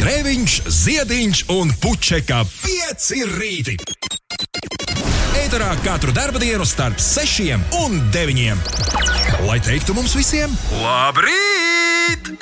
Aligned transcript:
Grēviņš, 0.00 0.52
Ziediņš 0.72 1.40
un 1.52 1.68
Puķeka 1.76 2.38
5 2.48 3.08
rīti. 3.34 3.74
Eterā 5.36 5.74
katru 5.84 6.14
dienu 6.40 6.64
starp 6.64 6.96
6 6.96 7.52
un 7.82 7.98
9. 8.08 8.62
Lai 9.44 9.58
teiktu 9.60 9.92
mums 9.92 10.16
visiem, 10.16 10.54
labrīt! 10.80 12.32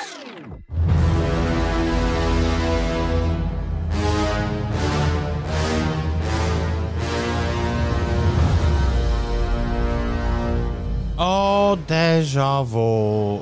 O, 11.19 11.75
deja 11.91 12.63
vu, 12.63 12.87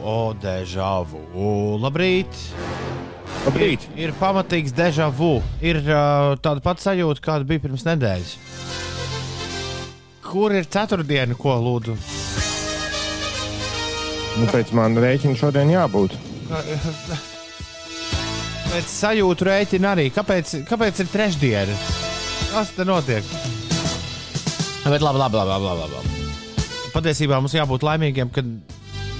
o, 0.01 0.33
deja 0.41 1.05
vu. 1.05 1.77
Labrīt! 1.77 2.33
Labrīt! 3.47 3.85
Ir, 3.95 4.09
ir 4.09 4.15
pamatīgs 4.19 4.73
deja 4.75 5.07
vu. 5.07 5.37
Ir 5.63 5.79
uh, 5.85 6.33
tāda 6.43 6.59
pati 6.63 6.83
sajūta, 6.83 7.23
kāda 7.23 7.47
bija 7.47 7.63
pirms 7.63 7.85
nedēļas. 7.87 8.33
Kur 10.27 10.51
ir 10.51 10.67
ceturtdiena, 10.67 11.37
ko 11.39 11.55
lūdzu? 11.63 11.95
Nu, 14.37 14.49
pēc 14.51 14.73
manas 14.75 14.99
rēķina 15.05 15.39
šodien 15.39 15.71
jābūt. 15.71 16.17
Pēc 18.67 18.91
sajūtu 18.91 19.47
rēķina 19.47 19.93
arī. 19.95 20.09
Kāpēc, 20.11 20.51
kāpēc 20.67 20.99
ir 21.01 21.07
trešdiena? 21.13 21.77
Kas 22.51 22.75
te 22.75 22.83
notiek? 22.85 23.23
Bet 24.83 25.01
labi, 25.01 25.23
labi, 25.23 25.39
labi. 25.39 25.55
labi, 25.63 25.87
labi. 25.95 26.27
Patiesībā 26.91 27.39
mums 27.39 27.55
jābūt 27.55 27.87
laimīgiem, 27.87 28.29
ka 28.35 28.43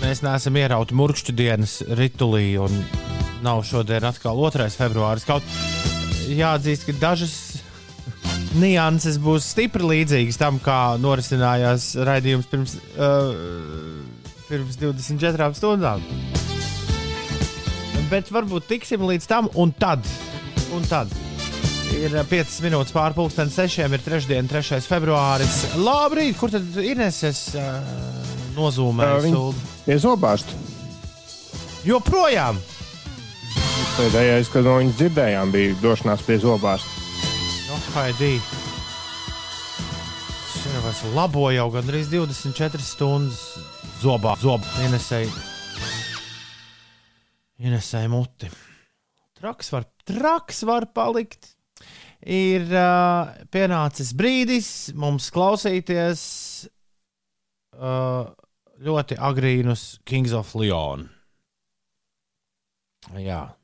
mēs 0.03 0.21
neesam 0.27 0.59
ierauti 0.59 0.99
murkšķu 0.99 1.35
dienas 1.39 1.79
ritulī 1.95 2.49
un 2.59 2.75
nav 3.45 3.63
šodien 3.67 4.05
atkal 4.07 4.37
2. 4.39 4.69
februāris. 4.77 5.25
Kaut 5.27 5.45
jāatzīst, 6.27 6.87
ka 6.87 6.95
dažas 7.01 7.35
nianses 8.57 9.17
būs 9.21 9.51
stipri 9.53 9.85
līdzīgas 9.85 10.39
tam, 10.39 10.59
kā 10.63 10.97
norisinājās 11.01 11.91
raidījums 12.07 12.49
pirms, 12.51 12.77
uh, 12.97 13.31
pirms 14.47 14.79
24 14.81 15.51
stundām. 15.57 16.03
Bet 18.07 18.31
varbūt 18.31 18.69
tiksim 18.69 19.03
līdz 19.03 19.27
tam, 19.27 19.49
un 19.59 19.73
tad, 19.75 20.05
un 20.75 20.85
tad. 20.87 21.11
Ir 21.97 22.13
5 22.29 22.57
minūtes 22.65 22.93
pārpusdienas, 22.95 23.55
6. 23.55 23.85
ir 23.95 24.03
trešdiena, 24.03 24.47
3. 24.51 24.81
februāris. 24.87 25.61
Labrīt, 25.79 26.35
kur 26.39 26.51
tad 26.51 26.79
Ineses 26.83 27.49
uh, 27.55 27.77
nozīmēs? 28.57 29.27
Viņa 29.27 29.43
pie 29.85 29.99
zobārsta. 30.03 30.65
Joprojām! 31.87 32.59
Pēdējais, 33.97 34.49
kad 34.53 34.61
no 34.67 34.75
viņas 34.77 34.97
dzirdējām, 34.99 35.51
bija 35.55 35.75
došanās 35.81 36.21
pie 36.21 36.35
zobārsta. 36.43 37.05
No, 37.65 37.79
Haidī. 37.95 38.35
Es 40.87 41.01
laboju 41.15 41.57
jau 41.57 41.65
gandrīz 41.73 42.11
24 42.11 42.85
stundas 42.85 43.41
zobā. 44.03 44.35
Zobā 44.37 44.85
Inesēji. 44.85 45.31
Inesēji 47.65 48.11
muti. 48.13 48.51
Traks 49.41 49.73
var, 49.73 49.89
traks 50.05 50.61
var 50.69 50.85
palikt 50.93 51.55
ir 52.21 52.69
uh, 52.69 53.33
pienācis 53.53 54.13
brīdis 54.17 54.71
mums 54.97 55.31
klausīties 55.33 56.21
uh, 57.77 58.29
ļoti 58.77 59.17
agrīnus 59.17 59.97
Kings 60.05 60.33
of 60.37 60.53
Leon. 60.57 61.07
Jā. 63.17 63.56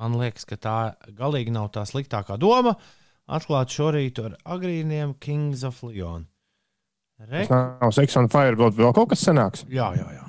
Man 0.00 0.16
liekas, 0.16 0.46
ka 0.48 0.56
tā 0.56 0.74
galīgi 1.12 1.52
nav 1.52 1.66
tā 1.74 1.82
sliktākā 1.84 2.38
doma. 2.40 2.72
Atklāt 3.30 3.68
šorīt 3.74 4.16
ar 4.24 4.38
agrīniem 4.48 5.12
Kings 5.20 5.60
of 5.68 5.82
Leon. 5.84 6.24
Re... 7.28 7.44
Tas 7.44 7.50
nav 7.52 7.92
Sex 7.92 8.16
on 8.16 8.30
Fire, 8.32 8.56
vēl, 8.56 8.72
vēl 8.78 8.94
kaut 8.96 9.10
kas 9.12 9.26
sanāks. 9.28 9.66
Jā, 9.68 9.90
jā, 9.98 10.08
jā. 10.16 10.24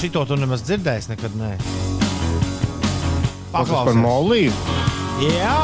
Šito 0.00 0.24
tu 0.28 0.40
nemaz 0.40 0.64
dzirdēsi 0.64 1.12
nekad, 1.12 1.36
nē. 1.36 1.52
Paklausies 3.52 3.92
par 3.92 4.00
Moliju. 4.00 4.56
Jā, 5.26 5.60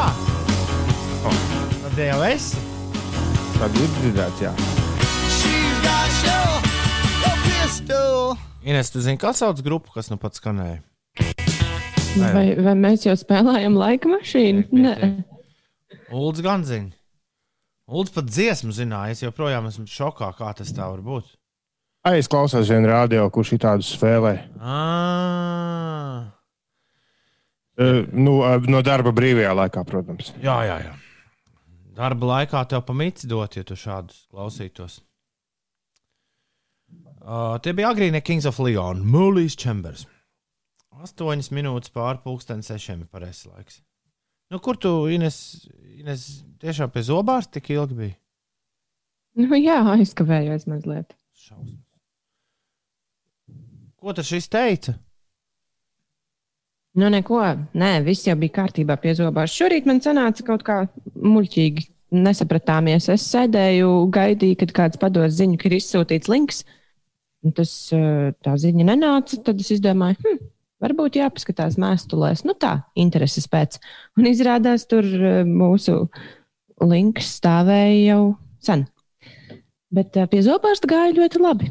oh. 1.25 1.43
tad 1.81 1.99
jau 2.05 2.21
esi. 2.29 2.61
Tad 3.57 3.81
ir 3.81 3.91
dzirdēts, 3.97 4.45
jā. 4.45 4.53
Ines, 8.63 8.93
tu 8.93 9.01
zini, 9.01 9.17
kā 9.19 9.33
sauc 9.35 9.59
grupu, 9.65 9.97
kas 9.97 10.13
nu 10.13 10.21
pats 10.21 10.39
skanēja? 10.39 10.79
Vai, 12.13 12.53
vai 12.61 12.73
mēs 12.77 13.07
jau 13.07 13.15
spēlējam 13.17 13.77
laika 13.79 14.09
mašīnu? 14.11 14.67
Nē, 14.75 15.13
Ulds 16.13 16.43
gan 16.45 16.65
zina. 16.67 16.93
Ulds 17.89 18.13
pat 18.13 18.29
dziesmu 18.29 18.73
zināja. 18.75 19.15
Es 19.15 19.23
joprojām 19.23 19.65
esmu 19.69 19.87
šokā, 19.89 20.29
kā 20.37 20.51
tas 20.57 20.71
tā 20.75 20.85
var 20.91 21.01
būt. 21.03 21.31
Ai, 22.05 22.17
es 22.19 22.29
klausos 22.29 22.69
vienu 22.69 22.91
radio, 22.91 23.25
kurš 23.33 23.55
ir 23.55 23.63
tādu 23.63 23.85
spēlē. 23.87 24.33
Ah. 24.59 26.29
Uh, 27.79 28.03
nu, 28.13 28.37
no 28.69 28.83
darba 28.85 29.13
brīvajā 29.15 29.55
laikā, 29.63 29.83
protams. 29.87 30.33
Jā, 30.43 30.59
jā, 30.67 30.77
jā. 30.83 30.93
Darba 31.97 32.29
laikā 32.29 32.61
tev 32.69 32.83
pamīts 32.85 33.25
dot, 33.29 33.57
ja 33.57 33.65
tu 33.65 33.77
šādus 33.77 34.25
klausītos. 34.29 34.99
Uh, 37.23 37.55
tie 37.63 37.71
bija 37.73 37.93
agrīnie 37.93 38.21
Kings 38.25 38.45
of 38.49 38.59
Leon, 38.59 39.01
Mūlijas 39.07 39.55
Chambers. 39.57 40.05
Astoņas 41.03 41.51
minūtes 41.51 41.91
pāri 41.93 42.21
pusdienas 42.23 42.69
sešiem 42.71 43.03
ir 43.03 43.11
pareizais 43.11 43.49
laiks. 43.51 43.79
Nu, 44.53 44.59
kur 44.63 44.77
tu, 44.79 44.91
Ines, 45.11 45.37
Ines 45.97 46.27
tiešām 46.61 46.91
pie 46.93 47.03
zobārs 47.07 47.49
tik 47.51 47.71
ilgi 47.73 47.97
bija? 47.97 48.15
Nu, 49.39 49.49
jā, 49.57 49.79
aizkavējos 49.95 50.67
mazliet. 50.69 51.15
Šausmas. 51.33 51.81
Ko 54.03 54.13
tas 54.13 54.27
šis 54.27 54.49
teica? 54.51 54.93
Nu, 56.99 57.09
neko. 57.09 57.39
Nē, 57.79 57.95
viss 58.05 58.27
jau 58.27 58.35
bija 58.37 58.59
kārtībā 58.59 58.97
pie 59.01 59.15
zobās. 59.17 59.53
Šorīt 59.55 59.87
man 59.89 60.01
sanāca 60.03 60.45
kaut 60.45 60.65
kā 60.67 60.83
muļķīgi. 61.15 61.87
Nesapratāmies. 62.13 63.07
Es 63.09 63.23
sēdēju, 63.31 63.87
gaidīju, 64.13 64.59
kad 64.61 64.73
kāds 64.77 64.99
pados 65.01 65.33
ziņu, 65.39 65.57
ka 65.57 65.65
ir 65.69 65.79
izsūtīts 65.79 66.29
links. 66.29 66.61
Tas, 67.57 67.71
tā 68.45 68.53
ziņa 68.61 68.85
nenāca. 68.91 69.39
Tad 69.47 69.63
es 69.63 69.71
izdomāju, 69.73 70.19
hm, 70.21 70.43
varbūt 70.83 71.17
jāpaskatās 71.21 71.79
mēstulēs. 71.81 72.43
Nu 72.47 72.55
tā, 72.59 72.75
intereses 72.99 73.47
pēc. 73.51 73.79
Un 74.19 74.29
izrādās, 74.29 74.85
tur 74.89 75.07
mūsu 75.47 76.03
links 76.83 77.37
stāvēja 77.39 78.13
jau 78.13 78.21
sen. 78.63 78.85
Bet 79.93 80.17
pie 80.29 80.41
zobārsta 80.45 80.89
gāja 80.89 81.15
ļoti 81.17 81.41
labi. 81.41 81.69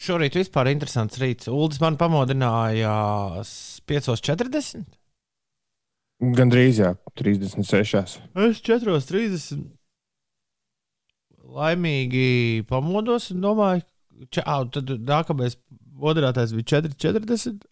Šorīt 0.00 0.38
vispār 0.38 0.70
interesants 0.70 1.18
rīts. 1.20 1.50
Uldis 1.52 1.80
man 1.82 1.98
pamodināja 2.00 2.92
5.40. 3.90 4.86
Gan 6.36 6.52
drīz, 6.52 6.80
jā, 6.80 6.94
36. 7.16 8.16
Es 8.46 8.62
4.30. 8.64 9.60
Laimīgi 11.50 12.62
pamodos 12.68 13.30
un 13.34 13.40
domāju, 13.44 13.84
ka 14.32 14.44
tad 14.72 14.92
nākamais 15.08 15.56
moderatais 16.00 16.52
bija 16.56 16.80
4.40. 16.80 17.64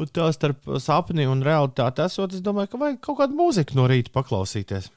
Un 0.00 0.08
tā 0.08 0.30
starp 0.32 0.64
sapni 0.80 1.26
un 1.28 1.42
realitāti 1.44 2.00
esot, 2.06 2.32
es 2.32 2.40
domāju, 2.44 2.72
ka 2.72 2.80
vajag 2.80 3.02
kaut 3.04 3.18
kādu 3.20 3.36
mūziku 3.36 3.76
no 3.76 3.84
rīta 3.90 4.12
paklausīties. 4.14 4.88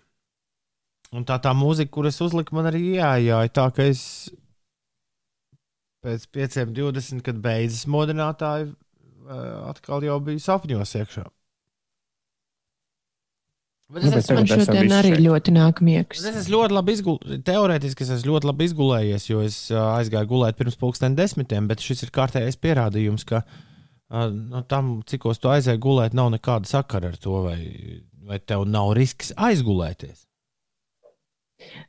Un 1.13 1.27
tā 1.27 1.35
tā 1.43 1.51
mūzika, 1.53 1.91
kuras 1.93 2.21
uzlika, 2.23 2.55
man 2.55 2.69
arī 2.71 2.95
jājāja 2.95 3.51
tā, 3.53 3.67
ka 3.75 3.85
es 3.91 4.03
pēc 6.03 6.25
5.20, 6.35 7.21
kad 7.25 7.37
beidzas 7.43 7.83
modinātāji, 7.91 8.71
atkal 9.69 10.03
jau 10.03 10.17
bija 10.23 10.41
sapņos 10.43 10.95
iekšā. 11.00 11.25
Bet 13.94 14.07
es 14.09 14.15
esmu 14.23 14.41
šodien 14.49 14.95
arī 14.95 15.11
šeit. 15.13 15.21
ļoti 15.21 15.53
nākamiegs. 15.53 16.23
Es 16.23 16.39
esmu 16.39 16.56
ļoti 16.56 16.75
labi 16.79 16.95
izgulējies. 16.97 17.44
Teorētiski 17.45 18.06
es 18.07 18.13
esmu 18.15 18.31
ļoti 18.31 18.49
labi 18.49 18.67
izgulējies, 18.69 19.27
jo 19.29 19.44
es 19.45 19.59
aizgāju 19.69 20.31
gulēt 20.31 20.57
pirms 20.57 20.79
pulksten 20.81 21.19
desmitiem, 21.19 21.67
bet 21.69 21.83
šis 21.83 22.07
ir 22.07 22.13
kārtējais 22.15 22.57
pierādījums, 22.63 23.27
ka 23.29 23.44
no 24.11 24.63
tam, 24.69 24.97
cikos 25.07 25.39
tu 25.41 25.51
aizēji 25.53 25.81
gulēt, 25.81 26.13
nav 26.17 26.31
nekāda 26.33 26.69
sakara 26.69 27.13
ar 27.13 27.17
to, 27.17 27.39
vai, 27.47 27.59
vai 28.27 28.39
tev 28.39 28.67
nav 28.69 28.94
risks 28.97 29.33
aizgulēties. 29.38 30.25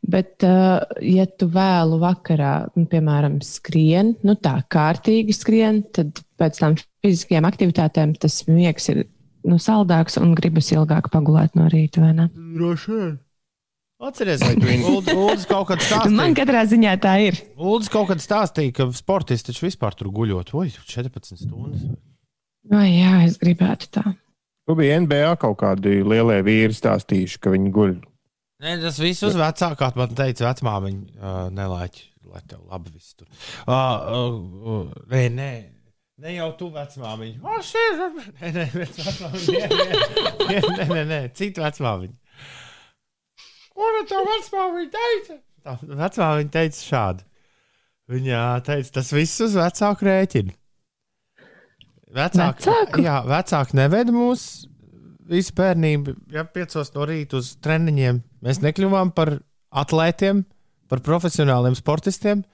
Bet, 0.07 0.45
uh, 0.47 0.85
ja 1.03 1.25
tu 1.27 1.49
vēlu 1.51 1.99
vakarā, 2.03 2.53
nu, 2.79 2.85
piemēram, 2.91 3.41
skrien, 3.43 4.15
nu 4.23 4.37
tā 4.39 4.59
kārtīgi 4.71 5.35
skrien, 5.35 5.83
tad 5.95 6.21
pēc 6.39 6.61
tam 6.63 6.77
fiziskajām 7.05 7.49
aktivitātēm 7.49 8.15
tas 8.23 8.45
miegs 8.47 8.87
ir 8.93 9.05
nu, 9.49 9.59
saldāks 9.59 10.21
un 10.21 10.37
gribas 10.39 10.71
ilgāk 10.75 11.11
pagulēt 11.13 11.57
no 11.59 11.67
rīta. 11.73 12.05
Droši 12.35 12.93
vien. 12.93 13.15
Atcerieties, 14.03 14.57
ka 15.07 15.15
Ulas 15.15 15.45
kaut 15.47 15.69
kad 15.71 15.83
stāstīja. 15.83 16.17
Man 16.19 16.35
katrā 16.35 16.65
ziņā 16.67 16.97
tā 17.03 17.15
ir. 17.29 17.39
Ulas 17.55 17.87
kaut 17.93 18.09
kad 18.11 18.23
stāstīja, 18.23 18.73
ka 18.75 18.89
sportisti 18.97 19.53
taču 19.53 19.69
vispār 19.69 19.95
tur 19.95 20.11
guļot. 20.15 20.51
Oi, 20.59 20.73
14 20.91 21.39
stundas. 21.39 21.85
Vai 22.71 22.89
jā, 22.91 23.13
es 23.29 23.39
gribētu 23.39 23.93
tā. 23.95 24.05
Tu 24.65 24.75
biji 24.79 24.97
NBA 25.05 25.37
kaut 25.41 25.59
kādi 25.61 26.01
lielie 26.03 26.41
vīri 26.45 26.75
stāstījuši, 26.75 27.39
ka 27.39 27.53
viņi 27.55 27.71
guļ. 27.77 27.95
Nē, 28.65 28.79
tas 28.83 28.99
viss 29.03 29.23
uz 29.29 29.37
vecākā. 29.39 29.93
Man 30.01 30.17
teica, 30.17 30.49
vecmāmiņa, 30.49 31.05
uh, 31.21 31.39
nelaiķi, 31.55 32.05
lai 32.33 32.43
tev 32.49 32.65
labi 32.73 32.95
viss 32.97 33.15
tur. 33.19 33.29
Uh, 33.69 33.77
uh, 33.77 34.37
uh, 34.75 35.07
nē, 35.13 35.29
nē. 35.37 35.53
Ne 36.25 36.37
jau 36.37 36.51
tu 36.59 36.71
vecmāmiņa. 36.75 37.41
O, 37.45 37.61
šeit 37.67 38.03
ir. 38.09 38.29
Nē, 38.41 38.53
nē, 38.59 38.67
vecmāmiņa. 38.81 39.71
Nē, 39.71 40.59
nē, 40.59 40.61
nē, 40.65 40.89
nē, 40.91 41.07
nē. 41.13 41.23
cita 41.37 41.67
vecmāmiņa. 41.67 42.24
Ko 43.75 43.93
tā 44.09 44.21
vecmāmiņa 44.29 44.91
teica? 44.95 45.39
Tā 45.65 45.79
vecmāmiņa 45.83 46.53
teica 46.55 46.83
šādi. 46.85 47.25
Viņa 48.15 48.43
teica, 48.67 48.91
tas 48.99 49.11
viss 49.17 49.41
uz 49.45 49.57
vecāku 49.57 50.07
rēķinu. 50.07 50.53
Vecāki, 52.15 52.69
Vecāku? 52.69 53.03
jā, 53.03 53.17
vecāki 53.27 53.79
neveda 53.79 54.13
mūs 54.15 54.43
visu 55.27 55.55
bērnību, 55.57 56.13
ja 56.31 56.45
piecos 56.47 56.93
no 56.95 57.07
rīta 57.09 57.41
uz 57.41 57.55
treniņiem. 57.65 58.21
Mēs 58.45 58.61
nekļuvām 58.63 59.11
par 59.17 59.39
atlētiem, 59.75 60.45
par 60.93 61.01
profesionāliem 61.03 61.75
sportistiem. 61.79 62.45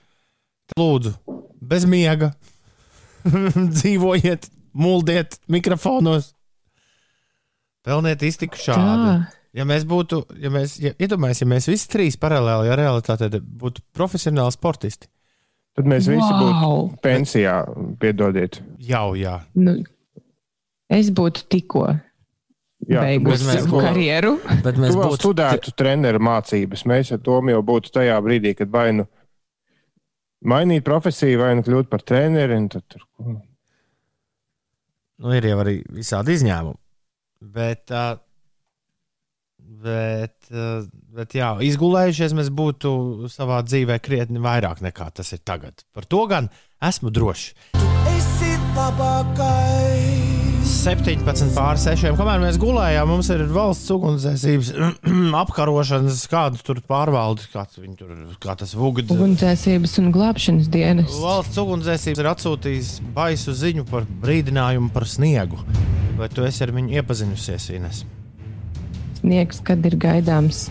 Lūdzu, 0.78 1.12
bez 1.60 1.84
miega, 1.90 2.30
dzīvojiet, 3.76 4.48
muldiet 4.72 5.36
mikrofonos, 5.50 6.30
pelniet 7.84 8.22
iztiku 8.24 8.60
šādi. 8.60 9.10
Tā. 9.10 9.39
Ja 9.52 9.64
mēs 9.66 9.82
būtu, 9.88 10.20
ja 10.38 10.50
mēs, 10.54 10.76
ja, 10.78 10.92
iedomājieties, 11.02 11.40
ja 11.42 11.46
mēs 11.50 11.66
visi 11.66 11.88
trīs 11.90 12.16
paralēli 12.22 12.70
ar 12.70 12.78
realitāti 12.78 13.40
būtu 13.42 13.82
profesionāli 13.96 14.52
sportisti, 14.54 15.08
Tad 15.74 15.86
mēs 15.86 16.06
visi 16.10 16.18
Wow! 16.26 16.90
būtu 16.90 17.00
pensijā, 17.02 17.56
piedodiet. 18.02 18.60
jau, 18.82 19.14
jā. 19.18 19.36
Nu, 19.54 19.76
es 20.90 21.10
būtu 21.14 21.44
tikko 21.48 21.84
Jā, 22.90 23.02
beigusi 23.04 23.44
mēs 23.46 23.60
savu 23.62 23.76
būtu- 23.76 23.84
karjeru. 23.86 24.32
Bet 24.64 24.74
Tu 24.74 24.80
mēs 24.80 24.94
būtu 24.98 25.18
studētu 25.20 25.74
treneru 25.76 26.18
mācības. 26.18 26.82
Mēs 26.90 27.12
ar 27.12 27.18
to 27.18 27.40
jau 27.52 27.62
būtu 27.62 27.90
tajā 27.92 28.16
brīdī, 28.24 28.54
kad 28.56 28.70
vai 28.70 28.92
nu 28.92 29.06
mainīt 30.44 30.82
profesiju, 30.86 31.38
vai 31.38 31.54
nu 31.54 31.62
kļūt 31.62 31.88
par 31.90 32.00
treneri. 32.02 32.56
un 32.56 32.68
Tad, 32.68 32.82
tur, 32.88 33.02
Nu, 35.20 35.32
ir 35.36 35.42
jau 35.44 35.58
arī 35.60 35.74
visādi 35.92 36.32
izņēmumi. 36.38 36.78
Bet, 37.52 37.90
uh, 37.92 38.16
bet, 39.84 40.36
uh, 40.52 40.84
bet 41.16 41.36
jā, 41.38 41.52
izgulējušies 41.66 42.36
mēs 42.38 42.50
būtu 42.54 42.90
savā 43.32 43.62
dzīvē 43.66 44.00
krietni 44.04 44.42
vairāk 44.42 44.82
nekā 44.84 45.10
tas 45.16 45.32
ir 45.36 45.42
tagad. 45.44 45.84
Par 45.96 46.08
to 46.08 46.26
gan 46.30 46.50
esmu 46.80 47.12
drošs. 47.14 47.54
17 50.70 51.50
pār 51.52 51.76
6. 51.76 52.06
Kamēr 52.16 52.38
mēs 52.40 52.56
gulējām, 52.60 53.10
mums 53.10 53.28
ir 53.34 53.42
valsts 53.52 53.90
ugunsdzēsības 53.92 54.70
apkarošanas, 55.42 56.22
kādu 56.30 56.62
tur 56.64 56.80
pārvaldi, 56.86 57.48
kāds 57.52 57.80
viņi 57.80 57.98
tur, 57.98 58.14
kā 58.40 58.54
tas 58.60 58.72
vugd. 58.78 59.10
Ugunsdzēsības 59.12 59.98
un 60.00 60.08
glābšanas 60.14 60.70
dienas. 60.72 61.18
Valsts 61.20 61.60
ugunsdzēsības 61.60 62.22
ir 62.22 62.30
atsūtījis 62.32 62.94
baisu 63.16 63.56
ziņu 63.60 63.84
par 63.90 64.08
brīdinājumu 64.24 64.88
par 64.94 65.08
sniegu. 65.10 65.60
Vai 66.20 66.30
tu 66.32 66.48
esi 66.48 66.64
ar 66.64 66.72
viņu 66.76 66.96
iepazinusies, 67.00 67.70
Ines? 67.76 68.04
Sniegs, 69.20 69.60
kad 69.64 69.84
ir 69.86 69.96
gaidāms. 70.00 70.68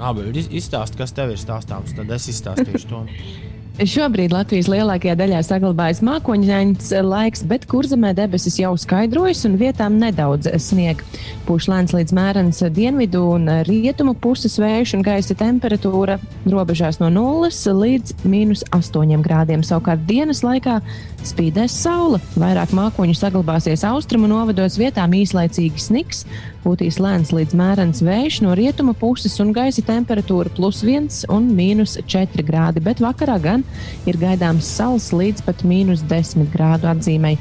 Labi, 0.00 0.26
iz- 0.36 0.50
izstāsti, 0.62 1.00
kas 1.00 1.14
tev 1.16 1.32
ir 1.32 1.40
stāstāms, 1.40 1.94
tad 1.96 2.10
es 2.12 2.28
izstāstīšu 2.32 2.90
to. 2.90 3.04
Šobrīd 3.80 4.28
Latvijas 4.34 4.66
lielākajā 4.68 5.14
daļā 5.16 5.38
saglabājas 5.46 6.02
mākoņains 6.04 6.90
laiks, 7.06 7.40
bet 7.48 7.62
kurzemē 7.70 8.10
debesis 8.18 8.58
jau 8.60 8.74
skaidrojas 8.76 9.46
un 9.48 9.54
vietām 9.56 9.96
nedaudz 10.02 10.50
sniega. 10.60 11.06
Pūš 11.46 11.70
lēns 11.72 11.94
līdz 11.96 12.12
mērens 12.12 12.60
dienvidu 12.76 13.22
un 13.38 13.48
rietumu 13.64 14.12
puses 14.20 14.58
vējš 14.60 14.98
un 14.98 15.06
gaisa 15.06 15.36
temperatūra 15.38 16.18
robežās 16.52 17.00
no 17.00 17.08
0 17.14 17.48
līdz 17.80 18.18
minus 18.28 18.66
8 18.76 19.24
grādiem. 19.24 19.64
Savukārt 19.64 20.04
dienas 20.10 20.44
laikā 20.44 20.82
spīdēs 21.26 21.74
saule. 21.82 22.20
Vairāk 22.40 22.72
mākoņu 22.76 23.14
saglabāsies 23.18 23.82
austrumu 23.88 24.28
novados, 24.30 24.78
vietām 24.80 25.12
īslaicīgi 25.18 25.82
sniks, 25.82 26.24
pūtīs 26.64 26.98
lēns 27.00 27.32
līdz 27.34 27.56
mērens 27.56 28.02
vējš 28.04 28.40
no 28.44 28.54
rietumu 28.58 28.94
puses 28.98 29.36
un 29.42 29.52
gaisa 29.56 29.84
temperatūra 29.86 30.52
plus 30.56 30.82
1 30.86 31.28
un 31.32 31.48
minus 31.56 31.96
4 32.00 32.44
grādi, 32.46 32.82
bet 32.84 33.02
vakarā 33.02 33.38
gan 33.42 33.64
ir 34.08 34.20
gaidāms 34.20 34.68
sals 34.68 35.10
līdz 35.16 35.44
pat 35.46 35.64
mīnus 35.66 36.04
10 36.10 36.48
grādu 36.54 36.90
atzīmei. 36.92 37.36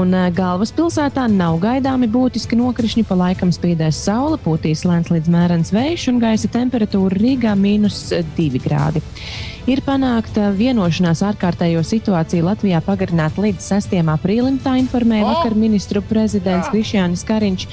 Un 0.00 0.14
eh, 0.14 0.30
galvaspilsētā 0.36 1.26
nav 1.32 1.60
gaidāmi 1.62 2.10
būtiski 2.10 2.58
nokrišņi, 2.60 3.06
pa 3.08 3.18
laikam 3.26 3.54
spīdēs 3.54 4.04
saule, 4.06 4.40
pūtīs 4.44 4.86
lēns 4.88 5.12
līdz 5.14 5.30
mērens 5.30 5.74
vējš 5.74 6.10
un 6.14 6.20
gaisa 6.22 6.50
temperatūra 6.50 7.20
Rīgā 7.20 7.56
mīnus 7.58 8.08
2 8.38 8.64
grādi. 8.66 9.04
Ir 9.70 9.84
panākta 9.86 10.48
vienošanās 10.50 11.20
ārkārtējo 11.28 11.84
situāciju 11.86 12.42
Latvijā 12.48 12.80
pagarināt 12.82 13.36
līdz 13.38 13.68
6. 13.70 13.92
aprīlim, 14.10 14.56
tā 14.64 14.72
informēja 14.80 15.28
O! 15.28 15.28
vakar 15.30 15.54
ministru 15.54 16.02
prezidents 16.02 16.72
Krišjānis 16.72 17.22
Kariņš. 17.28 17.66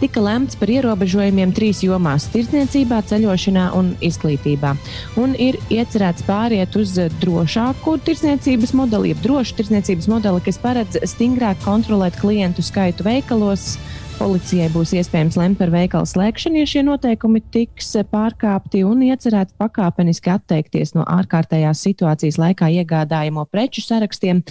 Tika 0.00 0.22
lemts 0.24 0.56
par 0.56 0.72
ierobežojumiem 0.72 1.52
trīs 1.52 1.82
jomās- 1.84 2.24
tirdzniecībā, 2.32 3.02
ceļošanā 3.10 3.66
un 3.76 3.92
izglītībā. 4.00 4.72
Un 5.20 5.36
ir 5.36 5.60
iecerēts 5.68 6.24
pāriet 6.24 6.72
uz 6.80 6.96
drošāku 7.20 7.98
tirdzniecības 8.00 8.72
modeli, 8.72 9.12
jeb 9.12 9.20
drošu 9.26 9.60
tirdzniecības 9.60 10.08
modeli, 10.08 10.40
kas 10.48 10.58
paredz 10.58 10.96
stingrāk 11.04 11.60
kontrolēt 11.66 12.16
klientu 12.16 12.64
skaitu 12.64 13.04
veikalos. 13.04 13.76
Policijai 14.18 14.68
būs 14.70 14.92
iespējams 14.94 15.36
lemt 15.40 15.58
par 15.58 15.70
veikalu 15.72 16.06
slēgšanu, 16.06 16.60
ja 16.60 16.68
šie 16.68 16.82
noteikumi 16.86 17.40
tiks 17.54 17.88
pārkāpti, 18.10 18.82
un 18.86 19.00
iecerēt 19.06 19.54
pakāpeniski 19.60 20.30
atteikties 20.32 20.92
no 20.94 21.06
ārkārtējās 21.08 21.82
situācijas 21.86 22.38
laikā 22.40 22.68
iegādājamo 22.82 23.46
preču 23.50 23.82
sarakstiem. 23.84 24.44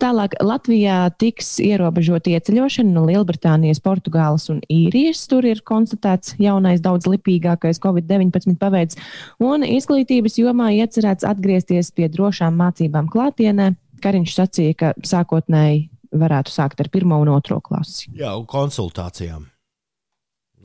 Tālāk 0.00 0.38
Latvijā 0.40 1.02
tiks 1.20 1.58
ierobežota 1.64 2.32
ieceļošana 2.36 2.94
no 2.94 3.04
Lielbritānijas, 3.10 3.82
Portugāles 3.84 4.48
un 4.52 4.62
Īrijas. 4.72 5.26
Tur 5.30 5.48
ir 5.50 5.62
konstatēts 5.66 6.38
jaunais, 6.40 6.82
daudz 6.84 7.10
lipīgākais 7.10 7.82
Covid-19 7.82 8.56
paveids, 8.62 8.98
un 9.42 9.66
izglītības 9.66 10.40
jomā 10.40 10.72
iecerēts 10.80 11.28
atgriezties 11.28 11.92
pie 11.92 12.08
drošām 12.12 12.56
mācībām 12.62 13.10
klātienē. 13.12 13.72
Kariņš 14.00 14.36
sacīja, 14.38 14.76
ka 14.80 14.98
sākotnēji 15.04 15.88
varētu 16.12 16.52
sākt 16.52 16.80
ar 16.82 16.90
pirmo 16.92 17.18
un 17.22 17.30
otro 17.32 17.60
klasi. 17.64 18.10
Jā, 18.18 18.34
un 18.38 18.46
konsultācijām. 18.50 19.46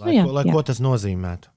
Lai, 0.01 0.07
Nu 0.09 0.15
jā, 0.17 0.23
ko, 0.27 0.33
lai 0.35 0.45
jā. 0.47 0.55
ko 0.55 0.63
tas 0.67 0.81
nozīmētu? 0.83 1.51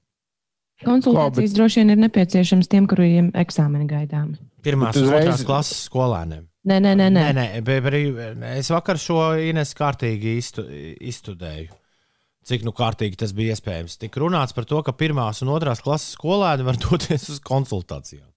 Konsultācijas 0.87 1.55
droši 1.57 1.81
vien 1.81 1.91
ir 1.91 1.99
nepieciešams 2.05 2.69
tiem, 2.71 2.85
kuriem 2.87 3.33
eksāmeni 3.35 3.87
gaidāmi. 3.89 4.37
Pirmās 4.63 4.95
un 4.99 5.09
otrās 5.11 5.43
klases 5.47 5.81
skolēniem. 5.89 6.45
Nē, 6.69 6.77
nē, 6.83 6.93
nē. 6.95 7.09
nē. 7.11 7.25
Nē, 7.25 7.33
nē, 7.35 7.61
bet, 7.67 7.83
bet 7.83 8.47
es 8.53 8.69
vakar 8.71 8.99
šo 8.99 9.19
Ines 9.43 9.73
kārtīgi 9.75 10.37
iztu, 10.39 10.63
izstudēju. 10.69 11.75
Cik 12.49 12.63
nu 12.65 12.71
kārtīgi 12.75 13.19
tas 13.19 13.33
bija 13.35 13.55
iespējams. 13.55 13.97
Tik 13.99 14.15
runāts 14.23 14.55
par 14.55 14.65
to, 14.69 14.79
ka 14.85 14.95
pirmās 14.95 15.43
un 15.43 15.51
otrās 15.53 15.83
klases 15.83 16.15
skolēni 16.15 16.67
var 16.67 16.79
doties 16.85 17.27
uz 17.35 17.43
konsultācijām. 17.43 18.27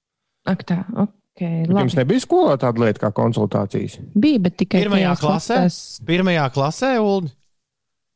Ak, 0.50 0.66
tā, 0.66 0.82
ok. 0.98 1.14
Bet 1.38 1.70
Jums 1.72 1.94
nebija 1.96 2.20
skolā 2.20 2.58
tāda 2.60 2.82
lieta 2.84 3.00
kā 3.06 3.10
konsultācijas. 3.16 3.98
Bija, 4.14 4.38
bet 4.44 4.56
tikai 4.60 4.82
Pirmajā 4.84 5.14
klasē? 5.16 5.56
klasēs- 5.64 6.00
Pirmajā 6.04 6.50
klasē, 6.52 6.90
Ulu, 7.00 7.30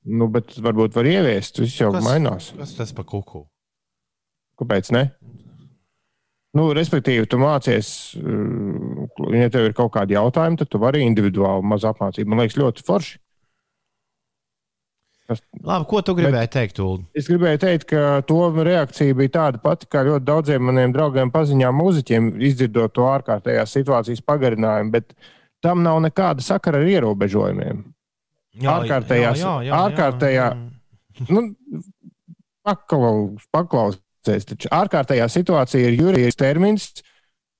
Nu, 0.06 0.28
bet 0.30 0.52
varbūt 0.62 0.94
var 0.94 1.04
ieviest. 1.04 1.56
Tas 1.56 1.72
jau 1.80 1.90
Kas? 1.92 2.04
mainās. 2.04 2.52
kas 2.56 2.74
tas 2.76 2.92
par 2.92 3.04
kuku? 3.04 3.40
Kāpēc 4.60 4.92
ne? 4.92 5.10
Nu, 6.54 6.68
respektīvi, 6.72 7.26
tu 7.28 7.36
mācies, 7.36 7.88
uh, 8.16 9.08
ja 9.34 9.48
tev 9.50 9.66
ir 9.66 9.72
kaut 9.76 9.90
kādi 9.92 10.14
jautājumi, 10.14 10.56
tad 10.58 10.70
tu 10.70 10.78
vari 10.78 11.02
individuāli 11.04 11.64
maz 11.64 11.82
apmācību. 11.82 12.26
Man 12.30 12.38
liekas, 12.38 12.56
ļoti 12.56 12.84
forši. 12.86 13.18
Labi, 15.26 15.86
ko 15.90 16.00
tu 16.06 16.14
gribēji 16.14 16.50
teikt, 16.54 16.78
Ulu? 16.78 17.02
Es 17.18 17.26
gribēju 17.26 17.58
teikt, 17.64 17.84
ka 17.90 18.20
to 18.28 18.36
reakcija 18.66 19.14
bija 19.18 19.32
tāda 19.36 19.58
pati, 19.62 19.88
kā 19.90 20.04
ļoti 20.06 20.22
daudziem 20.28 20.62
maniem 20.68 20.92
draugiem, 20.94 21.32
paziņām, 21.34 21.74
mūziķiem, 21.82 22.28
izdzirdot 22.46 22.94
to 22.94 23.08
ārkārtējās 23.10 23.74
situācijas 23.74 24.22
pagarinājumu, 24.22 24.92
bet 24.94 25.16
tam 25.64 25.82
nav 25.82 25.98
nekāda 26.04 26.44
sakara 26.46 26.78
ar 26.78 26.86
ierobežojumiem. 26.92 27.82
Ārkārtējās- 28.76 29.42
ārkārtējā- 29.82 30.52
Nu, 31.28 31.42
paklaus, 32.66 33.44
paklausies, 33.54 34.46
taču 34.48 34.70
ārkārtējā 34.74 35.26
situācija 35.32 35.90
ir 35.90 35.98
juridisks 36.00 36.38
termins, 36.40 36.88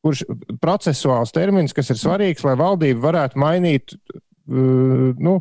kurš 0.05 0.23
procesuāls 0.63 1.33
termins, 1.35 1.75
kas 1.75 1.91
ir 1.91 1.97
svarīgs, 2.01 2.45
lai 2.47 2.55
valdība 2.61 3.01
varētu 3.11 3.41
mainīt, 3.43 3.97
uh, 4.15 5.15
nu, 5.19 5.41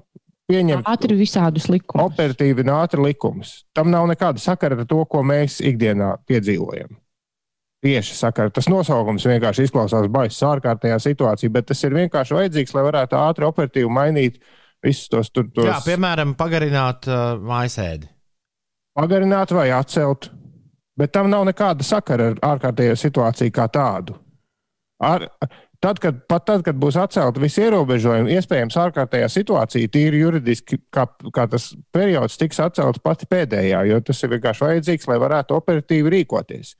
pieņemt 0.51 0.87
Ātri 0.89 1.17
visādus 1.19 1.69
likumus. 1.71 2.11
operatīvi 2.11 2.65
un 2.65 2.73
ātri 2.75 3.03
likumus. 3.03 3.55
Tam 3.73 3.89
nav 3.91 4.07
nekāda 4.11 4.41
sakara 4.41 4.77
ar 4.79 4.85
to, 4.89 5.01
ko 5.09 5.23
mēs 5.23 5.61
ikdienā 5.65 6.15
piedzīvojam. 6.27 6.97
Tieši 7.85 8.15
sakara. 8.17 8.49
Tas 8.49 8.65
nosaukums 8.71 9.25
vienkārši 9.29 9.67
izklausās 9.67 10.07
baisa 10.09 10.53
ārkārtējā 10.55 10.99
situācija, 11.03 11.51
bet 11.53 11.67
tas 11.69 11.83
ir 11.85 11.93
vienkārši 11.93 12.33
vajadzīgs, 12.39 12.73
lai 12.73 12.85
varētu 12.87 13.17
ātri 13.19 13.45
operatīvi 13.45 13.91
mainīt 13.93 14.39
Visus 14.85 15.09
tos 15.09 15.31
tur 15.33 15.47
tos 15.49 15.65
Jā, 15.65 15.79
piemēram, 15.85 16.35
pagarināt 16.37 17.07
uh, 17.09 17.39
mājasēdi. 17.41 18.09
pagarināt 18.97 19.51
vai 19.55 19.69
atcelt. 19.73 20.29
Bet 20.95 21.11
tam 21.11 21.27
nav 21.31 21.43
nekāda 21.47 21.83
sakara 21.83 22.29
ar 22.31 22.37
ārkārtējo 22.53 22.93
situāciju 22.95 23.51
kā 23.51 23.65
tādu. 23.67 24.15
Ar, 25.03 25.25
tad, 25.85 26.01
kad, 26.01 26.17
pat 26.29 26.47
tad, 26.49 26.63
kad 26.65 26.77
būs 26.81 26.97
atcelti 26.97 27.43
visi 27.43 27.61
ierobežojumi, 27.65 28.33
iespējams, 28.39 28.77
ārkārtējā 28.87 29.29
situācija, 29.31 29.91
tīri 29.93 30.23
juridiski, 30.23 30.79
kā, 30.93 31.05
kā 31.35 31.45
tas 31.51 31.69
periods 31.93 32.39
tiks 32.41 32.61
atcelts 32.63 33.03
pati 33.05 33.29
pēdējā, 33.29 33.83
jo 33.91 34.01
tas 34.05 34.23
ir 34.25 34.33
vienkārši 34.33 34.65
vajadzīgs, 34.65 35.09
lai 35.11 35.19
varētu 35.21 35.57
operatīvi 35.59 36.13
rīkoties. 36.17 36.73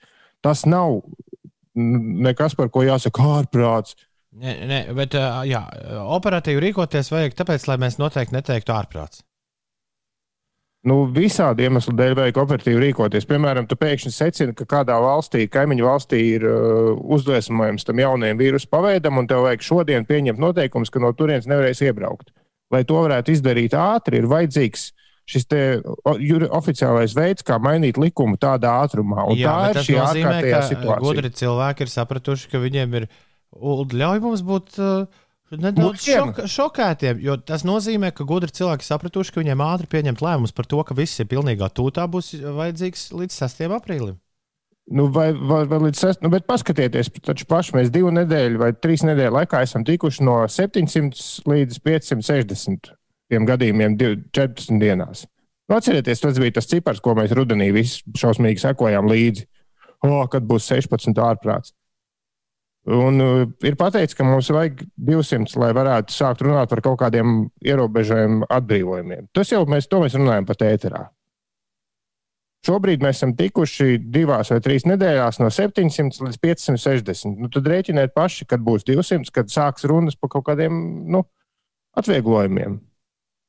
Tas 0.46 0.66
nav 0.70 1.02
nekas, 1.76 2.58
par 2.58 2.72
ko 2.74 2.86
jāsaka 2.86 3.30
ārprāts. 3.40 3.98
Nē, 4.36 4.56
nē, 4.68 4.80
bet 4.98 5.16
jā, 5.48 5.62
operatīvi 6.18 6.68
rīkoties 6.70 7.12
vajag 7.14 7.38
tāpēc, 7.40 7.70
lai 7.70 7.80
mēs 7.86 8.00
noteikti 8.02 8.36
neteiktu 8.36 8.74
ārprāts. 8.76 9.25
Nu, 10.86 11.00
visādi 11.10 11.66
iemesli 11.66 11.96
dēļ 11.98 12.14
vajag 12.20 12.38
operatīvi 12.44 12.82
rīkoties. 12.84 13.26
Piemēram, 13.26 13.66
tu 13.66 13.74
pēkšņi 13.80 14.12
secini, 14.14 14.54
ka 14.54 14.68
kādā 14.70 15.00
valstī, 15.02 15.48
kaimiņu 15.50 15.88
valstī, 15.88 16.20
ir 16.36 16.46
uh, 16.46 16.92
uzliesmojums 17.18 17.88
tam 17.88 18.02
jaunajam 18.04 18.38
vīrusu 18.38 18.70
paveidam, 18.70 19.18
un 19.18 19.26
tev 19.32 19.48
vajag 19.48 19.66
šodien 19.66 20.06
pieņemt 20.06 20.38
noteikumus, 20.44 20.94
ka 20.94 21.02
no 21.02 21.10
turienes 21.18 21.48
nevarēs 21.50 21.82
iebraukt. 21.88 22.30
Lai 22.74 22.84
to 22.86 23.00
varētu 23.02 23.34
izdarīt 23.34 23.74
ātri, 23.78 24.22
ir 24.22 24.30
vajadzīgs 24.30 24.92
šis 25.26 25.48
o- 26.06 26.18
juri- 26.22 26.52
oficiālais 26.54 27.16
veids, 27.18 27.42
kā 27.42 27.58
mainīt 27.58 27.98
likumu 27.98 28.38
tādā 28.38 28.76
ātrumā. 28.86 29.26
Un 29.26 29.40
Jā, 29.42 29.56
tā 29.74 29.82
ir 29.82 29.82
šī 29.88 29.96
nozīmē, 29.98 30.30
ārkārtējā 30.30 30.60
ka 30.62 30.70
situācija. 30.70 31.02
gudri 31.02 31.32
cilvēki 31.42 31.82
ir 31.82 31.94
sapratuši, 31.96 32.50
ka 32.52 32.62
viņiem 32.62 32.94
ir 33.02 33.08
ļauj 33.58 34.22
mums 34.22 34.42
būt 34.46 34.78
uh, 34.78 35.08
nedaudz 35.62 36.04
šok, 36.06 36.42
šokētiem. 36.52 37.22
Jo 37.24 37.38
tas 37.38 37.66
nozīmē, 37.68 38.12
ka 38.16 38.28
gudri 38.28 38.54
cilvēki 38.56 38.88
sapratuši, 38.88 39.34
ka 39.34 39.42
viņiem 39.42 39.64
ātri 39.66 39.90
pieņemt 39.92 40.24
lēmumus 40.26 40.56
par 40.56 40.68
to, 40.70 40.82
ka 40.88 40.98
viss 40.98 41.22
ir 41.22 41.30
pilnīgā 41.32 41.70
tūtā, 41.76 42.06
būs 42.12 42.34
vajadzīgs 42.44 43.10
līdz 43.16 43.40
6. 43.46 43.66
aprīlim. 43.78 44.20
Nu, 44.96 45.08
vai, 45.10 45.32
vai, 45.34 45.64
vai 45.66 45.80
līdz 45.88 45.98
sest, 45.98 46.22
nu, 46.22 46.30
bet 46.30 46.46
paskatieties, 46.46 47.10
taču 47.26 47.48
paši 47.50 47.74
mēs 47.74 47.90
divu 47.94 48.12
nedēļu 48.14 48.60
vai 48.62 48.70
trīs 48.78 49.02
nedēļu 49.08 49.34
laikā 49.40 49.64
esam 49.66 49.86
tikuši 49.88 50.26
no 50.28 50.44
700 50.46 51.48
līdz 51.50 51.80
560 51.82 52.92
tiem 53.34 53.48
gadījumiem 53.50 53.96
div- 53.98 54.20
14 54.36 54.78
dienās. 54.82 55.26
Nu, 55.66 55.80
atcerieties, 55.80 56.22
tas 56.22 56.38
bija 56.38 56.54
tas 56.60 56.70
cipars, 56.70 57.02
ko 57.02 57.16
mēs 57.18 57.34
rudenī 57.34 57.72
visi 57.74 58.04
šausmīgi 58.14 58.62
sekojām 58.62 59.10
līdzi. 59.10 59.48
O, 60.06 60.20
kad 60.30 60.46
būs 60.46 60.68
16 60.70 61.18
ārprāts. 61.18 61.74
Un 62.86 63.22
uh, 63.24 63.44
ir 63.66 63.78
pateikts, 63.80 64.14
ka 64.14 64.26
mums 64.28 64.52
vajag 64.54 64.84
200, 65.08 65.56
lai 65.58 65.72
varētu 65.74 66.14
sākt 66.14 66.44
runāt 66.46 66.70
par 66.70 66.84
kaut 66.86 67.00
kādiem 67.02 67.48
ierobežojumiem, 67.66 68.44
atbrīvojumiem. 68.54 69.30
Tas 69.34 69.50
jau 69.50 69.64
mēs, 69.70 69.90
mēs 69.90 70.18
runājam 70.20 70.46
pat 70.46 70.62
ēterā. 70.68 71.02
Šobrīd 72.66 73.04
mēs 73.06 73.20
esam 73.20 73.36
tikuši 73.38 74.00
divās 74.14 74.50
vai 74.54 74.60
trīs 74.66 74.88
nedēļās 74.90 75.38
no 75.42 75.52
700 75.54 76.26
līdz 76.26 76.40
560. 76.42 77.42
Nu, 77.42 77.50
tad 77.54 77.68
rēķiniet 77.70 78.14
paši, 78.18 78.48
kad 78.50 78.62
būs 78.66 78.86
200, 78.88 79.34
kad 79.34 79.54
sāks 79.54 79.86
runas 79.90 80.18
par 80.18 80.34
kaut 80.34 80.48
kādiem 80.48 80.80
nu, 81.14 81.22
atvieglojumiem. 81.98 82.80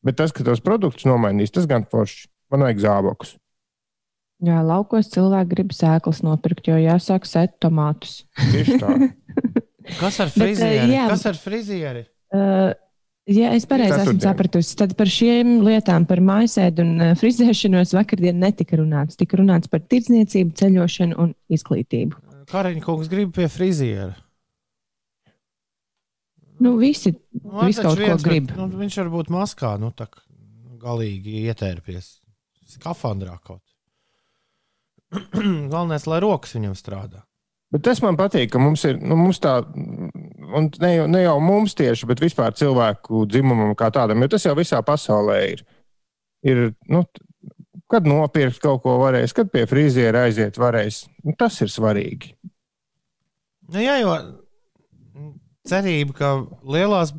Bet 0.05 0.19
tas, 0.21 0.33
ka 0.37 0.45
tos 0.45 0.61
produktus 0.65 1.09
nomainīs, 1.09 1.53
tas 1.53 1.69
gan 1.69 1.89
forši. 1.89 2.29
Man 2.53 2.63
vajag 2.63 2.85
zābakus. 2.85 3.37
Jā, 4.45 4.59
laukos 4.61 5.09
cilvēki 5.15 5.49
grib 5.55 5.71
sēklas 5.73 6.19
nopirkt, 6.27 6.67
jo 6.69 6.77
jāsāk 6.77 7.25
sēt 7.25 7.55
tomātus. 7.65 8.19
Tieši 8.37 8.77
tā. 8.83 8.91
Kas 10.01 10.19
ar 10.21 10.29
Bet, 10.29 10.37
eh, 10.37 10.43
frizieri? 10.43 10.91
jā. 10.93 11.07
Kas 11.09 11.23
ar 11.31 11.39
frizieri? 11.41 12.03
Uh, 12.35 12.75
ja 13.31 13.53
es 13.57 13.65
pareizi 13.71 13.97
esmu 14.03 14.19
sapratusi, 14.21 14.75
tad 14.77 14.93
par 14.99 15.09
šiem 15.09 15.61
lietām, 15.65 16.05
par 16.11 16.21
mājasēdu 16.27 16.85
un 16.85 16.93
uh, 17.01 17.13
frizēšanos 17.17 17.95
vakardien 17.97 18.37
netika 18.43 18.77
runāts. 18.81 19.17
Tika 19.17 19.39
runāts 19.41 19.71
par 19.73 19.81
tirdzniecību, 19.87 20.53
ceļošanu 20.59 21.17
un 21.23 21.33
izglītību. 21.55 22.19
Kariņš 22.51 22.85
kungs 22.85 23.09
grib 23.11 23.33
pie 23.39 23.49
friziera. 23.51 24.13
Nu, 26.59 26.77
visi, 26.81 27.13
Nu, 27.43 27.67
visi 27.67 27.83
taču 27.83 27.89
kaut 27.89 27.99
ko 27.99 28.03
viens, 28.05 28.23
bet, 28.23 28.31
grib. 28.31 28.53
Nu, 28.57 28.69
viņš 28.81 28.97
var 29.03 29.11
būt 29.13 29.33
maskā, 29.35 29.75
nu 29.81 29.91
tā 29.97 30.07
kā 30.09 30.23
galīgi 30.81 31.43
ietērpies. 31.51 32.07
Skafandrā 32.77 33.37
kaut. 33.45 33.63
Galvenais, 35.73 36.07
lai 36.11 36.21
rokas 36.25 36.55
viņam 36.57 36.75
strādā. 36.79 37.23
Bet 37.75 37.83
tas 37.83 37.99
man 38.05 38.15
patīk, 38.19 38.53
ka 38.53 38.61
mums 38.63 38.85
ir 38.87 39.01
nu, 39.03 39.17
mums 39.19 39.41
tā, 39.43 39.57
un 39.67 40.69
ne, 40.81 40.91
jau- 40.95 41.09
ne 41.11 41.25
jau 41.25 41.37
mums 41.43 41.75
tieši, 41.77 42.07
bet 42.07 42.23
vispār 42.23 42.55
cilvēku 42.55 43.25
dzimumam 43.27 43.75
kā 43.79 43.91
tādam, 43.95 44.23
jo 44.23 44.29
tas 44.37 44.47
jau 44.47 44.55
visā 44.59 44.79
pasaulē 44.87 45.41
ir. 45.51 45.65
ir 46.47 46.61
nu, 46.89 47.03
kad 47.91 48.07
nopirkt 48.07 48.61
kaut 48.63 48.83
ko 48.85 48.97
varēs, 49.03 49.35
kad 49.35 49.51
pie 49.51 49.65
friziera 49.67 50.25
aiziet 50.27 50.59
varēs. 50.59 51.05
Nu, 51.25 51.35
tas 51.39 51.59
ir 51.63 51.71
svarīgi. 51.71 52.37
Nu, 53.67 53.83
jā, 53.83 53.99
jo 54.03 54.15
cerība, 55.67 56.15
ka 56.15 56.31
lielās, 56.63 57.13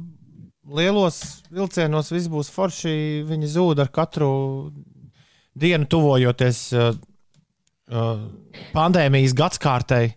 lielos 0.64 1.20
vilcienos 1.52 2.12
viss 2.12 2.32
būs 2.32 2.52
forši, 2.52 2.96
viņi 3.28 3.52
zūd 3.52 3.84
ar 3.84 3.92
katru 3.92 4.30
dienu, 5.58 5.88
tuvojoties 5.92 6.62
pandēmijas 7.88 9.36
gadsimtai, 9.38 10.16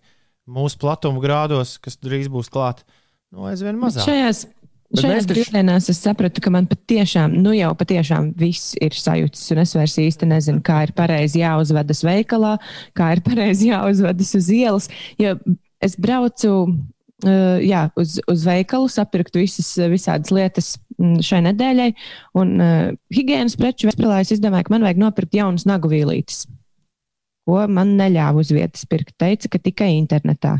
mūsu 0.50 0.78
platuma 0.80 1.22
grādos, 1.22 1.76
kas 1.82 1.98
drīz 2.02 2.30
būs 2.32 2.50
klāt. 2.52 2.82
Nu, 3.30 3.46
aizvien 3.46 3.78
mazāk. 3.78 4.08
Šajās, 4.08 4.44
šajās 4.98 5.26
taču- 5.28 5.36
brīvdienās 5.36 5.88
es 5.92 6.02
sapratu, 6.02 6.42
ka 6.42 6.50
man 6.50 6.66
patiešām, 6.66 7.36
nu 7.38 7.54
jau 7.54 7.70
patiešām 7.78 8.32
viss 8.38 8.74
ir 8.80 8.90
sajūts, 8.90 9.44
un 9.54 9.62
es 9.62 9.74
vairs 9.78 9.98
īsti 10.02 10.26
nezinu, 10.26 10.62
kā 10.66 10.82
ir 10.88 10.92
pareizi 10.92 11.44
jāuzvedas 11.44 12.02
veikalā, 12.02 12.56
kā 12.98 13.12
ir 13.14 13.22
pareizi 13.26 13.70
jāuzvedas 13.70 14.34
uz 14.34 14.50
ielas. 14.50 14.90
Jo 15.18 15.36
es 15.80 15.94
braucu 15.96 16.50
uh, 16.66 17.58
jā, 17.62 17.86
uz, 17.96 18.18
uz 18.26 18.46
veikalu, 18.46 18.90
sapirkt 18.90 19.38
visas, 19.38 19.70
visādas 19.92 20.34
lietas 20.34 20.74
mm, 20.98 21.20
šai 21.22 21.44
nedēļai, 21.46 21.90
un 22.34 22.56
uh, 22.58 22.88
higiēnas 23.14 23.54
preču 23.60 23.92
veidlā 23.92 24.24
es 24.24 24.34
izdomāju, 24.34 24.66
ka 24.66 24.74
man 24.74 24.88
vajag 24.88 25.04
nopirkt 25.06 25.38
jaunas 25.38 25.68
nagu 25.70 25.88
vīlītes. 25.92 26.48
Ko 27.48 27.60
man 27.72 27.94
neļāva 27.98 28.42
uz 28.42 28.50
vietas 28.54 28.84
pirkt. 28.90 29.14
Teica, 29.20 29.48
ka 29.54 29.62
tikai 29.62 29.92
internetā. 29.96 30.58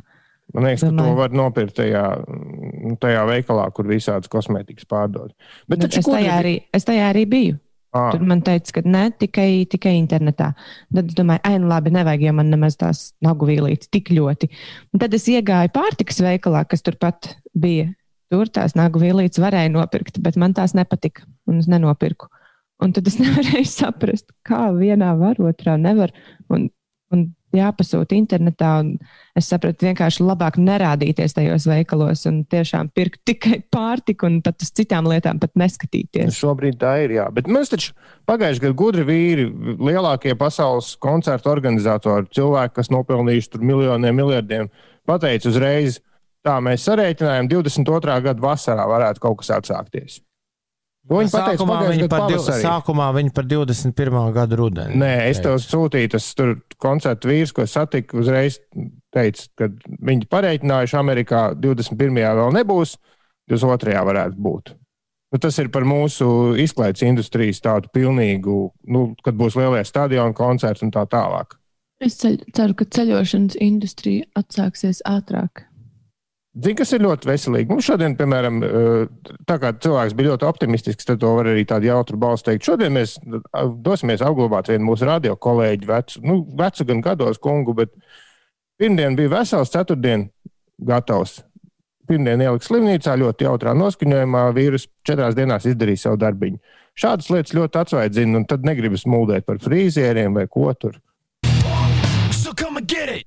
Man 0.55 0.67
liekas, 0.67 0.83
ka 0.83 0.91
to 0.91 0.97
Domāju. 0.97 1.17
var 1.21 1.35
nopirkt 1.37 1.77
tajā, 1.79 2.05
nu, 2.27 2.97
tajā 3.01 3.25
veikalā, 3.29 3.69
kur 3.75 3.87
visādas 3.87 4.31
kosmētikas 4.31 4.89
pārdod. 4.91 5.35
Bet 5.71 5.79
Nu, 5.79 5.87
taču 5.87 6.01
es, 6.03 6.09
tajā 6.09 6.39
arī, 6.43 6.55
es 6.75 6.89
tajā 6.89 7.11
arī 7.13 7.27
biju. 7.31 7.59
Ā, 7.91 8.05
Tur 8.15 8.23
man 8.23 8.39
teica, 8.47 8.77
ka 8.77 8.83
ne 8.87 9.09
tikai, 9.19 9.67
tikai 9.71 9.97
internetā. 9.99 10.53
Tad 10.95 11.09
es 11.11 11.17
domāju, 11.19 11.43
ah, 11.47 11.57
nu 11.59 11.71
labi, 11.71 11.91
nevajag, 11.95 12.23
jo 12.29 12.35
man 12.39 12.51
nemaz 12.53 12.77
tās 12.79 13.01
nagu 13.23 13.47
vīlītes 13.49 13.91
tik 13.91 14.13
ļoti. 14.15 14.51
Un 14.95 15.03
tad 15.03 15.15
es 15.19 15.27
iegāju 15.31 15.73
pārtikas 15.75 16.23
veikalā, 16.23 16.63
kas 16.71 16.87
turpat 16.87 17.33
bija. 17.51 17.89
Tur 18.31 18.47
tās 18.47 18.77
nagu 18.79 19.03
vīlītes 19.03 19.43
varēja 19.43 19.73
nopirkt, 19.75 20.21
bet 20.23 20.39
man 20.39 20.55
tās 20.55 20.75
nepatika, 20.79 21.27
un 21.51 21.59
es 21.59 21.67
nenopirku. 21.71 22.31
Un 22.81 22.95
tad 22.97 23.09
es 23.11 23.19
nevarēju 23.23 23.69
saprast, 23.69 24.31
kā 24.47 24.69
vienā 24.77 25.13
var, 25.21 25.41
otrā 25.51 25.77
nevar. 25.81 26.15
Un, 26.51 26.69
un 27.15 27.29
jāpasūta 27.57 28.15
internetā. 28.17 28.71
Es 29.39 29.49
sapratu, 29.51 29.87
vienkārši 29.89 30.25
labāk 30.25 30.59
nerādīties 30.61 31.35
tajos 31.37 31.67
veikalos 31.71 32.25
un 32.31 32.43
tiešām 32.51 32.91
pirkt 32.95 33.23
tikai 33.29 33.61
pārtiku 33.73 34.29
un 34.29 34.39
pat 34.45 34.63
uz 34.63 34.73
citām 34.77 35.09
lietām 35.11 35.41
pat 35.43 35.55
neskatīties. 35.59 36.39
Šobrīd 36.39 36.79
tā 36.81 36.97
ir. 37.05 37.17
Jā. 37.19 37.27
Bet 37.35 37.51
mēs 37.51 37.73
taču 37.73 37.95
pagājušajā 38.31 38.67
gadā 38.67 38.79
gudri 38.83 39.07
vīri, 39.09 39.49
lielākie 39.81 40.37
pasaules 40.39 40.95
koncertu 41.03 41.53
organizatori, 41.53 42.31
cilvēki, 42.37 42.77
kas 42.79 42.93
nopelnījuši 42.95 43.53
tur 43.55 43.67
miljoniem, 43.73 44.23
miljardiem, 44.23 44.71
pateica 45.09 45.51
uzreiz, 45.51 46.01
tā 46.47 46.59
mēs 46.65 46.87
sarēķinājām, 46.87 47.51
22. 47.51 48.19
gada 48.31 48.47
vasarā 48.47 48.87
varētu 48.91 49.27
kaut 49.27 49.43
kas 49.43 49.55
atsākties. 49.59 50.21
Viņi 51.11 51.33
pateica 51.33 51.65
sākumā, 51.65 51.77
viņi 51.89 52.09
par, 52.13 52.25
div, 52.29 52.43
sākumā 52.61 53.07
viņi 53.17 53.33
par 53.35 53.47
21. 53.49 54.19
gadu 54.37 54.59
rudeni. 54.61 54.99
Nē, 55.01 55.13
es 55.31 55.41
tev 55.43 55.57
sūtīju, 55.63 56.11
tas 56.13 56.27
tur 56.39 56.53
koncertu 56.83 57.31
vīrs, 57.31 57.55
ko 57.57 57.65
satiku, 57.67 58.21
uzreiz 58.21 58.61
teica, 59.15 59.47
ka 59.59 59.71
viņi 60.11 60.29
pareiķinājuši 60.31 60.99
Amerikā 61.01 61.41
21. 61.59 62.21
vēl 62.21 62.53
nebūs, 62.61 62.99
22. 63.51 63.97
varētu 64.11 64.39
būt. 64.45 64.75
Nu, 65.31 65.39
tas 65.39 65.57
ir 65.63 65.71
par 65.71 65.87
mūsu 65.87 66.29
izklaides 66.59 67.05
industrijas 67.07 67.63
tādu 67.63 67.91
pilnīgu, 67.95 68.61
nu, 68.91 69.03
kad 69.25 69.39
būs 69.39 69.57
lielie 69.59 69.83
stadioni, 69.87 70.35
koncerti 70.37 70.85
un 70.87 70.95
tā 70.95 71.07
tālāk. 71.11 71.57
Es 72.03 72.17
ceļ, 72.21 72.39
ceru, 72.57 72.75
ka 72.79 72.87
ceļošanas 72.97 73.59
industrija 73.61 74.27
atsāksies 74.41 75.03
ātrāk. 75.07 75.67
Zini, 76.61 76.77
kas 76.77 76.91
ir 76.93 77.01
ļoti 77.01 77.29
veselīgi. 77.29 77.71
Mums 77.73 77.87
šodien, 77.89 78.15
piemēram, 78.19 78.59
eh, 78.65 79.35
tā 79.49 79.57
kā 79.63 79.71
cilvēks 79.73 80.17
bija 80.17 80.33
ļoti 80.35 80.45
optimistisks, 80.45 81.07
tad 81.09 81.21
to 81.23 81.31
var 81.39 81.49
arī 81.49 81.63
tādu 81.65 81.89
jautru 81.89 82.19
balstu 82.21 82.51
teikt. 82.51 82.67
Šodien 82.69 82.93
mēs 82.93 83.15
eh, 83.17 83.71
dosimies 83.81 84.21
apglabāt 84.21 84.69
vienu 84.69 84.91
mūsu 84.91 85.09
radio 85.09 85.37
kolēģi, 85.37 85.89
vecu, 85.89 86.21
nu, 86.27 86.43
vecu 86.59 86.85
gan 86.91 87.01
gados 87.07 87.41
kungu, 87.41 87.73
bet 87.79 87.95
pirmdien 88.81 89.17
bija 89.17 89.33
vesels, 89.39 89.73
ceturtdien 89.73 90.29
gatavs. 90.85 91.45
pirmdien 92.11 92.41
ielika 92.43 92.67
slimnīcā, 92.67 93.13
ļoti 93.21 93.45
jautrā 93.47 93.71
noskaņojumā, 93.79 94.41
vīrus 94.57 94.89
četrās 95.07 95.37
dienās 95.39 95.63
izdarīja 95.71 96.09
savu 96.09 96.19
darbiņu. 96.19 96.59
Šādas 96.99 97.31
lietas 97.31 97.55
ļoti 97.55 97.79
atsvaidzina, 97.79 98.37
un 98.37 98.47
tad 98.51 98.67
negribas 98.67 99.07
mūldēt 99.07 99.47
par 99.47 99.63
frīzieriem 99.63 100.35
vai 100.35 100.49
ko 100.51 100.75
tur. 100.75 100.99
So 102.35 102.53
come 102.53 102.79
and 102.79 102.89
get 102.89 103.09
it! 103.15 103.27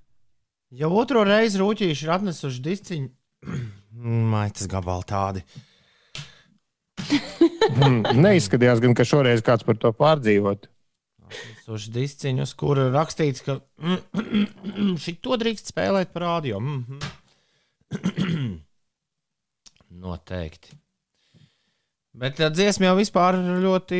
Jau 0.73 0.91
otro 0.99 1.23
reizi 1.23 1.61
rūtīši 1.61 2.03
ir 2.03 2.11
atnesuši 2.17 2.61
disciņu. 2.65 3.09
Maitas 4.33 4.67
gabali 4.71 5.07
tādi. 5.09 5.45
Hmm, 7.73 8.03
Neizskatījās, 8.19 8.81
gan, 8.83 8.93
ka 8.97 9.05
šoreiz 9.07 9.43
kāds 9.45 9.65
par 9.67 9.79
to 9.79 9.91
pārdzīvot. 9.95 10.69
Uz 11.73 11.87
disciņu, 11.93 12.43
uz 12.45 12.53
kura 12.59 12.89
rakstīts, 12.93 13.43
ka 13.45 13.57
šito 15.05 15.39
drīkst 15.41 15.73
spēlēt 15.73 16.13
par 16.13 16.27
radio. 16.27 16.61
Mhm. 16.61 17.01
Noteikti. 20.03 20.79
Bet 22.13 22.35
tā 22.37 22.51
dziesma 22.53 22.91
jau 22.91 22.97
vispār 22.99 23.39
ļoti 23.41 23.99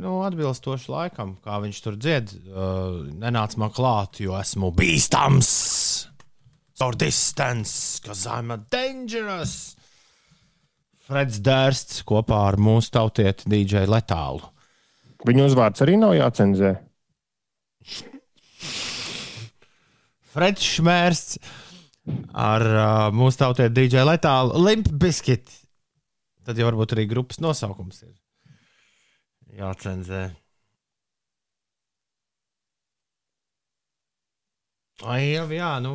nu, 0.00 0.22
atbilstoša 0.24 0.92
laikam, 0.94 1.34
kā 1.44 1.58
viņš 1.60 1.80
tur 1.84 1.98
dzied. 2.00 2.32
Uh, 2.48 3.02
nenāc 3.20 3.58
man 3.60 3.72
klāt, 3.76 4.22
jo 4.24 4.32
esmu 4.38 4.72
bīstams. 4.76 5.50
For 6.80 6.92
distance, 6.96 8.00
because 8.00 8.26
I'm 8.26 8.50
a 8.50 8.56
dangerous. 8.56 9.76
Freds 11.04 11.36
Dārsts 11.44 11.98
kopā 12.08 12.38
ar 12.48 12.56
mūsu 12.56 12.94
tautieti 12.94 13.50
DJ 13.52 13.82
Letālu. 13.84 14.46
Viņu 15.28 15.44
uzvārds 15.50 15.84
arī 15.84 15.98
nav 16.00 16.14
jācenzē. 16.16 16.70
Freds 20.32 20.64
Šmērsts 20.64 21.36
ar 22.32 22.64
uh, 22.64 22.86
mūsu 23.12 23.42
tautieti 23.42 23.74
DJ 23.82 24.06
Letālu 24.08 24.62
Limp 24.64 24.88
Biscuit. 25.02 25.52
Tad 26.48 26.56
jau 26.56 26.70
varbūt 26.70 26.94
arī 26.96 27.04
grupas 27.10 27.42
nosaukums 27.44 28.06
ir 28.06 28.14
jācenzē. 29.60 30.22
Ai, 35.04 35.20
jau, 35.34 35.44
jā, 35.52 35.74
nu, 35.84 35.92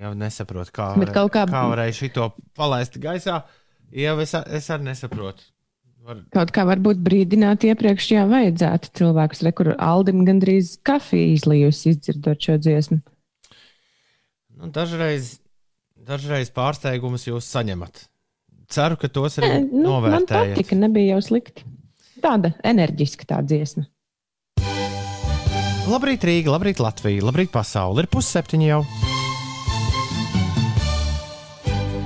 jau 0.00 0.12
nesaprotu, 0.18 0.72
kā, 0.72 0.86
kaut 1.12 1.32
kā- 1.34 1.46
kā 1.50 1.62
varēja 1.70 1.92
šito 1.94 2.30
palaist 2.56 2.98
gaisā. 2.98 3.42
Jā, 3.92 4.14
es, 4.22 4.32
es 4.34 4.68
arī 4.72 4.88
nesaprotu. 4.88 5.42
Var, 6.02 6.16
Kaut 6.34 6.50
kā 6.50 6.64
varbūt 6.66 6.98
brīdināt 6.98 7.62
iepriekš, 7.68 8.08
jā, 8.16 8.22
vajadzētu 8.26 8.90
cilvēkus, 8.98 9.42
re, 9.46 9.52
kur 9.52 9.68
Aldim 9.78 10.24
gandrīz 10.26 10.72
kafiju 10.82 11.36
izlījusi 11.36 11.92
izdzirdot 11.92 12.40
šo 12.42 12.56
dziesmu. 12.58 12.98
nu, 14.58 14.70
dažreiz, 14.74 15.36
dažreiz 15.94 16.50
pārsteigumus 16.50 17.28
jūs 17.28 17.46
saņemat. 17.46 18.08
Ceru, 18.72 18.96
ka 18.96 19.06
tos 19.08 19.38
arī 19.38 19.52
Nē, 19.52 19.60
nu, 19.70 19.82
man 20.00 20.10
novērtējat. 20.16 20.56
patika, 20.56 20.74
nebija 20.80 21.14
jau 21.14 21.20
slikti. 21.22 21.62
Tāda 22.22 22.54
enerģiska 22.64 23.24
tā 23.28 23.38
dziesma. 23.46 23.86
Labrīt, 25.86 26.22
Rīga, 26.24 26.50
labrīt, 26.54 26.78
Latvija, 26.82 27.22
labrīt, 27.26 27.50
pasaule. 27.54 28.02
Ir 28.02 28.10
pusseptiņi 28.10 28.70
jau. 28.72 28.82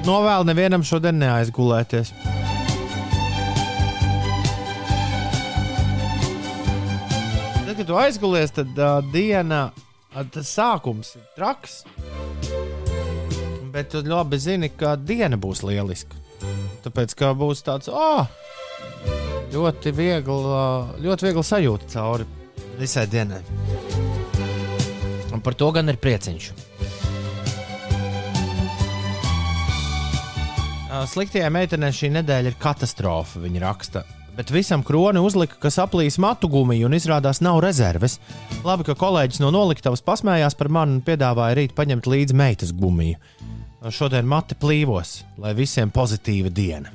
Novēlu 0.07 0.47
nevienam 0.47 0.85
šodien 0.87 1.17
neaizgulēties. 1.19 2.13
Tad, 7.67 7.73
kad 7.73 7.89
tu 7.89 7.97
aizgulies, 7.99 8.55
tad 8.55 8.79
uh, 8.79 9.01
diena, 9.11 9.65
tas 10.31 10.53
sākums 10.55 11.17
ir 11.19 11.25
traks. 11.35 11.81
Bet 13.75 13.91
tu 13.91 14.05
labi 14.07 14.39
zini, 14.39 14.71
ka 14.71 14.95
diena 14.95 15.35
būs 15.43 15.65
lieliska. 15.67 16.23
Tāpēc, 16.87 17.17
ka 17.19 17.33
būs 17.35 17.65
tāds, 17.67 17.91
oh, 17.91 18.31
ļoti 19.51 19.91
viegli, 19.91 20.63
ļoti 21.03 21.27
viegli 21.27 21.47
sajūta 21.51 21.91
cauri 21.97 22.31
visai 22.79 23.09
dienai. 23.11 23.43
Un 25.35 25.43
par 25.43 25.59
to 25.59 25.75
gan 25.75 25.91
ir 25.91 25.99
prieciņš. 25.99 26.53
Sliktajai 30.87 31.49
meitenei 31.51 31.91
šī 31.95 32.13
nedēļa 32.15 32.53
ir 32.53 32.59
katastrofa, 32.63 33.41
viņa 33.43 33.63
raksta. 33.65 34.05
Bet 34.37 34.53
visam 34.53 34.85
kroni 34.87 35.19
uzlika, 35.25 35.57
ka 35.61 35.73
saplīs 35.73 36.19
matu 36.23 36.51
gumiju 36.53 36.87
un 36.87 36.95
izrādās 36.95 37.41
nav 37.43 37.59
rezerves. 37.65 38.19
Labi, 38.67 38.85
ka 38.87 38.95
kolēģis 38.99 39.41
no 39.43 39.51
noliktavas 39.55 40.05
pasmējās 40.07 40.55
par 40.59 40.71
mani 40.71 40.99
un 40.99 41.03
piedāvāja 41.07 41.57
rīt 41.59 41.75
paņemt 41.77 42.07
līdzi 42.13 42.37
meitas 42.37 42.75
gumiju. 42.77 43.19
Šodien 43.91 44.29
mati 44.29 44.57
plīvos, 44.59 45.23
lai 45.41 45.57
visiem 45.59 45.91
pozitīva 45.95 46.53
diena. 46.53 46.93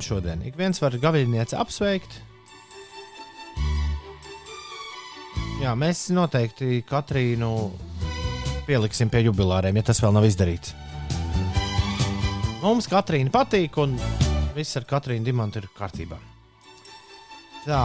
Šodien 0.00 0.42
ik 0.48 0.56
viens 0.56 0.80
var 0.80 0.96
gaviļnieci 1.02 1.58
apsveikt, 1.60 2.20
Jā, 5.60 5.74
mēs 5.76 6.06
noteikti 6.16 6.78
Katrīnu 6.88 7.50
pieliksim 8.64 9.10
pie 9.12 9.26
jubilāriem, 9.26 9.76
ja 9.76 9.84
tas 9.90 9.98
vēl 10.00 10.14
nav 10.16 10.24
izdarīts. 10.24 10.72
Mums 12.60 12.84
Katrīna 12.92 13.32
patīk, 13.32 13.78
un 13.80 13.94
viss 14.52 14.76
ar 14.76 14.84
Katrīnu 14.84 15.24
Dimantu 15.24 15.62
ir 15.62 15.68
kārtībā. 15.72 16.18
Tā. 17.64 17.84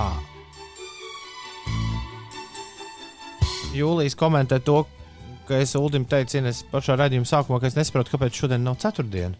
Jūlijas 3.75 4.17
komentē 4.19 4.59
to, 4.63 4.81
ka 5.47 5.61
es 5.63 5.71
Ulim 5.79 6.03
teicu, 6.11 6.41
Ines, 6.41 6.59
pašā 6.71 6.97
raidījuma 6.99 7.29
sākumā, 7.29 7.61
ka 7.63 7.69
es 7.69 7.77
nesaprotu, 7.79 8.11
kāpēc 8.17 8.41
šodien 8.41 8.67
nav 8.67 8.75
ceturtdiena. 8.83 9.39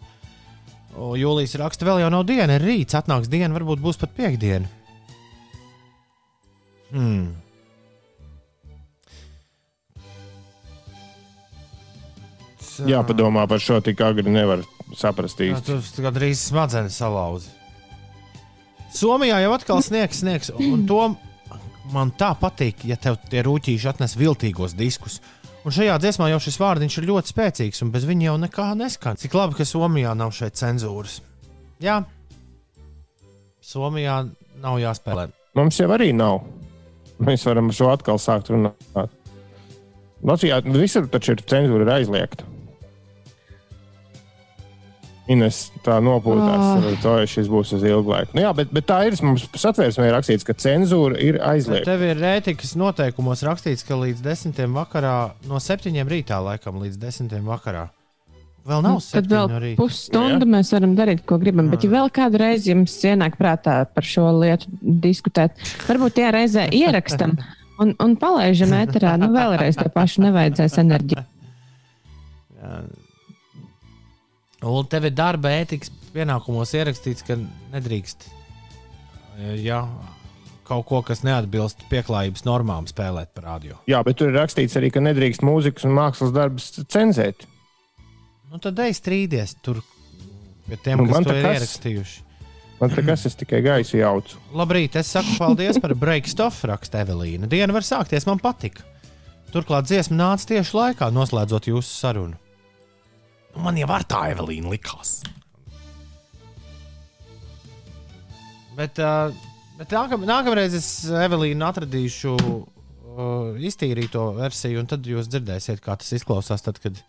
Jūlijas 0.96 1.58
raksta, 1.60 1.84
vēl 1.84 2.00
jau 2.06 2.08
nav 2.14 2.24
diena, 2.28 2.56
ir 2.56 2.64
rīts, 2.64 2.96
atnāks 2.96 3.28
diena, 3.28 3.52
varbūt 3.58 3.82
būs 3.84 4.00
pat 4.00 4.16
piekdiena. 4.16 4.70
Hmm. 6.94 7.34
Jāpadomā 12.88 13.44
par 13.48 13.60
šo 13.60 13.82
tik 13.84 14.00
agri 14.04 14.32
nevar 14.32 14.64
saprast 14.94 15.40
īsti. 15.42 15.78
Tu 15.96 16.04
gandrīz 16.04 16.46
smadzenes 16.50 16.98
salauzi. 17.00 17.50
Somijā 18.96 19.40
jau 19.42 19.54
atkal 19.56 19.82
sniegs, 19.84 20.22
sniegs. 20.22 20.52
Un 20.62 20.86
to 20.88 21.00
man 21.92 22.12
tā 22.18 22.32
patīk, 22.38 22.86
ja 22.88 22.96
tev 23.00 23.18
tie 23.30 23.42
rūtīši 23.46 23.90
atnes 23.90 24.16
viltīgos 24.18 24.76
diskus. 24.78 25.20
Un 25.66 25.74
šajā 25.74 25.96
dziesmā 25.98 26.28
jau 26.30 26.38
šis 26.42 26.60
vārdiņš 26.62 26.98
ir 27.00 27.08
ļoti 27.10 27.32
spēcīgs, 27.32 27.82
un 27.82 27.90
bez 27.94 28.06
viņa 28.06 28.28
jau 28.28 28.36
nekā 28.44 28.68
neskan. 28.78 29.18
Cik 29.18 29.34
labi, 29.34 29.58
ka 29.58 29.66
Somijā 29.66 30.14
nav 30.14 30.30
šeit 30.36 30.54
cenzūras. 30.58 31.18
Jā, 31.82 32.04
Somijā 33.66 34.20
nav 34.62 34.78
jāspēlē. 34.78 35.26
Mums 35.58 35.80
jau 35.80 35.90
arī 35.90 36.12
nav. 36.14 36.44
Mēs 37.26 37.46
varam 37.48 37.72
šo 37.74 37.90
atkal 37.90 38.20
sākt 38.22 38.52
runāt. 38.52 39.10
Latvijā 40.26 40.60
visur 40.68 41.08
taču 41.10 41.34
ir 41.34 41.42
cenzūra 41.48 41.96
aizliegta. 41.96 42.46
Ines 45.26 45.56
tā 45.82 45.96
nopūtās, 45.98 46.60
Oh. 46.78 46.84
oh. 46.86 46.98
to 47.02 47.12
šis 47.26 47.48
būs 47.50 47.72
uz 47.74 47.82
ilgu 47.82 48.12
laiku. 48.14 48.36
Nu, 48.38 48.44
jā, 48.44 48.52
bet, 48.54 48.70
bet 48.70 48.86
tā 48.86 49.00
ir. 49.08 49.16
Mums 49.26 49.48
satvērsmē 49.58 50.06
ir 50.06 50.14
rakstīts, 50.14 50.46
ka 50.46 50.54
cenzūra 50.54 51.18
ir 51.18 51.40
aizliegta. 51.42 51.88
Tev 51.96 52.04
ir 52.06 52.20
ētikas 52.30 52.76
noteikumos 52.78 53.42
rakstīts, 53.42 53.82
ka 53.88 53.98
līdz 53.98 54.22
desmitiem 54.22 54.76
vakarā, 54.78 55.16
no 55.50 55.58
septiņiem 55.62 56.06
rītā 56.14 56.38
laikam 56.46 56.78
līdz 56.84 57.00
desmitiem 57.02 57.42
vakarā. 57.50 57.88
Vēl 58.66 58.82
nav 58.82 58.96
Nu, 58.96 59.02
Tad 59.02 59.26
vēl 59.30 59.50
rītā. 59.62 59.76
pusstundu 59.78 60.46
mēs 60.50 60.70
varam 60.74 60.94
darīt, 60.98 61.20
ko 61.26 61.38
gribam. 61.42 61.68
Bet, 61.70 61.84
ja 61.86 61.90
vēl 61.92 62.08
kādu 62.10 62.38
reizi 62.42 62.72
jums 62.72 62.94
ienāk 63.06 63.36
prātā 63.38 63.80
par 63.94 64.06
šo 64.06 64.28
lietu 64.40 64.66
diskutēt, 64.82 65.54
varbūt 65.86 66.16
tajā 66.18 66.32
reizē 66.34 66.64
ierakstam 66.82 67.36
un, 67.82 67.94
un 68.02 68.14
palaižam 68.18 68.74
ēterā. 68.78 69.16
Nu, 69.22 69.30
vēlreiz 69.34 69.78
to 69.78 69.86
pašu 69.94 70.22
nevajadzēs 70.26 70.78
enerģiju. 70.82 71.26
Un 74.66 74.86
tev 74.90 75.04
ir 75.06 75.14
darba 75.14 75.52
ētikas 75.60 75.92
pienākumos 76.14 76.72
ierakstīts, 76.74 77.22
ka 77.26 77.36
nedrīkst 77.74 78.26
ja, 79.62 79.82
kaut 80.66 80.86
ko, 80.88 81.02
kas 81.06 81.22
neatbilst 81.26 81.84
pieklājības 81.90 82.46
normām, 82.48 82.88
spēlēt 82.90 83.30
par 83.36 83.46
radio. 83.52 83.76
Jā, 83.90 84.00
bet 84.06 84.18
tur 84.18 84.32
ir 84.32 84.38
rakstīts 84.40 84.76
arī, 84.80 84.90
ka 84.94 85.02
nedrīkst 85.04 85.44
mūzikas 85.46 85.86
un 85.86 85.94
mākslas 85.98 86.32
darbus 86.34 86.70
cenzēt. 86.90 87.46
Nu, 88.50 88.58
tad 88.62 88.78
ej 88.82 88.94
strīdies 88.96 89.56
tur 89.62 89.82
pie 90.66 90.78
tiem, 90.82 91.02
Nu, 91.02 91.10
kas 91.10 91.26
to 91.26 91.34
ir 91.36 91.44
kas- 91.44 91.58
ierakstījuši. 91.60 92.22
Man 92.76 92.90
te 92.92 93.00
kas 93.00 93.22
es 93.24 93.34
tikai 93.40 93.62
gaisu 93.64 93.96
jaucu. 94.02 94.36
Labrīt, 94.52 94.98
es 95.00 95.08
saku 95.08 95.32
paldies 95.38 95.78
par 95.80 95.94
breakstuff, 95.96 96.58
raksta 96.68 97.00
Evelīna. 97.06 97.48
Diena 97.48 97.72
var 97.72 97.86
sākties, 97.86 98.26
man 98.28 98.36
patika. 98.42 98.84
Turklāt 99.54 99.86
dziesma 99.88 100.18
nāca 100.18 100.50
tieši 100.50 100.74
laikā, 100.76 101.08
noslēdzot 101.14 101.70
jūsu 101.70 101.88
sarunu. 101.88 102.36
Nu, 103.56 103.64
man 103.64 103.78
jau 103.80 103.88
ar 103.92 104.04
tā 104.04 104.26
Evelīna 104.34 104.70
likās. 104.74 105.18
Bet, 108.76 109.00
uh, 109.00 109.32
bet 109.78 109.92
nākam, 109.96 110.26
nākamreiz 110.28 110.76
es 110.76 110.88
Evelīnu 111.08 111.64
atradīšu 111.64 112.34
uh, 112.36 113.56
iztīrīto 113.56 114.28
versiju, 114.36 114.82
un 114.82 114.90
tad 114.90 115.08
jūs 115.08 115.30
dzirdēsiet, 115.32 115.80
kā 115.84 115.96
tas 115.96 116.12
izklausās. 116.18 116.64
Tad, 116.66 116.82
kad 116.84 117.00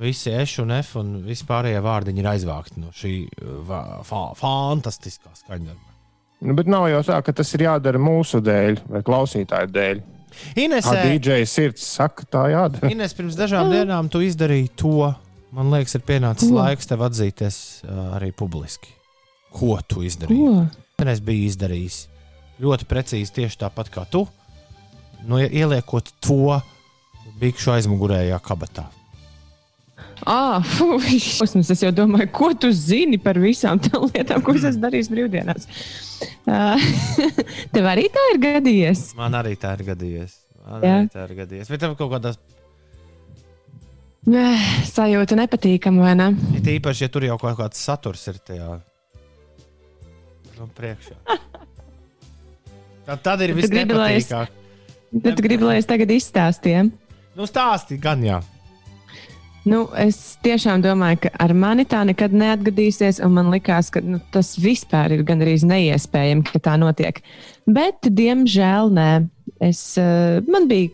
Visi 0.00 0.32
F 0.32 0.58
un 0.58 0.72
F 0.74 0.96
un 0.98 1.10
vispārējie 1.22 1.78
vārdiņi 1.84 2.18
ir 2.18 2.28
aizvākti 2.32 2.80
no 2.82 2.88
šī 2.96 3.12
fa 4.08 4.24
fantastiskā 4.34 5.30
skaņdarba. 5.38 5.92
Nu, 6.44 6.56
bet 6.58 6.66
nav 6.66 6.88
jau 6.90 7.04
tā, 7.06 7.20
ka 7.22 7.32
tas 7.36 7.52
ir 7.54 7.68
jādara 7.68 8.00
mūsu 8.02 8.40
dēļ 8.42 8.80
vai 8.90 9.04
klausītāju 9.06 9.70
dēļ. 9.76 10.02
Kā 10.34 10.64
Inesē, 10.64 10.96
DJ 11.06 11.44
sirds 11.46 11.84
saka, 11.86 12.26
tā 12.26 12.48
jādara. 12.50 12.90
Ines, 12.90 13.14
pirms 13.14 13.38
dažām 13.38 13.70
dienām 13.70 14.10
tu 14.10 14.18
izdarīji 14.24 14.72
to. 14.74 15.12
Man 15.54 15.70
liekas, 15.70 15.94
ir 15.94 16.02
pienācis 16.06 16.50
Ko? 16.50 16.58
laiks 16.58 16.88
tev 16.90 17.04
atzīties 17.06 17.58
uh, 17.86 18.16
arī 18.16 18.32
publiski. 18.34 18.90
Ko 19.54 19.76
tu 19.86 20.02
izdarīji? 20.02 20.48
Ko? 20.64 21.06
Es 21.10 21.20
biju 21.22 21.46
izdarījis 21.50 21.98
ļoti 22.64 22.86
precīzi 22.90 23.34
tieši 23.34 23.60
tāpat 23.60 23.90
kā 23.94 24.04
tu. 24.10 24.24
Nu, 25.26 25.38
ie- 25.42 25.50
ieliekot 25.62 26.10
to 26.22 26.56
bikšu 27.40 27.74
aizmugurējā 27.76 28.38
kabatā. 28.44 28.86
Ah, 30.26 30.62
šausmas, 30.64 31.68
es 31.74 31.82
jau 31.82 31.90
domāju, 31.94 32.28
ko 32.34 32.48
tu 32.58 32.70
zini 32.74 33.18
par 33.20 33.38
visām 33.42 33.80
tām 33.82 34.06
lietām, 34.08 34.42
ko 34.46 34.54
es 34.56 34.78
darījis 34.80 35.10
brīvdienās. 35.12 35.66
Uh, 36.46 36.80
tev 37.74 37.88
arī 37.90 38.06
tā 38.14 38.22
ir 38.32 38.40
gadījies. 38.42 39.10
Man 39.18 39.36
arī 39.38 39.54
tā 39.60 39.74
ir 39.78 39.84
gadījies. 39.92 40.38
Man 40.64 40.80
Jā. 40.86 40.94
arī 41.02 41.12
tā 41.12 41.26
ir 41.28 41.34
gadījies. 41.42 41.70
Bet 41.74 41.82
tev 41.84 41.96
kaut 41.98 42.12
kādā, 42.14 42.34
Eh, 42.34 42.53
Sajūta 44.24 45.36
nepatīkama, 45.36 46.00
vai 46.00 46.14
ne? 46.16 46.30
it 46.56 46.68
īpaši, 46.78 47.04
ja 47.04 47.12
tur 47.12 47.26
jau 47.26 47.36
kaut 47.40 47.58
kāds 47.58 47.82
saturs 47.84 48.24
ir 48.30 48.38
tajā 48.40 48.78
nu, 50.58 50.68
priekšā. 50.76 51.18
Tad, 53.04 53.20
tad 53.20 53.42
ir 53.44 53.52
viss 53.52 53.68
nepatīkāk. 53.68 54.52
Bet 55.12 55.36
tu 55.36 55.44
gribi, 55.44 55.66
lai 55.68 55.74
es 55.76 55.84
tagad 55.84 56.08
izstāstīju. 56.08 56.86
Nu, 57.36 57.44
stāsti 57.44 57.98
gan, 58.00 58.22
jā. 58.24 58.38
Nu, 59.68 59.82
es 60.00 60.38
tiešām 60.44 60.80
domāju, 60.84 61.22
ka 61.26 61.30
ar 61.44 61.52
mani 61.52 61.84
tā 61.88 62.00
nekad 62.08 62.32
neatgadīsies, 62.32 63.20
un 63.24 63.36
man 63.36 63.52
likās, 63.52 63.88
ka 63.92 64.00
nu, 64.04 64.22
tas 64.32 64.54
vispār 64.60 65.18
ir 65.18 65.26
gandrīz 65.28 65.64
neiespējami, 65.68 66.44
ka 66.48 66.62
tā 66.64 66.78
notiek. 66.80 67.20
Bet, 67.68 68.08
diemžēl, 68.08 68.92
nē. 68.96 69.08
Es, 69.68 69.84
uh, 70.00 70.40
man 70.48 70.64
bija 70.68 70.92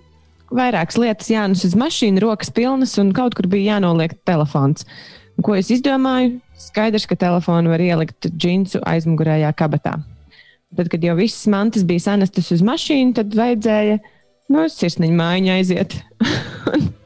vairākas 0.54 0.98
lietas 1.00 1.30
jānes 1.30 1.64
uz 1.66 1.74
mašīnu, 1.78 2.22
rokas 2.24 2.52
pilnas, 2.54 2.96
un 3.00 3.14
kaut 3.16 3.36
kur 3.38 3.48
bija 3.50 3.76
jānoliek 3.76 4.14
telefons. 4.28 4.86
Un 5.38 5.46
Ko 5.46 5.56
es 5.56 5.70
izdomāju? 5.72 6.38
Skaidrs, 6.60 7.06
ka 7.08 7.16
telefonu 7.16 7.72
var 7.72 7.80
ielikt 7.80 8.28
džinsu 8.28 8.82
aizmugurējā 8.84 9.52
kabatā. 9.56 9.96
Tad, 10.76 10.90
kad 10.92 11.02
jau 11.02 11.16
visas 11.18 11.46
mantas 11.50 11.86
bija 11.86 12.04
sanestas 12.10 12.50
uz 12.54 12.60
mašīnu, 12.66 13.14
tad 13.16 13.32
vajadzēja 13.34 13.96
nu, 14.52 14.66
sirsniņa 14.70 15.16
mājiņā 15.18 15.56
aiziet. 15.58 15.96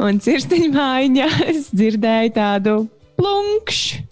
Un 0.00 0.20
cirstiņa 0.24 0.70
mājiņā 0.72 1.26
es 1.50 1.68
dzirdēju 1.74 2.32
tādu 2.36 2.76
plunkšu. 3.18 4.06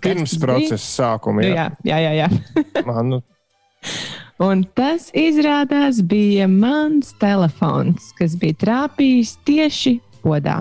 Pirms 0.00 0.36
procesa 0.40 0.78
sākuma. 0.80 1.42
Nu, 1.42 1.50
Jā. 1.50 1.66
jā, 1.84 1.98
jā, 2.00 2.12
jā. 2.16 2.28
jā. 2.30 2.84
Man, 2.86 3.10
nu, 3.10 3.18
Un 4.42 4.66
tas 4.76 5.08
izrādās 5.16 6.02
bija 6.04 6.44
mans 6.50 7.14
telefons, 7.20 8.10
kas 8.18 8.34
bija 8.36 8.58
trāpījis 8.60 9.38
tieši 9.48 9.94
podā. 10.20 10.58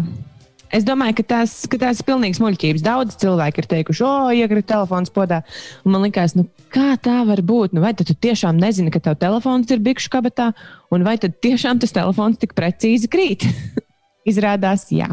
Es 0.75 0.83
domāju, 0.88 1.17
ka 1.19 1.25
tās, 1.29 1.53
ka 1.71 1.77
tās 1.79 1.99
ir 1.99 2.07
pilnīgas 2.07 2.39
muļķības. 2.43 2.83
Daudz 2.83 3.17
cilvēku 3.21 3.61
ir 3.61 3.67
teikuši, 3.71 4.03
o, 4.07 4.13
iekrita 4.35 4.73
telefons 4.73 5.11
podā. 5.13 5.41
Un 5.83 5.93
man 5.93 6.05
liekas, 6.07 6.38
nu, 6.39 6.47
kā 6.73 6.95
tā 7.03 7.21
var 7.27 7.43
būt? 7.45 7.75
Nu, 7.75 7.83
vai 7.83 7.93
tu 7.95 8.07
tiešām 8.07 8.57
nezini, 8.59 8.91
ka 8.91 9.03
tev 9.03 9.19
telefons 9.21 9.71
ir 9.71 9.83
bikšu 9.83 10.11
kabatā, 10.15 10.49
un 10.91 11.05
vai 11.07 11.17
tad 11.21 11.38
tiešām 11.43 11.83
tas 11.83 11.95
telefons 11.95 12.39
tik 12.41 12.55
precīzi 12.57 13.11
krīt? 13.11 13.45
Izrādās, 14.31 14.88
jā. 14.95 15.11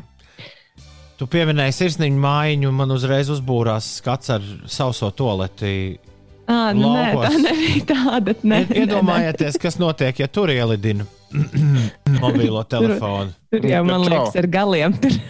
Tu 1.19 1.29
pieminēji 1.31 1.77
sirsniņu 1.77 2.23
mājiņu, 2.23 2.71
un 2.71 2.79
man 2.79 2.95
uzreiz 2.95 3.31
uzbūrās 3.31 3.99
skats 4.01 4.33
ar 4.35 4.47
sauso 4.71 5.11
toleti. 5.15 5.99
À, 6.53 6.57
nu, 6.77 6.89
nē, 6.93 7.05
tā 7.17 7.31
nebija 7.41 7.85
tāda. 7.89 8.35
Nē, 8.43 8.59
Ied- 8.67 8.73
Iedomājieties, 8.83 9.57
kas 9.63 9.79
notiek, 9.81 10.19
ja 10.21 10.29
tur 10.29 10.51
ielidina 10.53 11.07
mobilo 12.23 12.65
telefonu. 12.69 13.33
Tur 13.53 13.69
jau, 13.71 13.83
man 13.89 14.05
liekas, 14.09 14.37
ar 14.43 14.49
galiem. 14.53 14.97
Tur. 15.01 15.17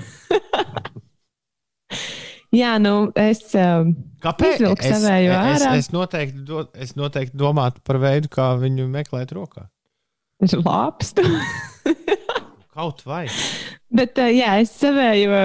Jā, 2.52 2.74
nu, 2.82 2.94
es. 3.16 3.46
Kāpēc? 4.22 4.60
Es, 4.76 5.04
es, 5.04 5.66
es, 5.72 5.86
noteikti, 5.94 6.42
do, 6.46 6.66
es 6.76 6.92
noteikti 7.00 7.38
domātu 7.40 7.80
par 7.86 7.96
veidu, 8.02 8.28
kā 8.32 8.50
viņu 8.60 8.84
meklēt 8.92 9.32
rokā. 9.36 9.68
ir 10.44 10.60
lāpstu. 10.66 11.24
Kaut 12.72 13.02
vai. 13.04 13.26
Bet, 13.92 14.16
uh, 14.16 14.30
jā, 14.32 14.54
es 14.62 14.70
savēju, 14.80 15.40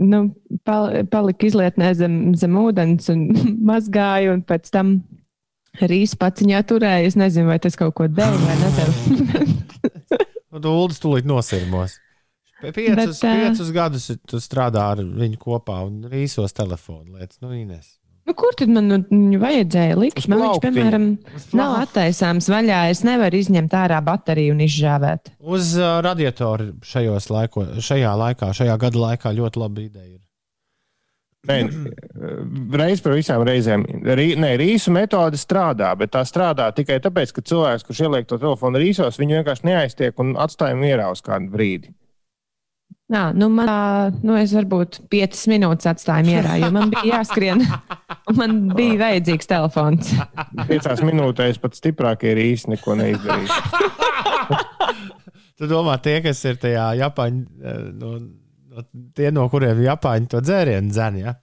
nu, 0.00 0.20
pal 0.64 1.02
paliku 1.12 1.50
izlietnē 1.50 1.90
zem, 1.98 2.14
zem 2.38 2.56
ūdens 2.56 3.10
un 3.12 3.26
mazgāju, 3.70 4.38
un 4.38 4.44
pēc 4.48 4.70
tam 4.72 4.94
rīsu 5.80 6.16
paciņā 6.20 6.62
turēju. 6.68 7.10
Es 7.12 7.18
nezinu, 7.20 7.50
vai 7.52 7.58
tas 7.62 7.76
kaut 7.76 7.92
ko 7.98 8.08
deva 8.08 8.38
vai 8.46 8.56
nedeva. 8.62 9.48
Nu, 10.52 10.60
tu 10.60 10.68
Uldis 10.68 11.00
tūlīt 11.00 11.24
nosirmos. 11.24 11.94
Pie 12.60 12.74
Piecus, 12.76 12.98
Bet, 12.98 13.22
ā, 13.24 13.30
piecus 13.40 13.70
gadus 13.72 14.10
tu 14.28 14.40
strādā 14.42 14.84
ar 14.92 15.00
viņu 15.00 15.38
kopā 15.40 15.78
un 15.86 16.02
rīsos 16.12 16.52
telefonu 16.52 17.16
lietas. 17.16 17.40
Nu, 17.40 17.54
Ines. 17.56 17.94
Nu, 18.28 18.34
kur 18.38 18.56
tad 18.58 18.72
man 18.72 18.88
nu, 18.88 18.98
vajadzēja 19.42 19.98
likt? 19.98 20.26
Man 20.30 20.42
viņš, 20.44 20.60
piemēram, 20.64 21.06
nav 21.58 21.76
attaisāms 21.82 22.48
vaļā. 22.52 22.82
Es 22.92 23.02
nevaru 23.06 23.40
izņemt 23.42 23.76
ārā 23.76 24.00
bateriju 24.04 24.56
un 24.56 24.64
izžāvēt. 24.66 25.34
Uz 25.40 25.74
uh, 25.80 26.00
radiatoru 26.04 26.72
šajos 26.86 27.30
laiko, 27.32 27.66
šajā 27.82 28.12
laikā, 28.24 28.52
šajā 28.56 28.76
gada 28.82 29.06
laikā 29.06 29.34
ļoti 29.38 29.62
laba 29.62 29.84
ideja. 29.84 30.12
ir. 30.14 30.20
nē, 31.50 31.56
reiz 32.78 33.00
par 33.02 33.16
visām 33.18 33.42
reizēm. 33.46 33.82
Rī, 34.06 34.28
nē, 34.38 34.52
rīsu 34.60 34.92
metode 34.94 35.40
strādā, 35.40 35.90
bet 35.98 36.12
tā 36.14 36.22
strādā 36.28 36.68
tikai 36.76 37.00
tāpēc, 37.02 37.32
ka 37.34 37.42
cilvēks, 37.42 37.86
kurš 37.88 38.04
ieliek 38.06 38.28
to 38.30 38.38
telefonu 38.38 38.78
rīsos, 38.78 39.18
viņu 39.18 39.40
vienkārši 39.40 39.66
neaiztiek 39.66 40.22
un 40.22 40.36
atstāja 40.38 40.78
mierā 40.78 41.10
uz 41.10 41.24
kādu 41.26 41.50
brīdi. 41.50 41.90
Jā, 43.12 43.26
nu 43.36 43.50
man, 43.52 43.68
nu 44.24 44.36
es 44.40 44.54
varbūt 44.56 45.02
piecas 45.12 45.44
minūtes 45.50 45.88
atstāju 45.90 46.30
mierā, 46.30 46.56
jo 46.62 46.70
man 46.72 46.92
bija 46.94 47.18
jāskrien. 47.18 47.64
Man 48.32 48.70
bija 48.72 48.94
vajadzīgs 49.00 49.48
telefons. 49.50 50.12
Piecās 50.70 51.00
minūtēs 51.04 51.58
pat 51.60 51.74
stiprākie 51.76 52.30
rīsi 52.38 52.70
neko 52.70 52.94
neizdarīs. 52.96 53.50
Tu 55.58 55.68
domā, 55.68 55.98
tie, 56.00 56.20
kas 56.24 56.40
ir 56.48 56.56
tajā 56.62 56.86
Japāņu, 57.02 57.42
no, 57.98 58.12
no, 58.22 58.84
tie, 59.18 59.28
no 59.34 59.48
kuriem 59.52 59.82
Japāņi 59.84 60.30
to 60.32 60.40
dzērienu 60.46 60.94
dzen, 60.94 61.18
ja? 61.20 61.34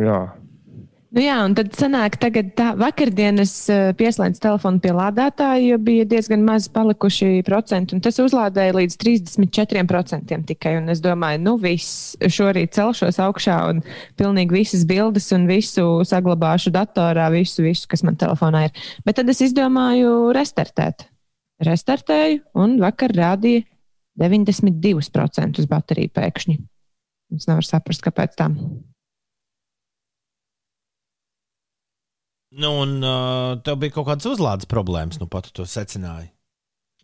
Jā. 0.00 0.20
Nu 1.10 1.24
jā, 1.24 1.40
un 1.42 1.56
tad 1.58 1.72
sanāk, 1.74 2.20
tagad 2.22 2.52
tā 2.54 2.68
vakardien 2.78 3.42
es 3.42 3.52
eh, 3.72 3.88
pieslēdzu 3.98 4.38
telefonu 4.44 4.78
pie 4.78 4.92
lādētāja, 4.94 5.64
jo 5.64 5.78
bija 5.82 6.04
diezgan 6.06 6.44
maz 6.46 6.68
palikuši 6.70 7.40
procenti, 7.48 7.96
un 7.96 8.02
tas 8.04 8.20
uzlādēja 8.22 8.76
līdz 8.76 8.94
34% 9.02 10.38
tikai. 10.52 10.76
Un 10.78 10.92
es 10.94 11.02
domāju, 11.02 11.40
nu 11.42 11.56
viss, 11.58 12.12
šorīt 12.22 12.76
celšos 12.78 13.18
augšā 13.24 13.56
un 13.72 13.80
pilnīgi 14.22 14.54
visas 14.54 14.84
bildes 14.86 15.26
un 15.34 15.48
visu 15.50 15.88
saglabāšu 16.06 16.70
datorā, 16.76 17.26
visu, 17.34 17.64
visu, 17.66 17.88
kas 17.90 18.06
man 18.06 18.14
telefonā 18.20 18.68
ir. 18.68 18.84
Bet 19.02 19.18
tad 19.18 19.32
es 19.34 19.42
izdomāju 19.48 20.30
restartēt. 20.36 21.08
Restartēju, 21.66 22.44
un 22.54 22.78
vakar 22.78 23.16
rādīja 23.18 23.66
92% 24.22 25.58
uz 25.58 25.66
bateriju 25.74 26.14
pēkšņi. 26.14 26.56
Es 27.34 27.50
nevaru 27.50 27.66
saprast, 27.66 28.06
kāpēc 28.06 28.38
tā. 28.38 28.46
Nu, 32.50 32.70
un 32.82 32.98
uh, 33.06 33.60
tev 33.62 33.78
bija 33.78 33.94
kaut 33.94 34.08
kādas 34.08 34.26
uzlādes 34.26 34.66
problēmas, 34.70 35.20
nu 35.20 35.28
pat 35.30 35.46
tu 35.46 35.60
to 35.60 35.66
secināji. 35.70 36.32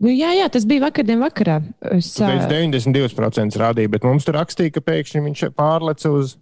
Nu, 0.02 0.10
jā, 0.12 0.32
jā, 0.36 0.48
tas 0.52 0.66
bija 0.68 0.82
vakardien 0.88 1.22
vakarā. 1.22 1.60
Es, 1.94 2.10
Tu 2.18 2.26
teici, 2.26 2.48
ā, 2.50 2.66
92% 2.74 3.60
rādīja, 3.62 3.92
bet 3.94 4.04
mums 4.04 4.26
tur 4.26 4.36
rakstīja, 4.36 4.74
ka 4.74 4.82
pēkšņi 4.84 5.22
viņš 5.24 5.44
pārleca 5.56 6.12
uz 6.12 6.34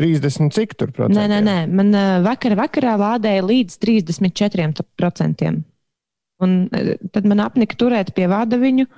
30 0.00 0.50
cik 0.56 0.74
tur 0.80 0.90
procentiem. 0.96 1.30
Nē, 1.30 1.38
nē, 1.44 1.68
nē. 1.68 1.76
Man 1.78 1.94
vakar, 2.24 2.56
vakarā 2.58 2.96
lādēja 2.98 3.44
līdz 3.46 3.78
34%. 3.84 5.52
Un 6.42 6.56
tad 7.14 7.28
man 7.30 7.44
apnika 7.44 7.78
turēt 7.78 8.10
pie 8.16 8.26
vada 8.32 8.58
viņu, 8.58 8.88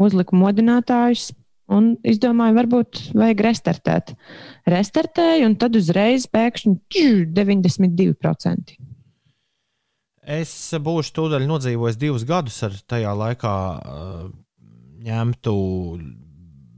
uzliku 0.00 0.38
modinātājus 0.40 1.34
un 1.72 1.94
izdomāju, 2.04 2.56
varbūt 2.58 3.02
vajag 3.16 3.42
restartēt. 3.46 4.14
Restartēju, 4.68 5.46
un 5.48 5.56
tad 5.60 5.76
uzreiz 5.78 6.26
pēkšņi 6.32 6.74
tšu, 6.92 7.12
92%. 7.36 8.76
Es 10.24 10.52
būšu 10.80 11.12
tūdaļ 11.18 11.44
nodzīvojis 11.48 12.00
divus 12.00 12.24
gadus 12.24 12.62
ar 12.64 12.76
tajā 12.88 13.12
laikā 13.12 13.54
uh, 13.76 14.28
ņemtu 15.04 15.56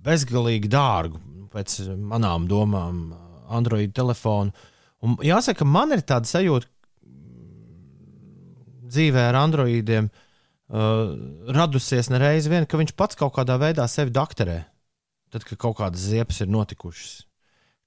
bezgalīgi 0.07 0.71
dārgu, 0.71 1.21
pēc 1.55 1.79
manām 1.95 2.49
domām, 2.51 3.05
Android 3.47 3.93
telefonu. 3.95 4.51
Un 5.07 5.15
jāsaka, 5.23 5.63
man 5.63 5.95
ir 5.95 6.03
tāda 6.03 6.27
sajūta 6.27 6.67
dzīvē 8.91 9.29
ar 9.31 9.39
Androidiem. 9.45 10.11
uh, 10.11 11.15
radusies 11.55 12.11
nereiz 12.11 12.49
vien, 12.51 12.67
ka 12.67 12.79
viņš 12.81 12.97
pats 12.99 13.19
kaut 13.19 13.37
kādā 13.39 13.59
veidā 13.63 13.87
sevi 13.91 14.11
doktorē. 14.15 14.65
Tad, 15.37 15.45
kad 15.45 15.59
kaut 15.61 15.77
kādas 15.77 16.01
ziepes 16.09 16.39
ir 16.41 16.49
notikušas. 16.49 17.27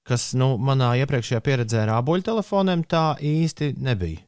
Kas 0.06 0.28
nu, 0.38 0.52
manā 0.62 0.92
iepriekšējā 1.02 1.40
pieredzē 1.42 1.80
ar 1.82 1.96
āboļu 1.96 2.22
telefoniem 2.28 2.84
tā 2.86 3.16
īsti 3.18 3.72
nebija. 3.82 4.22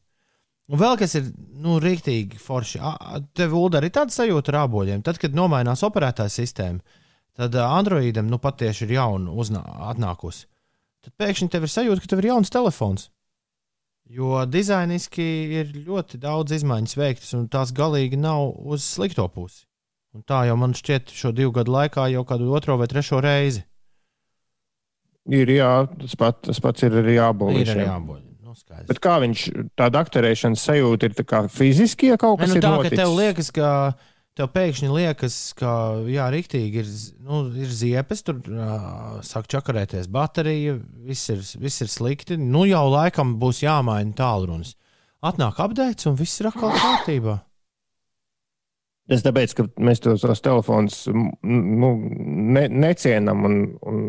Un 0.72 0.80
vēl 0.80 0.96
kas 0.98 1.14
ir 1.20 1.28
nu, 1.62 1.76
rīktīgi 1.84 2.40
forši. 2.42 2.80
Tev, 3.38 3.54
arī 3.78 3.92
tāda 3.94 4.10
sajūta 4.10 4.50
ar 4.50 4.58
āboļiem. 4.64 5.06
Tad, 5.06 5.22
kad 5.22 5.38
nomainās 5.38 5.84
operētāja 5.86 6.34
sistēma, 6.34 6.98
tad 7.38 7.54
Androidam 7.62 8.26
nu, 8.26 8.42
pat 8.42 8.58
tieši 8.64 8.88
ir 8.88 8.96
jauna 8.96 9.62
atnākusi. 9.92 10.48
Tad 11.06 11.14
pēkšņi 11.22 11.50
tev 11.54 11.66
ir 11.66 11.74
sajūta, 11.76 12.02
ka 12.02 12.10
tev 12.10 12.22
ir 12.24 12.32
jauns 12.32 12.50
telefons. 12.50 13.08
Jo 14.12 14.42
dizainiski 14.50 15.28
ir 15.60 15.70
ļoti 15.86 16.18
daudz 16.22 16.58
izmaiņas 16.58 16.98
veiktas, 16.98 17.34
un 17.38 17.46
tās 17.46 17.70
galīgi 17.70 18.18
nav 18.18 18.50
uz 18.66 18.82
slikto 18.82 19.30
pusi. 19.30 19.62
Un 20.12 20.24
tā 20.28 20.42
jau 20.48 20.56
man 20.60 20.74
šķiet, 20.76 21.12
šo 21.16 21.30
divu 21.32 21.54
gadu 21.56 21.72
laikā 21.72 22.10
jau 22.12 22.24
kādu 22.28 22.50
otro 22.52 22.76
vai 22.80 22.88
trešo 22.90 23.20
reizi 23.24 23.62
Ir 25.30 25.50
jā, 25.54 25.70
tas, 26.00 26.16
pat, 26.18 26.40
tas 26.48 26.58
pats 26.62 26.82
ir 26.82 26.94
arī 26.98 27.14
ir 27.14 27.20
jābūt. 27.20 27.58
arī 27.70 27.84
jāboļ. 27.86 28.22
Nu. 28.42 28.54
Bet 28.88 28.98
kā 29.00 29.18
viņš 29.22 29.42
tā 29.78 29.86
doktorēšanas 29.94 30.64
sajūta 30.66 31.08
ir 31.08 31.14
tā 31.16 31.24
kā 31.24 31.44
fiziski, 31.48 32.10
ja 32.10 32.18
kaut 32.20 32.40
Ne, 32.40 32.44
kas 32.44 32.50
nu, 32.50 32.56
ir 32.58 32.64
tā, 32.64 32.72
noticis? 32.74 32.96
ka 32.96 33.04
tev 33.04 33.12
liekas, 33.16 33.50
ka 33.54 33.68
tev 34.36 34.50
pēkšņi 34.56 34.90
liekas, 34.92 35.36
ka 35.56 35.70
jā, 36.10 36.26
rīktīgi 36.34 36.82
ir, 36.82 36.90
nu, 37.22 37.38
ir 37.62 37.70
ziepes, 37.70 38.24
tur 38.26 38.42
uh, 38.50 39.22
sāk 39.24 39.46
čakarēties 39.46 40.10
baterija, 40.10 40.74
viss 41.06 41.30
ir, 41.32 41.40
viss 41.62 41.86
ir 41.86 41.92
slikti. 41.92 42.36
Nu, 42.36 42.66
jau 42.68 42.82
laikam 42.90 43.36
būs 43.40 43.62
jāmaina 43.62 44.12
tālrunis. 44.18 44.74
Atnāk 45.22 45.62
apgādājums, 45.62 46.10
un 46.10 46.18
viss 46.18 46.42
ir 46.42 46.50
atkal 46.50 46.74
kārtībā. 46.74 47.38
Tas 49.12 49.26
tāpēc, 49.26 49.52
ka 49.58 49.68
mēs 49.76 50.00
tos, 50.00 50.24
tos 50.24 50.40
telefonus 50.44 51.04
nu, 51.12 51.92
ne, 52.56 52.64
necienam 52.72 53.44
un, 53.44 53.58
un 53.84 54.02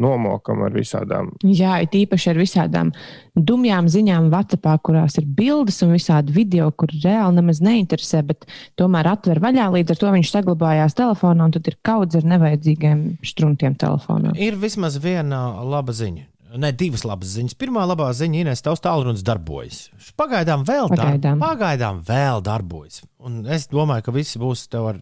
nomokam 0.00 0.64
ar 0.66 0.74
visādām. 0.76 1.30
Jā, 1.46 1.78
it 1.84 1.94
īpaši 1.96 2.30
ar 2.32 2.40
visādām 2.40 2.92
dumjām 3.36 3.88
ziņām, 3.92 4.28
WhatsApp, 4.32 4.68
kurās 4.84 5.16
ir 5.20 5.28
bildes 5.38 5.80
un 5.86 5.94
visādi 5.96 6.34
video, 6.36 6.68
kur 6.76 6.92
reāli 6.92 7.38
nemaz 7.38 7.62
neinteresē, 7.64 8.22
bet 8.28 8.46
tomēr 8.80 9.08
atver 9.14 9.40
vaļā. 9.44 9.70
Līdz 9.78 9.94
ar 9.94 10.02
to 10.02 10.14
viņš 10.16 10.32
saglabājās 10.34 10.96
telefonā, 10.98 11.48
un 11.48 11.56
tad 11.56 11.70
ir 11.70 11.78
kaudz 11.86 12.18
ar 12.18 12.28
nevajadzīgiem 12.34 13.04
struntiem 13.24 13.76
telefonā. 13.80 14.36
Ir 14.36 14.58
vismaz 14.60 15.00
viena 15.02 15.46
laba 15.64 15.96
ziņa. 15.96 16.28
Ne, 16.56 16.70
divas 16.72 17.02
labas 17.04 17.32
ziņas. 17.34 17.56
Pirmā 17.58 17.82
labā 17.90 18.06
ziņa 18.14 18.38
ir, 18.40 18.48
ka 18.54 18.68
tavs 18.68 18.80
tālrunis 18.84 19.24
darbojas. 19.26 19.88
Pagaidām 20.16 20.62
vēl, 20.68 20.86
dar 20.92 21.00
Pagaidām. 21.10 21.40
pagaidām 21.42 21.98
vēl 22.06 22.42
darbojas. 22.46 23.02
Un 23.18 23.42
es 23.50 23.66
domāju, 23.72 24.06
ka 24.06 24.14
viss 24.14 24.36
būs 24.40 24.68
tev 24.72 24.86
ar 24.92 25.00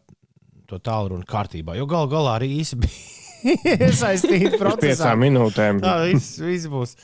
to 0.67 0.79
tālruni 0.81 1.27
kārtībā. 1.29 1.77
Jo 1.77 1.85
gal 1.87 2.09
galā 2.09 2.39
arī 2.41 2.49
īsi 2.63 2.79
bija 2.81 3.45
iesaistīti 3.89 4.55
Pēc 4.55 4.59
procesā. 4.63 4.87
piecām 5.13 5.21
minūtēm. 5.27 5.83
Tā 5.85 5.99
viss, 6.09 6.39
viss 6.41 6.67
būs. 6.73 6.97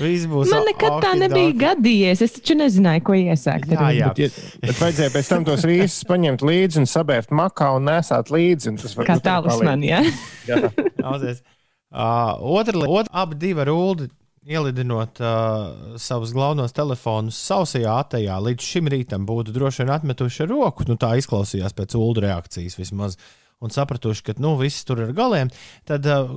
Viss 0.00 0.26
būs 0.28 0.50
Man 0.52 0.66
nekad 0.68 0.98
tā 1.00 1.12
nebija 1.16 1.52
gadījies. 1.62 2.20
Es 2.26 2.34
taču 2.36 2.56
nezināju, 2.58 3.04
ko 3.06 3.14
iesākt. 3.16 3.70
Jā, 3.72 3.86
jā. 3.96 4.10
Bet, 4.12 4.18
ja, 4.20 4.58
bet 4.66 4.80
vajadzēja 4.82 5.12
pēc 5.14 5.30
tam 5.32 5.46
tos 5.48 5.64
rīsus 5.68 6.02
paņemt 6.08 6.44
līdzi 6.44 6.82
un 6.82 6.88
sabērt 6.90 7.32
makā 7.32 7.70
un 7.78 7.88
nesāt 7.88 8.28
līdzi. 8.34 8.68
un 8.74 8.80
Tas 8.82 8.92
Kā 8.98 9.04
varbūt 9.04 9.24
tālus 9.24 9.54
palīdz. 9.54 9.68
man, 9.70 9.86
jā. 9.86 10.02
Jā. 10.48 10.60
Uh, 11.92 12.40
otra 12.56 12.78
lieta, 12.80 13.10
abi 13.12 13.36
divi 13.36 13.68
ulu 13.68 14.08
ielidinot 14.48 15.20
uh, 15.20 15.98
savus 16.00 16.32
galvenos 16.34 16.74
telefonus 16.74 17.38
sausajā 17.46 17.98
atejā. 18.00 18.38
Līdz 18.42 18.64
šim 18.64 18.88
rītam 18.90 19.26
būtu 19.28 19.54
droši 19.54 19.84
vien 19.84 19.92
atmetuši 19.94 20.48
roku. 20.50 20.88
Nu, 20.88 20.96
tā 20.96 21.12
izklausījās 21.20 21.76
pēc 21.76 21.94
ulu 21.98 22.24
reakcijas 22.24 22.78
vismaz. 22.80 23.18
Un 23.62 23.70
sapratuši, 23.70 24.24
ka 24.26 24.34
nu, 24.42 24.56
viss 24.58 24.82
tur 24.88 25.04
ir 25.04 25.12
galiem. 25.14 25.52
Tad 25.86 26.08
uh, 26.10 26.32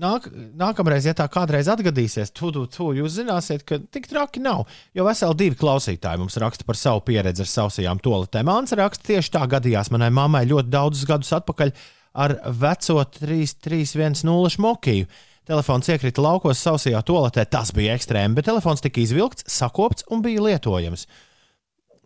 nāk, 0.00 0.28
nākamreiz, 0.58 1.06
ja 1.06 1.14
tā 1.16 1.26
kādreiz 1.32 1.68
atgadīsies, 1.72 2.32
tu 2.32 2.52
jūs 2.96 3.18
zināsiet, 3.18 3.66
ka 3.68 3.78
tik 3.92 4.08
traki 4.10 4.42
nav. 4.42 4.64
Jo 4.96 5.06
veseli 5.08 5.38
divi 5.44 5.58
klausītāji 5.60 6.22
mums 6.22 6.38
raksta 6.40 6.66
par 6.68 6.78
savu 6.78 7.02
pieredzi 7.06 7.44
ar 7.44 7.50
sausajām 7.52 8.00
toaletēm. 8.02 8.48
Mans 8.48 8.74
raksta 8.78 9.12
tieši 9.12 9.34
tā 9.36 9.44
gadījās 9.50 9.92
manai 9.92 10.12
mammai 10.14 10.46
ļoti 10.48 10.72
daudzus 10.72 11.08
gadus 11.10 11.34
atpakaļ 11.36 11.74
ar 12.12 12.36
veco 12.60 13.02
3310 13.18 14.56
šmokiju. 14.56 15.10
Telefons 15.48 15.88
iekrita 15.90 16.22
laukos 16.22 16.60
sausajā 16.62 17.00
toaletē, 17.02 17.44
tas 17.50 17.72
bija 17.74 17.96
ekstrēmi, 17.98 18.36
bet 18.38 18.46
telefons 18.46 18.84
tika 18.84 19.02
izvilkts, 19.02 19.48
sakopts 19.50 20.06
un 20.14 20.22
bija 20.22 20.44
lietojams. 20.44 21.08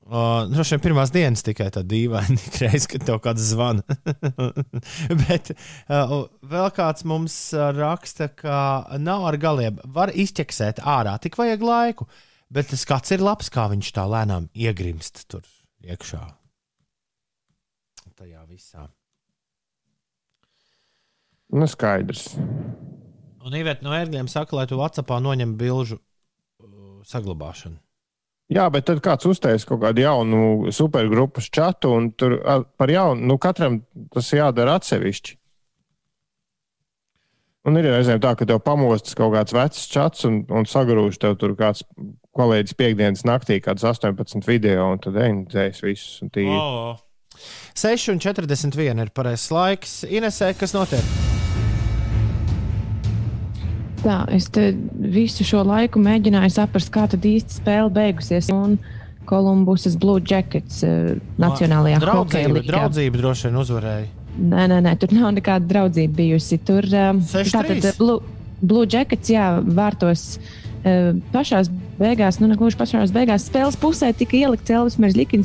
Uh, 0.07 0.47
Droši 0.47 0.77
vien 0.77 0.83
pirmās 0.85 1.11
dienas 1.11 1.43
tikai 1.43 1.67
tā 1.75 1.83
dīvaini, 1.83 2.39
reiz, 2.63 2.87
kad 2.87 3.03
tev 3.09 3.19
kāds 3.25 3.43
zvana. 3.51 3.83
Bet 5.27 5.51
uh, 5.51 6.15
vēl 6.47 6.69
kāds 6.77 7.03
mums 7.11 7.35
raksta, 7.75 8.31
ka 8.31 8.59
nav 9.03 9.27
ar 9.33 9.39
galiem. 9.43 9.81
Var 9.83 10.15
izķeksēt 10.15 10.79
ārā, 10.87 11.17
tik 11.23 11.39
vajag 11.41 11.67
laiku. 11.67 12.07
Bet 12.55 12.71
tas 12.71 12.87
skats 12.87 13.17
ir 13.17 13.25
labs, 13.27 13.51
kā 13.51 13.67
viņš 13.73 13.91
tā 13.97 14.07
lēnām 14.07 14.47
iegrimst 14.55 15.27
tur 15.27 15.43
iekšā. 15.83 16.23
Tajā 18.17 18.47
visā. 18.47 18.87
Nu, 21.55 21.67
skaidrs. 21.71 22.35
Un 23.47 23.55
Iveta 23.55 23.87
no 23.87 23.95
ērgļiem 23.95 24.29
saka, 24.31 24.57
lai 24.59 24.67
tu 24.67 24.79
Vācijā 24.81 25.21
noņem 25.23 25.55
bilžu 25.59 26.01
uh, 26.01 27.03
saglabāšanu. 27.07 27.79
Jā, 28.53 28.69
bet 28.71 28.87
tad 28.87 29.01
kāds 29.03 29.27
uztaisīs 29.27 29.67
kaut 29.67 29.81
kādu 29.83 30.05
jaunu 30.05 30.73
supergrupas 30.75 31.49
čatu, 31.51 31.91
un 31.99 32.13
tur 32.15 32.39
par 32.79 32.91
jaunu, 32.91 33.27
nu, 33.27 33.39
katram 33.43 33.81
tas 34.15 34.31
jādara 34.31 34.77
atsevišķi. 34.79 35.35
Un 37.67 37.81
ir 37.81 37.89
reizēm 37.91 38.21
tā, 38.23 38.37
ka 38.39 38.47
tev 38.47 38.61
pamostas 38.63 39.17
kaut 39.19 39.33
kāds 39.35 39.55
vecs 39.55 39.89
čats, 39.91 40.23
un, 40.29 40.45
un 40.55 40.69
sagrūž 40.71 41.19
tev 41.19 41.35
tur 41.41 41.57
kāds 41.59 41.83
kolēģis 42.39 42.79
piekdienas 42.79 43.27
naktī, 43.27 43.59
kāds 43.65 43.83
18 43.83 44.47
video, 44.47 44.93
un 44.95 45.03
tad 45.03 45.19
ej, 45.19 45.35
dzēs 45.51 45.83
visus. 45.83 46.21
un 46.23 46.31
tīri. 46.31 46.55
Oh. 46.55 47.03
6,41 47.75 49.03
ir 49.03 49.11
pareizais 49.11 49.51
laiks. 49.51 49.97
Inesē, 50.07 50.55
kas 50.55 50.79
notiek? 50.79 51.36
Tā, 54.07 54.21
es 54.31 54.47
visu 55.17 55.43
šo 55.47 55.65
laiku 55.67 55.99
mēģināju 56.03 56.53
saprast, 56.55 56.93
kā 56.95 57.09
tad 57.11 57.25
īsti 57.27 57.59
spēle 57.59 57.91
beigusies. 57.91 58.51
Un 58.55 58.77
Kolumbusas 59.27 59.97
Blue 59.99 60.23
Jackets 60.23 60.85
uh, 60.87 61.17
Nacionālajā 61.43 61.99
hokeja 62.07 62.53
līgā. 62.53 62.69
draudzība 62.71 63.19
droši 63.19 63.49
vien 63.49 63.59
uzvarēja. 63.65 64.05
Nē, 64.37 64.67
nē, 64.71 64.79
nē, 64.85 64.93
tur 65.01 65.15
nav 65.17 65.33
nekāda 65.35 65.67
draudzība 65.67 66.15
bijusi. 66.21 66.61
Tur 66.63 66.87
um, 66.93 67.19
6-3. 67.25 67.51
tātad 67.57 67.99
Blue, 67.99 68.21
Blue 68.63 68.87
Jackets, 68.87 69.33
jā, 69.33 69.49
vārtos. 69.65 70.37
Uh, 70.87 71.17
pašās 71.33 71.67
beigās, 71.99 72.39
nu, 72.39 72.47
negluži 72.53 72.79
pašās 72.79 73.11
beigās, 73.11 73.49
spēles 73.51 73.75
pusē 73.83 74.13
tika 74.15 74.37
ielikts 74.39 74.71
Elvis. 74.71 75.01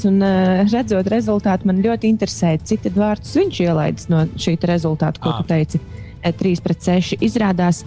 Un, 0.06 0.22
uh, 0.22 0.62
redzot 0.70 1.10
rezultātu, 1.10 1.66
man 1.72 1.82
ļoti 1.82 2.12
interesēja, 2.14 2.62
cik 2.62 2.86
tad 2.86 3.00
vārtus 3.02 3.34
viņš 3.40 3.64
ielaidis 3.66 4.12
no 4.14 4.28
šī 4.38 4.60
rezultāta, 4.70 5.18
ko 5.24 5.34
Ah. 5.34 5.42
tu 5.42 5.50
teici. 5.50 5.82
3 6.22 6.62
pret 6.62 6.78
6 6.86 7.18
izrādās. 7.26 7.82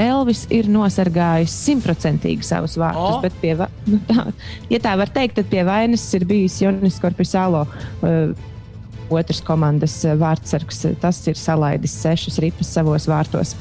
Elvis 0.00 0.46
ir 0.52 0.70
nosargājis 0.72 1.52
simtprocentīgi 1.66 2.46
savus 2.46 2.78
vārdus, 2.80 3.18
O! 3.18 3.20
bet 3.24 3.34
pie, 3.42 3.52
nu, 3.90 3.98
tā, 4.08 4.30
ja 4.72 4.80
tā 4.82 4.94
var 5.00 5.12
teikt, 5.12 5.36
tad 5.40 5.50
pie 5.52 5.66
vainas 5.68 6.06
ir 6.16 6.24
bijis 6.28 6.60
Jonis 6.64 7.00
Korpisālo. 7.02 7.66
Uh, 8.00 8.32
otrs 9.12 9.42
komandas 9.44 9.98
eh, 10.06 10.14
vārdsargs. 10.16 10.86
Tas 11.02 11.18
ir 11.28 11.36
salaidis 11.36 11.94
sešas 12.00 12.38
ripas 12.40 12.70
savos 12.72 13.04
vārtos. 13.10 13.52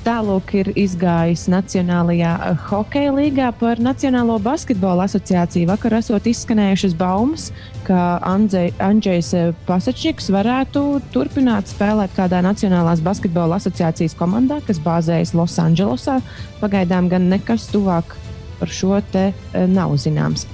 Tālāk 0.00 0.54
ir 0.56 0.68
izgājis 0.80 1.42
Nacionālajā 1.52 2.30
eh, 2.46 2.60
hokeja 2.70 3.12
līgā 3.12 3.50
par 3.60 3.80
Nacionālo 3.84 4.38
basketbola 4.40 5.04
asociāciju. 5.04 5.68
Vakar 5.68 5.98
esot 5.98 6.24
izskanējušas 6.30 6.94
baumas, 6.96 7.50
ka 7.84 8.16
Andrzej- 8.24 8.72
Andrzejs 8.80 9.32
eh, 9.36 9.50
Pasačniks 9.68 10.30
varētu 10.32 10.84
turpināt 11.12 11.68
spēlēt 11.68 12.16
kādā 12.16 12.40
Nacionālās 12.46 13.04
basketbola 13.04 13.60
asociācijas 13.60 14.16
komandā, 14.16 14.62
kas 14.64 14.80
bāzējas 14.80 15.34
Losandželosā. 15.36 16.20
Pagaidām 16.62 17.12
gan 17.12 17.28
nekas 17.28 17.68
tuvāk 17.68 18.16
par 18.60 18.72
šo 18.72 19.02
te 19.12 19.30
eh, 19.34 19.66
nav 19.68 19.92
zināms. 20.00 20.48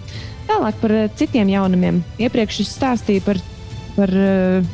Tālāk 0.51 0.83
par 0.83 0.97
citiem 1.19 1.55
jaunumiem. 1.55 2.03
Iepriekš 2.19 2.65
es 2.67 2.75
stāstīju 2.75 3.23
par 3.31 3.43
par 3.97 4.13
uh, 4.13 4.65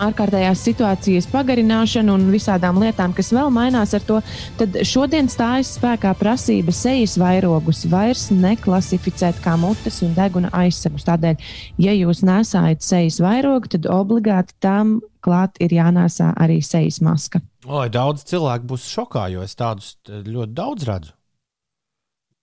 ārkārtējās 0.00 0.62
situācijas 0.66 1.28
pagarināšanu 1.32 2.14
un 2.16 2.26
visādām 2.32 2.80
lietām, 2.82 3.14
kas 3.16 3.32
vēl 3.34 3.50
mainās 3.54 3.94
ar 3.98 4.04
to, 4.08 4.18
tad 4.60 4.78
šodien 4.88 5.28
stājas 5.32 5.74
spēkā 5.78 6.14
prasība 6.20 6.74
sejas 6.76 7.18
vairogus 7.20 7.84
vairs 7.92 8.28
neklasificēt 8.32 9.40
kā 9.44 9.56
mutes 9.60 10.02
un 10.06 10.14
deguna 10.16 10.52
aizsegus. 10.56 11.06
Tādēļ, 11.08 11.40
ja 11.82 11.96
jūs 11.96 12.22
nesājat 12.26 12.84
sejas 12.86 13.20
vairogu, 13.22 13.72
tad 13.76 13.88
obligāti 13.90 14.56
tam 14.62 15.00
klāt 15.22 15.58
ir 15.62 15.74
jānēsā 15.76 16.32
arī 16.40 16.60
sejas 16.64 17.00
maska. 17.04 17.42
Oi, 17.66 17.88
daudz 17.94 18.24
cilvēku 18.26 18.72
būs 18.74 18.86
šokā, 18.90 19.28
jo 19.34 19.42
es 19.46 19.54
tādus 19.58 19.96
t- 20.02 20.24
ļoti 20.26 20.56
daudz 20.56 20.88
redzu. 20.88 21.12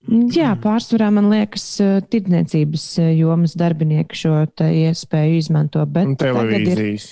Jā, 0.08 0.54
pārsvarā 0.56 1.10
man 1.12 1.28
liekas, 1.28 1.64
eh, 1.84 1.98
tirdzniecības 2.08 2.84
eh, 3.02 3.10
jomas 3.18 3.52
darbinieki 3.52 4.16
šo 4.16 4.32
iespēju 4.64 5.36
izmanto. 5.36 5.84
Bet 5.84 6.06
Un 6.08 6.16
tagad 6.16 6.54
ir, 6.56 6.64
televīzijas. 6.64 7.10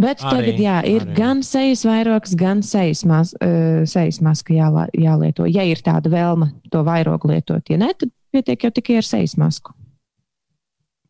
Bet 0.00 0.22
Arī, 0.22 0.30
tagad 0.36 0.62
jā, 0.62 0.78
ir 0.88 1.04
arī. 1.04 1.14
gan 1.16 1.42
sejas 1.46 1.84
vairogs, 1.88 2.34
gan 2.38 2.62
sejas, 2.66 3.04
mas, 3.08 3.34
uh, 3.40 3.82
sejas 3.88 4.20
maska 4.24 4.54
jālā, 4.56 4.86
jālieto. 4.96 5.46
Ja 5.50 5.66
ir 5.68 5.82
tāda 5.84 6.12
vēlme 6.12 6.52
to 6.72 6.82
vairogu 6.86 7.32
lietot, 7.32 7.68
ja 7.68 7.78
ne, 7.80 7.92
tad 7.98 8.12
pietiek 8.32 8.64
jau 8.64 8.72
tikai 8.72 8.98
ar 9.02 9.06
sejas 9.06 9.36
masku. 9.40 9.74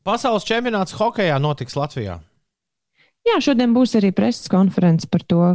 Pasaules 0.03 0.43
čempionāts 0.49 0.97
hokeja 0.99 1.39
notiks 1.39 1.77
Latvijā. 1.79 2.19
Jā, 3.23 3.37
šodien 3.39 3.71
būs 3.71 3.95
arī 4.01 4.11
preses 4.11 4.51
konference 4.51 5.07
par 5.07 5.23
to 5.31 5.53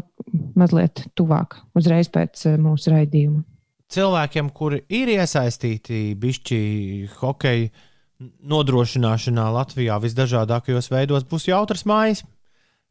mazliet 0.55 1.03
tuvāk, 1.19 1.57
uzreiz 1.75 2.07
pēc 2.07 2.45
eh, 2.47 2.55
mūsu 2.55 2.93
raidījuma. 2.93 3.43
cilvēkiem, 3.91 4.49
kuri 4.55 4.81
ir 4.87 5.11
iesaistīti 5.11 6.15
bišķi 6.15 6.59
hokeja 7.19 7.67
nodrošināšanā 8.47 9.49
Latvijā 9.51 9.99
visdažādākajos 9.99 10.89
veidos, 10.91 11.27
būs 11.27 11.47
jautrs 11.51 11.83
mājas. 11.85 12.23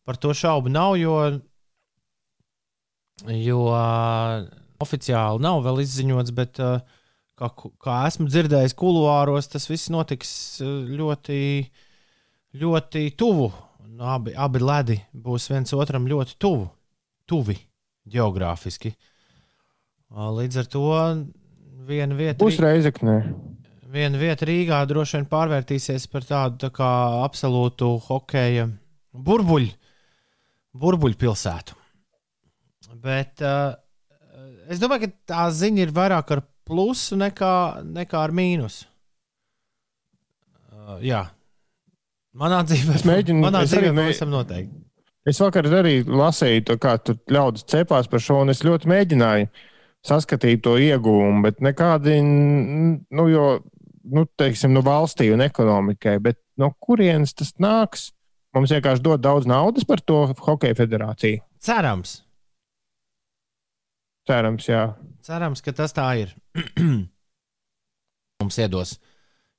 Par 0.07 0.19
to 0.23 0.31
šaubu 0.39 0.71
nav, 0.71 0.95
jo, 1.01 1.17
jo 3.33 3.61
ā, 3.75 4.47
oficiāli 4.85 5.43
nav 5.43 5.63
vēl 5.65 5.81
izziņots, 5.83 6.33
bet 6.37 6.61
ā, 6.63 6.71
kā, 7.41 7.49
kā 7.83 7.97
esmu 8.09 8.29
dzirdējis 8.31 8.77
kuluāros, 8.79 9.49
tas 9.53 9.67
viss 9.71 9.91
notiks 9.93 10.31
ā, 10.63 10.71
ļoti, 10.99 11.41
ļoti 12.63 13.07
tuvu. 13.19 13.51
Abi, 13.97 14.35
abi 14.37 14.61
ledi 14.61 14.99
būs 15.17 15.47
viens 15.49 15.73
otram 15.73 16.05
ļoti 16.11 16.35
tuvu, 16.43 16.67
tuvi 17.31 17.57
geogrāfiski. 18.13 18.93
Ā, 20.13 20.29
Līdz 20.37 20.61
ar 20.63 20.69
to 20.71 20.83
viena 21.89 22.15
vieta, 22.19 22.39
Būs 22.45 22.61
reizeknē. 22.63 23.15
viena 23.91 24.21
vieta 24.21 24.47
Rīgā 24.47 24.83
droši 24.91 25.17
vien 25.19 25.27
pārvērtīsies 25.33 26.07
par 26.13 26.27
tādu 26.29 26.61
tā 26.67 26.71
kā 26.77 26.91
absolūtu 27.25 27.89
hokeja 28.11 28.69
burbuļu, 29.17 29.73
burbuļu 30.81 31.19
pilsētu. 31.21 31.77
Bet 33.03 33.43
uh, 33.45 33.75
es 34.71 34.81
domāju, 34.83 35.07
ka 35.09 35.35
tā 35.35 35.47
ziņa 35.55 35.87
ir 35.87 35.95
vairāk 35.97 36.31
ar 36.37 36.43
plusu 36.67 37.17
nekā, 37.21 37.55
nekā 37.97 38.21
ar 38.27 38.35
mīnusu. 38.35 38.87
Uh, 40.73 40.99
jā. 41.05 41.25
Manā 42.37 42.61
dzīvē, 42.69 42.95
Es 42.99 43.05
mēģinu- 43.09 43.43
manā 43.47 43.63
es 43.65 43.71
dzīvē 43.73 43.93
mē- 43.97 44.09
pavisam 44.11 44.31
noteikti. 44.33 44.83
Es 45.27 45.41
vakar 45.43 45.67
arī 45.67 46.05
lasīju, 46.07 46.77
kā 46.79 46.93
tur 47.03 47.17
ļaudis 47.33 47.65
cepās 47.67 48.07
par 48.11 48.21
šo, 48.23 48.43
un 48.45 48.53
es 48.53 48.61
ļoti 48.63 48.87
mēģināju 48.87 49.49
saskatīt 50.07 50.61
to 50.63 50.77
ieguvumu, 50.79 51.43
bet 51.43 51.59
nekādi, 51.65 52.21
nu, 52.23 53.25
jo, 53.33 53.47
nu, 54.05 54.23
teiksim, 54.39 54.71
nu, 54.77 54.83
valstī 54.87 55.33
un 55.35 55.41
ekonomikai, 55.43 56.21
bet 56.23 56.39
no 56.57 56.71
kurienes 56.79 57.35
tas 57.35 57.51
nāks? 57.59 58.13
Mums 58.57 58.73
vienkārši 58.73 59.05
dod 59.05 59.21
daudz 59.21 59.45
naudas 59.49 59.85
par 59.85 60.01
to 60.01 60.23
Hokeja 60.47 60.77
federāciju. 60.79 61.43
Cerams, 61.61 62.23
Cerams, 64.27 64.67
jā. 64.67 64.89
cerams, 65.23 65.63
ka 65.63 65.73
tas 65.77 65.95
tā 65.95 66.07
ir. 66.19 66.33
Mums 68.43 68.59
iedos, 68.59 68.97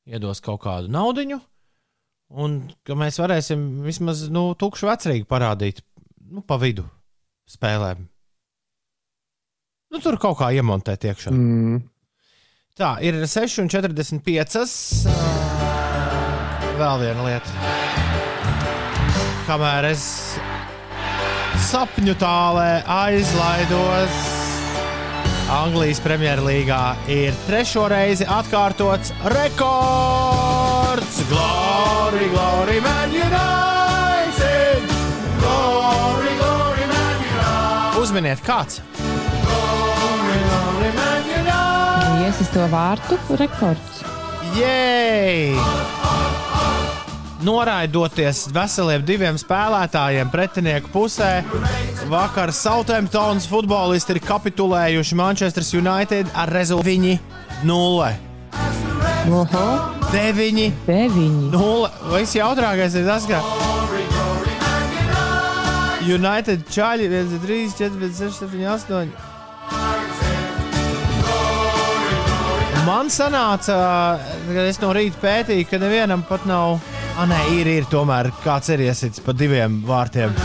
iedos 0.08 0.42
kaut 0.44 0.60
kādu 0.66 0.92
naudiņu, 0.92 1.40
un 2.44 2.58
ka 2.86 2.98
mēs 3.00 3.20
varēsim 3.22 3.64
vismaz 3.86 4.26
nu, 4.34 4.50
tukšu 4.60 4.90
vecrīgi 4.92 5.26
parādīt 5.30 5.80
nu, 6.28 6.44
pa 6.44 6.60
vidu 6.60 6.84
spēlēm. 7.48 8.04
Nu, 9.88 10.04
tur 10.04 10.20
kaut 10.20 10.36
kā 10.42 10.52
iemontēt 10.52 11.08
iekšā. 11.08 11.32
Mm. 11.32 11.80
Tā 12.78 12.98
ir 13.08 13.24
6,45. 13.24 14.68
Vēl 16.78 17.06
viena 17.06 17.24
lieta. 17.32 17.97
Kamēr 19.48 19.86
es 19.88 20.02
sapņu 21.70 22.18
tālē 22.20 22.82
aizlaidos, 22.92 24.18
Anglijas 25.56 26.02
Premjerlīgā 26.04 26.80
ir 27.16 27.38
trešo 27.46 27.86
reizi 27.88 28.28
atkārtots 28.28 29.14
rekords. 29.32 31.22
Glory, 31.32 32.28
glory, 32.34 32.82
man 32.84 33.16
united! 33.16 34.84
Glory, 35.40 36.36
glory, 36.42 36.92
man 36.92 37.24
united! 37.30 38.02
Uzminiet, 38.04 38.44
kāds! 38.44 38.82
Glory, 39.00 40.42
glory, 40.44 40.92
man 41.00 41.32
united! 41.38 42.28
Iesis 42.28 42.52
to 42.52 42.68
vārtu 42.76 43.16
rekords. 43.40 44.04
Jej! 44.60 45.56
Noraidoties 47.46 48.48
veseliem 48.54 49.04
diviem 49.06 49.36
spēlētājiem 49.38 50.30
pretinieku 50.34 50.90
pusē, 50.94 51.44
vakar 52.10 52.50
Southamptonas 52.56 53.46
futbolisti 53.50 54.16
ir 54.16 54.22
kapitulējuši 54.26 55.18
Manchester 55.20 55.66
United 55.78 56.32
ar 56.34 56.50
rezultātu 56.50 57.18
0. 57.68 58.10
Oho, 59.28 59.68
9, 60.14 60.74
deviņi. 60.88 61.52
0. 61.54 61.90
Viss 62.16 62.38
jautrākais 62.38 62.96
ir 62.98 63.06
tas, 63.06 63.26
ka 63.30 63.42
United 66.08 66.64
čaļi 66.72 67.10
1, 67.12 67.40
3, 67.44 67.74
4, 67.78 67.98
5, 68.02 68.14
6, 68.24 68.40
7, 68.48 68.66
8. 68.66 69.12
Man 72.88 73.10
sanāca, 73.12 73.76
ka 74.48 74.62
es 74.64 74.80
no 74.80 74.94
rīta 74.96 75.20
pētīju, 75.20 75.68
ka 75.68 75.76
nevienam 75.82 76.24
pat 76.24 76.46
nav. 76.48 76.80
Ah, 77.18 77.26
nē, 77.26 77.38
ir, 77.58 77.66
ir 77.80 77.86
tomēr 77.90 78.28
kāds 78.44 78.70
ir 78.70 78.84
iesits 78.86 79.22
pa 79.26 79.34
diviem 79.34 79.80
vārtiem. 79.88 80.36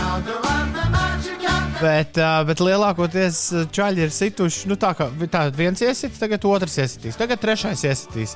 Bet, 1.83 2.17
bet 2.47 2.61
lielākoties 2.63 3.39
čaļi 3.75 4.05
ir 4.07 4.13
situši. 4.15 4.69
Nu, 4.71 4.77
tā 4.79 4.93
kā 4.97 5.09
tā 5.29 5.43
viens 5.53 5.81
iesits, 5.83 6.17
tagad 6.21 6.45
otrs 6.49 6.77
iesitīs, 6.79 7.17
tagad 7.19 7.41
trešais 7.43 7.83
iesitīs. 7.85 8.33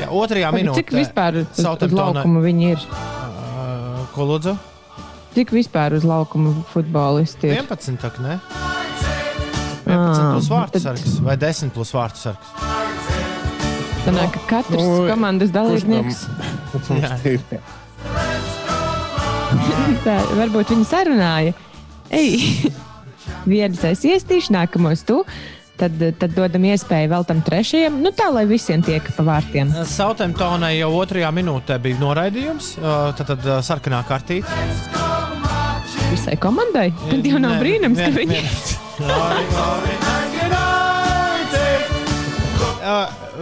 Jā, 0.00 0.10
otrajā 0.14 0.52
minūtē. 0.54 0.82
Cik 0.84 0.92
vispār 0.94 1.40
uz, 1.42 1.48
uz 1.58 1.94
laukuma 1.96 2.42
viņi 2.44 2.70
ir? 2.74 2.84
Uh, 2.86 4.04
ko 4.14 4.28
lūdzu? 4.30 4.54
Cik 5.34 5.54
vispār 5.56 5.96
uz 5.98 6.06
laukuma 6.06 6.52
futbolisti 6.70 7.50
ir? 7.50 7.62
11, 7.64 7.98
tak, 8.02 8.20
ne? 8.22 8.38
11 9.88 9.90
Ā, 9.90 10.32
plus 10.36 10.52
vārtu 10.52 10.76
tad- 10.78 10.86
sargs 10.86 11.18
vai 11.26 11.34
10 11.40 11.74
plus 11.74 11.90
vārtu 11.96 12.28
sargs. 12.28 12.54
Sanāk, 14.04 14.32
ka 14.36 14.40
katrs 14.48 14.80
Nu, 14.80 15.02
komandas 15.10 15.50
dalībnieks. 15.52 16.22
Jā. 16.28 16.49
Tā, 20.04 20.18
varbūt 20.38 20.74
viņi 20.74 20.86
sarunāja. 20.88 21.54
Ej, 22.14 22.70
viens 23.50 23.82
es 23.86 24.04
iestīšu, 24.06 24.54
nākamos 24.54 25.02
tu. 25.06 25.22
Tad, 25.80 25.94
tad 26.20 26.34
dodam 26.36 26.64
iespēju 26.68 27.08
vēl 27.08 27.24
tam 27.24 27.38
trešajam. 27.44 28.02
Nu, 28.04 28.10
tā 28.12 28.26
lai 28.34 28.42
visiem 28.48 28.82
tiek 28.84 29.06
pa 29.16 29.24
vārtiem. 29.24 29.70
Southamptonai 29.88 30.74
jau 30.76 30.90
otrajā 30.98 31.30
minūtē 31.32 31.78
bija 31.80 31.96
noraidījums, 32.02 32.74
tad, 33.16 33.32
tad 33.32 33.48
sarkanā 33.64 34.02
kartīte. 34.08 34.60
Visai 36.10 36.36
komandai. 36.42 36.90
Tad 37.06 37.32
jau 37.32 37.40
nav 37.40 37.56
brīnums, 37.62 38.02
ka 38.02 38.12
viņi 38.12 38.44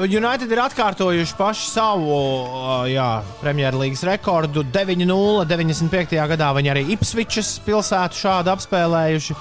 United 0.08 0.50
ir 0.50 0.60
atkārtojuši 0.62 1.36
pašu 1.38 1.70
savu 1.70 2.10
uh, 2.16 2.84
jā, 2.90 3.08
Premjerlīgas 3.42 4.02
rekordu 4.08 4.64
9-0. 4.66 5.46
95. 5.48 6.18
gadā 6.32 6.50
viņi 6.56 6.72
arī 6.74 6.84
Ipsvičas 6.96 7.56
pilsētu 7.66 8.18
šādu 8.18 8.52
apspēlējuši. 8.54 9.36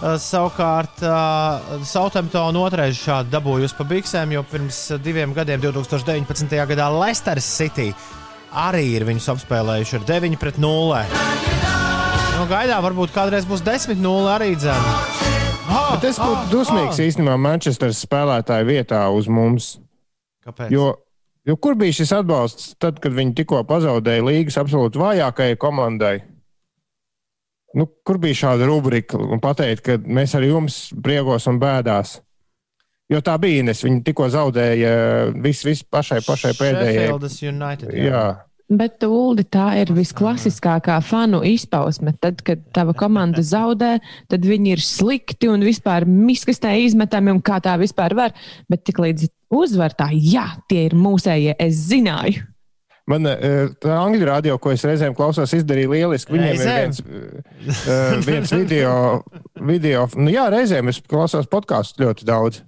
Uh, 0.00 0.14
savukārt 0.22 1.02
uh, 1.04 1.82
Southampton 1.84 2.56
otrais 2.62 2.96
šādu 2.96 3.34
dabūjusi 3.34 3.76
pa 3.76 3.88
biksēm, 3.90 4.36
jo 4.36 4.44
pirms 4.48 4.78
diviem 5.04 5.34
gadiem, 5.36 5.60
2019. 5.60 6.56
gadā, 6.72 6.88
Leicester 6.94 7.42
City 7.44 7.90
arī 8.50 8.86
ir 8.96 9.06
viņus 9.08 9.28
apspēlējuši 9.34 10.00
ar 10.00 10.06
9 10.08 10.38
pret 10.40 10.62
0. 10.62 11.04
Nu, 12.38 12.46
gaidā 12.48 12.80
varbūt 12.80 13.12
kādreiz 13.12 13.44
būs 13.44 13.60
10-0 13.66 14.32
arī 14.32 14.54
dzēna. 14.56 15.29
Ah, 15.70 15.92
Bet 15.94 16.08
es 16.08 16.18
būtu 16.18 16.50
dusmīgs 16.50 16.98
īstenībā 17.04 17.36
Manchester 17.38 17.92
spēlētāju 17.94 18.66
vietā 18.66 19.04
uz 19.14 19.28
mums. 19.30 19.76
Kāpēc? 20.42 20.72
Jo, 20.74 20.88
jo 21.46 21.56
kur 21.62 21.76
bija 21.78 21.94
šis 22.00 22.12
atbalsts 22.16 22.72
tad, 22.82 22.98
kad 23.02 23.14
viņi 23.14 23.36
tikko 23.38 23.62
pazaudēja 23.68 24.24
līgas 24.26 24.58
absolūti 24.60 24.98
vājākajai 25.00 25.58
komandai? 25.60 26.16
Nu, 27.78 27.86
kur 27.86 28.18
bija 28.18 28.34
šāda 28.34 28.66
rubrika 28.66 29.20
un 29.20 29.38
pateikt, 29.42 29.84
ka 29.86 29.98
mēs 30.02 30.34
ar 30.34 30.42
jums 30.42 30.88
priegos 31.04 31.46
un 31.46 31.60
bēdās? 31.62 32.16
Jo 33.10 33.22
tā 33.26 33.36
bija 33.42 33.62
Ines. 33.62 33.82
Viņi 33.86 34.02
tikko 34.06 34.26
zaudēja 34.30 34.90
visu, 35.42 35.68
visu 35.70 35.86
pašai, 35.90 36.20
pašai 36.26 36.52
pēdējai. 36.58 36.98
Sheffieldas 36.98 37.38
United. 37.42 37.94
Jā, 37.94 38.24
Bet, 38.70 39.02
Ulu, 39.02 39.42
tā 39.50 39.72
ir 39.80 39.90
visklasiskākā 39.90 41.00
fanu 41.02 41.40
izpausme. 41.46 42.12
Tad, 42.22 42.44
kad 42.46 42.62
tava 42.76 42.94
komanda 42.94 43.42
zaudē, 43.42 43.96
tad 44.30 44.46
viņi 44.46 44.76
ir 44.76 44.84
slikti 44.84 45.50
un 45.50 45.64
vispār 45.66 46.06
miskastē 46.06 46.76
izmetami 46.84 47.34
un 47.34 47.42
kā 47.42 47.58
tā 47.64 47.74
vispār 47.80 48.14
var. 48.14 48.36
Bet 48.70 48.84
tik 48.86 49.02
līdz 49.02 49.26
uzvar 49.50 49.96
tā, 49.98 50.12
jā, 50.14 50.46
tie 50.70 50.86
ir 50.86 50.94
mūsējie, 50.94 51.56
es 51.58 51.82
zināju. 51.90 52.46
Man 53.10 53.26
eh, 53.26 53.72
tā 53.82 53.96
angļu 53.96 54.26
radio, 54.28 54.56
ko 54.62 54.70
es 54.70 54.84
reizēm 54.86 55.16
klausos, 55.18 55.50
izdarīja 55.56 55.90
lieliski. 55.90 56.36
Viņiem 56.36 56.52
ir 56.52 56.60
Reizēm? 56.60 56.92
viens, 57.10 57.80
eh, 57.90 58.18
viens 58.28 58.52
video, 58.54 58.92
video. 59.58 60.06
Nu, 60.14 60.30
jā, 60.30 60.46
reizēm 60.52 60.92
es 60.92 61.02
klausos 61.10 61.50
podkāstus 61.50 61.98
ļoti 61.98 62.28
daudz. 62.28 62.62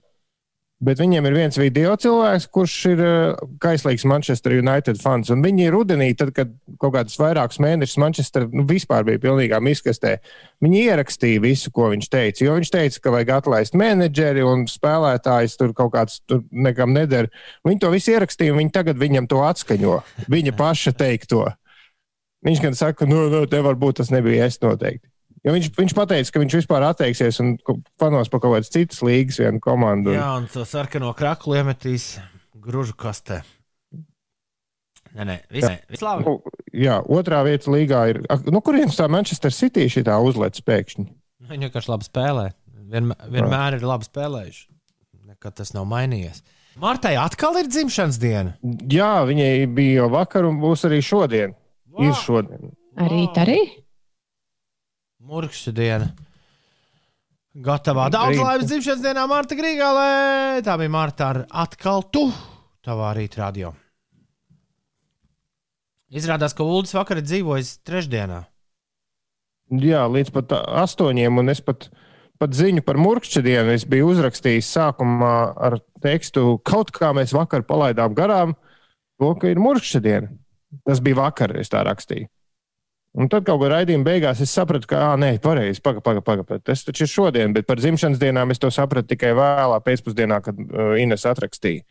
Bet 0.83 0.99
viņiem 0.99 1.29
ir 1.29 1.35
viens 1.37 1.57
video 1.61 1.93
cilvēks, 1.95 2.49
kurš 2.51 2.73
ir 2.91 3.01
eh, 3.07 3.43
kaislīgs 3.63 4.03
Manchester 4.11 4.57
United 4.57 4.99
fans. 4.99 5.31
Un 5.31 5.45
viņi 5.45 5.69
rudenī, 5.71 6.09
tad, 6.19 6.33
kad 6.35 6.51
kaut 6.83 6.97
kādus 6.97 7.15
vairākus 7.21 7.61
mēnešus 7.63 8.01
Manchester 8.03 8.49
nu, 8.51 8.65
vispār 8.67 9.07
bija 9.07 9.21
pilnīgā 9.23 9.61
miskastē, 9.63 10.17
viņi 10.65 10.81
ierakstīja 10.89 11.45
visu, 11.45 11.71
ko 11.75 11.93
viņš 11.93 12.11
teica. 12.11 12.43
Jo 12.49 12.57
viņš 12.59 12.73
teica, 12.75 13.03
ka 13.05 13.15
vajag 13.15 13.31
atlaist 13.37 13.79
menedžeri 13.79 14.43
un 14.43 14.67
spēlētājs 14.71 15.55
tur 15.61 15.71
kaut 15.79 15.95
kāds 15.95 16.19
tur 16.27 16.43
nekam 16.51 16.91
neder. 16.97 17.31
Viņi 17.63 17.85
to 17.85 17.95
visu 17.95 18.17
ierakstīja, 18.17 18.57
un 18.57 18.65
viņi 18.65 18.75
tagad 18.75 18.99
viņam 18.99 19.31
to 19.31 19.39
atskaņo. 19.47 20.01
Viņa 20.35 20.57
paša 20.59 20.97
teikto. 20.99 21.47
Viņš 22.43 22.67
gan 22.67 22.75
saka, 22.75 23.07
nu, 23.07 23.29
nu 23.31 23.47
te 23.47 23.63
varbūt 23.63 24.03
tas 24.03 24.11
nebija 24.11 24.51
es 24.51 24.59
noteikti. 24.59 25.12
Jo 25.43 25.55
viņš, 25.57 25.73
viņš 25.75 25.95
teica, 25.99 26.31
ka 26.31 26.43
viņš 26.43 26.55
vispār 26.61 26.85
atteiksies 26.87 27.41
un 27.43 27.57
panos 27.99 28.31
par 28.31 28.43
kaut 28.45 28.55
kādas 28.55 28.71
citas 28.71 29.01
līgas, 29.03 29.41
vienu 29.43 29.59
komandu. 29.63 30.15
Jā, 30.15 30.29
un 30.39 30.47
to 30.53 30.63
sarkano 30.69 31.11
kraklu 31.19 31.59
iemetīs 31.59 32.13
grūžu 32.63 32.95
kastē. 32.99 33.41
Nē, 35.13 35.27
nē, 35.29 35.37
viss, 35.53 35.67
nē, 35.67 35.75
viss 35.93 36.05
labi. 36.05 36.25
Nu, 36.25 36.55
jā, 36.73 37.01
otrā 37.13 37.43
vieta 37.45 37.73
līgā 37.75 38.05
ir. 38.15 38.23
Nu, 38.49 38.63
kurienes 38.65 38.97
tā 38.97 39.11
Manchester 39.13 39.53
City 39.53 39.85
šī 39.93 40.07
tā 40.07 40.15
uzlec 40.25 40.57
pēkšņi? 40.65 41.05
Viņi 41.51 41.69
vienkārši 41.69 41.91
labi 41.93 42.07
spēlē. 42.07 42.47
Vienmēr, 42.93 43.29
vienmēr 43.35 43.77
ir 43.77 43.85
labi 43.89 44.09
spēlējuši. 44.09 44.65
Nekad 45.33 45.59
tas 45.59 45.75
nav 45.77 45.85
mainījies. 45.91 46.41
Martai 46.81 47.17
atkal 47.21 47.59
ir 47.61 47.69
dzimšanas 47.69 48.17
diena. 48.23 48.55
Jā, 48.89 49.27
viņai 49.29 49.67
bija 49.75 50.05
jau 50.05 50.09
vakar 50.15 50.49
un 50.49 50.63
būs 50.63 50.87
arī 50.89 51.03
šodien. 51.05 51.53
Ir 52.01 52.15
šodien. 52.23 52.73
Arī 53.03 53.27
tā 53.35 53.45
arī. 53.45 53.59
Murkšķa 55.23 55.71
diena. 55.77 56.09
Gatavā. 57.63 58.09
Daudz 58.11 58.41
laimes 58.41 58.67
dzimšanas 58.67 59.03
dienā, 59.05 59.27
Marta 59.31 59.55
Grīgālē. 59.55 60.63
Tā 60.67 60.75
bija 60.81 60.91
Marta 60.91 61.29
ar 61.29 61.39
atkal 61.63 62.03
tu. 62.11 62.25
Tavā 62.83 63.13
rīta 63.15 63.45
radio. 63.45 63.71
Izrādās, 66.11 66.57
ka 66.59 66.67
Ulas 66.67 66.91
vakar 66.97 67.21
ir 67.21 67.29
dzīvojis 67.29 67.71
trešdienā. 67.87 68.41
Jā, 69.85 70.03
līdz 70.11 70.35
pat 70.35 70.57
astoņiem, 70.83 71.39
un 71.39 71.55
es 71.55 71.63
pat, 71.63 71.87
pat 72.43 72.59
ziņu 72.59 72.83
par 72.83 72.99
murkšķa 72.99 73.47
dienu 73.47 73.77
es 73.77 73.87
biju 73.87 74.11
uzrakstījis 74.17 74.75
sākumā 74.75 75.37
ar 75.55 75.79
tekstu, 76.03 76.59
kaut 76.67 76.91
kā 76.99 77.15
mēs 77.15 77.31
vakar 77.37 77.63
palaidām 77.69 78.19
garām 78.19 78.59
to, 79.23 79.31
ka 79.39 79.55
ir 79.55 79.63
murkšķa 79.63 80.03
diena. 80.03 80.35
Tas 80.83 80.99
bija 81.05 81.23
vakar, 81.23 81.55
es 81.63 81.71
tā 81.71 81.87
rakstīju. 81.87 82.27
Un 83.13 83.29
tad 83.29 83.45
kaut 83.45 83.61
kā 83.61 83.69
raidījuma 83.69 84.07
beigās 84.07 84.41
es 84.41 84.53
sapratu, 84.57 84.89
ka, 84.89 85.01
ah, 85.11 85.17
nē, 85.21 85.35
pareizi, 85.45 85.83
pagaidi, 85.85 86.05
pagaidi, 86.07 86.25
pagaidi. 86.25 86.65
Tas 86.65 86.85
taču 86.87 87.05
ir 87.05 87.11
šodien, 87.13 87.53
bet 87.53 87.67
par 87.69 87.81
dzimšanas 87.81 88.21
dienām 88.21 88.55
es 88.55 88.63
to 88.63 88.71
sapratu 88.73 89.11
tikai 89.11 89.35
vēlā 89.37 89.81
pēcpusdienā, 89.85 90.39
kad 90.45 90.57
uh, 90.63 90.95
Ines 91.01 91.27
atrakstīja, 91.29 91.85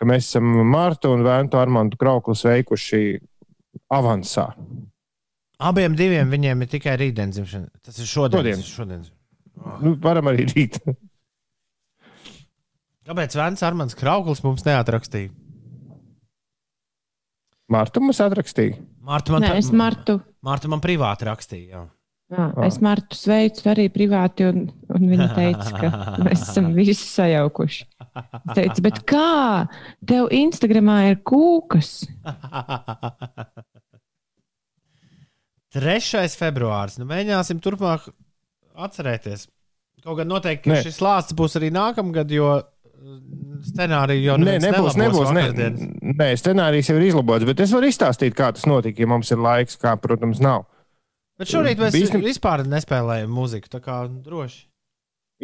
ka 0.00 0.08
mēs 0.08 0.30
esam 0.30 0.48
Mārtu 0.72 1.12
un 1.12 1.26
Vēntu 1.26 1.60
Armandu 1.60 2.00
Krauklus 2.00 2.46
veikuši 2.48 3.02
avansā. 3.92 4.48
Abiem 5.60 5.96
diviem 5.96 6.32
viņiem 6.32 6.64
ir 6.64 6.72
tikai 6.72 6.96
rītdienas 7.00 7.36
dzimšana. 7.36 7.68
Tas 7.84 8.00
ir 8.00 8.08
šodien. 8.08 8.40
Šodien. 8.40 8.64
šodien. 8.64 9.04
Nu, 9.84 9.92
varam 10.00 10.32
arī 10.32 10.48
rīt. 10.48 10.80
Kāpēc 13.06 13.36
Vēns 13.38 13.62
Armāns 13.64 13.96
Krauklis 13.96 14.42
mums 14.44 14.64
neatrakstīja? 14.66 15.30
Mārta 17.72 18.02
mums 18.02 18.20
atrakstīja. 18.22 18.78
Mārta 19.06 19.34
man, 19.34 19.44
Nē, 19.46 19.54
es 19.60 19.70
Martu. 19.74 20.18
Mārta 20.46 20.70
man 20.70 20.82
privāti 20.84 21.26
rakstīja. 21.28 21.68
Jā. 21.74 21.84
Jā, 22.26 22.48
es 22.66 22.80
Martu 22.82 23.14
sveicu 23.14 23.68
arī 23.70 23.84
privāti, 23.94 24.48
un, 24.50 24.64
un 24.90 25.04
viņa 25.12 25.26
teica, 25.36 25.68
ka 25.78 25.90
mēs 26.26 26.40
esam 26.48 26.72
visi 26.74 27.06
sajaukuši. 27.06 27.86
Es 28.18 28.56
teicu, 28.58 28.82
bet 28.82 28.98
kā? 29.06 29.66
Tev 30.10 30.32
Instagramā 30.34 30.96
ir 31.12 31.20
kūkas. 31.26 32.00
3. 35.76 36.26
februāris. 36.40 36.96
Nu, 36.98 37.06
mēģināsim 37.10 37.60
turpmāk 37.62 38.08
atcerēties. 38.86 39.46
Kaut 40.06 40.18
gan 40.20 40.30
noteikti 40.30 40.80
šis 40.82 40.98
lāsts 41.02 41.34
būs 41.36 41.56
arī 41.58 41.70
nākamgad, 41.74 42.30
jo 42.32 42.50
scenāriju 43.66 44.24
jau 44.30 44.36
Nē, 44.40 44.56
nebūs, 44.62 44.96
nebūs. 45.00 45.32
Nē, 45.36 45.46
nē, 46.16 46.30
scenārijs 46.40 46.90
jau 46.90 46.96
ir 46.98 47.08
izlabots, 47.08 47.46
bet 47.48 47.60
es 47.64 47.74
varu 47.74 47.90
izstāstīt, 47.90 48.36
kā 48.38 48.52
tas 48.54 48.66
notika, 48.68 49.02
ja 49.02 49.10
mums 49.10 49.30
ir 49.34 49.42
laiks, 49.42 49.78
kā, 49.80 49.96
protams, 50.00 50.40
nav. 50.44 50.66
Bet 51.36 51.50
šorīt 51.52 51.80
mēs 51.80 51.92
Bīstam- 51.96 52.24
vispār 52.24 52.64
nespēlējam 52.68 53.32
mūziku, 53.32 53.68
tā 53.72 53.82
kā 53.84 54.04
droši. 54.08 54.64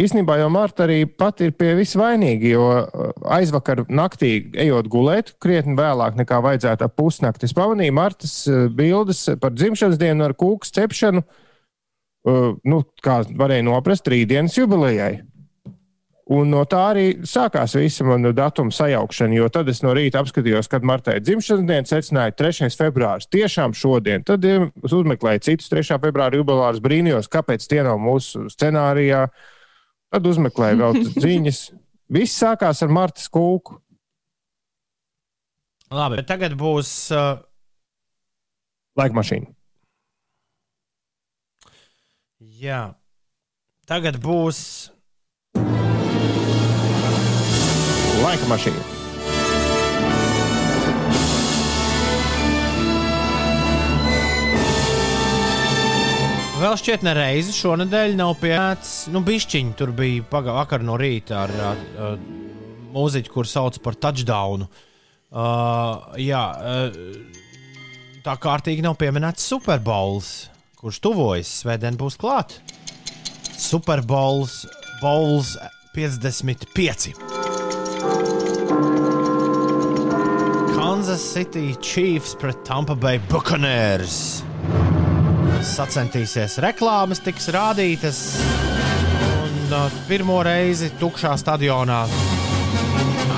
Īsnībā 0.00 0.38
jau 0.40 0.48
Marta 0.48 0.86
arī 0.86 1.02
pati 1.04 1.50
ir 1.50 1.52
pie 1.52 1.74
viss 1.76 1.98
vainīga, 2.00 2.48
jo 2.48 2.64
uh, 2.64 3.10
aizvakar 3.36 3.82
naktī, 3.92 4.30
ejot 4.56 4.88
gulēt, 4.88 5.34
krietni 5.42 5.76
vēlāk 5.76 6.16
nekā 6.16 6.38
vajadzētu 6.46 6.86
ap 6.86 6.94
pusnakti, 6.96 7.44
es 7.44 7.52
pamanīju 7.52 7.92
Martas 7.98 8.32
uh, 8.48 8.70
bildes 8.72 9.26
par 9.42 9.52
dzimšanas 9.52 10.00
dienu 10.00 10.24
ar 10.24 10.32
kūku 10.32 10.70
cepšanu, 10.72 11.20
uh, 11.20 12.54
nu, 12.64 12.80
kā 13.04 13.18
varēja 13.36 13.66
noprast 13.68 14.08
rītdienas 14.08 14.56
jubilejai. 14.56 15.18
Un 16.32 16.52
no 16.52 16.62
tā 16.70 16.80
arī 16.92 17.06
sākās 17.28 17.74
visa 17.76 18.04
mana 18.06 18.30
datuma 18.36 18.72
sajaukšana, 18.72 19.34
jo 19.36 19.48
tad 19.52 19.68
es 19.68 19.82
no 19.84 19.92
rīta 19.96 20.22
apskatījos, 20.22 20.68
kad 20.70 20.84
Martai 20.86 21.18
ir 21.18 21.24
dzimšanas 21.26 21.66
diena, 21.68 21.88
secināju 21.88 22.36
3. 22.38 22.68
februāris. 22.78 23.28
Tiešām 23.32 23.74
šodien. 23.76 24.24
Tad 24.24 24.46
eh, 24.48 24.68
es 24.86 24.94
uzmeklēju 24.96 25.42
citus 25.48 25.68
3. 25.72 25.98
februāra 26.00 26.38
jubilārus, 26.38 26.80
brīnījos, 26.84 27.28
kāpēc 27.32 27.66
tie 27.68 27.82
nav 27.84 28.00
mūsu 28.00 28.46
scenārijā. 28.54 29.26
Tad 30.14 30.28
uzmeklēju 30.30 30.80
vēl 30.80 31.00
ziņas. 31.26 31.62
Viss 32.12 32.38
sākās 32.40 32.84
ar 32.84 32.92
Marta 32.92 33.26
Kulku. 33.32 33.80
Labi, 35.92 36.22
bet 36.22 36.30
tagad 36.30 36.54
būs. 36.56 36.94
Uh, 37.12 37.42
Laika 38.96 39.16
mašīna. 39.18 39.50
jā, 42.62 42.80
tagad 43.88 44.16
būs. 44.22 44.62
Laika 48.22 48.46
mašīna. 48.46 48.82
Vēl 56.62 56.76
šķiet, 56.78 57.02
ne 57.02 57.12
reizi 57.18 57.50
šonadēļ 57.56 58.12
nav 58.20 58.36
pieņemts. 58.38 58.90
Nu, 59.10 59.24
bišķiņi 59.26 59.72
tur 59.80 59.90
bija 59.98 60.22
paga- 60.30 60.54
vakar 60.60 60.84
no 60.86 60.94
rīta 61.00 61.40
ar, 61.42 61.54
ar, 61.72 61.80
ar 61.98 62.20
mūziķu, 62.94 63.32
kur 63.34 63.48
sauc 63.50 63.80
par 63.82 63.98
touchdownu. 63.98 64.68
Uh, 65.32 66.14
jā, 66.22 66.44
uh, 66.62 66.92
tā 68.22 68.36
kārtīgi 68.38 68.84
nav 68.84 68.94
pieminēts 69.00 69.48
Superbowls, 69.50 70.30
kurš 70.78 71.00
tuvojas. 71.02 71.50
Svētdien 71.64 71.98
būs 71.98 72.14
klāt. 72.20 72.60
Superbowls, 73.58 74.60
Bowls 75.02 75.56
55. 75.96 77.16
Kansas 81.02 81.32
City 81.32 81.74
Chiefs 81.80 82.36
pret 82.38 82.64
Tampa 82.64 82.94
Bay 82.94 83.18
Buccaneers 83.18 84.44
sacensties. 85.66 86.60
Reklāmas 86.62 87.18
tiks 87.18 87.48
rādītas. 87.50 88.20
Un 89.42 89.74
uh, 89.74 89.96
pirmo 90.06 90.36
reizi 90.46 90.92
tukšā 91.00 91.32
stadionā 91.42 92.04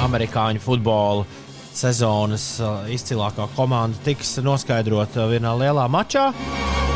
amerikāņu 0.05 0.61
futbola 0.61 1.25
sezonas 1.73 2.45
uh, 2.61 2.85
izcilākā 2.93 3.49
komanda 3.57 3.97
tiks 4.05 4.37
noskaidrota 4.45 5.25
vienā 5.33 5.57
lielā 5.65 5.89
mačā. 5.89 6.35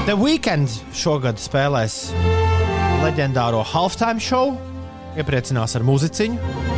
The 0.05 0.21
Weekend 0.21 0.69
šogad 0.93 1.41
spēlēs 1.41 2.11
leģendāro 3.07 3.65
halftime 3.73 4.21
show, 4.21 4.53
iepriecinās 5.17 5.81
ar 5.81 5.89
muziciņu. 5.89 6.78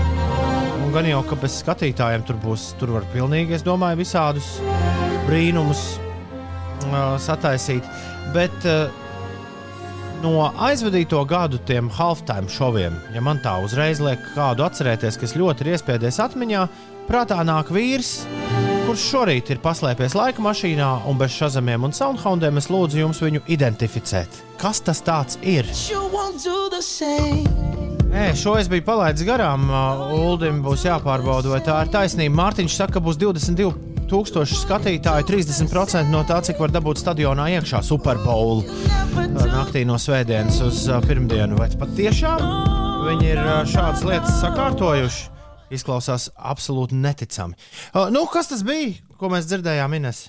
Un 0.90 0.94
gan 0.96 1.06
jau, 1.06 1.20
ka 1.22 1.36
bez 1.38 1.54
skatītājiem 1.60 2.24
tur 2.26 2.34
būs, 2.42 2.64
tur 2.80 2.90
var 2.96 3.04
pilnīgi, 3.12 3.54
es 3.54 3.62
domāju, 3.62 4.00
visādus 4.00 4.48
brīnumus 5.28 5.84
uh, 6.00 7.14
sataisīt. 7.14 7.86
Bet 8.34 8.66
uh, 8.66 8.90
no 10.24 10.48
aizvadīto 10.66 11.20
gadu 11.30 11.60
tiem 11.62 11.86
halftime 11.94 12.50
šoviem, 12.50 12.96
ja 13.14 13.22
man 13.22 13.38
tā 13.38 13.52
uzreiz 13.62 14.02
liek 14.02 14.18
kādu 14.34 14.66
atcerēties, 14.66 15.20
kas 15.22 15.36
ļoti 15.38 15.62
ir 15.62 15.76
iespiedies 15.76 16.18
atmiņā, 16.26 16.66
prātā 17.06 17.38
nāk 17.46 17.70
vīrs, 17.70 18.24
kurš 18.88 19.06
šorīt 19.12 19.54
ir 19.54 19.62
paslēpies 19.62 20.18
laika 20.18 20.42
mašīnā 20.42 20.88
un 21.06 21.22
bez 21.22 21.38
šazamiem 21.38 21.86
un 21.86 21.94
soundhoundiem, 21.94 22.58
es 22.58 22.66
lūdzu 22.66 23.04
jums 23.04 23.22
viņu 23.22 23.46
identificēt. 23.46 24.42
Kas 24.58 24.82
tas 24.82 25.06
ir? 25.46 25.70
Nē, 28.10 28.32
šo 28.34 28.56
es 28.58 28.66
biju 28.66 28.82
palaidis 28.82 29.22
garām. 29.22 29.68
Uldim 30.16 30.56
būs 30.64 30.82
jāpārbauda, 30.82 31.52
vai 31.52 31.60
tā 31.62 31.76
ir 31.84 31.90
taisnība. 31.94 32.34
Mārtiņš 32.40 32.78
saka, 32.80 32.96
ka 32.96 33.02
būs 33.04 33.20
22,000 33.20 34.58
skatītāju, 34.64 35.26
30% 35.28 36.10
no 36.10 36.24
tā, 36.26 36.40
cik 36.42 36.58
var 36.58 36.74
dabūt 36.74 36.98
stadionā 36.98 37.46
iekšā 37.54 37.84
Superbowl 37.86 38.64
uh, 38.64 39.44
naktī 39.52 39.84
no 39.86 39.94
svētdienas 40.02 40.58
uz 40.66 40.82
pirmdienu. 41.06 41.60
Vai 41.60 41.70
pat 41.78 41.94
tiešām 41.94 42.42
viņi 43.06 43.30
ir 43.30 43.44
šādas 43.70 44.02
lietas 44.02 44.42
sakārtojuši? 44.42 45.30
Izklausās 45.78 46.32
absolūti 46.34 46.98
neticami. 46.98 47.54
Nu, 48.10 48.26
kas 48.26 48.50
tas 48.50 48.66
bija, 48.66 48.96
ko 49.22 49.30
mēs 49.30 49.46
dzirdējām, 49.46 49.94
Ines? 50.00 50.26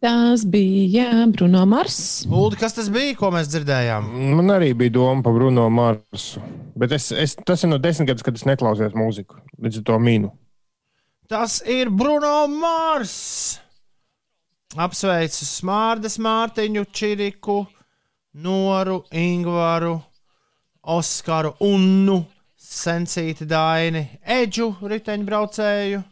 Tas 0.00 0.46
bija 0.46 1.26
Bruno 1.28 1.66
Mars. 1.66 2.24
Uldi, 2.24 2.56
kas 2.56 2.72
tas 2.72 2.86
bija, 2.88 3.12
ko 3.20 3.28
mēs 3.34 3.50
dzirdējām? 3.52 4.06
Man 4.38 4.48
arī 4.54 4.70
bija 4.72 4.94
doma 4.94 5.20
par 5.26 5.34
Bruno 5.36 5.66
Marsu. 5.68 6.40
Bet 6.80 6.94
es, 6.96 7.10
es, 7.12 7.34
tas 7.44 7.66
ir 7.66 7.68
no 7.68 7.76
desmit 7.76 8.08
gadus, 8.08 8.24
kad 8.24 8.38
es 8.38 8.46
neklausījos 8.48 8.96
mūziku. 8.96 9.42
Līdz 9.60 9.82
ar 9.82 9.84
to 9.90 9.98
mīnu. 10.00 10.30
Tas 11.28 11.58
ir 11.68 11.92
Bruno 11.92 12.46
Mars. 12.48 13.60
Apsveicu 14.80 15.44
Smārdas 15.44 16.16
Mārtiņu, 16.22 16.86
Čiriku, 16.96 17.60
Noru, 18.40 19.02
Ingvaru, 19.12 19.98
Oskaru, 20.96 21.56
Unnu, 21.66 22.22
Sensīti 22.56 23.44
Daini, 23.50 24.06
Edžu 24.24 24.72
riteņbraucēju, 24.80 26.02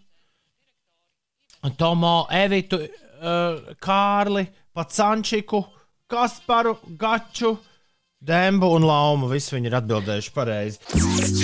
Tomo, 1.79 2.17
Evitu, 2.35 2.83
uh, 3.19 3.75
Kārli, 3.83 4.47
Pacančiku, 4.75 5.65
Kasparu, 6.09 6.77
Gaču, 6.99 7.57
Dembu 8.19 8.73
un 8.75 8.87
Laumu. 8.89 9.29
Visi 9.31 9.55
viņi 9.55 9.71
ir 9.71 9.79
atbildējuši 9.79 10.33
pareizi. 10.35 10.81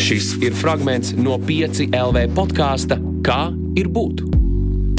Šis 0.01 0.35
ir 0.43 0.57
fragments 0.59 1.15
no 1.19 1.39
5 1.39 1.87
LV 1.95 2.25
podkāsta 2.35 2.99
Kā 3.25 3.47
ir 3.79 3.89
būt? 3.89 4.19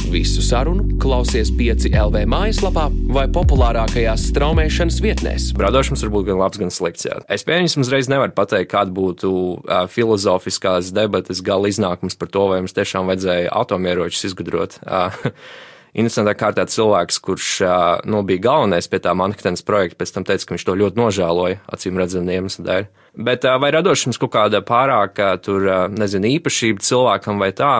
Visu 0.09 0.41
sarunu 0.41 0.95
klausies 1.01 1.51
5 1.53 1.89
LV 1.91 2.23
mājaslapā 2.31 2.87
vai 3.13 3.25
populārākajās 3.35 4.23
straumēšanas 4.31 4.97
vietnēs. 5.03 5.45
Radošums 5.59 6.01
var 6.05 6.13
būt 6.15 6.25
gan 6.31 6.39
labs, 6.39 6.61
gan 6.61 6.73
slikts. 6.73 7.05
Jā. 7.05 7.19
Es 7.29 7.45
pieņemu, 7.45 7.83
uzreiz 7.85 8.09
nevaru 8.09 8.33
pateikt, 8.33 8.71
kāda 8.71 8.95
būtu 8.95 9.29
uh, 9.35 9.83
filozofiskās 9.91 10.89
debates 10.95 11.43
gala 11.45 11.69
iznākums 11.69 12.17
par 12.17 12.33
to, 12.33 12.47
vai 12.49 12.63
mums 12.63 12.73
tiešām 12.77 13.11
vajadzēja 13.11 13.53
atomieročus 13.61 14.25
izgudrot. 14.31 14.79
Uh, 14.87 15.13
Interesantā 15.95 16.33
kārtā 16.35 16.65
cilvēks, 16.67 17.21
kurš 17.23 17.49
uh, 17.63 17.73
nu, 18.03 18.19
bija 18.27 18.43
galvenais 18.49 18.89
pie 18.91 18.99
tā 18.99 19.13
Manhattanas 19.15 19.63
projekta, 19.63 20.01
pēc 20.01 20.11
tam 20.11 20.25
teica, 20.27 20.43
ka 20.43 20.55
viņš 20.55 20.65
to 20.67 20.75
ļoti 20.81 20.99
nožēloja, 20.99 21.61
acīm 21.71 21.99
redzamiem 22.01 22.41
iemeslu 22.41 22.65
dēļ. 22.67 22.87
Bet 23.27 23.47
uh, 23.47 23.55
vai 23.63 23.69
radošums 23.77 24.19
kaut 24.19 24.33
kāda 24.33 24.59
pārāka, 24.67 25.29
tur, 25.39 25.63
uh, 25.63 25.85
nezinu, 25.87 26.33
īpašība 26.35 26.83
cilvēkam 26.83 27.39
vai 27.39 27.53
tā? 27.55 27.77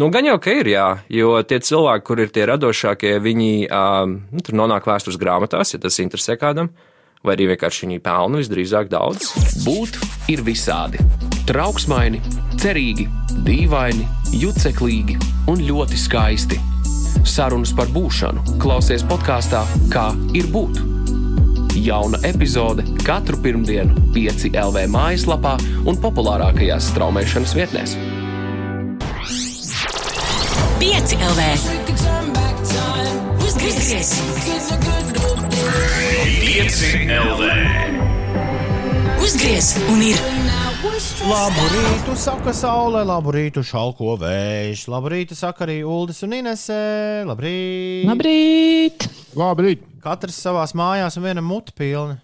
Nu, 0.00 0.08
gan 0.14 0.24
jau, 0.30 0.38
ka 0.40 0.54
ir, 0.54 0.70
jā, 0.72 0.86
jo 1.12 1.34
tie 1.44 1.58
cilvēki, 1.68 2.06
kur 2.06 2.22
ir 2.22 2.32
tie 2.32 2.46
radošākie, 2.48 3.16
viņi 3.18 3.50
nu, 3.66 4.42
tur 4.46 4.54
nonāk 4.54 4.86
vēstures 4.86 5.18
grāmatās, 5.18 5.74
ja 5.74 5.80
tas 5.82 5.98
interesē 5.98 6.36
kādam, 6.38 6.70
vai 7.24 7.36
arī 7.36 7.48
vienkārši 7.52 7.86
viņi 7.86 8.02
pelna 8.04 8.40
visdrīzāk 8.40 8.90
daudz. 8.92 9.32
Būt 9.64 9.98
ir 10.32 10.42
visādi. 10.46 11.00
Trauksmaini, 11.48 12.20
cerīgi, 12.60 13.08
dīvaini, 13.46 14.06
juceklīgi 14.36 15.18
un 15.48 15.62
ļoti 15.64 15.98
skaisti. 15.98 16.60
Sarunas 17.28 17.72
par 17.76 17.90
būšanu 17.92 18.58
klausies 18.62 19.04
podkāstā 19.08 19.64
Kā 19.92 20.10
ir 20.36 20.48
būt. 20.52 20.80
Jauna 21.78 22.18
epizode 22.26 22.84
katru 23.06 23.38
pirmdienu, 23.42 23.94
5 24.14 24.48
LV 24.50 24.86
mājaslapā 24.90 25.54
un 25.86 25.98
populārākajās 26.02 26.90
straumēšanas 26.92 27.54
vietnēs. 27.58 27.94
5 30.78 31.16
LV. 31.30 31.42
Uzgriez! 33.46 34.18
5 35.78 37.06
LV. 37.06 37.42
Uzgriez 39.22 39.68
un 39.92 40.00
ir! 40.02 40.18
Labu 41.28 41.66
rītu, 41.70 42.14
saka 42.18 42.50
saule, 42.56 43.04
labu 43.06 43.30
rītu, 43.34 43.62
šalko 43.66 44.16
vējš. 44.18 44.82
Labu 44.90 45.12
rītu, 45.12 45.36
saka 45.38 45.66
arī 45.68 45.76
Uldis 45.86 46.18
un 46.26 46.34
Inese. 46.34 46.78
Labrīt! 47.28 48.08
Labrīt! 48.10 49.06
Labrīt! 49.38 49.84
Katrs 50.02 50.40
savā 50.42 50.64
mājās 50.78 51.18
un 51.20 51.26
viena 51.28 51.44
muta 51.44 51.74
pilna. 51.78 52.18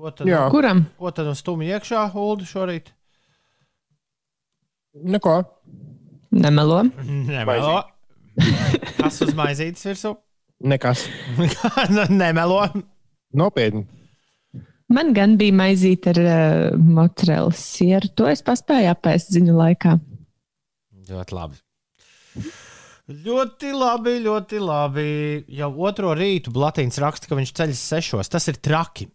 Ko 0.00 0.12
tad, 0.14 0.30
Jā, 0.30 0.46
Kuram? 0.52 0.86
ko 0.96 1.12
tad 1.12 1.28
uz 1.34 1.42
stūmi 1.44 1.68
iekšā, 1.74 2.06
Uldi, 2.16 2.48
šorīt? 2.48 2.94
neko. 5.04 5.36
Nemelo. 6.32 6.80
Nemelo. 7.28 7.82
Kas 8.96 9.20
uz 9.26 9.36
maizītes 9.36 9.84
virsū? 9.90 10.16
Nekas. 10.60 11.06
Nemelo. 12.20 12.62
Nopietni. 13.36 13.86
Man 14.90 15.12
gan 15.14 15.36
bija 15.38 15.54
maizīte 15.54 16.10
ar 16.10 16.18
uh, 16.20 16.78
mozzarella 16.82 17.54
sieru. 17.54 18.10
To 18.18 18.26
es 18.26 18.42
paspēju 18.42 18.90
apēst 18.90 19.30
ziņu 19.36 19.54
laikā. 19.54 19.94
Ļoti 21.10 21.36
labi. 21.36 21.60
Ļoti 23.10 23.70
labi, 23.74 24.16
ļoti 24.26 24.58
labi. 24.62 25.06
Jau 25.58 25.70
otro 25.86 26.12
rītu 26.18 26.52
Blatīns 26.54 26.98
raksta, 27.02 27.30
ka 27.30 27.38
viņš 27.38 27.54
ceļas 27.58 27.86
sešos. 27.94 28.30
Tas 28.30 28.50
ir 28.50 28.58
traki. 28.62 29.08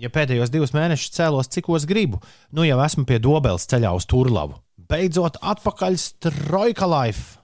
Ja 0.00 0.10
pēdējos 0.10 0.50
divus 0.50 0.72
mēnešus 0.74 1.12
cēlos, 1.14 1.50
cikos 1.54 1.84
gribu, 1.86 2.18
nu 2.50 2.64
jau 2.66 2.80
esmu 2.82 3.04
pie 3.06 3.20
Dobeles 3.22 3.68
ceļā 3.70 3.92
uz 3.94 4.08
Turlavu. 4.10 4.58
Beidzot, 4.90 5.38
atpakaļ 5.38 5.98
Strojka 6.02 6.88
Life. 6.90 7.43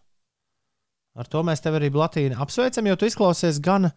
Ar 1.19 1.27
to 1.27 1.43
mēs 1.47 1.63
tevi 1.63 1.81
arī 1.81 1.91
Blatīni 1.93 2.39
apsveicam, 2.39 2.87
jo 2.87 2.97
tu 2.99 3.09
izklausies 3.11 3.59
gana, 3.63 3.91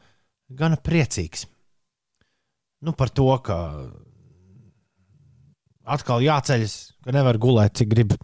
gana 0.49 0.80
priecīgs. 0.82 1.45
Nu, 2.84 2.95
par 2.97 3.14
to, 3.16 3.30
ka 3.45 3.57
atkal 5.93 6.24
jāceļas, 6.26 6.76
ka 7.05 7.14
nevar 7.16 7.39
gulēt, 7.41 7.78
cik 7.80 7.91
grib. 7.93 8.16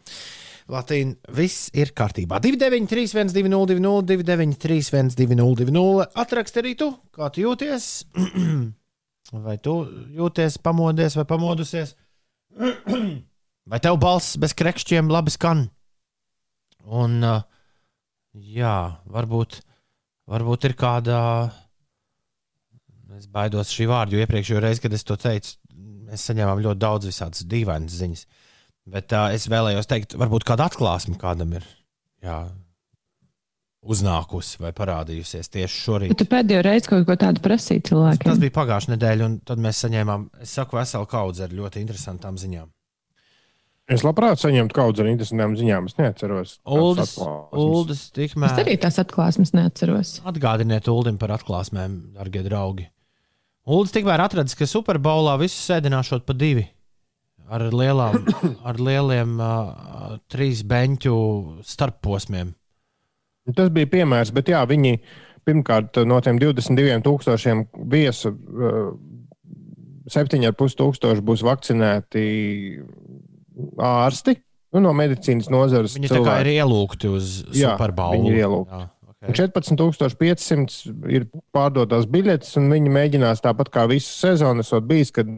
Latīna, 0.70 1.16
viss 1.34 1.70
ir 1.74 1.94
kārtībā. 1.98 2.38
293, 2.44 3.08
120, 3.16 4.04
293, 4.10 4.84
120, 4.86 6.04
atrakst 6.24 6.60
arī 6.62 6.76
tu, 6.78 6.92
kā 7.16 7.32
tu 7.34 7.46
jūties. 7.46 7.88
vai 9.46 9.58
tu 9.62 9.80
jūties 10.18 10.60
pamodies 10.66 11.18
vai 11.18 11.26
pamodusies? 11.30 11.96
vai 13.70 13.82
tev 13.82 13.98
balss 14.02 14.38
bez 14.42 14.54
krekšķiem 14.58 15.10
labi 15.10 15.34
skan? 15.34 15.66
Un, 16.90 17.18
uh, 17.26 17.42
jā, 18.40 18.76
varbūt, 19.10 19.60
varbūt 20.30 20.70
ir 20.70 20.76
kāda. 20.80 21.18
Es 23.18 23.28
baidos 23.28 23.72
šī 23.74 23.90
vārda, 23.90 24.16
jo 24.16 24.24
iepriekšējā 24.24 24.62
reizē, 24.64 24.84
kad 24.86 24.96
es 24.96 25.04
to 25.04 25.18
teicu, 25.20 25.58
mēs 26.08 26.24
saņēmām 26.30 26.62
ļoti 26.64 26.80
daudz 26.80 27.10
visādas 27.10 27.44
dīvainas 27.50 27.98
ziņas. 28.00 28.26
Bet 28.90 29.14
uh, 29.14 29.34
es 29.36 29.50
vēlējos 29.52 29.90
teikt, 29.90 30.16
varbūt 30.18 30.46
kāda 30.48 30.70
atklāsme 30.70 31.18
kādam 31.20 31.52
ir 31.58 31.66
jā, 32.24 32.38
uznākusi 33.80 34.62
vai 34.64 34.72
parādījusies 34.76 35.52
tieši 35.54 35.84
šorīt. 35.84 36.16
Tu 36.20 36.28
pēdējo 36.30 36.64
reizi 36.66 36.92
kaut 36.92 37.06
ko 37.08 37.16
tādu 37.20 37.44
prasīji 37.44 37.84
Tas 37.84 37.92
cilvēkiem. 37.92 38.42
bija 38.44 38.56
pagājušā 38.58 38.94
nedēļa, 38.94 39.28
un 39.30 39.38
tad 39.48 39.62
mēs 39.64 39.84
saņēmām, 39.86 40.26
es 40.46 40.56
saku, 40.58 40.80
veselu 40.80 41.10
kaudzi 41.10 41.46
ar 41.46 41.56
ļoti 41.56 41.84
interesantām 41.84 42.40
ziņām. 42.40 42.72
Es 43.90 44.04
labprāt 44.06 44.38
saņemtu 44.38 44.76
kaut 44.78 44.94
kādu 44.94 45.10
interesantām 45.10 45.56
ziņām. 45.58 45.88
Es 45.90 45.98
neatceros. 45.98 46.52
Uldis, 46.70 47.16
atklāsmes. 47.18 47.62
Uldis 47.64 48.02
Es 48.04 48.12
tikmēr. 48.14 48.60
arī 48.62 48.76
tās 48.82 49.00
atklāsmes 49.02 49.54
neatceros. 49.58 50.12
Atgādiniet 50.30 50.90
Uldim 50.92 51.18
par 51.22 51.34
atklāsmēm, 51.40 51.96
darbie 52.18 52.44
draugi. 52.46 52.86
Uldis 53.70 53.94
tikmēr 53.96 54.22
atradis, 54.22 54.54
ka 54.58 54.68
Superbowlā 54.70 55.36
visus 55.42 55.66
sēdināšot 55.70 56.28
pa 56.28 56.38
divi. 56.38 56.68
Ar, 57.50 57.66
lielām, 57.74 58.28
ar 58.70 58.78
lieliem 58.78 59.40
uh, 59.42 60.18
trīs 60.30 60.62
beņķu 60.70 61.16
starpposmiem. 61.66 62.54
Tas 63.58 63.72
bija 63.74 63.90
piemērs, 63.90 64.30
bet 64.36 64.52
jā, 64.54 64.62
viņi 64.70 65.00
pirmkārt 65.50 65.98
no 66.06 66.20
tiem 66.22 66.38
22,000 66.38 67.66
viesu, 67.90 68.36
uh, 68.38 68.92
7,5 70.10 70.78
tūkstoši 70.78 71.26
būs 71.26 71.42
vakcinēti 71.46 72.22
ārsti 73.84 74.36
nu, 74.76 74.84
no 74.84 74.94
medicīnas 74.98 75.50
nozares. 75.54 75.98
Viņi 75.98 76.12
tā 76.12 76.22
kā 76.26 76.40
ir 76.44 76.52
ielūgti 76.58 77.12
uz 77.12 77.40
Jā, 77.54 77.74
Superbowlu. 77.74 78.20
viņi 78.20 78.32
ir 78.34 78.40
ielūgti. 78.44 78.82
Jā, 78.84 78.90
okay. 79.14 79.36
14,500 79.42 81.10
ir 81.16 81.28
pārdotās 81.56 82.08
biļetes, 82.12 82.56
un 82.62 82.70
viņi 82.74 82.94
mēģinās 83.00 83.44
tāpat 83.46 83.74
kā 83.74 83.88
visu 83.92 84.14
sezonu, 84.14 84.66
esot 84.66 84.88
bijis, 84.90 85.14
kad 85.16 85.30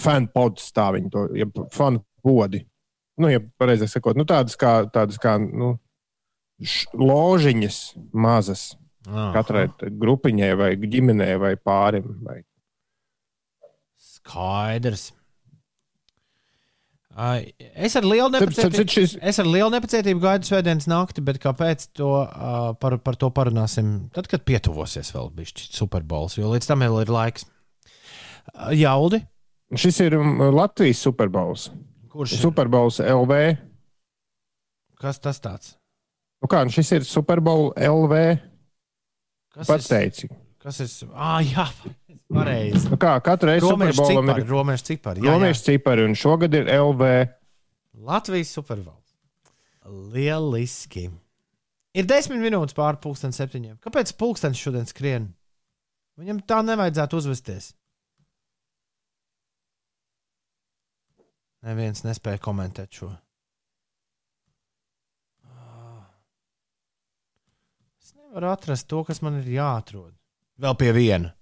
fanu 0.00 0.30
pods 0.34 0.68
tā 0.74 0.90
viņi 0.96 1.12
to, 1.12 1.24
ja 1.38 1.48
fanu 1.74 2.04
podi. 2.24 2.64
Nu, 3.20 3.28
ja 3.28 3.42
pareizāk 3.60 3.92
sakot, 3.92 4.16
nu, 4.18 4.24
tādas 4.28 4.56
kā, 4.58 4.80
tādas 4.90 5.20
kā 5.20 5.36
nu, 5.42 5.74
ložiņas 6.96 7.82
mazas 8.16 8.70
Ah, 9.10 9.32
katrai 9.34 9.66
grupiņai, 9.82 10.52
vai 10.58 10.70
ģimenei, 10.78 11.34
vai 11.40 11.56
pārim. 11.58 12.06
Vai... 12.22 12.38
Skaidrs. 13.98 15.10
Es 17.12 17.92
ar 17.98 18.06
lielu 18.08 18.30
nepacietību, 18.32 19.18
es 19.20 19.40
ar 19.42 19.48
lielu 19.48 19.68
nepacietību 19.74 20.22
gaidu 20.22 20.48
svētdienas 20.48 20.88
nakti, 20.88 21.24
bet 21.24 21.40
kāpēc 21.42 21.90
to, 21.98 22.12
uh, 22.24 22.70
par, 22.80 22.96
par 23.04 23.18
to 23.20 23.28
parunāsim 23.34 24.08
tad, 24.16 24.30
kad 24.32 24.46
pietuvosies 24.48 25.12
vēl 25.12 25.28
bišķi 25.36 25.68
Superbols, 25.76 26.38
jo 26.40 26.54
līdz 26.54 26.70
tam 26.70 26.86
vēl 26.86 27.02
ir 27.04 27.12
laiks. 27.12 27.44
Uh, 28.56 28.72
Jaudi, 28.72 29.20
Šis 29.72 30.00
ir 30.04 30.18
um, 30.18 30.40
Latvijas 30.52 31.00
Superbowls. 31.00 31.70
kurš 32.12 32.34
ir? 32.36 32.40
Superbowls 32.42 33.00
LV. 33.00 33.38
Kas 35.00 35.18
tas 35.18 35.40
tāds? 35.40 35.76
Nu 36.42 36.48
kā, 36.50 36.60
nu 36.66 36.74
šis 36.74 36.90
ir 36.92 37.06
Superbowl 37.08 37.72
LV. 37.80 38.18
Kas 39.56 39.70
Pats 39.70 39.88
teici. 39.88 40.28
Kas 40.62 40.78
ir? 40.78 40.90
Ah, 41.18 41.40
jā, 41.42 41.64
pareizi. 42.30 42.86
Nu 42.92 42.98
kā, 43.00 43.16
katru 43.24 43.50
reizi 43.50 43.66
Romiešu 43.66 43.96
Superbowlam 43.98 44.28
cipari, 44.28 44.44
ir 44.44 44.52
romiešu 44.54 44.86
cipari. 44.86 45.22
Jā, 45.24 45.26
jā. 45.26 45.34
romiešu 45.34 45.64
cipari, 45.66 46.04
un 46.06 46.14
šogad 46.18 46.54
ir 46.54 46.70
LV. 46.70 47.08
Latvijas 48.06 48.52
Superbols. 48.54 49.16
Lieliski. 50.14 51.08
Ir 51.98 52.06
desmit 52.08 52.40
minūtes 52.40 52.78
pāri 52.78 53.02
pusdienas 53.02 53.42
septiņiem. 53.42 53.76
Kāpēc 53.82 54.14
pulkstenis 54.16 54.62
šodien 54.62 54.86
skrien? 54.88 55.26
Viņam 56.20 56.40
tā 56.46 56.60
nevajadzētu 56.64 57.18
uzvesties. 57.18 57.72
Neviens 61.66 62.06
nespēja 62.06 62.40
komentēt 62.42 63.02
šo. 63.02 63.10
Es 68.02 68.14
nevaru 68.14 68.50
atrast 68.54 68.88
to, 68.90 69.02
kas 69.06 69.22
man 69.22 69.42
ir 69.42 69.52
jāatrod. 69.58 70.14
Vēl 70.62 70.76
pie 70.78 70.92
viena. 70.94 71.32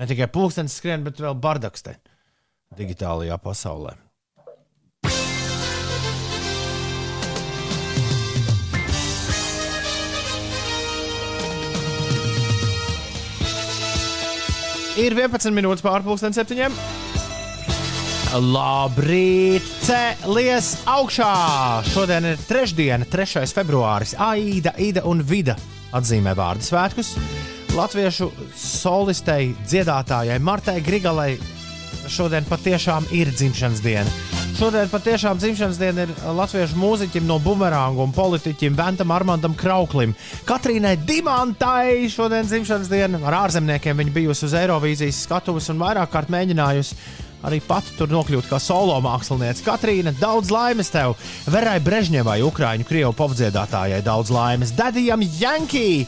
Ne 0.00 0.06
tikai 0.08 0.30
pulkstenis 0.32 0.78
skrien, 0.80 1.02
bet 1.04 1.20
vēl 1.20 1.36
bardakste 1.36 1.98
digitālajā 2.78 3.36
pasaulē. 3.44 3.92
Ir 14.92 15.16
11 15.16 15.52
minūtes 15.56 15.84
pārpusdienas 15.84 16.36
septiņiem. 16.40 16.74
Labrīt, 18.32 19.64
cēlies 19.84 20.74
augšā! 20.88 21.32
Šodien 21.92 22.32
ir 22.32 22.44
trešdiena, 22.48 23.08
3. 23.12 23.44
februāris. 23.52 24.16
Aida, 24.16 24.72
Ida 24.80 25.04
un 25.08 25.20
Vida 25.28 25.58
atzīmē 25.92 26.32
vārdu 26.36 26.64
svētkus. 26.64 27.12
Latviešu 27.72 28.26
solistei, 28.52 29.54
dziedātājai 29.64 30.36
Martai 30.44 30.82
Grigalai 30.84 31.38
šodien 32.12 32.44
patiešām 32.44 33.06
ir 33.16 33.30
dzimšanas 33.32 33.80
diena. 33.80 34.12
Šodien 34.58 34.90
patiešām 34.92 35.40
dzimšanas 35.40 35.78
diena 35.80 36.04
ir 36.04 36.12
latviešu 36.36 36.76
mūziķim 36.76 37.24
no 37.24 37.38
bumerāngu 37.40 38.04
un 38.04 38.12
politiķim 38.12 38.76
Ventam 38.76 39.14
Armandam 39.16 39.56
Krauklim. 39.56 40.12
Katrīnai 40.44 40.98
Dimantai 41.08 42.10
šodien 42.12 42.44
dzimšanas 42.44 42.92
diena 42.92 43.22
ar 43.24 43.38
ārzemniekiem 43.46 44.04
viņa 44.04 44.16
bijusi 44.18 44.50
uz 44.50 44.58
Eirovīzijas 44.60 45.22
skatuves 45.24 45.72
un 45.72 45.80
vairāk 45.80 46.12
kārt 46.12 46.28
mēģinājusi 46.34 47.00
arī 47.48 47.62
pati 47.64 47.96
tur 47.96 48.12
nokļūt 48.12 48.52
kā 48.52 48.60
solo 48.60 49.00
mākslinieca. 49.02 49.64
Katrīna, 49.64 50.12
daudz 50.20 50.52
laimes 50.52 50.92
tev! 50.92 51.16
Verai 51.48 51.80
Brežņevai, 51.82 52.42
Ukrāņu 52.44 52.86
krievu 52.86 53.16
popdziedātājai, 53.16 54.04
daudz 54.04 54.30
laimes! 54.30 54.76
Dadijam 54.76 55.24
Jankī! 55.40 56.04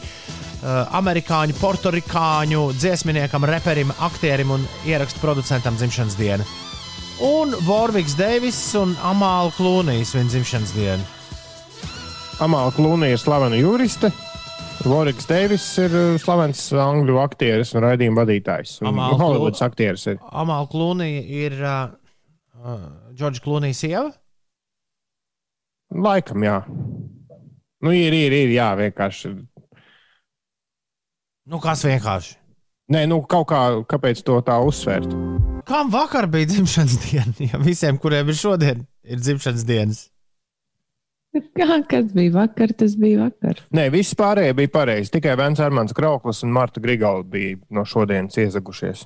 Uh, 0.65 0.79
amerikāņu, 0.97 1.53
portorikāņu 1.61 2.61
dziesminiekam, 2.73 3.43
reperim, 3.45 3.91
aktierim 4.01 4.49
un 4.55 4.63
ierakstu 4.89 5.21
producentam 5.21 5.75
dzimšanas 5.77 6.15
diena. 6.17 6.47
Un 7.21 7.53
Vorviks 7.67 8.15
Deivis 8.17 8.57
un 8.79 8.95
Amāla 9.05 9.53
Klūnijas 9.53 10.15
viņa 10.17 10.33
dzimšanas 10.33 10.73
diena. 10.73 11.05
Amāla 12.41 12.73
Klūnija 12.73 13.13
ir 13.13 13.21
slavena 13.21 13.61
juriste. 13.61 14.09
Voriks 14.89 15.29
Deivis 15.29 15.69
ir 15.85 15.93
uh, 15.93 16.17
slavens 16.23 16.65
angļu 16.73 17.21
aktieris 17.21 17.77
un 17.77 17.85
raidījuma 17.85 18.23
vadītājs. 18.23 18.79
Holivudas 18.81 19.61
aktieris 19.69 20.09
ir. 20.15 20.17
Amāla 20.33 20.65
Klūnija 20.73 21.25
ir 21.45 21.61
uh, 21.61 21.93
uh, 22.57 22.87
Džordža 23.13 23.45
Klūnijas 23.45 23.85
sieva. 23.85 24.09
Laikam, 25.93 26.41
jā. 26.41 26.63
Nu, 27.85 27.93
ir, 27.93 28.17
ir, 28.17 28.33
ir, 28.33 28.57
jā, 28.57 28.73
vienkārši. 28.81 29.37
Nu, 31.45 31.59
kas 31.61 31.83
vienkārši? 31.85 32.39
Nē, 32.89 33.03
nu, 33.09 33.19
kaut 33.29 33.47
kā, 33.51 33.61
kāpēc 33.89 34.21
to 34.25 34.39
tā 34.45 34.55
uzsvērt? 34.65 35.11
Kam 35.65 35.91
vakar 35.93 36.25
bija 36.29 36.49
dzimšanas 36.49 36.95
diena? 37.03 37.33
Ja 37.51 37.59
visiem, 37.61 37.99
kuriem 38.01 38.31
ir 38.33 38.37
šodien, 38.37 38.81
ir 39.05 39.21
dzimšanas 39.21 39.65
dienas. 39.65 39.99
Kā, 41.57 41.67
kas 41.89 42.09
bija 42.15 42.31
vakar, 42.33 42.73
tas 42.77 42.95
bija 42.97 43.27
vakar. 43.27 43.61
Nē, 43.75 43.89
viss 43.93 44.17
pārējie 44.17 44.55
bija 44.57 44.71
pareizi. 44.73 45.11
Tikai 45.13 45.35
Vents 45.37 45.61
Armāns 45.61 45.93
Krauklis 45.93 46.41
un 46.47 46.53
Marta 46.55 46.81
Grigala 46.81 47.21
bija 47.21 47.59
no 47.69 47.83
šodienas 47.85 48.39
iezagušies. 48.41 49.05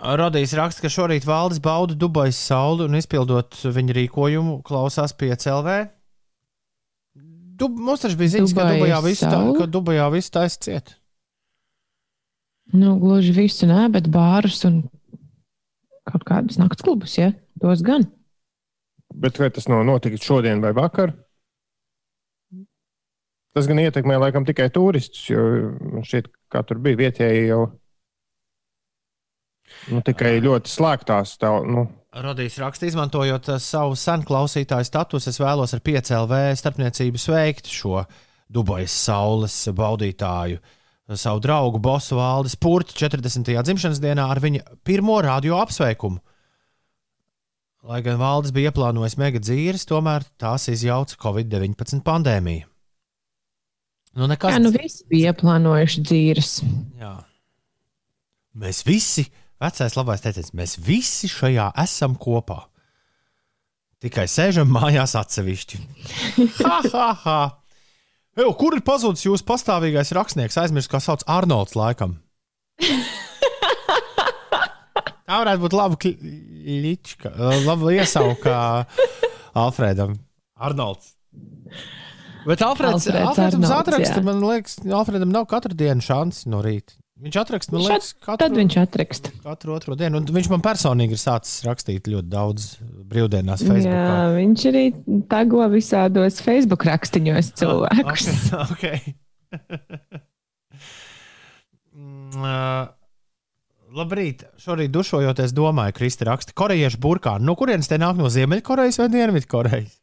Rodījis 0.00 0.56
raksta, 0.56 0.82
ka 0.82 0.90
šorīt 0.90 1.26
valdes 1.28 1.60
bauda 1.62 1.94
Dubajas 1.94 2.40
sauli 2.50 2.86
un 2.88 2.96
izpildot 2.98 3.60
viņa 3.62 3.98
rīkojumu, 4.00 4.58
klausās 4.66 5.14
PCLV. 5.14 5.82
Dub, 7.60 7.76
mums 7.76 8.04
taču 8.04 8.16
bija 8.20 8.36
ziņas, 8.36 8.54
ka 8.56 8.64
Dubajas 8.64 8.80
Dubajā 8.80 9.00
viss 9.04 9.24
tā, 9.26 9.40
ka 9.58 9.66
Dubajā 9.68 10.06
viss 10.14 10.32
taisa 10.32 10.62
ciet. 10.64 10.94
Nu, 12.72 12.94
gluži 13.02 13.34
visu 13.34 13.66
nē, 13.66 13.88
bet 13.92 14.06
bārus 14.12 14.62
un 14.68 14.84
kaut 16.06 16.24
kādus 16.26 16.58
nakts 16.60 16.84
klubus, 16.86 17.16
ja? 17.18 17.32
Tos 17.60 17.82
gan. 17.86 18.06
Bet 19.10 19.40
vai 19.42 19.50
tas 19.52 19.66
nav 19.68 19.82
noticis 19.84 20.22
šodien 20.24 20.62
vai 20.62 20.70
vakar? 20.76 21.12
Tas 23.50 23.66
gan 23.66 23.82
ietekmē 23.82 24.20
laikam 24.22 24.46
tikai 24.46 24.68
turistus, 24.70 25.24
jo 25.26 25.42
man 25.82 26.06
šķiet, 26.06 26.30
ka 26.52 26.62
tur 26.66 26.78
bija 26.82 27.00
vietēji 27.00 27.48
jau 27.48 27.64
nu, 29.90 30.02
tikai 30.06 30.36
ļoti 30.44 30.70
slēgtās. 30.70 31.34
Tā, 31.42 31.50
nu, 31.66 31.88
Rodījis 32.10 32.56
raksta, 32.58 32.88
izmantojot 32.90 33.52
uh, 33.52 33.60
savu 33.62 33.94
senu 33.94 34.26
klausītāju 34.26 34.86
statusu, 34.88 35.30
es 35.30 35.38
vēlos 35.38 35.76
ar 35.76 35.82
PCLV 35.86 36.40
starpniecību 36.58 37.20
sveikt 37.22 37.70
šo 37.70 38.02
Dubajas 38.50 38.96
saules 39.06 39.54
baudītāju. 39.78 40.58
Savu 41.14 41.42
draugu 41.42 41.78
bosu 41.82 42.18
valdes 42.18 42.56
purtu 42.58 42.94
40. 42.98 43.46
dzimšanas 43.46 44.02
dienā 44.02 44.26
ar 44.30 44.40
viņa 44.42 44.76
pirmo 44.86 45.20
radio 45.22 45.58
apsveikumu. 45.62 46.18
Lai 47.86 48.02
gan 48.04 48.18
valdes 48.20 48.52
bija 48.54 48.70
ieplānojis 48.70 49.16
mega 49.18 49.40
dzīves, 49.42 49.86
tomēr 49.88 50.26
tās 50.38 50.66
izjauca 50.70 51.16
Covid-19 51.22 52.02
pandēmija. 52.06 52.66
Nu, 54.18 54.26
nekas, 54.26 54.56
Jā, 54.56 54.62
nu 54.62 54.74
visi 54.74 55.06
bija 55.10 55.30
ieplānojuši 55.30 56.02
dzīves. 56.10 56.50
Jā. 56.98 57.14
Mēs 58.58 58.82
visi, 58.86 59.28
vecais 59.60 59.96
labais 59.98 60.24
teiciens, 60.24 60.52
mēs 60.56 60.76
visi 60.82 61.30
šajā 61.30 61.70
esam 61.82 62.16
kopā. 62.20 62.62
Tikai 64.00 64.24
sēžam 64.32 64.70
mājās 64.72 65.12
atsevišķi. 65.20 65.80
ha, 66.64 66.76
ha, 66.94 67.08
ha. 67.24 67.40
Eju, 68.40 68.52
kur 68.56 68.76
ir 68.76 68.84
pazudis 68.86 69.26
jūsu 69.26 69.44
pastāvīgais 69.44 70.14
rakstnieks? 70.16 70.56
Aizmirst, 70.62 70.88
kā 70.92 71.02
sauc 71.04 71.24
Arnolds 71.28 71.76
laikam. 71.76 72.16
Tā 75.30 75.38
varētu 75.44 75.62
būt 75.62 75.74
laba 75.78 75.98
kliķa, 76.00 77.30
laba 77.68 77.92
iesauka 77.94 78.54
Alfredam. 79.60 80.16
Arnolds. 80.58 81.12
Bet 82.46 82.64
Alfreds, 82.64 83.06
Alfreds 83.06 83.28
Alfreds 83.28 83.54
Arnolds, 83.54 83.74
atraksta, 83.76 84.18
jā. 84.18 84.24
man 84.26 84.40
liekas, 84.42 84.78
Alfredam 84.90 85.30
nav 85.30 85.46
katru 85.50 85.76
dienu 85.76 86.02
šāds 86.02 86.46
no 86.50 86.64
rīta. 86.64 86.96
Viņš 87.20 87.36
atraksta, 87.36 87.74
man 87.74 87.82
liekas, 87.84 88.06
Tad 88.16 88.40
katru, 88.40 88.56
viņš 88.56 88.74
atraksta. 88.80 89.30
katru 89.44 89.74
otro 89.76 89.96
dienu. 89.98 90.22
Un 90.22 90.28
viņš 90.32 90.46
man 90.54 90.62
personīgi 90.64 91.16
ir 91.18 91.20
sācis 91.20 91.58
rakstīt 91.66 92.08
ļoti 92.08 92.30
daudz 92.32 92.68
brīvdienās 93.10 93.60
Facebook. 93.60 93.92
Jā, 93.92 94.22
viņš 94.38 94.64
arī 94.70 94.84
tago 95.28 95.66
visādos 95.72 96.40
Facebook 96.44 96.86
rakstiņos 96.88 97.52
cilvēkus. 97.60 98.30
Okay, 98.70 99.02
okay. 99.50 100.20
Mm, 101.92 102.40
ā, 102.46 102.56
Labrīt! 103.90 104.44
Šorīt 104.62 104.92
dušojoties, 104.94 105.50
domāju, 105.56 105.96
Kristi 105.98 106.24
raksta, 106.28 106.54
korejiešu 106.56 107.00
burkāni. 107.02 107.42
No 107.44 107.56
kurienes 107.58 107.90
te 107.90 107.98
nāk 107.98 108.14
no 108.20 108.30
Ziemeļkorejas 108.30 109.00
vai 109.02 109.08
Dienvidkorejas? 109.10 109.96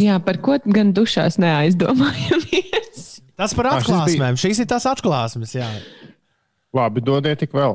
Jā, 0.00 0.14
par 0.24 0.38
ko 0.40 0.54
gan 0.72 0.94
dušās 0.96 1.36
neaizdomājamies? 1.42 2.41
Tas 3.42 3.54
par 3.58 3.68
atklāsmēm. 3.76 4.38
Šīs 4.38 4.60
ir 4.62 4.68
tās 4.70 4.86
atklāsmes. 4.90 5.54
Jā. 5.58 5.68
labi, 6.72 7.02
dodiet 7.04 7.40
tik 7.42 7.52
vēl. 7.52 7.74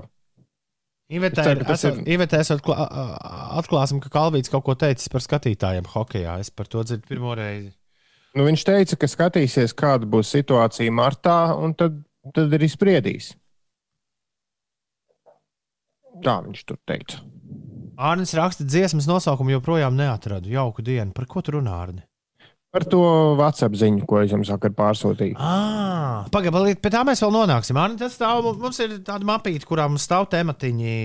Iveta, 1.14 1.40
Es 1.44 1.48
ceru, 1.48 1.60
ka 1.64 1.66
tas 1.70 1.84
esot, 1.86 2.00
ir- 2.02 2.14
Iveta 2.18 2.40
esot 2.44 2.62
klā, 2.66 2.76
a- 2.84 3.60
atklāsim, 3.62 4.00
ka 4.04 4.10
Kalvīts 4.12 4.50
kaut 4.52 4.64
ko 4.66 4.74
teicis 4.76 5.08
par 5.14 5.22
skatītājiem 5.24 5.86
hokeja. 5.94 6.34
Es 6.44 6.50
par 6.50 6.66
to 6.68 6.82
dzirdu 6.84 7.06
pirmo 7.08 7.36
reizi. 7.38 7.72
Nu, 8.36 8.44
viņš 8.44 8.64
teica, 8.68 8.98
ka 9.00 9.08
skatīsies, 9.08 9.72
kāda 9.74 10.04
būs 10.10 10.28
situācija 10.36 10.92
martā, 10.92 11.38
un 11.58 11.74
tad, 11.74 12.04
tad 12.36 12.52
arī 12.58 12.68
spriedīs. 12.70 13.30
Tā 16.26 16.36
viņš 16.44 16.64
tur 16.68 16.78
teica. 16.90 17.22
Ārnis 17.98 18.34
raksta 18.38 18.66
dziesmas 18.66 19.08
nosaukumu, 19.10 19.56
joprojām 19.58 19.96
neatradu. 19.98 20.50
Jauku 20.54 20.84
dienu. 20.86 21.14
Par 21.18 21.26
ko 21.30 21.42
tu 21.42 21.56
runā, 21.56 21.74
Ārni? 21.86 22.04
Par 22.76 22.84
to 22.84 23.00
WhatsApp 23.40 23.78
ziņu, 23.80 24.04
ko 24.10 24.20
es 24.20 24.34
jums 24.34 24.50
vakar 24.52 24.74
pārsūtīju. 24.76 25.38
Ah, 25.40 26.26
Pagaidiet, 26.34 26.82
pie 26.84 26.92
tā 26.92 27.04
mēs 27.08 27.22
vēl 27.24 27.32
nonāksim. 27.32 27.78
Ārni, 27.80 27.96
tas 28.02 28.18
stāv, 28.18 28.50
mums 28.60 28.80
ir 28.84 28.98
tāda 29.08 29.28
mapīte, 29.28 29.66
kurā 29.70 29.86
mums 29.88 30.04
stāv 30.04 30.28
tematiņi 30.34 30.96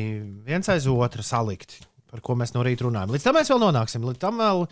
viens 0.48 0.72
aiz 0.72 0.88
otra 0.90 1.22
salikti, 1.22 1.78
par 2.10 2.24
ko 2.24 2.34
mēs 2.40 2.56
no 2.56 2.64
rīta 2.66 2.88
runājam. 2.88 3.14
Līdz 3.14 3.28
tam 3.28 3.38
mēs 3.38 3.52
vēl 3.52 3.62
nonāksim. 3.62 4.08
Līdz 4.10 4.22
tam 4.24 4.42
vēl 4.42 4.64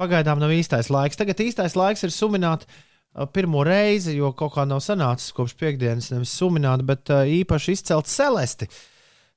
pagaidām 0.00 0.40
nav 0.40 0.54
īstais 0.56 0.88
laiks. 0.88 1.20
Tagad 1.20 1.44
īstais 1.44 1.76
laiks 1.76 2.06
ir 2.08 2.14
sumināt 2.14 2.64
uh, 2.64 3.28
pirmo 3.28 3.60
reizi, 3.68 4.16
jo 4.16 4.32
kaut 4.32 4.56
kā 4.56 4.64
nav 4.68 4.80
sanācis 4.84 5.36
kopš 5.36 5.58
piekdienas 5.60 6.08
nevis 6.14 6.32
sumināt, 6.40 6.86
bet 6.88 7.12
uh, 7.12 7.28
īpaši 7.28 7.76
izcelt 7.76 8.08
celesti. 8.08 8.70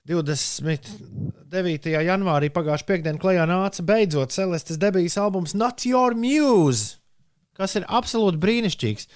29. 0.04 1.94
janvārī 2.04 2.50
pagājušā 2.52 2.88
piekdienā 2.90 3.22
klajā 3.24 3.46
nāca 3.48 3.86
beidzot 3.88 4.34
Celestes 4.36 4.80
debijas 4.82 5.16
albums 5.22 5.54
Not 5.56 5.86
Your 5.88 6.12
Muse, 6.20 6.98
kas 7.56 7.78
ir 7.80 7.88
absolūti 7.88 8.42
brīnišķīgs. 8.44 9.08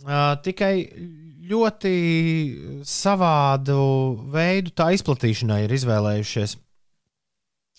Uh, 0.00 0.38
tikai 0.40 0.72
ļoti 1.50 1.92
savādu 2.88 3.80
veidu 4.32 4.72
tā 4.72 4.88
izplatīšanai 4.96 5.66
ir 5.66 5.76
izvēlējušies. 5.76 6.56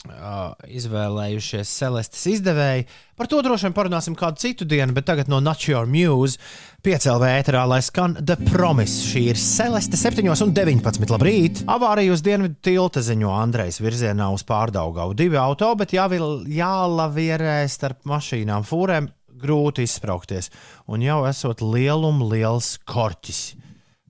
Uh, 0.01 0.55
izvēlējušies 0.65 1.69
Celestes 1.77 2.23
izdevēji. 2.31 2.87
Par 3.13 3.27
to 3.29 3.37
droši 3.45 3.67
vien 3.67 3.75
parunāsim 3.75 4.15
kādu 4.17 4.41
citu 4.41 4.65
dienu, 4.65 4.95
bet 4.97 5.05
tagad 5.05 5.29
no 5.29 5.37
Not 5.45 5.61
Your 5.67 5.85
Muse 5.85 6.41
piecēlē 6.81 7.29
ēterā, 7.37 7.67
lai 7.69 7.77
skan 7.85 8.15
The 8.17 8.33
Promise. 8.47 9.05
Šī 9.11 9.27
ir 9.29 9.37
Celeste 9.37 9.99
7,19. 10.01 11.05
Labrīt! 11.13 11.61
Avārija 11.69 12.15
uz 12.15 12.25
dienvidu 12.25 12.57
tilta 12.65 13.05
ziņo 13.05 13.29
Andrejs 13.43 13.77
virzienā 13.77 14.31
uz 14.33 14.41
pārdaugavu. 14.49 15.13
Divi 15.21 15.37
auto, 15.37 15.69
bet 15.77 15.93
jāvil, 15.93 16.47
jālavierē 16.49 17.61
starp 17.69 18.01
mašīnām, 18.09 18.65
fūrēm 18.65 19.13
grūti 19.37 19.85
izspraukties. 19.85 20.49
Un 20.89 21.05
jau 21.05 21.21
esot 21.29 21.61
lielum 21.61 22.25
liels 22.33 22.79
korķis. 22.89 23.51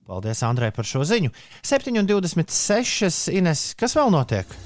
Paldies, 0.08 0.40
Andrej, 0.48 0.72
par 0.72 0.88
šo 0.88 1.04
ziņu. 1.04 1.36
7,26. 1.68 3.28
Ines, 3.36 3.72
kas 3.76 4.00
vēl 4.00 4.08
notiek? 4.16 4.62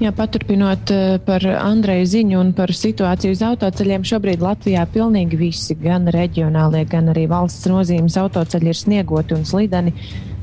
Jā, 0.00 0.14
paturpinot 0.16 0.90
eh, 0.94 1.18
par 1.20 1.44
Andreju 1.44 2.06
ziņu 2.08 2.38
un 2.40 2.54
par 2.56 2.70
situāciju 2.72 3.34
uz 3.34 3.42
autoceļiem, 3.44 4.06
šobrīd 4.08 4.40
Latvijā 4.40 4.86
pilnīgi 4.88 5.36
visi, 5.36 5.76
gan 5.76 6.08
reģionālie, 6.08 6.86
gan 6.88 7.12
arī 7.12 7.26
valsts 7.28 7.68
nozīmes 7.68 8.16
autoceļi 8.16 8.72
ir 8.72 8.78
sniegoti 8.80 9.36
un 9.36 9.44
slideni. 9.44 9.92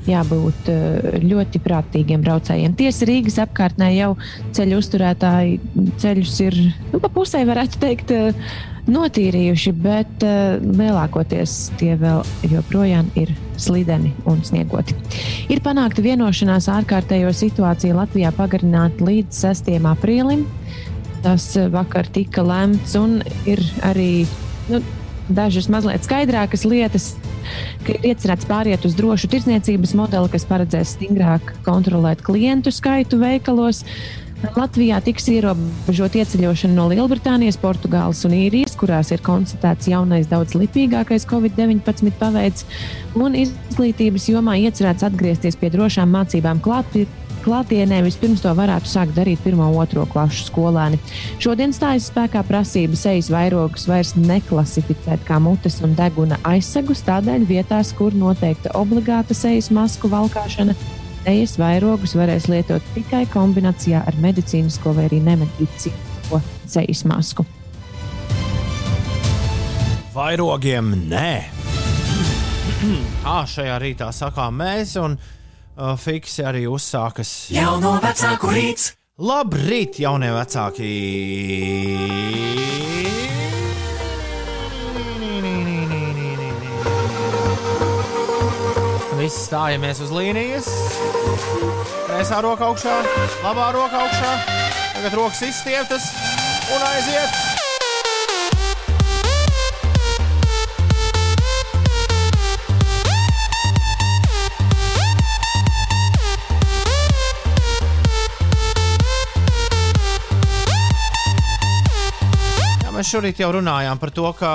Jābūt 0.05 0.69
eh, 0.69 1.17
ļoti 1.25 1.63
prātīgiem 1.65 2.21
braucējiem. 2.21 2.77
Tiesa 2.77 3.09
Rīgas 3.09 3.39
apkārtnē 3.47 3.89
jau 3.95 4.11
ceļu 4.53 4.77
uzturētāji 4.77 5.57
ceļus 6.05 6.37
ir 6.45 6.59
nu, 6.93 7.01
pa 7.01 7.09
pusē, 7.17 7.41
varētu 7.49 7.81
teikt, 7.81 8.13
eh, 8.13 8.53
notīrījuši, 8.91 9.73
bet 9.83 10.23
uh, 10.25 10.57
lielākoties 10.61 11.57
tie 11.79 11.95
vēl 11.99 12.23
joprojām 12.51 13.09
ir 13.19 13.33
slideni 13.59 14.13
un 14.29 14.43
sniegoti. 14.45 14.95
Ir 15.51 15.61
panākta 15.65 16.03
vienošanās 16.05 16.69
ārkārtējo 16.71 17.33
situāciju 17.35 17.97
Latvijā 17.97 18.31
pagarināt 18.37 19.01
līdz 19.03 19.43
6. 19.47 19.73
aprīlim. 19.91 20.45
Tas 21.23 21.49
eh, 21.57 21.65
vakar 21.73 22.07
tika 22.13 22.43
lemts 22.45 22.93
un 22.99 23.19
ir 23.49 23.61
arī 23.85 24.27
nu, 24.69 24.81
dažas 25.27 25.67
mazliet 25.71 26.05
skaidrākas 26.05 26.63
lietas, 26.67 27.09
ka 27.85 27.95
ir 27.95 28.11
iecerēts 28.11 28.47
pāriet 28.47 28.85
uz 28.87 28.95
drošu 28.97 29.29
tirdzniecības 29.31 29.95
modeli, 29.97 30.31
kas 30.31 30.45
paredzēs 30.47 30.95
stingrāk 30.95 31.55
kontrolēt 31.65 32.23
klientu 32.25 32.73
skaitu 32.75 33.19
veikalos. 33.21 33.83
Latvijā 34.53 34.99
tiks 35.01 35.25
ierobežota 35.33 36.19
ieceļošana 36.21 36.75
no 36.77 36.85
Lielbritānijas, 36.91 37.57
Portugāles 37.57 38.21
un 38.27 38.35
Īrijas, 38.37 38.66
kurās 38.79 39.11
ir 39.13 39.23
konstatēts 39.25 39.89
jaunais, 39.91 40.29
daudz 40.29 40.55
lipīgākais 40.57 41.27
Covid-19 41.29 42.13
paveids, 42.19 42.65
un 43.17 43.37
izglītības 43.37 44.29
jomā 44.31 44.57
iecerēts 44.67 45.07
atgriezties 45.07 45.57
pie 45.59 45.71
drošām 45.73 46.13
mācībām 46.15 46.61
klāt. 46.63 46.99
Klātienē 47.47 48.01
vispirms 48.03 48.41
to 48.43 48.51
varētu 48.51 48.89
sākt 48.91 49.13
darīt 49.15 49.39
pirmo, 49.39 49.69
otro 49.79 50.03
klašu 50.09 50.49
skolēni. 50.49 50.97
Šodien 51.39 51.71
stājas 51.71 52.09
spēkā 52.11 52.41
prasība 52.43 52.97
sejas 52.99 53.29
vairogus 53.31 53.87
vairs 53.87 54.11
neklasificēt 54.19 55.23
kā 55.27 55.37
mutes 55.39 55.79
un 55.85 55.95
deguna 55.95 56.41
aizsegus, 56.49 57.05
tādēļ 57.07 57.47
vietās, 57.47 57.93
kur 57.95 58.17
noteikta 58.17 58.73
obligāta 58.75 59.37
sejas 59.37 59.71
masku 59.71 60.11
valkāšana, 60.11 60.75
sejas 61.23 61.55
vairogus 61.61 62.17
varēs 62.19 62.49
lietot 62.51 62.91
tikai 62.97 63.23
kombinācijā 63.31 64.03
ar 64.03 64.19
medicīnisko 64.23 64.97
vai 64.97 65.07
arī 65.07 65.21
nemedicīnisko 65.29 66.43
sejas 66.67 67.07
masku. 67.07 67.47
Vairogiem 70.17 70.95
nē. 71.11 71.31
Tā 73.21 73.35
šajā 73.45 73.75
rītā 73.83 74.07
sakām 74.15 74.55
mēs, 74.57 74.95
un 74.97 75.13
uh, 75.13 75.91
Fiksi 75.93 76.41
arī 76.41 76.63
uzsākas. 76.65 77.51
Jauno 77.53 77.99
vecāku 78.01 78.49
rīts. 78.49 78.95
Labrīt, 79.21 79.99
jaunie 80.01 80.31
vecāki! 80.33 80.89
Visi 89.17 89.43
stājamies 89.43 90.01
uz 90.01 90.15
līnijas. 90.17 90.71
Kreisā 92.07 92.41
roka 92.45 92.71
augšā, 92.71 92.97
labā 93.45 93.69
roka 93.77 94.01
augšā. 94.07 94.33
Tagad 94.97 95.21
rokas 95.21 95.45
izstieptas 95.51 96.09
un 96.73 96.89
aiziet. 96.89 97.56
Mēs 112.97 113.11
šorīt 113.13 113.37
jau 113.43 113.51
runājām 113.53 113.99
par 114.01 114.09
to, 114.09 114.25
ka 114.33 114.51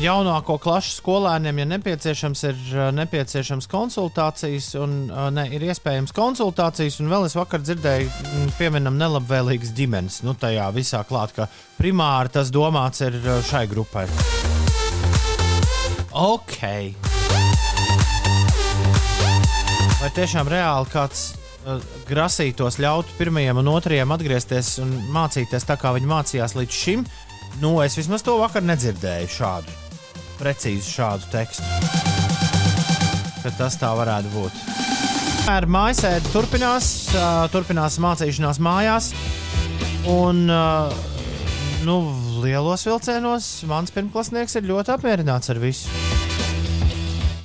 jaunāko 0.00 0.56
klašu 0.58 0.96
skolēniem, 0.96 1.60
ja 1.62 1.66
nepieciešams, 1.70 2.42
ir 2.48 2.56
uh, 2.74 2.88
nepieciešams 2.96 3.68
konsultācijas, 3.70 4.72
un 4.82 4.96
uh, 5.06 5.28
ne, 5.34 5.46
ir 5.54 5.62
iespējams 5.68 6.14
konsultācijas, 6.16 6.98
un 7.02 7.12
vēl 7.12 7.28
es 7.28 7.36
vakar 7.38 7.62
dzirdēju, 7.62 8.10
mm, 8.10 8.50
pieminam 8.58 8.98
nelabvēlīgas 8.98 9.70
ģimenes. 9.76 10.18
Nu, 10.26 10.34
tajā 10.34 10.66
visā 10.74 11.04
klāt, 11.06 11.36
ka 11.36 11.46
primāri 11.78 12.34
tas 12.34 12.50
domāts 12.54 13.04
ir 13.06 13.20
uh, 13.22 13.38
šai 13.46 13.64
grupai. 13.70 14.08
Ok. 16.10 16.58
Vai 20.02 20.12
tiešām 20.18 20.50
reāli 20.50 20.90
kāds 20.90 21.30
grasītos 22.08 22.78
ļaut 22.82 23.08
pirmajam 23.18 23.60
un 23.62 23.70
otrajam 23.72 24.12
atgriezties 24.14 24.76
un 24.82 24.92
mācīties 25.14 25.66
tā, 25.68 25.78
kā 25.80 25.94
viņi 25.96 26.10
mācījās 26.10 26.56
līdz 26.58 26.80
šim? 26.80 27.04
Nu, 27.62 27.76
es 27.84 27.96
vismaz 27.98 28.24
to 28.26 28.36
vakar 28.40 28.64
nedzirdēju 28.66 29.30
šādu, 29.30 29.74
precīzi 30.40 30.96
šādu 30.96 31.30
tekstu. 31.32 31.64
Ka 33.44 33.52
tas 33.58 33.78
tā 33.80 33.92
varētu 33.96 34.32
būt. 34.34 34.60
Ar 35.52 35.66
mājasēdi 35.68 36.30
turpinās, 36.32 36.90
uh, 37.12 37.44
turpinās 37.52 37.98
mācīšanās 38.00 38.60
mājās. 38.64 39.10
Un, 40.08 40.46
uh, 40.48 40.92
nu, 41.84 41.98
lielos 42.44 42.84
vilcienos 42.88 43.50
mans 43.68 43.92
pirmklasnieks 43.92 44.56
ir 44.58 44.68
ļoti 44.68 44.94
apmierināts 44.96 45.52
ar 45.52 45.60
visu. 45.60 45.92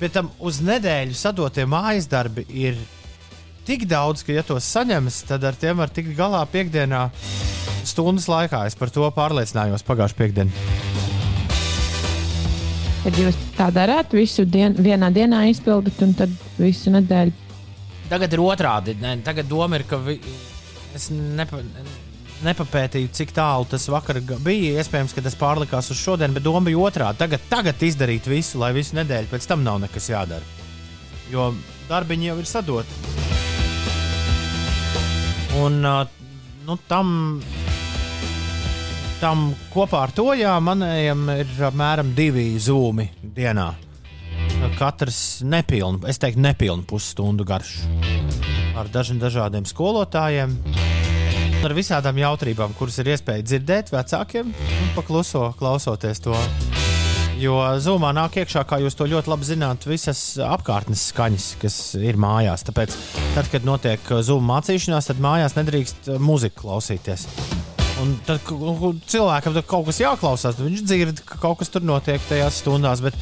Pēc 0.00 0.16
tam 0.16 0.30
uz 0.40 0.62
nedēļu 0.64 1.16
sadotie 1.16 1.66
mājas 1.68 2.08
darbi 2.08 2.46
ir 2.48 2.78
tik 3.70 3.86
daudz, 3.90 4.24
ka, 4.26 4.34
ja 4.34 4.42
tos 4.46 4.66
saņemas, 4.74 5.22
tad 5.28 5.46
ar 5.46 5.58
tiem 5.58 5.78
var 5.78 5.92
tikt 5.94 6.16
galā 6.18 6.42
piekdienā 6.50 7.06
stundas 7.86 8.26
laikā. 8.30 8.64
Es 8.66 8.78
par 8.78 8.90
to 8.94 9.06
pārliecinājos 9.14 9.86
pagājušajā 9.86 10.18
piekdienā. 10.18 10.66
Kad 13.00 13.16
jūs 13.16 13.38
tā 13.56 13.70
darāt, 13.72 14.12
visu 14.12 14.44
dienu, 14.44 14.82
vienā 14.84 15.08
dienā 15.14 15.46
izpildat, 15.48 16.02
un 16.04 16.12
tad 16.18 16.34
visu 16.58 16.92
nedēļu 16.92 17.48
Tagad 18.10 18.32
ir 18.34 18.42
otrādi. 18.42 18.96
Ne, 18.98 19.14
tagad 19.22 19.46
doma 19.46 19.78
ir, 19.78 19.84
ka 19.86 20.00
vi, 20.02 20.16
es 20.98 21.06
nepa, 21.14 21.60
nepapētīju, 22.42 23.12
cik 23.14 23.34
tālu 23.36 23.68
tas 23.70 23.86
vakar 23.92 24.18
bija. 24.42 24.80
Iespējams, 24.82 25.14
ka 25.14 25.22
tas 25.22 25.38
pārlikās 25.38 25.92
uz 25.94 26.00
šodien, 26.00 26.34
bet 26.34 26.46
doma 26.46 26.64
bija 26.66 26.82
otrādi. 26.88 27.20
Tagad, 27.22 27.46
tagad 27.52 27.86
izdarīt 27.86 28.26
visu, 28.30 28.58
lai 28.62 28.72
visu 28.74 28.98
nedēļu 28.98 29.30
pēc 29.30 29.46
tam 29.52 29.62
nav 29.66 29.78
nekas 29.84 30.10
jādara. 30.10 30.58
Jo 31.30 31.52
darbiņi 31.86 32.32
jau 32.32 32.40
ir 32.42 32.50
sadoti. 32.50 33.39
Un 35.58 35.80
nu, 35.82 36.76
tam, 36.86 37.40
tam 39.20 39.48
kopā 39.72 40.04
ar 40.06 40.12
to, 40.14 40.28
jā, 40.38 40.52
manējam 40.62 41.26
ir 41.34 41.50
apmēram 41.66 42.12
divi 42.14 42.52
zūmi 42.62 43.08
dienā. 43.34 43.72
Katrs 44.78 45.40
nepilnu, 45.42 46.04
es 46.08 46.20
teiktu, 46.20 46.42
nepilnu 46.44 46.86
pusstundu 46.88 47.46
garš. 47.48 47.80
Ar 48.78 48.88
dažiem 48.92 49.18
dažādiem 49.20 49.66
skolotājiem, 49.66 50.54
ar 51.66 51.76
visādām 51.76 52.20
jautrībām, 52.22 52.76
kuras 52.78 53.00
ir 53.02 53.10
iespēja 53.16 53.44
dzirdēt 53.44 53.90
vecākiem 53.92 54.54
un 54.54 54.92
pakluso 54.96 55.50
klausoties 55.58 56.22
to. 56.24 56.36
Jo 57.40 57.56
zūmā 57.80 58.10
nāk 58.12 58.34
iekšā, 58.42 58.66
kā 58.68 58.76
jūs 58.82 58.96
to 58.98 59.06
ļoti 59.08 59.30
labi 59.32 59.46
zināt, 59.48 59.86
visas 59.88 60.20
apkārtnes 60.44 61.06
skaņas, 61.08 61.46
kas 61.62 61.76
ir 61.96 62.18
mājās. 62.20 62.66
Tāpēc, 62.68 62.96
tad, 63.36 63.48
kad 63.52 63.64
notiek 63.64 64.12
zūma 64.26 64.58
mācīšanās, 64.58 65.08
tad 65.08 65.22
mājās 65.24 65.56
nedrīkst 65.56 66.10
mūziku 66.20 66.66
klausīties. 66.66 67.24
Un 68.00 68.12
tad 68.28 68.44
cilvēkam 68.44 69.56
tad 69.56 69.66
kaut 69.70 69.88
kas 69.88 70.02
jāklausās, 70.02 70.58
tad 70.58 70.68
viņš 70.68 70.84
dzird, 70.84 71.24
ka 71.28 71.40
kaut 71.40 71.62
kas 71.62 71.72
tur 71.72 71.84
notiek 71.86 72.20
tajās 72.28 72.60
stundās. 72.60 73.00
Bet, 73.04 73.16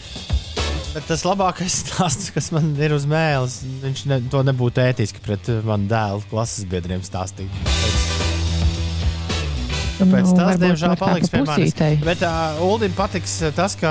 bet 0.97 1.07
tas 1.07 1.23
labākais 1.29 1.79
stāsts, 1.85 2.33
kas 2.35 2.51
man 2.55 2.73
ir 2.75 2.99
uz 2.99 3.07
mēles, 3.07 3.61
viņš 3.85 4.07
ne, 4.11 4.23
to 4.35 4.43
nebūtu 4.51 4.83
ētiski 4.83 5.23
pret 5.23 5.55
manu 5.66 5.87
dēlu 5.95 6.27
klases 6.31 6.66
biedriem 6.66 7.07
stāstīt. 7.07 7.55
Tāpēc, 7.71 8.07
Tāpēc 9.99 10.28
Nu, 10.30 10.34
tas, 10.38 10.59
diemžēl, 10.62 10.94
paliks 10.99 11.30
pa 11.32 11.40
pie 11.40 11.44
manis. 11.49 11.72
Bet 12.07 12.22
uh, 12.22 12.61
Ulim 12.62 12.92
patiks 12.94 13.40
uh, 13.42 13.53
tas, 13.55 13.74
ka 13.78 13.90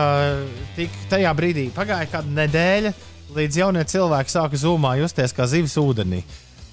tik 0.77 0.93
tajā 1.11 1.33
brīdī 1.35 1.67
pagāja 1.75 2.07
kāda 2.13 2.31
nedēļa, 2.37 2.93
līdz 3.35 3.59
jaunie 3.59 3.83
cilvēki 3.91 4.31
sāka 4.31 4.59
zūmā 4.61 4.95
justies 5.01 5.35
kā 5.35 5.47
zivis 5.51 5.75
ūdenī. 5.81 6.21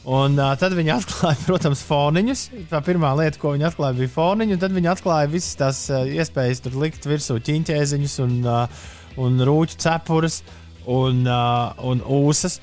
Un 0.04 0.36
uh, 0.38 0.52
tad 0.60 0.76
viņi 0.76 0.92
atklāja, 0.98 1.40
protams, 1.48 1.82
foniņus. 1.88 2.44
Tā 2.70 2.78
pirmā 2.84 3.10
lieta, 3.18 3.40
ko 3.42 3.56
viņi 3.56 3.66
atklāja, 3.70 3.98
bija 3.98 4.12
foniņi. 4.14 4.60
Tad 4.62 4.76
viņi 4.76 4.92
atklāja 4.92 5.32
visas 5.32 5.58
tās 5.58 5.82
uh, 5.90 6.04
iespējas 6.06 6.62
tur 6.62 6.78
likt 6.84 7.08
virsū 7.08 7.40
ķīņķēziņus 7.48 8.18
un, 8.26 8.38
uh, 8.44 8.86
un 9.24 9.42
rūķu 9.48 9.80
cepures 9.82 10.42
un, 10.86 11.24
uh, 11.26 11.74
un 11.82 12.04
ūsas. 12.04 12.60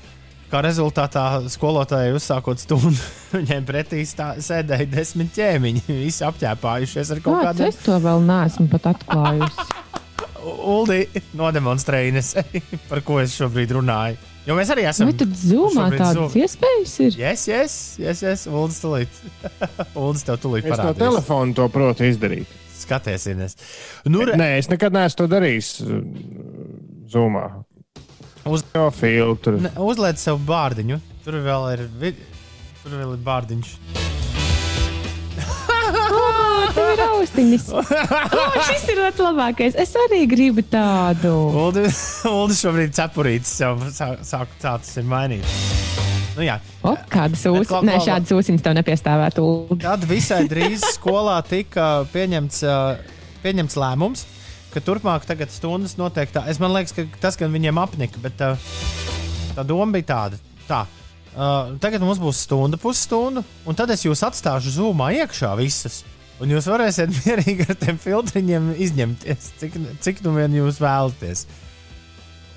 Kā 0.52 0.60
rezultātā 0.60 1.22
skolotājai 1.48 2.12
uzsākot 2.12 2.60
stundu, 2.60 2.92
viņiem 3.32 3.64
pretī 3.64 4.02
stā, 4.04 4.34
sēdēja 4.36 4.84
desmit 4.92 5.30
ķēmiņi. 5.32 5.86
Visi 5.88 6.26
apģērbājušies 6.28 7.12
ar 7.14 7.22
kaut 7.24 7.38
Kāds 7.38 7.46
kādiem 7.48 7.70
es 7.72 7.78
to 7.86 7.96
vēl 8.04 8.20
neesmu 8.28 8.66
pat 8.74 8.90
atklājusi. 8.90 9.64
Ulu 10.74 10.98
nodemonstrēja 11.38 12.12
nesēji, 12.18 12.62
par 12.90 13.00
ko 13.06 13.16
es 13.22 13.32
šobrīd 13.38 13.72
runāju. 13.78 14.20
Jo 14.44 14.58
mēs 14.58 14.74
arī 14.74 14.84
esam. 14.90 15.08
Vai 15.08 15.14
zūmā 15.38 15.86
šobrīd 15.86 16.02
tādas 16.02 16.18
Zoom. 16.18 16.36
iespējas 16.42 16.94
ir? 17.06 17.18
Yes, 17.22 17.46
yes, 17.48 17.78
yes, 18.02 18.22
yes. 18.26 18.44
Uldis 18.50 18.82
tulīt. 18.82 19.20
Uldis 19.94 20.26
tev 20.26 20.40
tulīt 20.42 20.66
Es 20.66 20.74
no 20.74 20.76
parādīs. 20.82 21.00
telefona 21.00 21.56
to 21.62 21.68
protu 21.72 22.10
izdarīt. 22.10 22.58
Skaties, 22.82 23.28
nu, 24.10 24.24
re, 24.26 24.34
Nē, 24.36 24.56
es 24.58 24.68
nekad 24.68 24.92
neesmu 24.92 25.22
to 25.22 25.28
darījis. 25.30 25.68
Zumā. 27.14 27.46
Uz- 28.48 28.64
jau 28.74 28.88
filtru. 28.94 29.60
ne, 29.62 29.70
uzliec 29.78 30.18
sev 30.18 30.40
bārdiņu. 30.48 31.00
Tur 31.24 31.38
vēl 31.44 31.68
ir, 31.76 31.84
vid... 32.00 32.22
Tur 32.82 32.96
vēl 32.98 33.12
ir 33.14 33.20
bārdiņš. 33.22 33.76
Tev 36.72 36.88
ir 36.94 37.00
austiņas. 37.04 37.66
Oh, 37.76 38.56
šis 38.66 38.86
ir 38.92 39.00
otrs 39.04 39.22
labākais. 39.26 39.76
Es 39.78 39.92
arī 40.06 40.22
gribu 40.30 40.64
tādu. 40.72 41.32
Uldis 41.66 41.98
Uldis 42.30 42.62
šobrīd 42.64 42.94
cepurītis 42.96 43.52
sev 43.60 43.82
sāk, 43.92 44.22
sāk 44.26 44.54
tāds 44.62 44.94
ir 45.00 45.06
mainīt. 45.08 45.44
Nu, 46.32 46.44
jā. 46.46 46.56
O, 46.80 46.94
kādas 47.12 47.42
ūsas? 47.50 47.74
Nē, 47.84 47.98
šādas 48.06 48.32
ūsiņas 48.32 48.64
tev 48.64 48.76
nepiestāvētu. 48.78 49.44
Tad 49.82 50.06
visai 50.08 50.46
drīz 50.48 50.80
skolā 50.94 51.36
tika 51.44 52.06
pieņemts, 52.14 52.62
pieņemts 53.44 53.76
lēmums, 53.82 54.24
ka 54.72 54.82
turpmāk 54.84 55.28
stundas 55.52 55.96
notiek 56.00 56.32
tā. 56.32 56.44
Es 56.50 56.60
liekas, 56.60 56.94
ka 56.96 57.06
tas 57.20 57.38
gan 57.40 57.52
viņiem 57.52 57.78
apnika, 57.78 58.20
bet 58.22 58.40
uh, 58.40 58.58
tā 59.56 59.64
doma 59.66 59.92
bija 59.92 60.08
tāda. 60.12 60.40
Tā. 60.68 60.84
Uh, 61.32 61.78
tagad 61.80 62.02
mums 62.04 62.20
būs 62.20 62.42
stunda, 62.44 62.76
pusstunda, 62.76 63.40
un 63.64 63.76
tad 63.76 63.90
es 63.94 64.04
jūs 64.04 64.20
atstāšu 64.26 64.74
zūmā 64.74 65.12
iekšā 65.22 65.54
visas. 65.56 66.02
Un 66.42 66.50
jūs 66.52 66.66
varēsiet 66.68 67.12
mierīgi 67.22 67.68
ar 67.70 67.78
tiem 67.80 68.00
filtriņiem 68.02 68.72
izņemties, 68.82 69.52
cik, 69.60 69.78
cik 70.04 70.24
nu 70.26 70.34
vien 70.36 70.58
jūs 70.58 70.80
vēlaties. 70.82 71.46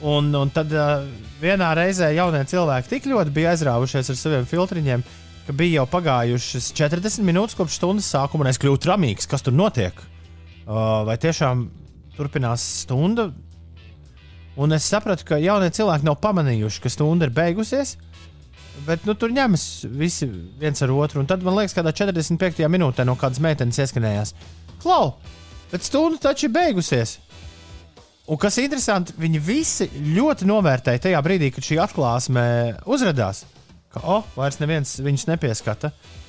Un, 0.05 0.27
un 0.35 0.51
tad 0.51 0.73
uh, 0.75 1.05
vienā 1.39 1.69
reizē 1.77 2.09
jaunie 2.17 2.43
cilvēki 2.49 2.91
tik 2.91 3.07
ļoti 3.13 3.31
bija 3.35 3.53
aizrāvušies 3.53 4.11
ar 4.11 4.19
saviem 4.19 4.49
filtriņiem, 4.49 5.05
ka 5.45 5.55
bija 5.55 5.79
jau 5.79 5.87
pagājušas 5.93 6.73
40 6.75 7.23
minūtes 7.23 7.55
kopš 7.55 7.79
stundas 7.79 8.09
sākuma, 8.11 8.43
un 8.43 8.51
es 8.51 8.59
kļuvu 8.59 8.81
ramīgs, 8.89 9.29
kas 9.29 9.45
tur 9.45 9.55
notiek. 9.55 10.03
Uh, 10.65 11.05
vai 11.07 11.15
tiešām 11.21 11.67
turpinās 12.17 12.63
stunda? 12.83 13.29
Un 14.55 14.71
es 14.71 14.87
sapratu, 14.87 15.25
ka 15.27 15.39
jaunie 15.41 15.71
cilvēki 15.75 16.07
nav 16.07 16.17
pamanījuši, 16.23 16.81
ka 16.83 16.91
stunda 16.91 17.27
ir 17.27 17.33
beigusies. 17.35 17.97
Bet 18.87 19.03
nu, 19.07 19.15
tur 19.19 19.31
ņemas 19.35 19.85
visi 19.95 20.27
viens 20.59 20.81
ar 20.83 20.91
otru. 20.95 21.21
Un 21.21 21.29
tad 21.29 21.43
man 21.43 21.57
liekas, 21.57 21.75
ka 21.75 21.81
kādā 21.83 21.95
45. 21.95 22.63
minūtē 22.71 23.05
no 23.07 23.17
kādas 23.19 23.41
meitenes 23.43 23.79
ieskanējās: 23.83 24.33
Klau, 24.83 25.13
bet 25.71 25.87
stunda 25.87 26.19
taču 26.29 26.47
ir 26.49 26.55
beigusies! 26.55 27.17
Un 28.25 28.39
kas 28.41 28.57
interesanti, 28.57 29.13
viņi 29.21 29.39
visi 29.43 29.85
ļoti 30.15 30.47
novērtēja 30.49 31.03
tajā 31.03 31.19
brīdī, 31.21 31.51
kad 31.53 31.67
šī 31.67 31.77
atklāsme 31.83 32.45
uzrādījās, 32.89 33.43
ka, 33.93 34.01
oh, 34.01 34.25
vairs 34.33 34.57
neviens 34.63 34.95
viņus 35.05 35.27
nepieskata. 35.29 35.91
Uh, 35.91 36.24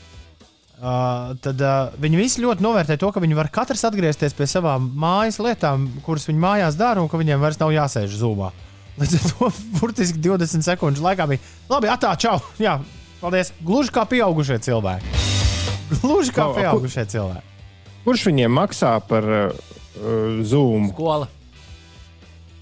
tad 0.76 1.62
uh, 1.64 1.94
viņi 2.02 2.18
visi 2.20 2.42
ļoti 2.44 2.64
novērtē 2.64 2.98
to, 3.00 3.08
ka 3.12 3.22
viņi 3.22 3.38
var 3.38 3.48
katrs 3.52 3.86
atgriezties 3.88 4.36
pie 4.36 4.48
savām 4.50 4.90
mājas 4.92 5.38
lietām, 5.40 5.86
kuras 6.04 6.28
viņi 6.28 6.42
mājās 6.42 6.76
dara, 6.76 7.00
un 7.00 7.08
ka 7.08 7.20
viņiem 7.20 7.40
vairs 7.40 7.60
nav 7.62 7.72
jāsēž 7.72 8.18
zūmā. 8.20 8.50
Līdz 9.00 9.16
ar 9.16 9.32
to 9.32 9.50
burtiski 9.80 10.20
20 10.24 10.66
sekundžu 10.66 11.04
laikā 11.04 11.28
bija 11.30 11.42
labi, 11.72 11.88
atā, 11.92 12.12
čau! 12.20 12.36
Jā, 12.60 12.76
paldies! 13.22 13.54
Gluži 13.64 13.94
kā 13.96 14.04
pieaugušie 14.08 14.60
cilvēki. 14.68 15.24
Gluži 16.02 16.34
kā 16.36 16.50
pieaugušie 16.56 17.06
cilvēki. 17.14 17.54
Kurš 18.06 18.28
viņiem 18.28 18.52
maksā 18.54 18.92
par 19.08 19.24
uh, 19.26 19.50
Zoom? 20.46 20.90
Skola. 20.92 21.28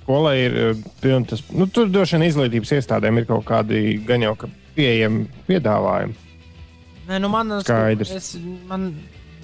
Skolai 0.05 0.37
ir 0.47 0.59
uh, 0.61 0.85
piln 1.03 1.27
tas. 1.29 1.43
Nu, 1.51 1.67
tur 1.67 1.91
droši 1.91 2.19
vien 2.19 2.29
izglītības 2.31 2.77
iestādēm 2.79 3.21
ir 3.21 3.29
kaut 3.29 3.47
kādi 3.49 3.99
gan 4.07 4.23
jau 4.25 4.37
ka 4.39 4.51
pieejami 4.77 5.27
piedāvājumi. 5.49 6.24
Nē, 7.09 7.19
nu 7.21 7.29
man, 7.29 7.53
Skaidrs. 7.65 8.13
Es, 8.17 8.31
man, 8.69 8.89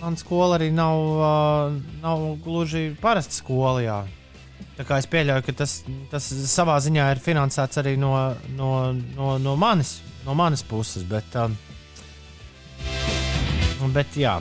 man 0.01 0.17
skola 0.17 0.57
arī 0.59 0.71
nav, 0.73 1.01
uh, 1.17 1.75
nav 2.01 2.25
gluži 2.45 2.91
parasta 3.01 3.37
skola. 3.37 3.83
Jā. 3.85 3.99
Tā 4.79 4.87
kā 4.89 4.97
es 5.01 5.09
pieļauju, 5.13 5.45
ka 5.45 5.57
tas, 5.61 5.81
tas 6.13 6.29
savā 6.49 6.79
ziņā 6.81 7.11
ir 7.13 7.21
finansēts 7.21 7.81
arī 7.83 7.97
no, 8.01 8.15
no, 8.57 8.71
no, 9.17 9.35
no, 9.43 9.57
manis, 9.61 9.99
no 10.25 10.37
manis 10.39 10.65
puses. 10.65 11.05
Bet, 11.09 11.37
um, 11.37 11.57
bet 13.93 14.17
jā, 14.17 14.39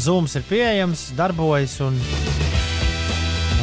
Zooms 0.00 0.36
ir 0.36 0.44
pieejams, 0.48 1.10
darbojas 1.16 1.78
un, 1.84 2.00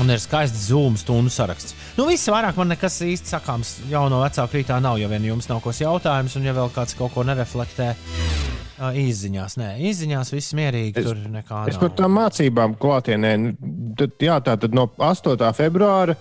un 0.03 0.11
ir 0.11 0.19
skaists 0.19 0.67
Zoom 0.67 0.97
stundu 0.99 1.31
saraksts. 1.31 1.73
Nu, 1.97 2.05
viss 2.09 2.27
vairāk 2.27 2.57
man 2.59 2.73
nekas 2.73 2.97
īsti 3.05 3.31
sakāms 3.37 3.77
jau 3.89 4.03
no 4.11 4.19
vecāka 4.23 4.57
rītā 4.59 4.79
nav, 4.83 4.97
ja 4.99 5.07
vien 5.11 5.23
jums 5.31 5.47
nav 5.49 5.61
kas 5.63 5.79
jautājums, 5.79 6.35
un 6.35 6.43
ja 6.49 6.53
vēl 6.57 6.71
kāds 6.75 6.97
kaut 6.99 7.13
ko 7.15 7.23
nereflektē. 7.27 7.93
Izziņās, 8.83 9.53
nē, 9.61 9.67
izziņās 9.87 10.31
viss 10.33 10.53
mierīgi. 10.57 10.97
Es- 10.99 11.05
tur 11.07 11.15
nekā 11.31 11.67
Es 11.69 11.77
nav. 11.77 11.81
par 11.85 11.89
tām 12.01 12.15
mācībām 12.17 12.75
klātienē. 12.81 13.33
nu, 13.39 13.53
Tad, 13.95 14.15
jā, 14.19 14.39
tā 14.41 14.57
tad 14.59 14.73
no 14.73 14.87
8. 14.97 15.53
februāra 15.53 16.15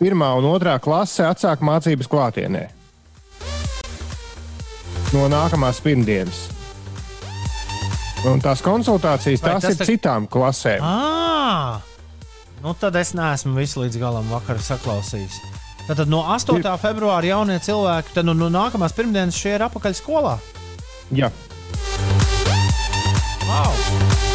1. 0.00 0.22
un 0.38 0.44
2. 0.58 0.78
klase 0.80 1.22
atsāk 1.28 1.60
mācības 1.60 2.08
klātienē. 2.08 2.64
No 5.12 5.28
nākamās 5.30 5.78
pirmdienas. 5.84 6.48
Un 8.26 8.40
tās 8.40 8.62
konsultācijas 8.64 9.42
Vai 9.44 9.52
tās 9.52 9.62
tas 9.62 9.70
ir 9.70 9.76
tak- 9.76 9.86
citām 9.88 10.26
klasēm. 10.26 10.80
À, 10.80 11.80
nu 12.64 12.74
tad 12.80 12.96
es 12.96 13.14
neesmu 13.14 13.54
visu 13.60 13.84
līdz 13.84 14.00
galam 14.02 14.30
vakar 14.32 14.58
saklausījis. 14.64 15.40
Tad 15.84 16.06
no 16.08 16.22
8. 16.32 16.64
februāra 16.80 17.28
jaunie 17.28 17.58
cilvēki, 17.60 18.16
tad 18.16 18.24
no, 18.24 18.32
no 18.32 18.48
nākamās 18.52 18.96
pirmdienas 18.96 19.36
šie 19.36 19.58
ir 19.58 19.66
apakaļ 19.68 19.98
skolā. 20.00 20.38
Jā, 21.12 21.28
Wow! 23.44 24.33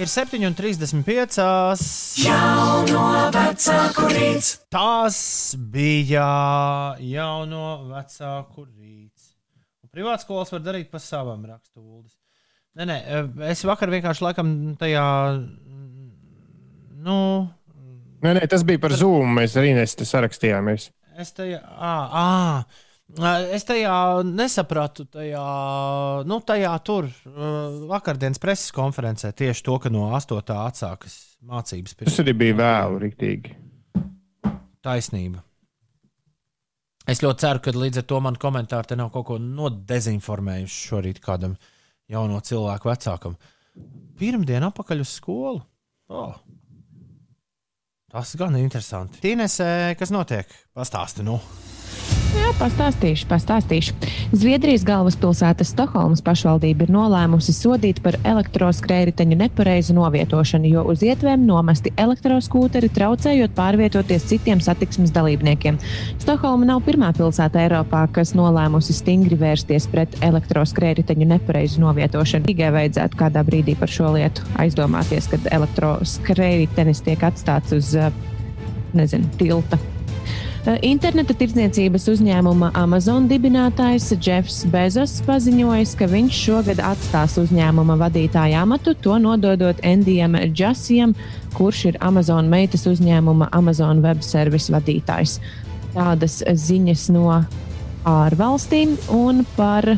Ir 0.00 0.08
7,35. 0.08 1.36
Jauno 2.24 3.02
vecāku 3.34 4.06
rīts. 4.08 4.54
Tas 4.72 5.18
bija 5.60 6.28
jauno 7.04 7.64
vecāku 7.90 8.64
rīts. 8.64 9.34
Un 9.84 9.92
privātskolas 9.92 10.54
var 10.54 10.62
darīt 10.64 10.88
pa 10.88 11.02
savam 11.04 11.44
rakstūlis. 11.44 12.14
Nē, 12.80 12.86
nē, 12.88 12.96
es 13.50 13.60
vakar 13.68 13.92
vienkārši 13.92 14.24
laikam 14.24 14.54
tajā. 14.80 15.04
Nu, 17.04 17.18
Nē, 18.24 18.34
nē, 18.36 18.48
tas 18.52 18.64
bija 18.68 18.80
par 18.80 18.92
Zoom. 18.96 19.36
Mēs 19.36 19.54
arī 19.60 19.74
nesam 19.76 20.08
sarakstījāmies. 20.08 20.90
es 21.20 21.32
tajā. 21.36 21.60
À, 21.76 21.92
à, 22.08 22.64
Es 23.18 23.64
tajā 23.66 24.22
nesapratu, 24.22 25.04
tajā, 25.10 25.42
nu, 26.30 26.36
tajā 26.46 26.72
tur, 26.86 27.08
vakardienas 27.90 28.38
preses 28.38 28.70
konferencē, 28.76 29.32
tieši 29.34 29.64
to, 29.66 29.78
ka 29.82 29.90
no 29.90 30.04
8. 30.14 30.38
atsākas 30.54 31.16
mācības. 31.42 31.96
Tas 31.96 32.04
pirms- 32.04 32.20
arī 32.22 32.34
bija 32.38 32.58
vēlu, 32.60 33.00
rīktīgi. 33.02 33.56
Taisnība. 34.84 35.42
Es 37.10 37.20
ļoti 37.24 37.42
ceru, 37.42 37.60
ka 37.64 37.74
līdz 37.74 37.98
ar 37.98 38.06
to 38.06 38.20
man 38.20 38.36
komentāri 38.36 38.86
te 38.86 38.96
nav 38.96 39.10
kaut 39.10 39.26
ko 39.26 39.38
nodezinformējuši 39.42 40.78
šorīt 40.86 41.18
kādam 41.24 41.56
jauno 42.08 42.38
cilvēku 42.40 42.92
vecākam. 42.92 43.36
Pirmdien 44.20 44.62
atpakaļ 44.68 45.00
uz 45.00 45.16
skolu. 45.18 45.62
Oh. 46.08 46.38
Tas 48.10 48.36
gan 48.38 48.54
ir 48.56 48.62
interesanti. 48.62 49.18
Tīnesē, 49.22 49.96
kas 49.98 50.10
notiek? 50.14 50.46
Pastāsti, 50.74 51.22
nu. 51.26 51.40
Jā, 52.30 52.52
pastāstīšu, 52.60 53.26
pastāstīšu. 53.26 53.94
Zviedrijas 54.38 54.84
galvaspilsētas 54.86 55.72
Stokholmas 55.74 56.20
pašvaldība 56.22 56.86
ir 56.86 56.92
nolēmusi 56.94 57.50
sodīt 57.56 57.98
par 58.04 58.14
elektroskrējēju 58.22 59.34
nepareizu 59.40 59.96
novietošanu, 59.96 60.70
jo 60.70 60.84
uz 60.92 61.02
ietvēm 61.02 61.42
nomesti 61.48 61.90
elektroskūteri 61.98 62.92
traucējot 62.94 63.56
pārvietoties 63.58 64.28
citiem 64.30 64.62
satiksmes 64.62 65.10
dalībniekiem. 65.16 65.82
Stokholma 66.22 66.70
nav 66.70 66.84
pirmā 66.86 67.10
pilsēta 67.18 67.64
Eiropā, 67.64 68.06
kas 68.14 68.36
nolēmusi 68.38 68.94
stingri 68.94 69.40
vērsties 69.40 69.90
pret 69.90 70.14
elektroskrējēju 70.22 71.26
nepareizu 71.34 71.82
novietošanu. 71.82 72.46
Tikai 72.46 72.70
vajadzētu 72.78 73.24
kādā 73.24 73.42
brīdī 73.46 73.74
par 73.80 73.90
šo 73.90 74.14
lietu 74.14 74.46
aizdomāties, 74.62 75.32
kad 75.34 75.50
elektroskrējējas 75.50 77.06
tiek 77.10 77.26
atstāts 77.26 77.74
uz, 77.74 77.96
eh, 77.98 78.12
nezinu, 78.94 79.26
tilta. 79.40 79.80
Interneta 80.60 81.32
tirdzniecības 81.32 82.04
uzņēmuma 82.12 82.68
Amazon 82.76 83.24
dibinātājs 83.30 84.10
Jeffs 84.20 84.58
Bezos 84.68 85.14
paziņojis, 85.24 85.94
ka 85.96 86.04
viņš 86.10 86.40
šogad 86.44 86.82
atstās 86.84 87.38
uzņēmuma 87.40 87.96
vadītāja 88.02 88.60
amatu, 88.66 88.92
to 88.92 89.16
nododot 89.22 89.80
Endijam 89.80 90.36
Džasijam, 90.52 91.14
kurš 91.56 91.86
ir 91.92 91.98
Amazon 92.04 92.52
meitas 92.52 92.84
uzņēmuma 92.90 93.48
Amazon 93.56 94.04
web 94.04 94.20
servisu 94.20 94.76
vadītājs. 94.76 95.38
Tādas 95.96 96.42
ziņas 96.44 97.08
no 97.16 97.40
ārvalstīm 98.04 98.98
un 99.16 99.46
par 99.56 99.94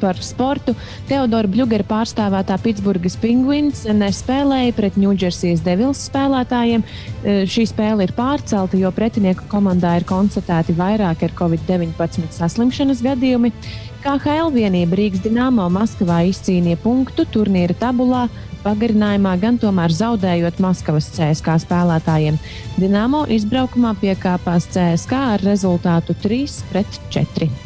par 0.00 0.20
sportu. 0.24 0.74
Teodora 1.08 1.50
Bļūgera 1.50 1.86
pārstāvētā 1.88 2.58
Pitsburgas 2.62 3.18
Penguins 3.22 3.84
nespēlēja 3.88 4.74
pret 4.76 4.98
Ņūdžersijas 5.00 5.64
Devils 5.66 6.04
spēlētājiem. 6.10 6.84
E, 6.86 7.36
Šī 7.50 7.66
spēle 7.70 8.06
ir 8.06 8.14
pārcelta, 8.16 8.78
jo 8.80 8.92
pretinieku 8.94 9.48
komandā 9.50 9.96
ir 10.00 10.08
konstatēti 10.08 10.76
vairāki 10.78 11.28
ar 11.28 11.36
covid-19 11.38 12.30
saslimšanas 12.36 13.04
gadījumi. 13.06 13.52
KHL 14.06 14.52
vienība 14.54 14.94
Rīgas 15.00 15.24
Dienāmo 15.24 15.64
Maskavā 15.74 16.20
izcīnīja 16.30 16.78
punktu 16.78 17.24
turnīra 17.26 17.74
tabulā. 17.80 18.28
Pagarinājumā 18.62 19.32
gan 19.42 19.58
tomēr 19.62 19.94
zaudējot 19.94 20.62
Maskavas 20.62 21.10
CSK 21.14 21.58
spēlētājiem. 21.66 22.38
Dienāmo 22.78 23.24
izbraukumā 23.34 23.96
piekāpās 24.02 24.70
CSK 24.70 25.22
ar 25.36 25.46
rezultātu 25.46 26.18
3 26.22 26.60
pret 26.70 27.00
4. 27.14 27.65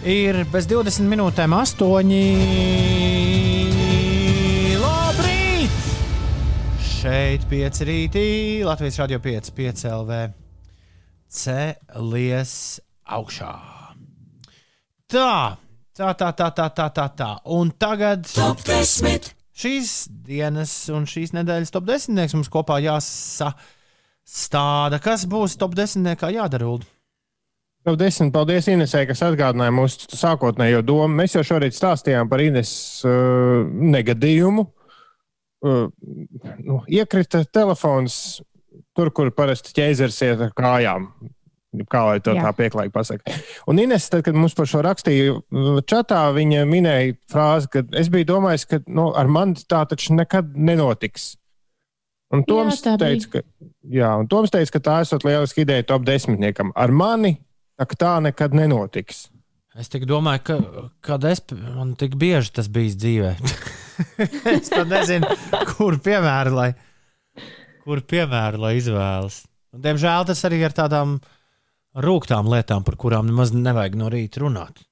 Ir 0.00 0.32
bez 0.48 0.64
20 0.64 1.04
minūtēm 1.12 1.52
8. 1.52 2.08
Labrīt! 4.80 5.68
Šeit 6.80 7.44
5 7.50 7.82
rītī, 7.84 8.64
Latvijas 8.64 8.96
radio 9.02 9.18
5, 9.20 9.52
5 9.58 9.84
LV. 9.90 10.32
Celies 11.28 12.80
augšā. 13.04 13.52
Tā, 15.04 15.60
tā, 15.92 16.16
tā, 16.16 16.32
tā, 16.32 16.48
tā, 16.48 16.72
tā, 16.72 16.88
tā. 16.96 17.04
tā. 17.12 17.44
Un 17.52 17.68
tagad 17.76 18.24
Top 18.32 18.64
10. 18.64 19.36
šīs 19.52 20.08
dienas 20.08 20.88
un 20.88 21.04
šīs 21.04 21.36
nedēļas 21.36 21.76
top 21.76 21.84
10. 21.84 22.16
mums 22.38 22.48
kopā 22.48 22.80
jāsastāda. 22.80 24.96
Kas 24.96 25.28
būs 25.28 25.60
top 25.60 25.76
10. 25.76 26.08
jādara? 26.08 26.72
Uld? 26.72 26.88
Tev 27.90 27.96
desmit 27.98 28.30
paldies 28.30 28.68
Inesē, 28.70 29.00
kas 29.08 29.18
atgādināja 29.26 29.72
mūsu 29.74 30.06
sākotnējo 30.14 30.84
domu. 30.86 31.08
Mēs 31.18 31.32
jau 31.34 31.40
šorīt 31.42 31.74
stāstījām 31.74 32.28
par 32.30 32.38
Ines 32.38 32.70
uh, 33.02 33.64
negadījumu. 33.66 34.62
Uh, 35.66 35.88
nu, 36.62 36.76
iekrita 36.86 37.40
telefons 37.50 38.20
tur, 38.94 39.10
kur 39.10 39.32
parasti 39.34 39.74
ķēzers 39.74 40.20
iet 40.22 40.44
ar 40.46 40.54
kājām. 40.54 41.08
Kā 41.90 42.04
lai 42.12 42.22
to 42.22 42.36
Jā. 42.38 42.46
tā 42.46 42.54
pieklājīgi 42.60 42.94
pasakā. 42.94 43.34
Un 43.66 43.82
Ines, 43.82 44.06
tad, 44.12 44.22
kad 44.28 44.38
mums 44.38 44.54
par 44.54 44.70
šo 44.70 44.84
rakstīja 44.86 45.34
uh, 45.34 45.82
čatā, 45.82 46.22
viņa 46.38 46.62
minēja 46.70 47.18
frāzi, 47.34 47.74
ka 47.74 47.84
es 47.98 48.14
biju 48.14 48.30
domājis, 48.36 48.70
ka 48.70 48.82
nu, 48.86 49.10
ar 49.18 49.26
mani 49.26 49.58
tā 49.66 49.82
taču 49.90 50.14
nekad 50.14 50.54
nenotiks. 50.54 51.32
Un 52.30 52.46
Toms 52.46 52.86
bija. 52.86 52.98
teica, 53.02 53.34
ka, 53.34 53.46
jā, 53.82 54.14
un 54.22 54.30
Toms 54.30 54.54
teica, 54.54 54.78
ka 54.78 54.86
tā 54.92 55.02
esot 55.02 55.26
lieliski 55.26 55.66
ideja 55.66 55.90
top 55.90 56.06
desmitniekam. 56.06 56.70
Ar 56.78 56.94
mani 56.94 57.40
tā, 57.80 57.96
tā 57.98 58.14
nekad 58.24 58.56
nenotiks. 58.56 59.28
Es 59.78 59.88
domāju, 59.88 60.42
ka 60.44 60.56
kad 61.06 61.24
es 61.24 61.40
man 61.54 61.94
tik 61.98 62.16
bieži 62.18 62.52
tas 62.58 62.68
bijis 62.68 62.96
dzīvē. 63.00 63.36
es 64.54 64.70
nezinu, 64.90 65.30
kur 65.70 65.96
piemēru, 66.02 66.54
lai, 66.56 66.70
kur 67.84 68.02
piemēru, 68.02 68.60
lai 68.64 68.74
izvēlas. 68.80 69.44
Un, 69.70 69.82
diemžēl 69.84 70.26
tas 70.26 70.42
arī 70.48 70.58
ir 70.64 70.74
tādām 70.74 71.18
rūktām 71.94 72.50
lietām, 72.50 72.84
par 72.86 72.98
kurām 73.00 73.30
nemaz 73.30 73.54
nevajag 73.54 73.98
no 74.00 74.10
rīta 74.10 74.42
runāt. 74.42 74.82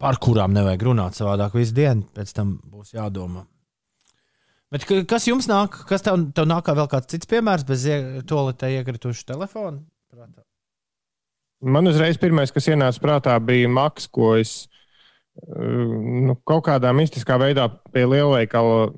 Par 0.00 0.16
kurām 0.22 0.54
nevajag 0.56 0.86
runāt 0.86 1.18
savādāk 1.18 1.58
visu 1.58 1.74
dienu, 1.76 2.06
pēc 2.14 2.32
tam 2.36 2.54
būs 2.70 2.94
jādomā. 2.94 3.44
Bet 4.70 4.86
ka- 4.86 5.02
kas 5.10 5.26
jums 5.26 5.50
nāk? 5.50 5.82
Kas 5.90 6.06
tev, 6.06 6.30
tev 6.32 6.46
nāk 6.46 6.62
kā 6.64 6.76
vēl 6.78 6.86
kāds 6.88 7.10
cits 7.10 7.26
piemērs 7.26 7.66
bez 7.66 7.82
to 8.30 8.46
lietu 8.46 8.70
iekritušu 8.70 9.26
telefonu? 9.26 9.82
Prātā? 10.14 10.46
Man 11.60 11.90
uzreiz 11.90 12.16
pirmais, 12.20 12.52
kas 12.54 12.70
ienāca 12.72 13.02
prātā, 13.02 13.34
bija 13.44 13.68
maks, 13.68 14.06
ko 14.08 14.32
es 14.40 14.62
uh, 14.64 14.80
nu, 16.26 16.36
kaut 16.48 16.64
kādā 16.68 16.92
mistiskā 16.96 17.36
veidā 17.40 17.66
pie 17.92 18.06
lielveikala 18.08 18.90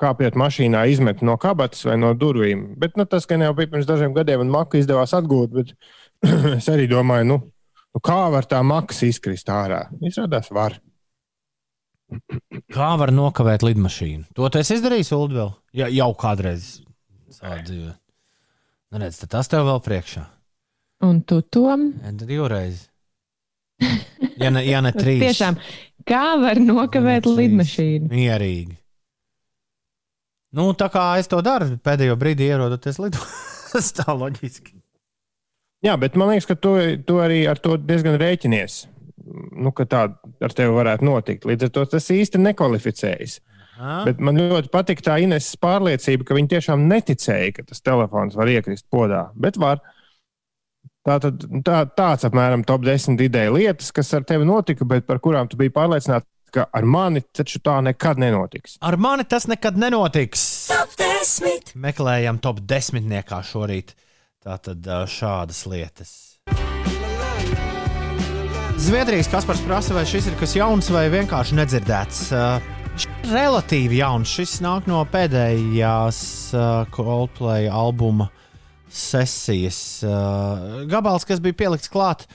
kāpjot 0.00 0.36
mašīnā 0.40 0.86
izmetu 0.92 1.26
no 1.28 1.36
kabatas 1.40 1.84
vai 1.88 1.96
no 2.00 2.12
durvīm. 2.16 2.68
Bet 2.80 2.96
nu, 2.96 3.06
tas 3.08 3.28
gan 3.28 3.44
jau 3.44 3.52
bija 3.56 3.72
pirms 3.72 3.88
dažiem 3.88 4.14
gadiem, 4.16 4.44
un 4.44 4.52
maku 4.52 4.80
izdevās 4.80 5.14
atgūt. 5.16 5.56
Bet 5.56 5.74
es 6.58 6.68
arī 6.72 6.88
domāju, 6.90 7.28
nu, 7.32 7.38
nu, 7.96 8.04
kā 8.04 8.20
var 8.32 8.48
tā 8.48 8.62
maks 8.66 9.04
izkrist 9.08 9.50
ārā? 9.52 9.86
Izrādās, 10.04 10.52
var. 10.54 10.78
Kā 12.72 12.92
var 13.00 13.10
nokavēt 13.12 13.64
lidmašīnu? 13.66 14.30
To 14.38 14.48
tu 14.52 14.60
esi 14.60 14.76
izdarījis, 14.78 15.12
Ulu, 15.16 15.36
vēl? 15.40 15.54
Ja, 15.76 15.90
jau 15.92 16.12
kādreiz 16.18 16.76
savā 17.34 17.58
dzīvē. 17.66 17.92
Nu, 18.94 19.02
redz, 19.02 19.18
tas 19.26 19.50
tev 19.50 19.66
vēl 19.66 19.82
priekšā. 19.82 20.22
Un 21.04 21.20
tu 21.28 21.42
tom 21.42 21.90
Ja, 22.00 22.12
tad 22.12 22.26
divreiz. 22.28 22.86
Ja 24.40 24.50
ne, 24.52 24.62
ja 24.64 24.80
ne 24.84 24.92
trīs. 24.96 25.20
tiešām 25.20 25.56
kā 26.08 26.24
var 26.40 26.56
nokavēt 26.60 27.24
Trīs. 27.24 27.36
lidmašīnu? 27.40 28.08
Mierīgi. 28.12 28.76
Nu, 30.56 30.70
tā 30.78 30.88
kā 30.92 31.04
es 31.20 31.28
to 31.28 31.40
daru, 31.44 31.68
pēdējo 31.84 32.16
brīdī 32.20 32.46
ierodoties 32.52 33.00
lidot. 33.02 33.24
tas 33.72 33.90
tā 33.98 34.14
loģiski. 34.16 34.76
Jā, 35.84 35.96
bet 36.00 36.16
man 36.16 36.30
liekas, 36.32 36.46
ka 36.48 36.56
tu, 36.56 36.72
tu 37.06 37.18
arī 37.20 37.42
ar 37.50 37.60
to 37.60 37.76
diezgan 37.76 38.16
rēķinies. 38.20 38.78
Nu, 39.58 39.72
ka 39.76 39.84
tā 39.90 40.04
ar 40.16 40.54
tevi 40.56 40.72
varētu 40.72 41.04
notikt. 41.04 41.44
Līdz 41.48 41.68
ar 41.68 41.72
to 41.74 41.84
tas 41.96 42.06
īsti 42.14 42.40
nekvalificējas. 42.40 43.40
Ha? 43.76 43.98
Bet 44.08 44.20
man 44.24 44.38
ļoti 44.40 44.70
patīk 44.72 45.02
tā 45.04 45.18
Ines 45.20 45.50
pārliecība, 45.60 46.24
ka 46.24 46.36
viņi 46.38 46.48
tiešām 46.54 46.86
neticēja, 46.88 47.52
ka 47.58 47.66
tas 47.68 47.82
telefons 47.84 48.36
var 48.38 48.48
iekrist 48.48 48.86
podā. 48.92 49.26
Bet 49.36 49.58
var. 49.60 49.82
Tā, 51.06 51.20
tad, 51.22 51.44
tā, 51.62 51.84
tāds 51.94 52.26
apmēram 52.26 52.64
top 52.66 52.82
10 52.82 53.20
ideja 53.22 53.52
lietas, 53.54 53.92
kas 53.94 54.08
ar 54.16 54.24
tevi 54.26 54.46
notika, 54.48 54.82
bet 54.88 55.06
par 55.06 55.20
kurām 55.22 55.46
tu 55.46 55.58
biji 55.60 55.70
pārliecināts, 55.76 56.26
ka 56.50 56.64
ar 56.74 56.86
mani 56.88 57.22
taču 57.22 57.60
tā 57.62 57.76
nekad 57.84 58.18
nenotiks. 58.18 58.80
Ar 58.82 58.96
mani 58.98 59.26
tas 59.28 59.46
nekad 59.46 59.78
nenotiks. 59.78 60.42
Top 60.72 60.96
10. 60.98 61.76
Meklējam 61.78 62.40
top 62.42 62.58
desmitniekā 62.66 63.38
šorīt. 63.46 63.94
Tātad 64.42 64.82
ā, 64.82 65.04
šādas 65.10 65.62
lietas. 65.70 66.10
Zviedrijas 68.82 69.30
Kaspars 69.30 69.62
prasa, 69.62 69.94
vai 69.94 70.02
šis 70.10 70.26
ir 70.30 70.34
kas 70.40 70.56
jauns 70.58 70.90
vai 70.90 71.06
vienkārši 71.14 71.58
nedzirdēts. 71.60 72.24
Uh, 72.34 72.74
relatīvi 73.30 74.02
jauns. 74.02 74.34
Šis 74.34 74.58
nāk 74.64 74.90
no 74.90 75.04
pēdējās 75.12 76.18
uh, 76.54 76.82
Coldplay 76.94 77.70
albuma 77.70 78.26
sesijas. 78.92 79.78
Uh, 80.06 80.84
gabals, 80.90 81.26
kas 81.28 81.42
bija 81.44 81.56
pielikts 81.64 81.90
klāt 81.92 82.26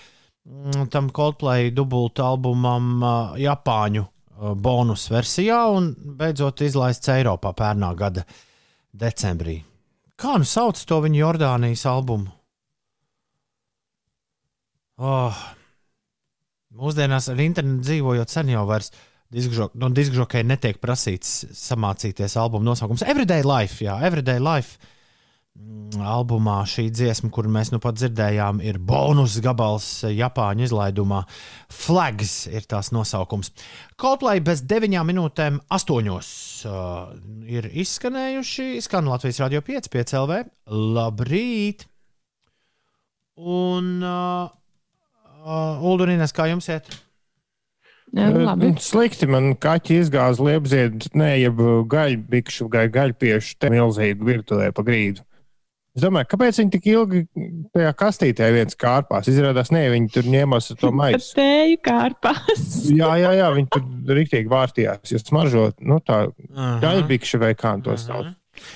mm, 0.45 0.89
tam 0.93 1.09
Coldplay 1.13 1.71
dubultu 1.75 2.25
albumam 2.25 2.93
uh, 2.99 3.39
Japāņu 3.39 4.03
uh, 4.05 4.53
bonus 4.55 5.07
versijā 5.11 5.63
un 5.73 5.93
beidzot 6.19 6.63
izlaists 6.65 7.11
Eiropā 7.13 7.53
pērnā 7.57 7.93
gada 7.99 8.25
decembrī. 8.91 9.61
Kā 10.21 10.35
nu 10.37 10.45
sauc 10.45 10.77
to 10.85 10.99
viņa 11.01 11.23
Jordānijas 11.23 11.87
albumu? 11.89 12.29
Oh. 15.01 15.37
Mūsdienās 16.77 17.27
ar 17.31 17.39
internetu 17.41 17.83
dzīvojot, 17.87 18.31
sen 18.31 18.51
jau 18.53 18.61
vairs 18.69 18.91
diskžok, 19.33 19.73
no 19.79 19.89
diskžokai 19.91 20.43
netiek 20.47 20.79
prasīts 20.83 21.41
samācīties 21.57 22.37
albumu 22.39 22.69
nosaukums. 22.69 23.03
Everyday 23.07 23.43
Life, 23.47 23.81
jā, 23.83 23.97
Everyday 24.07 24.39
Life. 24.39 24.90
Mm, 25.61 26.01
Albumā 26.07 26.61
šī 26.65 26.87
dziesma, 26.93 27.29
kuru 27.33 27.51
mēs 27.51 27.69
nu 27.73 27.79
pat 27.83 27.97
dzirdējām, 27.99 28.61
ir 28.65 28.79
bonus 28.81 29.37
gabals 29.43 29.87
Japāņu 30.07 30.65
izlaidumā. 30.65 31.21
Flags 31.71 32.47
ir 32.49 32.65
tās 32.69 32.89
nosaukums. 32.95 33.51
Coldplay 34.01 34.41
bez 34.43 34.63
9 34.65 35.03
minūtēm, 35.07 35.59
8 35.69 36.09
uh, 36.11 37.11
ir 37.45 37.69
izskanējuši. 37.83 38.81
Skan 38.87 39.09
Latvijas 39.11 39.41
Rādio 39.43 39.61
5, 39.67 39.91
5 39.93 40.17
LV. 40.23 40.41
Labrīt! 40.97 41.85
Un 43.41 44.01
uh, 44.05 44.51
uh, 45.45 45.87
Uldurīnas, 45.91 46.33
kā 46.35 46.49
jums 46.51 46.69
iet? 46.71 46.89
Jā, 48.11 48.27
labi. 48.35 48.73
Slikti 48.83 49.27
man 49.29 49.53
kaķi 49.55 50.01
izgāza 50.01 50.43
liepziedu, 50.43 51.13
ne 51.15 51.29
jeb 51.39 51.61
gaļbikšu 51.91 52.67
vai 52.73 52.89
gaļpiešu 52.91 53.59
te 53.61 53.69
milzīgu 53.71 54.27
virtuvē 54.27 54.71
pa 54.75 54.83
grīdu. 54.87 55.23
Es 55.91 56.05
domāju, 56.05 56.29
kāpēc 56.31 56.55
viņi 56.61 56.71
tik 56.71 56.85
ilgi 56.87 57.21
tajā 57.75 57.89
kastītē 57.99 58.47
viens 58.55 58.77
kārpās? 58.79 59.27
Izrādās, 59.27 59.73
ne, 59.75 59.81
viņi 59.91 60.11
tur 60.13 60.29
ņēmās 60.31 60.69
ar 60.71 60.77
to 60.79 60.91
maisu. 60.95 61.33
tēju 61.35 61.79
kārpās. 61.83 62.61
Jā, 63.01 63.09
jā, 63.19 63.31
jā, 63.35 63.49
viņi 63.57 63.67
tur 63.75 64.15
rīktīgi 64.15 64.51
vārtījās. 64.51 65.11
Jūs 65.11 65.25
smaržot, 65.27 65.81
nu 65.83 65.97
tā 66.05 66.21
gaļbikšu 66.83 67.41
vai 67.43 67.51
kā 67.59 67.73
to 67.83 67.97
sauc. 67.99 68.31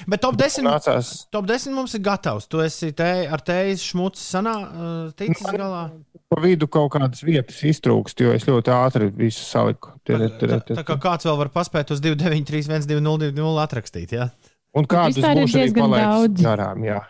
Bet 0.10 0.22
top 0.24 0.38
10, 0.40 0.64
Nācās. 0.66 1.10
top 1.36 1.48
10 1.48 1.76
mums 1.76 1.94
ir 1.98 2.02
gatavs. 2.04 2.48
Tu 2.52 2.62
esi 2.64 2.92
te, 2.96 3.10
ar 3.28 3.44
teijas 3.46 3.84
šmucu 3.84 4.20
sanā, 4.20 4.54
uh, 4.66 5.10
ticis 5.20 5.46
galā. 5.52 5.86
Pa 6.32 6.40
vidu 6.42 6.68
kaut 6.72 6.94
kādas 6.96 7.22
vietas 7.28 7.60
iztrūkst, 7.70 8.24
jo 8.24 8.32
es 8.34 8.48
ļoti 8.48 8.72
ātri 8.74 9.10
visu 9.14 9.44
saliku. 9.46 9.94
Tā, 10.08 10.18
tur, 10.40 10.56
tā 10.72 10.84
kā 10.88 10.98
kāds 11.04 11.28
vēl 11.28 11.38
var 11.44 11.52
paspēt 11.54 11.92
uz 11.94 12.02
293, 12.04 12.66
120, 12.88 13.60
atrakstīt. 13.62 14.16
Ja? 14.16 14.30
Un 14.76 14.88
kādus 14.92 15.22
būs 15.24 15.56
arī 15.56 15.72
palaidis 15.76 16.44
garām, 16.44 16.84
jā. 16.84 17.02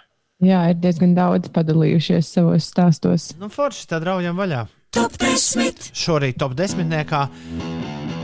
Jā, 0.43 0.65
ir 0.69 0.79
diezgan 0.83 1.15
daudz 1.15 1.49
padalījušies 1.55 2.27
savos 2.35 2.67
stāstos. 2.69 3.31
Nu, 3.39 3.47
forši 3.49 3.87
tā 3.89 4.01
draudjam 4.03 4.35
vaļā. 4.37 4.65
Top 4.95 5.15
10. 5.19 5.89
Šorīt 5.95 6.37
top 6.39 6.53
10. 6.59 6.85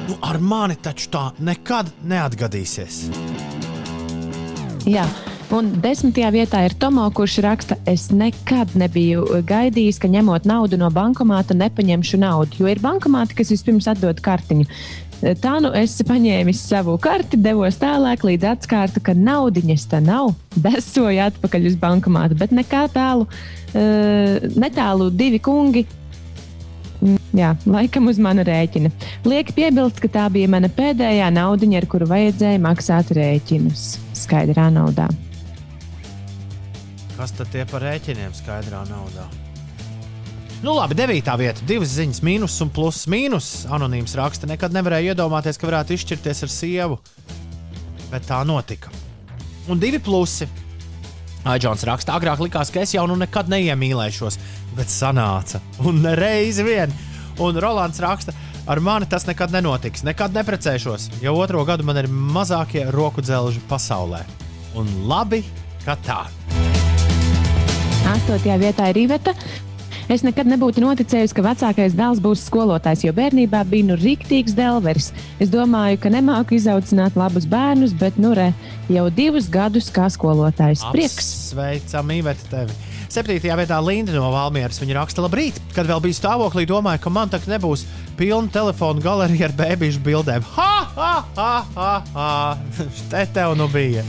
Nu, 0.10 0.18
ar 0.28 0.40
mani 0.44 0.76
taču 0.76 1.10
tā 1.14 1.26
nekad 1.40 1.90
neatgadīsies. 2.04 3.06
Jā. 4.90 5.08
Un 5.52 5.68
desmitajā 5.84 6.30
vietā 6.32 6.62
ir 6.64 6.72
Tomo, 6.80 7.04
kurš 7.12 7.42
raksta, 7.44 7.76
es 7.90 8.06
nekad 8.16 8.72
nebiju 8.80 9.42
gaidījis, 9.44 9.98
ka 10.00 10.08
ņemot 10.08 10.48
naudu 10.48 10.80
no 10.80 10.88
bankomāta, 10.96 11.58
nepaņemšu 11.60 12.20
naudu. 12.22 12.62
Jo 12.62 12.70
ir 12.72 12.80
bankomāti, 12.80 13.36
kas 13.36 13.52
vispirms 13.52 13.90
atdod 13.92 14.24
kartiņu. 14.24 14.64
Tā 15.22 15.56
nu 15.62 15.70
es 15.78 15.94
paņēmu 16.08 16.54
savu 16.58 16.98
karti, 17.02 17.38
devos 17.38 17.78
tālāk, 17.82 18.26
līdz 18.26 18.48
atskārtu, 18.56 19.04
ka 19.06 19.14
naudiņas 19.18 19.88
tā 19.92 20.02
nav. 20.04 20.34
Besoju 20.66 21.22
atpakaļ 21.30 21.72
uz 21.72 21.80
bankomātu, 21.82 22.40
bet 22.42 22.54
nekā 22.56 22.88
tālu, 22.96 23.30
uh, 23.30 24.52
netālu 24.58 25.12
divi 25.14 25.42
kungi 25.44 25.86
Mm, 27.02 27.18
Jā, 27.34 27.56
laikam 27.66 28.10
uz 28.12 28.20
mana 28.22 28.44
rēķina. 28.46 28.92
Lieki 29.26 29.56
piebilst, 29.58 29.98
ka 30.04 30.10
tā 30.12 30.28
bija 30.34 30.50
mana 30.52 30.70
pēdējā 30.70 31.32
naudiņa, 31.34 31.82
ar 31.82 31.88
kuru 31.90 32.08
vajadzēja 32.12 32.62
maksāt 32.62 33.14
rēķinus. 33.18 33.86
Skaidrā 34.22 34.68
naudā. 34.74 35.08
Kas 37.18 37.34
tad 37.38 37.50
tie 37.54 37.66
par 37.70 37.86
rēķiniem 37.86 38.36
skaidrā 38.38 38.84
naudā? 38.90 39.26
Nu, 40.62 40.76
labi, 40.78 40.94
devītā 40.94 41.34
vieta. 41.42 41.64
Divas 41.66 41.96
ziņas, 41.96 42.20
mīnus 42.22 42.60
un 42.62 42.70
pluss. 42.70 43.08
Mīnus 43.10 43.64
anonīms 43.74 44.14
raksta. 44.20 44.46
Nekad 44.50 44.76
nevarēju 44.76 45.16
iedomāties, 45.16 45.58
ka 45.58 45.66
varētu 45.66 45.96
izšķirties 45.96 46.44
ar 46.46 46.52
sievu. 46.54 46.98
Bet 48.12 48.28
tā 48.30 48.44
notika. 48.46 48.92
Un 49.72 49.82
divi 49.82 49.98
plusi. 50.04 50.46
Aģents 51.50 51.86
raksta, 51.90 52.14
agrāk 52.14 52.44
likās, 52.44 52.70
ka 52.70 52.84
es 52.84 52.94
jau 52.94 53.08
nu 53.10 53.16
nekad 53.18 53.50
neiemīlēšos, 53.50 54.38
bet 54.78 54.94
sanāca. 54.94 55.64
Un 55.82 56.06
reizi 56.20 56.66
vien. 56.68 56.94
Un 57.42 57.58
Rolands 57.58 57.98
raksta, 58.04 58.36
ar 58.70 58.84
mani 58.86 59.10
tas 59.10 59.26
nekad 59.26 59.50
nenotiks. 59.56 60.06
Nekad 60.06 60.38
neprecēšos, 60.38 61.10
jo 61.24 61.34
otro 61.42 61.66
gadu 61.66 61.88
man 61.88 61.98
ir 62.04 62.12
mazākie 62.12 62.86
roku 62.94 63.26
dzelži 63.26 63.64
pasaulē. 63.72 64.22
Un 64.78 64.94
labi, 65.10 65.42
ka 65.88 65.98
tā. 66.06 66.22
Astotajā 68.14 68.62
vietā 68.62 68.94
ir 68.94 69.04
Iveta. 69.08 69.34
Es 70.10 70.24
nekad 70.26 70.50
nebūtu 70.50 70.82
noticējusi, 70.84 71.36
ka 71.38 71.46
vecākais 71.46 71.96
dēls 71.98 72.22
būs 72.24 72.46
skolotājs, 72.50 73.06
jo 73.06 73.14
bērnībā 73.16 73.64
bija 73.70 73.90
nu 73.92 73.98
rīktīgs 74.00 74.56
delveris. 74.58 75.12
Es 75.42 75.52
domāju, 75.54 76.00
ka 76.02 76.14
nemāku 76.14 76.58
izaudzināt 76.58 77.18
labus 77.20 77.46
bērnus, 77.50 77.94
bet 77.98 78.18
nu 78.22 78.34
re, 78.38 78.52
jau 78.92 79.10
divus 79.14 79.50
gadus 79.52 79.92
kā 79.94 80.10
skolotājs. 80.12 80.86
Prieks! 80.96 81.30
Sveicam, 81.52 82.16
Iveta, 82.16 82.48
tevi. 82.52 82.80
Septītajā 83.12 83.58
vietā 83.60 83.78
Linda 83.84 84.16
no 84.16 84.30
Valmieras. 84.32 84.80
Viņa 84.80 84.96
raksta, 85.02 85.26
labrīt, 85.26 85.58
kad 85.76 85.90
vēl 85.90 86.00
bija 86.06 86.16
stāvoklī, 86.16 86.64
domāju, 86.70 87.04
ka 87.04 87.12
man 87.12 87.32
tā 87.32 87.42
nebūs 87.44 87.84
pilna 88.20 88.48
telefona 88.54 89.04
galerija 89.04 89.50
ar 89.50 89.58
bērnu 89.58 90.00
bildēm. 90.06 90.46
Ha, 90.56 90.72
ha, 90.96 91.16
ha, 91.36 91.52
ha, 91.76 91.92
ha! 92.16 92.30
Te 93.12 93.26
tev 93.36 93.58
nu 93.60 93.68
bija. 93.72 94.06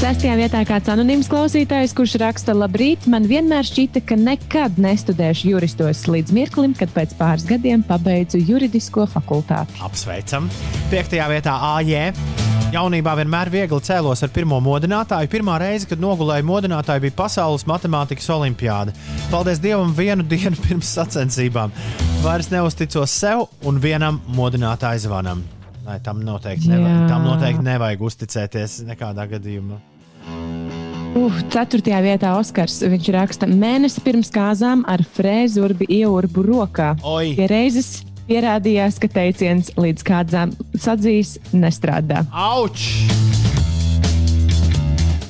Sestajā 0.00 0.32
vietā 0.38 0.62
kāds 0.64 0.88
anonīms 0.88 1.26
klausītājs, 1.28 1.92
kurš 1.92 2.14
raksta, 2.22 2.54
labrīt, 2.56 3.04
man 3.12 3.26
vienmēr 3.28 3.66
šķita, 3.68 4.00
ka 4.08 4.16
nekad 4.16 4.78
nestudēšu 4.80 5.50
juristos 5.50 6.06
līdz 6.08 6.32
mirklim, 6.32 6.72
kad 6.72 6.88
pēc 6.94 7.12
pāris 7.18 7.44
gadiem 7.44 7.82
pabeidzu 7.84 8.40
juridisko 8.40 9.04
fakultāti. 9.12 9.76
Apsveicam. 9.84 10.48
Piektajā 10.88 11.28
vietā 11.34 11.58
AJ. 11.74 12.16
Jaunībā 12.72 13.12
vienmēr 13.20 13.52
viegli 13.52 13.82
cēlos 13.84 14.24
ar 14.24 14.32
pirmo 14.32 14.62
modinātāju. 14.64 15.28
Pirmā 15.36 15.60
reize, 15.60 15.84
kad 15.92 16.00
nogulēju 16.00 16.48
modinātāju, 16.48 17.04
bija 17.04 17.18
Pasaules 17.20 17.68
matemātikas 17.68 18.32
olimpiāda. 18.32 18.96
Paldies 19.28 19.60
Dievam, 19.60 19.92
vienu 19.92 20.24
dienu 20.32 20.56
pirms 20.64 20.96
sacensībām. 20.96 21.76
Vairs 22.24 22.48
neusticos 22.48 23.20
sev 23.20 23.50
un 23.68 23.84
vienam 23.84 24.24
modinātāju 24.32 25.10
zvanam. 25.10 25.44
Lai 25.90 25.98
tam 25.98 26.20
noteikti, 26.22 26.68
nevajag, 26.70 27.06
tam 27.10 27.24
noteikti 27.26 27.64
nevajag 27.66 28.02
uzticēties 28.06 28.74
nekādā 28.86 29.24
gadījumā. 29.32 29.80
Uh, 31.18 31.40
ceturtajā 31.50 31.98
vietā 32.04 32.36
Oskars. 32.38 32.76
Viņš 32.86 33.08
raksta, 33.16 33.48
mēnesi 33.50 33.98
pirms 34.04 34.30
kāzām 34.30 34.84
ar 34.86 35.02
frēzi 35.02 35.58
urbi 35.58 35.88
ieurbu 35.90 36.44
rokā. 36.46 36.92
Oi! 37.02 37.32
Pie 37.34 37.48
reizes 37.50 37.88
pierādījās, 38.28 39.00
ka 39.02 39.10
teiciens 39.10 39.72
līdz 39.74 40.06
kādām 40.06 40.54
sadzīs 40.78 41.34
nestrādā. 41.50 42.22
Auč! 42.30 42.86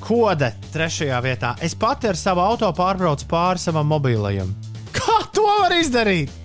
Kode 0.05 0.53
trešajā 0.77 1.25
vietā. 1.25 1.57
Es 1.65 1.73
pati 1.73 2.13
ar 2.13 2.21
savu 2.21 2.45
auto 2.45 2.69
pārbraucu 2.77 3.33
pāri 3.33 3.65
savam 3.65 3.89
mobilajam. 3.97 4.53
Kā 4.93 5.23
to 5.33 5.49
var 5.49 5.81
izdarīt? 5.81 6.37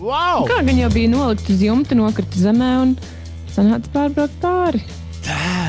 Wow! 0.00 0.48
Kā 0.48 0.62
gan 0.64 0.80
jau 0.80 0.88
bija 0.96 1.12
nolikt 1.12 1.52
uz 1.52 1.60
jumta, 1.60 1.92
nokrita 1.92 2.48
zemē 2.48 2.74
un 2.86 3.00
sanāca 3.60 3.92
pārbraukt 3.94 4.40
pāri. 4.42 4.82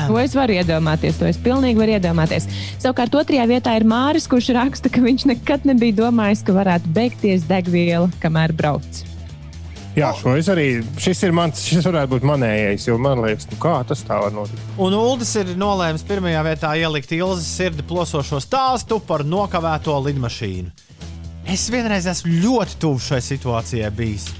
To 0.08 0.16
es 0.18 0.32
varu 0.34 0.56
iedomāties, 0.56 1.18
to 1.20 1.28
es 1.28 1.38
pilnīgi 1.40 1.78
varu 1.78 1.94
iedomāties. 1.98 2.48
Savukārt, 2.82 3.14
otrajā 3.20 3.44
vietā 3.50 3.76
ir 3.76 3.86
Māris, 3.86 4.26
kurš 4.30 4.50
raksta, 4.56 4.90
ka 4.92 5.04
viņš 5.04 5.28
nekad 5.28 5.68
nebija 5.68 6.00
domājis, 6.06 6.42
ka 6.46 6.56
varētu 6.56 6.92
beigties 6.96 7.44
degviela, 7.50 8.08
kamēr 8.24 8.56
brauc. 8.56 9.02
Jā, 9.92 10.08
šo 10.16 10.32
es 10.40 10.48
arī. 10.48 10.66
Šis 10.96 11.20
ir 11.26 11.34
mans, 11.36 11.66
šis 11.68 11.84
varētu 11.84 12.14
būt 12.14 12.24
manējais, 12.24 12.86
jo 12.88 12.96
man 12.96 13.20
liekas, 13.20 13.44
nu 13.52 13.58
kā 13.60 13.74
tas 13.84 14.00
tā 14.08 14.16
var 14.22 14.32
notikt. 14.32 14.62
Un 14.80 14.96
Ulas 14.96 15.34
ir 15.36 15.52
nolēmis 15.60 16.06
pirmajā 16.08 16.46
vietā 16.48 16.72
ielikt 16.80 17.12
Ilzas 17.12 17.50
sirdi 17.60 17.84
plosošo 17.84 18.40
stāstu 18.40 19.02
par 19.04 19.26
nokavēto 19.28 19.98
lidmašīnu. 20.08 20.72
Es 21.52 21.66
vienreiz 21.74 22.08
esmu 22.08 22.40
ļoti 22.40 22.80
tuvu 22.80 23.04
šai 23.04 23.20
situācijai 23.26 23.92
bijis. 23.92 24.30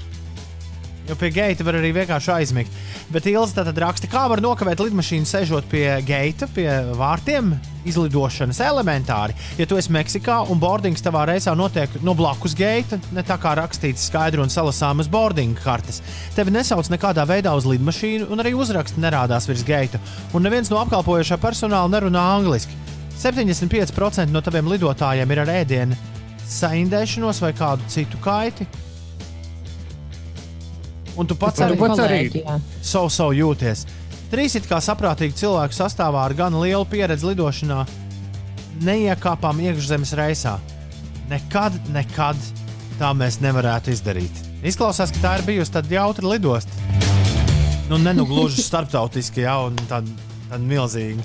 Jo 1.09 1.17
pie 1.19 1.33
geita 1.35 1.65
var 1.67 1.75
arī 1.75 1.89
vienkārši 1.97 2.31
aizmigt. 2.31 2.75
Bet 3.11 3.25
Ilza 3.27 3.65
tad 3.65 3.79
raksta, 3.81 4.07
kā 4.07 4.23
var 4.31 4.39
nokavēt 4.43 4.79
lidmašīnu 4.79 5.27
sēžot 5.27 5.67
pie 5.71 5.87
geita, 6.07 6.47
pie 6.55 6.69
vārtiem, 6.95 7.49
izlidošanas 7.83 8.61
elementāri. 8.63 9.35
Ja 9.59 9.67
tu 9.67 9.75
esi 9.75 9.91
Meksikā 9.91 10.37
un 10.47 10.61
boardings 10.61 11.03
tavā 11.03 11.25
reisā 11.27 11.51
notiek 11.59 11.97
no 12.07 12.15
blakus 12.15 12.55
geita, 12.55 13.01
ne 13.11 13.23
tā 13.27 13.35
kā 13.41 13.51
rakstīts 13.59 14.07
skaidri 14.07 14.39
un 14.39 14.53
salasāmas 14.53 15.11
boarding 15.11 15.59
kartes, 15.65 15.99
tevi 16.37 16.55
nesauc 16.55 16.87
nekādā 16.93 17.27
veidā 17.27 17.51
uz 17.57 17.67
lidmašīnu, 17.67 18.29
un 18.31 18.43
arī 18.43 18.55
uzraksts 18.55 19.01
nerādās 19.03 19.49
virs 19.51 19.65
geita. 19.67 19.99
Un 20.31 20.47
neviens 20.47 20.71
no 20.71 20.79
apkalpojošā 20.85 21.39
personāla 21.43 21.91
nerunā 21.91 22.23
angliski. 22.37 22.79
75% 23.19 24.31
no 24.31 24.41
taviem 24.43 24.71
lidotājiem 24.71 25.35
ir 25.35 25.43
ar 25.43 25.53
ēdienu 25.59 25.99
saindēšanos 26.47 27.43
vai 27.43 27.53
kādu 27.57 27.91
citu 27.91 28.19
kaiti. 28.23 28.67
Un 31.19 31.29
tu 31.29 31.37
pats 31.37 31.59
Tu 31.59 31.65
arī 31.65 31.77
pats 31.77 32.01
arī. 32.01 32.21
Kolēģi, 32.27 32.43
jā. 32.45 32.57
savu 32.81 33.11
savu 33.13 33.35
jūties. 33.37 33.85
Trīs 34.33 34.55
it 34.57 34.65
kā 34.69 34.79
saprātīgi 34.81 35.37
cilvēku 35.43 35.77
sastāvā 35.77 36.23
ar 36.25 36.33
gan 36.33 36.55
lielu 36.57 36.85
pieredzi 36.89 37.27
lidošanā 37.29 37.83
neiekāpām 38.81 39.61
iekšzemes 39.67 40.15
reisā. 40.17 40.57
Nekad, 41.29 41.77
nekad 41.93 42.39
tā 42.99 43.13
mēs 43.17 43.39
nevarētu 43.43 43.93
izdarīt. 43.93 44.41
Izklausās, 44.65 45.13
ka 45.13 45.21
tā 45.21 45.37
ir 45.37 45.47
bijusi 45.47 45.75
tāda 45.75 45.99
jautra 45.99 46.33
lidosta. 46.33 46.71
Nu, 47.91 47.99
ne 48.01 48.15
nu 48.17 48.25
starptautiski, 48.69 49.45
ja 49.45 49.59
tāda 49.89 50.09
tād 50.53 50.65
milzīga. 50.69 51.23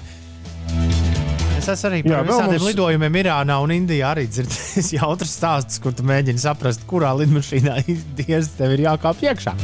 Es 1.69 1.83
arī 1.85 1.99
Jā, 2.01 2.23
par 2.23 2.25
vēl 2.25 2.31
visādiem 2.33 2.63
mums- 2.63 2.69
lidojumiem 2.71 3.17
Irānā 3.21 3.57
un 3.61 3.73
Indijā 3.75 4.13
arī 4.15 4.25
dzirdējis 4.33 4.89
jautrs 4.99 5.35
stāsts, 5.37 5.81
kur 5.85 5.93
tu 5.93 6.07
mēģini 6.09 6.41
saprast, 6.41 6.87
kurā 6.89 7.11
lidmašīnā 7.21 7.75
īstenībā 7.93 8.41
tev 8.57 8.73
ir 8.77 8.85
jākāp 8.87 9.21
iekšā. 9.29 9.55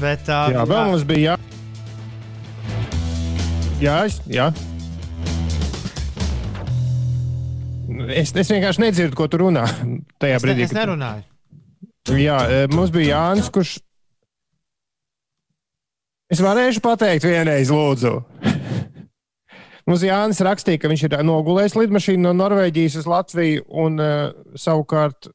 Bet, 0.00 0.24
uh, 0.32 0.48
Jā, 0.54 0.64
vēl 0.64 0.86
mums 0.94 1.04
bija. 1.04 1.34
Jā, 1.36 1.36
jā, 3.84 3.96
es, 4.08 4.16
jā. 4.32 4.48
Es, 8.10 8.32
es 8.32 8.48
vienkārši 8.50 8.80
nedzirdu, 8.86 9.18
ko 9.18 9.28
tu 9.30 9.42
runā. 9.44 9.66
Tajā 10.22 10.38
es, 10.38 10.42
ne, 10.42 10.46
brīdī, 10.46 10.66
es 10.70 10.74
nerunāju. 10.76 11.26
Jā, 12.16 12.38
mums 12.72 12.90
bija 12.94 13.18
Jānis, 13.18 13.50
kurš. 13.52 13.76
Es 16.30 16.40
varēšu 16.42 16.80
pateikt, 16.82 17.26
vienreiz, 17.26 17.68
lūdzu. 17.74 18.14
Mums 19.88 20.02
Jānis 20.04 20.40
rakstīja, 20.44 20.80
ka 20.82 20.90
viņš 20.92 21.04
ir 21.08 21.14
nogulējis 21.26 21.76
lidmašīnu 21.78 22.24
no 22.26 22.32
Norvēģijas 22.36 22.98
uz 23.00 23.06
Latviju, 23.10 23.64
un 23.82 23.96
uh, 24.02 24.32
savukārt 24.60 25.30
uh, 25.30 25.32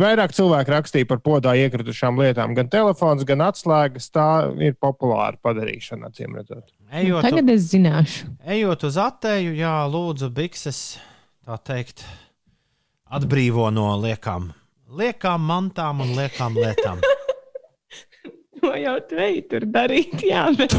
vairāk 0.00 0.34
cilvēku 0.36 0.74
rakstīja 0.74 1.08
par 1.08 1.22
podā 1.24 1.54
iekritušām 1.64 2.20
lietām. 2.20 2.54
Gan 2.58 2.68
telefons, 2.72 3.24
gan 3.28 3.44
atslēgas. 3.46 4.10
Tā 4.14 4.28
ir 4.60 4.76
populāra 4.80 5.38
padarīšana, 5.42 6.12
acīm 6.12 6.36
redzot. 6.38 6.68
Ejot, 6.92 7.24
Tagad 7.26 7.50
es 7.56 7.66
zināšu. 7.72 8.30
ejot 8.46 8.84
uz 8.86 9.00
attēju, 9.02 9.56
jā, 9.58 9.74
lūdzu, 9.90 10.30
bikses, 10.36 10.84
tā 11.46 11.56
teikt, 11.66 12.04
atbrīvo 13.10 13.66
no 13.74 13.88
liekām, 14.02 14.52
liekām 14.94 15.42
mantām 15.48 16.04
un 16.04 16.14
liekām 16.18 16.58
lietām. 16.58 17.02
To 18.56 18.72
jau 18.74 18.94
tu 19.06 19.18
ej 19.20 19.42
tur 19.50 19.66
darīt, 19.70 20.16
jā, 20.26 20.46
bet 20.56 20.72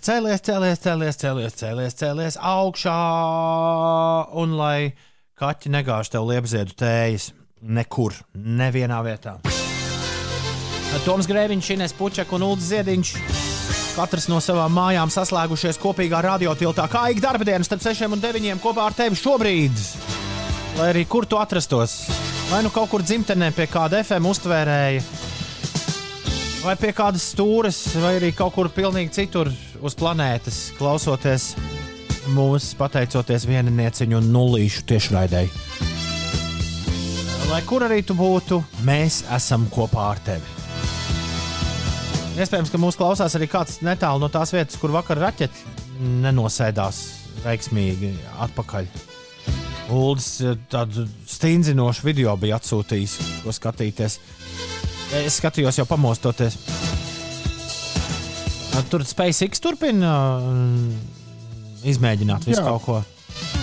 Cēlies, 0.00 0.40
cēlies, 0.40 0.80
cēlies, 0.80 1.18
cēlies, 1.20 1.56
cēlies, 1.60 1.96
cēlies 2.00 2.38
augšā, 2.40 2.96
un 4.40 4.56
lai 4.58 4.92
kaķi 5.40 5.72
negāž 5.74 6.10
tev 6.12 6.28
liepziedu 6.30 6.76
tējas 6.80 7.30
nekur, 7.60 8.16
nevienā 8.34 9.00
vietā. 9.04 9.36
Toms 11.04 11.28
Grēviņš, 11.30 11.70
Inês 11.76 11.94
Puķek 11.94 12.32
un 12.34 12.44
Ulrichs 12.48 12.70
Ziediņš. 12.72 13.12
Katrs 13.94 14.28
no 14.30 14.40
savām 14.42 14.72
mājām 14.74 15.10
saslēgušies 15.12 15.78
kopīgā 15.82 16.22
radiotiltā, 16.24 16.86
kā 16.90 17.06
ik 17.12 17.20
darbdienas 17.22 17.68
starp 17.68 17.84
6 17.84 18.08
un 18.10 18.22
9 18.22 18.62
kopā 18.62 18.88
ar 18.88 18.96
tevi 18.96 19.18
šobrīd. 19.18 19.82
Lai 20.78 20.92
arī 20.94 21.04
kur 21.10 21.26
tu 21.28 21.38
atrastos, 21.38 22.06
vai 22.50 22.62
nu 22.64 22.72
kaut 22.74 22.90
kur 22.92 23.04
dzimtenē 23.04 23.50
pie 23.54 23.66
kāda 23.70 24.00
FM 24.06 24.30
uztvērēja, 24.30 25.02
vai 26.64 26.76
pie 26.76 26.92
kādas 26.96 27.24
stūres, 27.32 27.78
vai 28.00 28.16
arī 28.18 28.30
kaut 28.36 28.54
kur 28.56 28.68
pilnīgi 28.72 29.14
citur 29.16 29.50
uz 29.80 29.96
planētas, 29.98 30.70
klausoties 30.78 31.54
mūsu, 32.34 32.74
pateicoties 32.78 33.46
vieninieciņu 33.48 34.18
un 34.20 34.30
nulīšu 34.34 34.84
tiešraidēji. 34.90 35.52
Lai 37.50 37.60
kur 37.66 37.82
arī 37.82 38.02
tu 38.06 38.14
būtu, 38.14 38.60
mēs 38.86 39.24
esam 39.34 39.64
kopā 39.72 40.10
ar 40.12 40.20
tevi. 40.22 40.56
Iespējams, 42.40 42.70
ka 42.70 42.78
mūsu 42.80 43.00
klausās 43.00 43.34
arī 43.36 43.48
kāds 43.50 43.80
netālu 43.84 44.22
no 44.22 44.28
tās 44.32 44.52
vietas, 44.54 44.78
kur 44.80 44.92
vakar 44.94 45.18
raķeti 45.18 45.74
nenosēdās 46.22 47.00
veiksmīgi 47.44 48.12
atpakaļ. 48.46 48.86
Uldis 49.90 50.28
eh, 50.46 50.54
tādu 50.70 51.08
stingzinošu 51.26 52.06
video 52.06 52.36
bija 52.38 52.60
atsūtījis, 52.60 53.16
ko 53.42 53.54
skatīties. 53.56 54.20
Es 55.10 55.40
skatījos 55.40 55.74
jau 55.80 55.86
pamostoties. 55.90 56.54
Tur 58.90 59.02
SpaceX 59.06 59.60
turpina 59.62 60.12
mm, 60.38 60.92
izmēģināt 61.90 62.46
visu 62.46 62.60
Jā. 62.62 62.66
kaut 62.68 62.84
ko. 62.84 63.00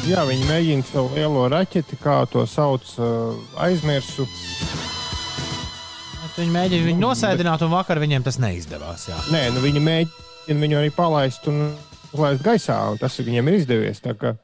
Jā, 0.08 0.24
viņi 0.28 0.46
mēģina 0.48 0.86
savu 0.88 1.12
lielo 1.16 1.46
raķeti, 1.52 1.98
kā 2.00 2.20
to 2.32 2.44
sauc, 2.48 2.86
uh, 3.00 3.34
aizmirsu. 3.64 4.28
Viņi 6.38 6.54
mēģina 6.54 6.86
viņu 6.86 7.02
nosēdināt, 7.02 7.64
un 7.66 7.74
vakar 7.74 8.00
viņiem 8.04 8.28
tas 8.28 8.38
neizdevās. 8.44 9.08
Jā. 9.10 9.18
Nē, 9.34 9.48
nu 9.56 9.64
viņi 9.64 9.82
mēģina 9.88 10.64
viņu 10.64 10.80
arī 10.84 10.92
palaist 10.94 11.48
un 11.50 11.72
laist 12.14 12.44
gaisā, 12.46 12.78
un 12.92 13.00
tas 13.02 13.18
viņiem 13.24 13.50
ir 13.50 13.58
izdevies. 13.62 14.04
Kā 14.20 14.36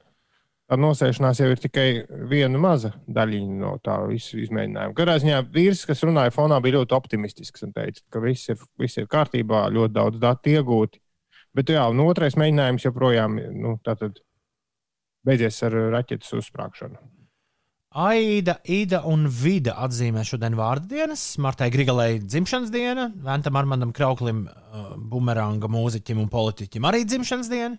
tā 0.73 0.79
nosēšanās 0.81 1.39
jau 1.43 1.51
ir 1.53 1.61
tikai 1.61 1.87
viena 2.29 2.59
maza 2.61 2.93
daļiņa 3.13 3.57
no 3.61 3.75
tā 3.85 3.99
visu 4.09 4.39
izmēģinājuma. 4.41 4.95
Katrā 4.97 5.19
ziņā 5.21 5.39
vīrs, 5.53 5.85
kas 5.89 6.03
runāja 6.07 6.33
fonā, 6.33 6.57
bija 6.63 6.79
ļoti 6.79 6.97
optimistisks 6.97 7.65
un 7.67 7.73
teica, 7.75 8.01
ka 8.09 8.23
viss 8.23 8.49
ir, 8.49 8.61
viss 8.81 8.97
ir 8.97 9.09
kārtībā, 9.11 9.67
ļoti 9.73 9.93
daudz 9.93 10.21
datu 10.23 10.55
iegūti. 10.55 11.01
Bet 11.53 11.69
jā, 11.69 11.85
un 11.93 12.01
otrais 12.01 12.33
mēģinājums 12.39 12.87
joprojām 12.87 13.37
nu, 13.61 13.77
beidzies 15.27 15.61
ar 15.67 15.77
raķetes 15.93 16.33
uzsprāgšanu. 16.39 16.97
Aida, 17.93 18.55
Ida 18.65 19.03
un 19.05 19.27
Vida 19.29 19.75
atzīmē 19.85 20.23
šodien 20.25 20.55
vārdu 20.57 20.95
dienas. 20.95 21.21
Martai 21.37 21.67
Grigalei 21.69 22.17
dzimšanas 22.23 22.73
diena, 22.73 23.11
Ventam 23.21 23.59
Armandam 23.59 23.91
Krauklim, 23.93 24.47
uh, 24.49 24.95
bumeranga 24.97 25.69
mūziķim 25.69 26.23
un 26.23 26.31
politiķim 26.33 26.89
arī 26.89 27.03
dzimšanas 27.05 27.51
diena. 27.53 27.77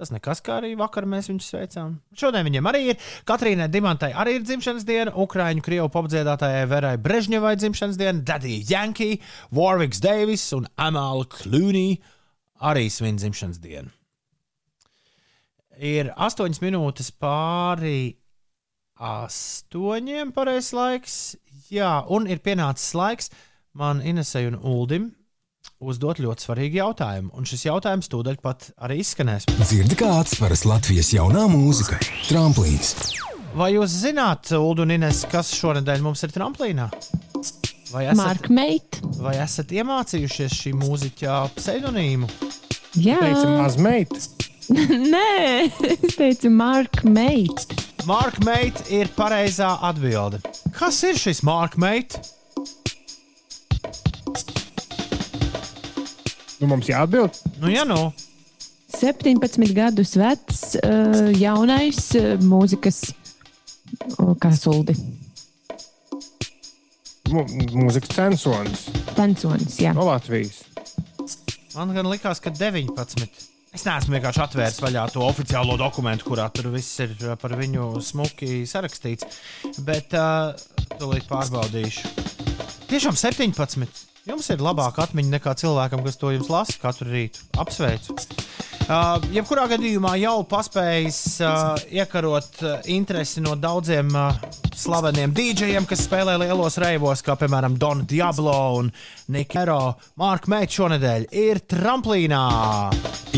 Tas 0.00 0.08
nekas, 0.10 0.40
kā 0.40 0.56
arī 0.58 0.72
vakar 0.80 1.04
mēs 1.06 1.28
viņus 1.28 1.48
sveicām. 1.52 1.96
Šodien 2.16 2.46
viņiem 2.48 2.68
arī 2.70 2.80
ir. 2.90 3.08
Katrīnai 3.28 3.68
Dimantai 3.70 4.10
arī 4.16 4.38
ir 4.38 4.46
dzimšanas 4.46 4.86
diena, 4.88 5.12
Ukrāņu 5.20 5.64
krievu 5.64 5.90
popdziedātājai 5.92 6.64
Verai 6.70 6.94
Brežņevai 7.02 7.52
dzimšanas 7.60 8.00
diena, 8.00 8.24
Daddy 8.24 8.62
Yankee, 8.70 9.20
Warwicks 9.52 10.00
Davis 10.02 10.46
un 10.56 10.66
Amāla 10.80 11.28
Klūnī 11.28 12.00
arī 12.64 12.88
svin 12.90 13.20
dzimšanas 13.20 13.60
dienu. 13.62 13.92
Ir 15.76 16.12
astoņas 16.16 16.62
minūtes 16.64 17.12
pāri 17.20 18.16
astoņiem 18.96 20.32
pareizais 20.32 20.74
laiks. 20.76 21.16
Jā, 21.72 21.98
un 22.08 22.28
ir 22.30 22.40
pienācis 22.44 22.94
laiks 22.96 23.32
man 23.76 24.00
Inesai 24.04 24.46
un 24.48 24.56
Uldim 24.56 25.12
uzdot 25.82 26.20
ļoti 26.22 26.46
svarīgu 26.46 26.78
jautājumu. 26.80 27.32
Un 27.36 27.48
šis 27.48 27.66
jautājums 27.66 28.10
tūdaļ 28.12 28.38
pat 28.42 28.70
arī 28.82 29.00
izskanēs. 29.02 29.48
Dzirdi 29.60 29.98
kā 29.98 30.10
atspēras 30.20 30.64
Latvijas 30.68 31.12
jaunā 31.16 31.48
mūzika- 31.50 31.98
tramplīns. 32.30 32.94
Vai 33.58 33.74
jūs 33.74 33.92
zināt, 34.04 34.48
Ulu 34.56 34.86
un 34.86 34.94
Ines, 34.94 35.26
kas 35.28 35.52
šonadēļ 35.52 36.00
mums 36.00 36.22
ir 36.24 36.30
tramplīnā? 36.32 36.88
Vai 37.92 38.06
esat, 38.08 38.46
vai 39.20 39.34
esat 39.36 39.74
iemācījušies 39.76 40.54
šī 40.56 40.72
mūziķa 40.80 41.34
pseidonīmu? 41.58 42.30
Jā, 42.96 43.18
Teica, 43.20 43.50
mazmeita. 43.58 44.22
nē, 45.14 45.68
es 45.90 46.16
teicu 46.16 46.50
Marka 46.52 47.08
Meita. 47.08 47.76
Marka 48.08 48.40
Meita 48.46 48.84
ir 48.92 49.10
pareizā 49.16 49.74
atbilde. 49.84 50.40
Kas 50.76 51.02
ir 51.04 51.20
šis 51.20 51.42
Marka 51.44 51.80
Meita? 51.82 52.22
Nu, 56.62 56.68
mums 56.70 56.86
jāatbild. 56.86 57.40
Nu, 57.58 57.70
ja 57.72 57.82
nu, 57.88 58.12
17 58.94 59.72
gadus 59.74 60.12
vecs, 60.20 60.60
uh, 60.78 61.30
jaunais 61.40 61.98
uh, 62.18 62.36
mūzikas 62.44 63.00
uh, 63.10 64.34
kasuldi. 64.42 64.94
Mu- 67.32 67.46
Mūzikas 67.72 68.12
censonis 68.12 68.82
Tensonis, 69.16 69.78
jā. 69.80 69.94
no 69.96 70.04
Latvijas. 70.04 70.58
man 71.74 71.94
gan 71.96 72.08
likās, 72.10 72.42
ka 72.44 72.52
19. 72.52 73.26
Es 73.72 73.86
neesmu 73.88 74.12
vienkārši 74.18 74.42
atvēris 74.44 74.82
vaļā 74.84 75.06
to 75.14 75.22
oficiālo 75.24 75.78
dokumentu, 75.80 76.26
kurā 76.28 76.50
tur 76.52 76.68
viss 76.74 76.92
ir 77.00 77.14
uh, 77.24 77.32
par 77.40 77.54
viņu 77.56 77.88
smuki 78.04 78.62
sarakstīts. 78.68 79.24
Bet 79.86 80.12
uh, 80.12 80.52
tūlīt 81.00 81.24
pārbaudīšu. 81.30 82.12
Tiešām 82.92 83.16
17. 83.16 84.11
Jums 84.22 84.46
ir 84.54 84.60
labāka 84.62 85.02
atmiņa 85.02 85.32
nekā 85.34 85.52
cilvēkam, 85.58 86.04
kas 86.06 86.14
to 86.20 86.28
jums 86.30 86.46
lasa 86.46 86.76
katru 86.78 87.08
rītu. 87.10 87.40
Apsveicu! 87.58 88.14
Uh, 88.82 89.16
jebkurā 89.34 89.64
gadījumā 89.72 90.12
jau 90.20 90.36
paspējis 90.46 91.18
uh, 91.42 91.82
iekarot 91.90 92.62
uh, 92.62 92.76
interesi 92.94 93.42
no 93.42 93.56
daudziem 93.58 94.14
uh, 94.14 94.38
slaveniem 94.78 95.34
dīdžejiem, 95.34 95.88
kas 95.90 96.04
spēlē 96.06 96.36
lielos 96.38 96.78
reivos, 96.82 97.24
kā 97.26 97.34
piemēram 97.40 97.74
Dona 97.82 98.06
Diablo 98.06 98.54
un 98.78 98.92
Nikero. 99.34 99.96
Marka 100.22 100.54
Meita 100.54 100.78
šonadēļ 100.78 101.26
ir 101.42 101.64
tramplīnā! 101.74 102.46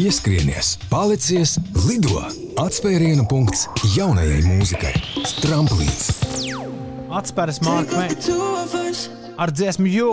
Ieskrienies, 0.05 0.77
palicies, 0.93 1.57
lido! 1.89 2.27
Atspēriena 2.61 3.25
punkts 3.33 3.71
jaunajai 3.97 4.45
mūzikai- 4.51 4.97
tramplīns. 5.45 6.11
Atspērs 7.09 7.65
Marka 7.65 8.05
Meita 8.05 9.24
ar 9.39 9.51
dziesmu 9.55 9.91
Jū. 9.91 10.11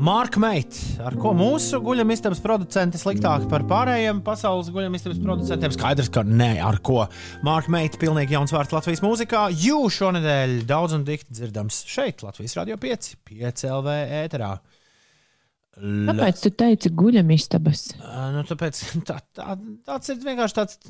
Marka 0.00 0.40
Meita, 0.40 0.78
ar 1.04 1.14
ko 1.20 1.34
mūsu 1.36 1.76
guļamistabas 1.84 2.38
producenti 2.40 2.96
sliktāki 2.96 3.50
par 3.50 3.66
pārējiem 3.68 4.22
pasaules 4.24 4.70
guļamistabas 4.72 5.20
producentiem? 5.20 5.74
Skaidrs, 5.76 6.08
ka 6.14 6.24
nē, 6.24 6.54
ar 6.64 6.78
ko. 6.80 7.02
Marka 7.44 7.72
Meita, 7.74 8.00
pilnīgi 8.00 8.32
jauns 8.32 8.54
vārds 8.56 8.72
Latvijas 8.72 9.04
mūzikā. 9.04 9.44
Jū 9.52 9.82
šonadēļ 9.92 10.56
daudz 10.70 10.96
un 10.96 11.04
dikti 11.04 11.36
dzirdams 11.36 11.82
šeit, 11.90 12.24
Latvijas 12.24 12.56
Radio 12.56 12.80
5, 12.80 13.10
5 13.28 13.66
LV 13.74 13.98
ēterā. 14.22 14.54
L 15.80 16.08
Kāpēc 16.08 16.42
tu 16.46 16.54
teici 16.64 16.94
guļamistabas? 16.96 17.86
nu, 18.32 18.46
tāpēc, 18.48 18.80
tā, 19.08 19.20
tā, 19.36 19.52
tāds 19.86 20.14
ir 20.14 20.24
vienkārši 20.24 20.56
tāds, 20.62 20.80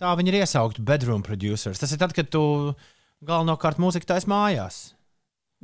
tā 0.00 0.12
viņi 0.18 0.32
ir 0.32 0.40
iesaukti 0.42 0.82
bedroom 0.86 1.22
producers. 1.26 1.78
Tas 1.80 1.92
ir 1.94 2.00
tad, 2.02 2.12
kad 2.16 2.28
tu 2.32 2.42
galvenokārt 3.24 3.78
mūziku 3.82 4.08
taisa 4.10 4.28
mājās. 4.30 4.82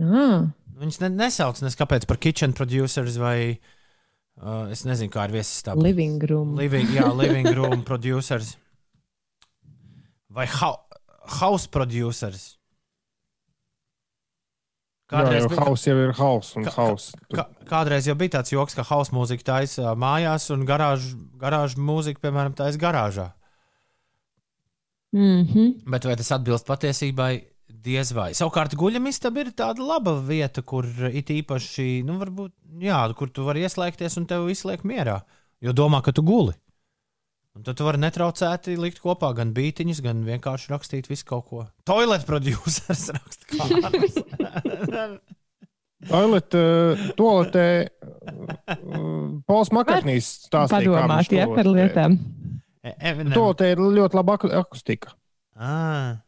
Ah, 0.01 0.47
Viņus 0.81 1.01
ne, 1.03 1.11
nesauc 1.13 1.59
nes 1.61 1.75
kāpēc 1.77 2.07
par 2.09 2.17
kitchen 2.23 2.55
producers 2.57 3.19
vai 3.21 3.37
uh, 4.41 4.71
es 4.73 4.87
nezinu, 4.89 5.11
kā 5.13 5.27
ir 5.29 5.35
viesis 5.35 5.61
tā. 5.67 5.75
living 5.77 6.23
room. 6.31 6.55
Living, 6.57 6.89
jā, 6.97 7.11
living 7.13 7.51
room 7.59 7.83
producers. 7.85 8.55
Vai 10.33 10.47
hau, 10.49 10.77
house 11.41 11.67
producers. 11.69 12.55
Kādreiz 15.11 15.43
Kādreiz, 15.43 15.43
jau 15.43 15.51
bija, 15.51 15.67
haus 15.67 15.85
jau 15.89 15.95
ir 15.99 16.13
haus 16.21 16.49
un 16.57 16.65
Ka- 16.69 16.73
haus. 16.77 17.09
kā, 17.35 17.45
kādreiz 17.67 18.07
jau 18.07 18.15
bija 18.15 18.37
tāds 18.39 18.53
joks, 18.55 18.77
ka 18.79 18.85
house 18.87 19.11
mūzika 19.13 19.43
taisa 19.49 19.93
mājās 19.99 20.47
un 20.55 20.63
garāžu, 20.69 21.17
garāžu 21.41 21.83
mūzika, 21.83 22.23
piemēram, 22.23 22.55
taisa 22.55 22.79
garāžā. 22.79 23.25
Mm 25.13 25.47
-hmm. 25.47 25.91
Bet 25.91 26.05
vai 26.05 26.17
tas 26.17 26.33
atbilst 26.33 26.67
patiesībai? 26.67 27.33
Diez 27.81 28.13
vai. 28.13 28.33
Savukārt, 28.35 28.75
guļamistaba 28.77 29.41
ir 29.41 29.53
tāda 29.57 29.81
laba 29.81 30.21
vieta, 30.21 30.63
kur 30.63 30.85
it 31.13 31.31
īpaši, 31.31 32.03
nu, 32.05 32.19
varbūt, 32.19 32.53
jā, 32.83 33.15
kur 33.15 33.31
tu 33.31 33.45
vari 33.45 33.63
ieslēgties 33.63 34.19
un 34.19 34.27
tev 34.27 34.49
izslēgt 34.51 34.85
mierā. 34.85 35.21
Jo 35.61 35.73
domā, 35.73 36.03
ka 36.03 36.13
tu 36.13 36.23
guli. 36.23 36.53
Un 37.57 37.63
tad 37.63 37.77
tu 37.77 37.85
vari 37.85 37.99
netraucēti 37.99 38.77
likt 38.79 39.01
kopā 39.03 39.33
gan 39.35 39.55
bītiņus, 39.55 40.03
gan 40.05 40.23
vienkārši 40.25 40.71
rakstīt 40.71 41.09
visu 41.11 41.25
kaut 41.25 41.47
ko. 41.49 41.67
Toilet 41.85 42.27
producers 42.27 43.09
raksta 43.17 43.45
kādas. 43.57 44.15
Toilet, 46.09 46.55
uh, 46.57 47.09
toaletē 47.19 47.65
uh, 47.85 49.43
Pols 49.45 49.69
Makarnīs 49.77 50.31
stāstīja, 50.47 50.95
Padomāt, 50.95 51.35
ja 51.37 51.45
par 51.51 51.69
lietām. 51.69 52.17
Eminem. 52.85 53.35
Toaletē 53.37 53.73
ir 53.75 53.81
ļoti 53.83 54.17
laba 54.17 54.37
aku- 54.39 54.53
akustika. 54.57 55.13
Ah. 55.57 56.21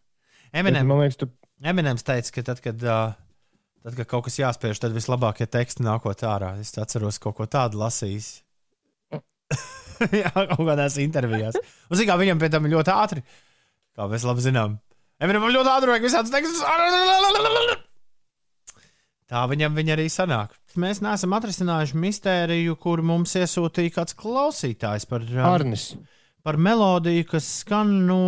Eminem, 0.52 0.86
Man 0.86 1.00
liekas, 1.00 1.16
tu 1.16 1.30
Eminems 1.64 2.02
teica, 2.04 2.32
ka 2.34 2.42
tad, 2.42 2.60
kad, 2.60 2.80
tad, 2.82 3.94
kad 3.96 4.06
kaut 4.10 4.24
kas 4.26 4.36
jāspiež, 4.40 4.80
tad 4.82 4.92
vislabākie 4.92 5.46
teksti 5.48 5.84
nākot 5.86 6.24
ārā. 6.28 6.58
Es 6.60 6.74
atceros 6.76 7.20
kaut 7.22 7.36
ko 7.38 7.46
tādu 7.46 7.78
lasījis. 7.80 8.42
Jā, 10.22 10.32
kaut 10.34 10.64
kādās 10.66 10.98
intervijās. 11.00 11.56
Un, 11.88 11.96
zin, 11.96 12.08
kā, 12.08 12.16
viņam 12.20 12.40
pie 12.42 12.50
tam 12.52 12.66
ļoti 12.68 12.92
ātri. 12.92 13.22
Kā 13.96 14.08
mēs 14.10 14.26
labi 14.26 14.44
zinām. 14.44 14.76
Eminemam 15.22 15.52
ļoti 15.54 15.70
ātri 15.70 15.92
vajag 15.92 16.06
visādus 16.08 16.32
tekstus. 16.34 16.64
Tā 19.32 19.42
viņam 19.48 19.76
viņa 19.78 19.94
arī 19.94 20.08
sanāk. 20.12 20.56
Mēs 20.82 21.00
neesam 21.04 21.32
atrisinājuši 21.36 22.00
mistēriju, 22.00 22.74
kur 22.80 23.00
mums 23.06 23.32
iesūtīja 23.38 23.94
kāds 23.94 24.16
klausītājs 24.18 25.06
par, 25.08 25.24
Arnis. 25.46 25.92
Par 26.42 26.56
melodiju, 26.58 27.24
kas 27.30 27.46
skan 27.62 27.90
no, 28.08 28.18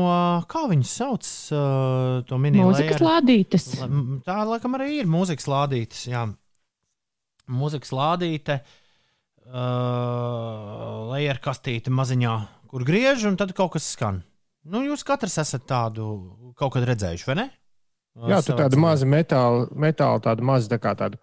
kā 0.50 0.64
viņas 0.70 0.92
sauc, 1.00 1.28
uh, 1.54 2.22
to 2.28 2.38
minēju. 2.38 2.68
Mūzikas 2.70 3.02
lādītes. 3.02 3.66
La- 3.80 3.88
m- 3.90 4.20
Tā 4.26 4.36
laikam 4.46 4.76
arī 4.78 5.00
ir 5.02 5.10
mūzikas 5.10 5.48
lādītes. 5.50 6.04
Jā. 6.12 6.24
Mūzikas 7.50 7.90
lādīte, 7.92 8.60
uh, 9.74 11.10
lejer 11.12 11.40
kastīte 11.44 11.92
maziņā, 11.94 12.34
kur 12.70 12.84
griež, 12.86 13.26
un 13.28 13.36
tad 13.40 13.52
kaut 13.56 13.74
kas 13.76 13.90
skan. 13.96 14.22
Nu, 14.64 14.80
jūs 14.86 15.04
katrs 15.04 15.36
esat 15.42 15.66
tādu 15.68 16.08
kaut 16.56 16.72
kad 16.76 16.86
redzējuši, 16.88 17.26
vai 17.28 17.36
ne? 17.42 17.46
Jā, 18.30 18.38
tur 18.46 18.56
tāda 18.62 18.78
maza 18.78 19.06
metāla, 19.10 19.66
metāla 19.74 20.22
tāda 20.22 20.44
maza 20.46 20.70
tā 20.70 20.78
kā 20.80 20.94
tāda. 20.98 21.18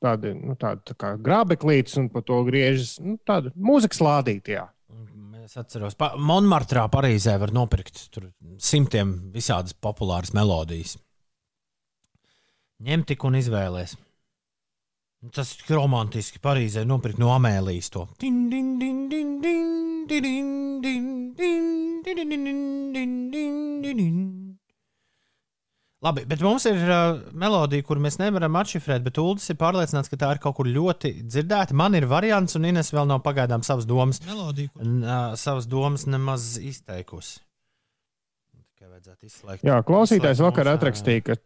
Tāda, 0.00 0.30
nu, 0.32 0.54
tāda 0.56 0.80
tā 0.88 0.94
kā 0.96 1.08
grābeklītes, 1.20 1.98
un 2.00 2.06
pa 2.08 2.22
to 2.24 2.38
griežas 2.46 2.94
nu, 3.04 3.18
tāda 3.28 3.50
mūzikas 3.52 3.98
lādīte. 4.00 4.54
Es 5.50 5.56
atceros, 5.58 5.96
ka 5.98 6.12
Monmartrā, 6.14 6.84
Parīzē 6.94 7.32
var 7.42 7.50
nopirkt 7.50 7.96
simtiem 8.62 9.16
visādas 9.34 9.74
populāras 9.74 10.30
melodijas. 10.30 10.92
Ņem 12.86 13.02
tik 13.08 13.26
un 13.26 13.34
izvēlēties. 13.40 13.96
Tas 15.34 15.50
ir 15.58 15.74
romantiski. 15.74 16.38
Parīzē 16.38 16.86
nopirkt 16.86 17.18
no 17.18 17.34
Amēlijas 17.34 17.90
to. 17.90 18.06
Din, 18.22 18.44
din, 18.52 18.78
din, 18.78 19.02
Labi, 26.00 26.22
bet 26.24 26.40
mums 26.40 26.64
ir 26.64 26.78
uh, 26.88 27.18
melodija, 27.36 27.84
kur 27.84 27.98
mēs 28.00 28.16
nevaram 28.16 28.54
atšifrēt, 28.56 29.02
bet 29.04 29.18
Ulas 29.20 29.44
ir 29.52 29.58
pārliecināts, 29.60 30.08
ka 30.08 30.16
tā 30.16 30.30
ir 30.32 30.38
kaut 30.40 30.56
kur 30.56 30.64
ļoti 30.72 31.10
dzirdēta. 31.28 31.76
Man 31.76 31.92
ir 31.98 32.06
variants, 32.08 32.56
un 32.56 32.64
Ines 32.70 32.88
vēl 32.96 33.04
nav 33.10 33.20
pagaidām 33.26 33.60
savas 33.66 33.84
domas 33.84 34.22
Melodija, 34.24 34.72
kur 34.72 34.86
n- 34.86 35.04
ā, 35.04 35.18
savas 35.36 35.68
domas 35.68 36.06
nemaz 36.08 36.54
izteikusi. 36.56 37.42
Tikai 38.56 38.88
vajadzētu 38.94 39.28
izslēgt. 39.28 39.68
Jā, 39.68 39.76
klausītājs 39.84 40.40
vakar 40.40 40.70
mūsu, 40.70 40.80
atrakstīja, 40.80 41.26
ka 41.28 41.36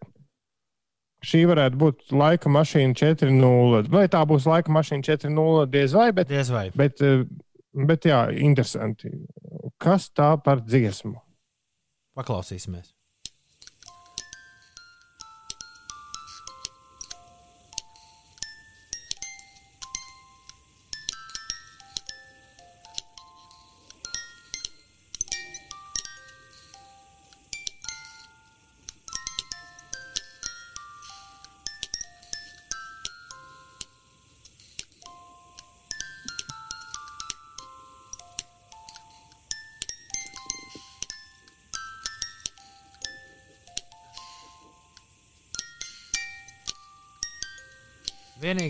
šī 1.26 1.42
varētu 1.50 1.82
būt 1.82 2.14
laika 2.14 2.54
mašīna 2.54 2.94
4.0. 3.02 3.90
Vai 3.90 4.06
tā 4.12 4.22
būs 4.30 4.46
laika 4.46 4.70
mašīna 4.78 5.02
4.0? 5.10 5.66
Diez 5.74 5.98
vai, 5.98 6.12
bet, 6.14 6.30
Diez 6.30 6.54
vai. 6.54 6.68
bet, 6.78 7.02
eh, 7.02 7.26
bet 7.90 8.06
jā, 8.06 8.22
interesanti. 8.38 9.10
Kas 9.82 10.12
tā 10.14 10.36
par 10.38 10.62
dziesmu? 10.62 11.18
Paklausīsimies. 12.14 12.93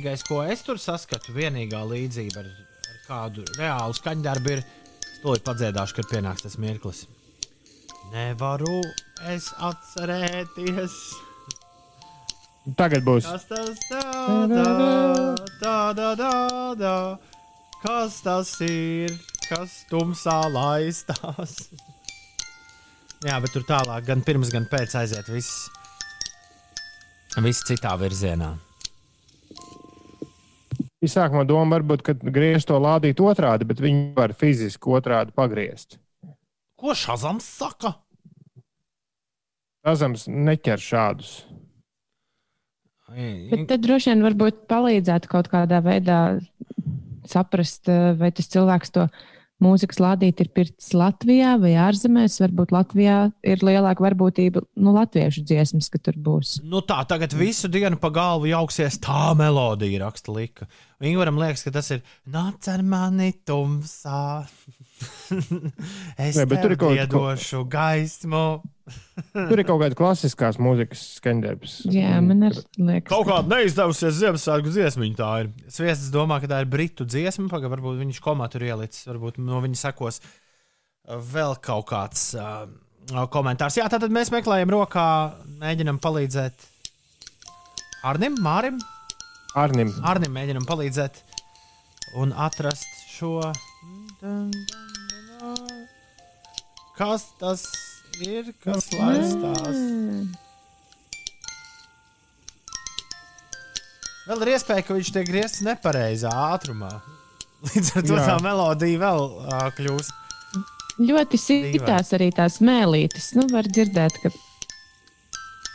Vienīgais, 0.04 0.22
ko 0.28 0.42
es 0.44 0.60
tur 0.60 0.76
saskatu, 0.76 1.32
vienīgā 1.32 1.78
līdzība 1.88 2.42
ar, 2.42 2.48
ar 2.92 2.96
kādu 3.06 3.44
reālu 3.56 3.94
skaņdarbu 3.96 4.50
ir, 4.52 4.60
ir 5.24 5.40
padziedāšu, 5.46 5.94
kad 5.96 6.08
pienāks 6.10 6.44
tas 6.44 6.58
mirklis. 6.60 7.06
Nevaru 8.12 8.82
es 9.32 9.46
atcerēties, 9.56 10.96
Tagad 12.76 13.06
būs. 13.06 13.24
kas 13.24 13.48
tas 13.48 13.80
tāda, 13.88 14.66
tāda, 15.62 16.10
tāda, 16.20 16.92
kas 17.80 18.20
tas 18.26 18.52
ir, 18.68 19.16
kas 19.48 19.78
tumsā 19.88 20.36
laistās. 20.52 21.56
Jā, 23.30 23.40
bet 23.40 23.56
tur 23.56 23.64
tālāk, 23.64 24.04
gan 24.12 24.20
pirms, 24.20 24.52
gan 24.52 24.68
pēc 24.68 25.00
aiziet 25.00 25.32
viss, 25.32 25.64
viss 27.40 27.64
citā 27.64 27.96
virzienā. 28.04 28.52
Sākumā 31.10 31.44
doma 31.48 31.78
varbūt, 31.78 32.04
ka 32.06 32.14
griež 32.14 32.66
to 32.68 32.78
lādīt 32.80 33.20
otrādi, 33.22 33.66
bet 33.68 33.82
viņi 33.82 34.14
var 34.16 34.34
fiziski 34.38 34.92
otrādi 34.96 35.34
pagriezt. 35.36 35.98
Ko 36.80 36.94
Šazams 36.96 37.46
saka? 37.46 37.94
Razams 39.84 40.26
neķer 40.28 40.80
šādus. 40.80 41.34
Bet 43.14 43.68
tad 43.68 43.84
droši 43.84 44.10
vien 44.10 44.24
varbūt 44.24 44.64
palīdzētu 44.70 45.30
kaut 45.30 45.50
kādā 45.52 45.78
veidā 45.84 46.18
saprast, 47.28 47.88
eh, 47.88 48.12
vai 48.18 48.32
tas 48.34 48.48
cilvēks 48.50 48.92
to 48.94 49.06
mūzikas 49.62 50.00
lādīt 50.02 50.40
ir 50.42 50.50
pirts 50.54 50.90
Latvijā 50.96 51.54
vai 51.60 51.74
ārzemēs. 51.78 52.40
Varbūt 52.42 52.74
Latvijā 52.74 53.18
ir 53.46 53.62
lielāka 53.64 54.04
varbūtība 54.04 54.64
nu, 54.76 54.94
latviešu 54.96 55.44
dziesmas, 55.46 55.88
ka 55.92 56.00
tur 56.02 56.18
būs. 56.20 56.58
Nu 56.66 56.82
tā, 56.84 56.98
tagad 57.08 57.36
visu 57.38 57.70
dienu 57.72 58.00
pa 58.00 58.10
galvu 58.14 58.50
jauksies 58.50 58.98
tā 59.04 59.30
melodija, 59.38 60.02
raksta 60.04 60.34
Lika. 60.34 60.68
Ingūram 61.02 61.38
liekas, 61.40 61.64
ka 61.66 61.72
tas 61.74 61.90
ir 61.90 62.04
nāc 62.30 62.68
ar 62.70 62.84
mani 62.86 63.32
tumsā. 63.46 64.44
es 66.24 66.38
bet 66.38 66.62
tur 66.62 66.74
ir 66.74 66.78
kaut- 66.78 67.10
došu 67.10 67.64
gaismu. 67.70 68.44
Tur 69.32 69.56
ir 69.56 69.64
kaut 69.64 69.80
kāda 69.80 69.96
klasiskās 69.96 70.58
mūzikas 70.60 71.00
skaņdarbs. 71.18 71.74
Jā, 71.88 72.18
man 72.20 72.44
arī 72.50 72.60
liekas. 72.76 73.08
Kaut 73.08 73.24
kāda 73.30 73.56
neizdevusies 73.56 74.18
Ziemassvētku 74.18 74.72
dziesmiņa 74.74 75.16
tā 75.16 75.30
ir. 75.40 75.50
Sviestas 75.72 76.10
domā, 76.12 76.36
ka 76.42 76.50
tā 76.52 76.58
ir 76.60 76.68
britu 76.68 77.06
dziesma. 77.08 77.48
Pagaidām, 77.48 77.72
varbūt 77.78 78.02
viņš 78.02 78.20
komā 78.24 78.50
tur 78.52 78.66
ielicis, 78.68 79.06
varbūt 79.08 79.40
no 79.40 79.62
viņa 79.64 79.80
sekos 79.86 80.20
uh, 80.20 81.16
vēl 81.32 81.56
kaut 81.64 81.88
kāds 81.94 82.26
uh, 82.36 82.66
komentārs. 83.32 83.80
Jā, 83.80 83.88
tātad 83.92 84.12
mēs 84.12 84.32
meklējam 84.36 84.76
rokā, 84.76 85.06
mēģinam 85.64 86.00
palīdzēt 86.04 86.68
Arnim, 88.04 88.36
Mārim. 88.44 88.76
Arnim. 89.54 89.92
Arnim 90.02 90.32
mēģinam 90.34 90.64
palīdzēt 90.66 91.20
un 92.18 92.32
atrast 92.34 92.88
šo. 93.14 93.38
Kas 96.98 97.28
tas 97.38 97.62
ir? 98.22 98.50
Kas 98.64 98.90
laistās? 98.98 99.78
Vēl 104.24 104.42
ir 104.46 104.54
iespēja, 104.54 104.86
ka 104.88 104.96
viņš 104.96 105.14
tiek 105.14 105.26
griezts 105.28 105.62
nepareizā 105.66 106.32
ātrumā. 106.48 106.90
Līdz 107.70 107.90
ar 107.94 108.06
to 108.08 108.18
Jā. 108.18 108.26
tā 108.28 108.36
melodija 108.44 109.00
vēl 109.02 109.26
uh, 109.28 109.66
kļūst. 109.76 110.22
Ļoti 111.04 111.38
sitās 111.40 112.10
arī 112.16 112.30
tās 112.34 112.60
mēlītes. 112.64 113.32
Nu, 113.38 113.46
var 113.52 113.68
dzirdēt, 113.68 114.18
ka 114.22 114.30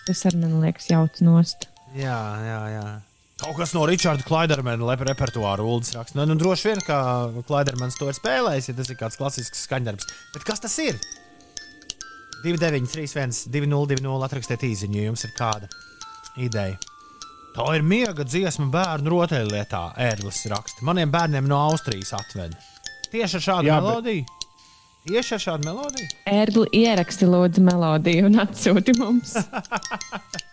tas 0.08 0.26
arī 0.28 0.42
man 0.44 0.60
liekas 0.64 0.90
jauts 0.92 1.24
nost. 1.24 1.70
Jā, 1.96 2.20
jā, 2.44 2.60
jā. 2.76 2.90
Kaut 3.40 3.56
kas 3.56 3.72
no 3.76 3.86
Richarda 3.88 4.24
Klaidermana 4.28 4.96
repertuāra 5.00 5.64
ULDS 5.64 5.94
raksta. 5.96 6.18
Nu, 6.20 6.26
nu, 6.28 6.36
droši 6.40 6.68
vien, 6.70 6.82
ka 6.84 6.98
Klaidermans 7.48 7.96
to 8.00 8.10
ir 8.12 8.18
spēlējis, 8.18 8.68
ja 8.72 8.76
tas 8.76 8.90
ir 8.92 8.98
kāds 9.00 9.16
klasisks 9.20 9.64
skaņdarbs. 9.68 10.10
Bet 10.36 10.44
kas 10.48 10.60
tas 10.66 10.76
ir? 10.84 11.00
2931, 12.44 13.48
2020, 13.52 14.24
atrakstiet 14.28 14.64
īsiņu, 14.64 15.00
ja 15.02 15.10
jums 15.10 15.24
ir 15.28 15.34
kāda 15.38 15.68
ideja. 16.40 16.78
Tā 17.56 17.66
ir 17.76 17.84
miega 17.84 18.24
dziesma 18.28 18.70
bērnu 18.72 19.12
rotaļlietā, 19.16 19.82
ērglis 20.10 20.44
raksta. 20.52 20.86
Maniem 20.88 21.12
bērniem 21.12 21.48
no 21.50 21.58
Austrijas 21.72 22.14
atveda. 22.16 22.60
Tieši 23.12 23.40
ar 23.40 23.46
šādu 23.48 23.68
Jā, 23.68 23.74
Jā, 23.74 23.80
bet- 23.80 23.90
melodiju. 23.90 24.26
Tieši 25.10 25.34
ar 25.36 25.42
šādu 25.48 25.66
melodiju. 25.72 26.08
Ērgli 26.30 26.68
ieraksti 26.84 27.28
lūdzu 27.28 27.64
melodiju 27.66 28.28
un 28.30 28.40
atsūti 28.44 28.94
mums. 29.00 29.34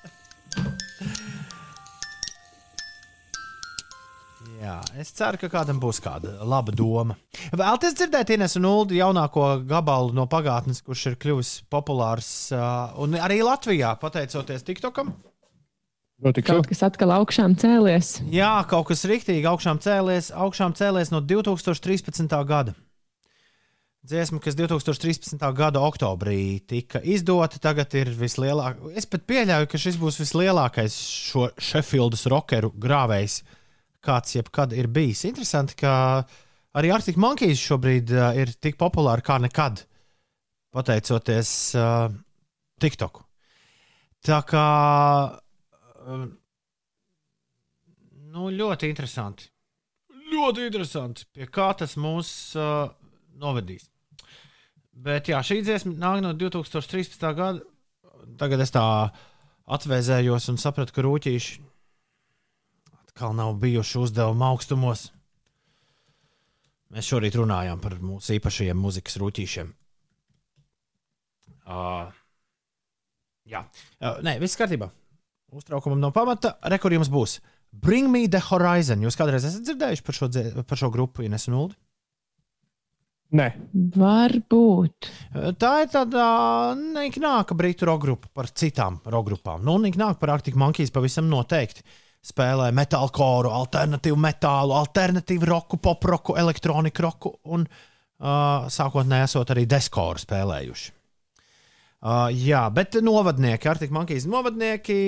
Jā, 4.57 4.77
es 4.97 5.11
ceru, 5.13 5.39
ka 5.41 5.51
kādam 5.53 5.79
būs 5.83 5.99
kāda 6.01 6.39
laba 6.49 6.73
doma. 6.73 7.17
Vēlties 7.53 7.97
dzirdēt 7.99 8.31
Ines 8.37 8.57
un 8.57 8.69
Ulu 8.71 8.97
jaunāko 8.97 9.49
gabalu 9.69 10.15
no 10.17 10.25
pagātnes, 10.31 10.81
kurš 10.87 11.07
ir 11.11 11.19
kļuvis 11.21 11.51
populārs 11.73 12.31
uh, 12.57 12.95
un 13.03 13.19
arī 13.21 13.43
Latvijā, 13.45 13.93
pateicoties 14.01 14.65
TikTokam. 14.65 15.13
Notikšu. 16.25 16.49
Kaut 16.49 16.71
kas 16.71 16.81
atkal 16.87 17.13
augšām 17.19 17.59
cēlies. 17.61 18.15
Jā, 18.33 18.55
kaut 18.71 18.89
kas 18.89 19.05
rīktīgi 19.09 19.45
augšām 19.51 19.83
cēlies, 19.85 20.31
augšām 20.33 20.73
cēlies 20.79 21.13
no 21.13 21.21
2013. 21.21 22.33
gada. 22.49 22.73
Dziesma, 24.07 24.39
kas 24.41 24.55
2013. 24.57 25.43
gada 25.59 25.83
oktobrī 25.83 26.63
tika 26.71 27.03
izdota, 27.03 27.59
tagad 27.61 27.93
ir 27.99 28.13
vislielākā. 28.15 28.95
Es 28.97 29.05
pat 29.11 29.27
pieļauju, 29.29 29.69
ka 29.69 29.81
šis 29.83 29.99
būs 30.01 30.21
vislielākais 30.23 30.97
šo 31.27 31.49
Sheffieldas 31.59 32.23
rockeru 32.31 32.71
grāvējs, 32.81 33.41
kāds 34.07 34.37
jebkad 34.37 34.75
ir 34.77 34.89
bijis. 34.93 35.25
Interesanti, 35.29 35.77
ka 35.83 35.93
arī 36.79 36.93
Arctic 36.95 37.19
Monkeys 37.21 37.63
šobrīd 37.63 38.13
uh, 38.15 38.31
ir 38.39 38.55
tik 38.63 38.79
populāri 38.81 39.25
kā 39.27 39.41
nekad, 39.43 39.83
pateicoties 40.75 41.51
uh, 41.79 42.07
TikTok. 42.83 43.23
Tā 44.27 44.41
kā 44.47 44.67
uh, 45.35 46.25
nu, 48.37 48.49
ļoti 48.53 48.91
interesanti. 48.93 49.51
Ļoti 50.27 50.67
interesanti, 50.67 51.27
pie 51.33 51.47
kā 51.53 51.71
tas 51.79 51.95
mūs 52.01 52.31
uh, 52.59 52.89
novedīs. 53.39 53.87
Bet 54.97 55.29
jā, 55.29 55.43
šī 55.45 55.61
dziesma 55.63 55.93
nāk 56.01 56.23
no 56.25 56.33
2013. 56.35 57.21
gada. 57.37 57.61
Tagad 58.41 58.63
es 58.65 58.73
tā 58.75 58.83
atvēzējos 59.77 60.49
un 60.51 60.59
sapratu, 60.61 60.95
ka 60.97 61.05
rūtīši 61.05 61.61
atkal 63.17 63.33
nav 63.35 63.55
bijuši 63.57 63.99
uzdevuma 63.99 64.51
augstumos. 64.53 65.07
Mēs 66.93 67.09
šorīt 67.09 67.39
runājām 67.41 67.81
par 67.81 67.97
mūsu 67.97 68.35
īpašajiem 68.37 68.77
mūzikas 68.77 69.17
rūtīšiem. 69.23 69.71
Uh, 71.65 72.13
jā, 73.49 73.65
uh, 74.05 74.21
nē, 74.21 74.37
viss 74.43 74.61
kārtībā. 74.61 74.91
Uztraukumam 75.57 76.03
no 76.03 76.13
pamata. 76.13 76.59
Rekur 76.69 76.93
jums 76.93 77.09
būs. 77.09 77.39
Bring 77.73 78.13
me 78.13 78.27
the 78.29 78.43
horizon. 78.51 79.01
Jūs 79.01 79.17
kādreiz 79.17 79.49
esat 79.49 79.65
dzirdējuši 79.65 80.05
par 80.05 80.21
šo, 80.21 80.31
par 80.69 80.85
šo 80.85 80.93
grupu 80.93 81.25
Ines 81.25 81.49
un 81.49 81.57
Uldi? 81.63 81.81
Nē, 83.37 83.49
Varbūt. 83.97 85.09
Tā 85.59 85.77
ir 85.83 85.89
tāda 85.91 86.27
neiknāka 86.79 87.57
britu 87.57 87.89
roka 87.89 88.05
grupa 88.05 88.29
par 88.37 88.53
citām 88.53 89.01
roka 89.09 89.33
grupām. 89.33 89.65
Nu, 89.65 89.81
neiknāk 89.81 90.21
par 90.21 90.37
Arctic 90.37 90.55
Monkeys 90.61 90.93
pavisam 90.93 91.33
noteikti. 91.33 91.83
Spēlē 92.27 92.73
metālkoru, 92.75 93.53
alternatīvu 93.55 94.17
metālu, 94.19 94.75
alternatīvu 94.75 95.47
roku, 95.47 95.79
pop 95.79 96.05
roku, 96.11 96.35
elektroniku 96.39 97.05
roku 97.05 97.33
un 97.55 97.63
uh, 97.69 98.67
sākotnēji 98.73 99.29
esot 99.29 99.53
arī 99.55 99.67
deskoru 99.71 100.19
spēlējuši. 100.19 100.89
Uh, 102.07 102.27
jā, 102.35 102.65
bet 102.75 102.99
novadnieki, 103.03 103.71
Arctic 103.71 103.95
Monkeys 103.95 104.27
novadnieki 104.31 104.99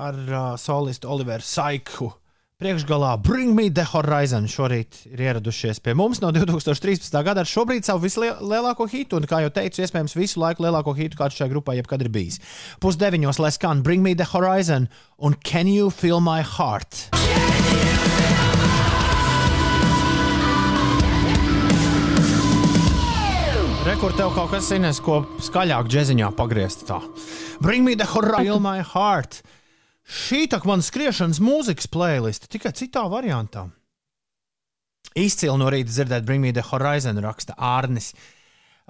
ar 0.00 0.16
uh, 0.16 0.48
solistu 0.60 1.12
Oliveru 1.12 1.44
Saiku. 1.44 2.10
Priekšgalā 2.60 3.14
Bring 3.24 3.54
Me 3.56 3.70
the 3.72 3.86
Horizon 3.88 4.44
šorīt 4.44 5.06
ir 5.08 5.20
ieradušies 5.24 5.78
pie 5.80 5.94
mums 5.96 6.18
no 6.20 6.28
2013. 6.28 7.14
gada 7.24 7.40
ar 7.40 7.48
šobrīd 7.48 7.86
savu 7.88 8.02
vislielāko 8.04 8.84
hitu, 8.84 9.16
un, 9.16 9.24
kā 9.24 9.38
jau 9.40 9.52
teicu, 9.56 9.80
iespējams, 9.80 10.12
visu 10.12 10.42
laiku 10.42 10.66
lielāko 10.66 10.92
hitu, 10.92 11.16
kāds 11.16 11.38
šai 11.40 11.48
grupai 11.48 11.78
jebkad 11.78 12.04
ir 12.04 12.10
bijis. 12.12 12.36
Pusdeviņos 12.84 13.40
lai 13.40 13.48
skan 13.56 13.80
Bring 13.80 14.04
Me 14.04 14.12
the 14.12 14.26
Horizon 14.28 14.90
un 15.16 15.38
Can 15.40 15.70
You 15.72 15.88
Feel 15.88 16.20
My 16.20 16.44
Heart? 16.44 17.06
Rekur 23.88 24.12
tev 24.20 24.34
kaut 24.36 24.52
kas 24.52 24.68
zinās, 24.68 25.00
ko 25.00 25.22
skaļāk 25.40 25.88
džeziņā 25.88 26.28
pagriezt 26.36 26.84
tā. 26.92 27.00
Bring 27.64 27.88
me 27.88 27.96
the 27.96 28.04
horizon, 28.04 28.44
feel 28.44 28.60
my 28.60 28.84
heart. 28.84 29.40
Šī 30.10 30.46
tā 30.50 30.58
man 30.66 30.82
skriešanas 30.82 31.38
mūzikas 31.42 31.86
playlist, 31.90 32.48
tikai 32.50 32.72
citā 32.74 33.04
variantā. 33.10 33.68
Izcili 35.14 35.56
no 35.58 35.70
rīta 35.70 35.90
dzirdēt, 35.90 36.26
bring 36.26 36.42
me 36.42 36.52
the 36.54 36.64
horizon, 36.66 37.18
raksta 37.22 37.54
Ārnis. 37.54 38.12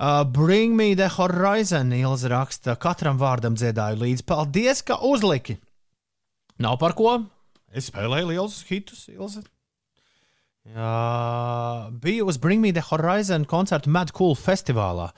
Uh, 0.01 0.25
bring 0.25 0.77
me 0.77 0.95
the 0.97 1.11
horizon, 1.13 1.93
Ilza 1.93 2.31
raksta, 2.33 2.77
katram 2.81 3.21
vārdam 3.21 3.57
dziedāju 3.57 4.01
līdzi. 4.01 4.25
Paldies, 4.29 4.81
ka 4.81 4.97
uzliki! 5.05 5.59
Nav 6.61 6.81
par 6.81 6.97
ko. 6.97 7.19
Es 7.73 7.89
spēlēju 7.93 8.33
lielus 8.33 8.63
hitus, 8.69 9.07
Ilza. 9.13 9.45
Jā, 10.69 11.89
biju 12.03 12.27
uz 12.29 12.37
Bring 12.39 12.61
Me 12.61 12.73
the 12.73 12.83
Horizon 12.85 13.47
koncertu 13.49 13.91
Mad 13.91 14.13
Cool 14.17 14.37
festivālā. 14.37 15.09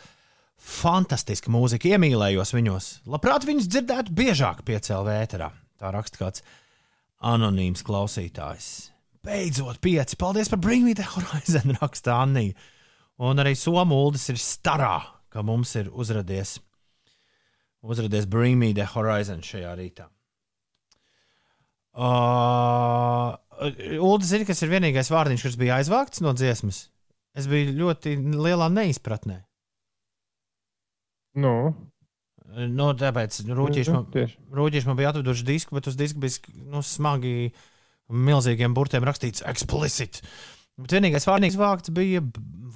Fantastiska 0.62 1.50
mūzika, 1.50 1.90
iemīlējos 1.90 2.54
viņos. 2.54 2.92
Labprāt, 3.10 3.46
viņus 3.48 3.66
dzirdētu 3.72 4.14
biežāk 4.14 4.62
piecēlā 4.68 5.02
vēterā. 5.08 5.50
Tā 5.82 5.90
raksta 5.90 6.20
kāds 6.20 6.44
anonīms 7.26 7.82
klausītājs. 7.86 8.68
Beidzot, 9.22 9.80
pieci. 9.82 10.18
Paldies 10.18 10.50
par 10.50 10.60
Bring 10.62 10.86
Me 10.86 10.94
the 10.94 11.06
Horizon, 11.06 11.74
raksta 11.82 12.20
Annija. 12.22 12.54
Un 13.22 13.42
arī 13.42 13.56
Somūlis 13.58 14.28
ir 14.32 14.38
starā, 14.40 14.96
ka 15.30 15.42
mums 15.46 15.74
ir 15.78 15.90
uzradies, 15.90 16.56
uzradies 17.82 18.26
Bring 18.30 18.58
Me 18.58 18.72
the 18.74 18.86
Horizon 18.94 19.42
šajā 19.46 19.76
rītā. 19.78 20.08
Uh, 21.92 23.34
Ulu 24.00 24.24
zina, 24.24 24.46
kas 24.48 24.62
ir 24.64 24.70
vienīgais 24.72 25.10
vārdiņš, 25.12 25.44
kas 25.44 25.58
bija 25.60 25.76
aizvākts 25.82 26.22
no 26.24 26.32
dziesmas. 26.34 26.86
Es 27.36 27.46
biju 27.50 27.74
ļoti 27.78 28.16
lielā 28.16 28.70
neizpratnē. 28.72 29.42
nu, 31.34 31.54
Nu, 32.52 32.90
tāpēc 32.98 33.38
rūtīši 33.48 33.92
man, 33.94 34.08
rūtīši 34.52 34.88
man 34.88 34.98
bija 34.98 35.12
atveduši 35.12 35.46
disku, 35.48 35.76
bet 35.78 35.88
uz 35.88 35.96
diska 35.96 36.20
bija 36.20 36.56
nu, 36.68 36.82
smagi, 36.84 37.52
milzīgiem 38.12 38.74
burtiem 38.76 39.06
rakstīts 39.08 39.44
explicit. 39.48 40.20
Bet 40.80 40.96
vienīgais 40.96 41.28
vārdiņš 41.28 41.56
vākts 41.60 41.92
bija 41.96 42.20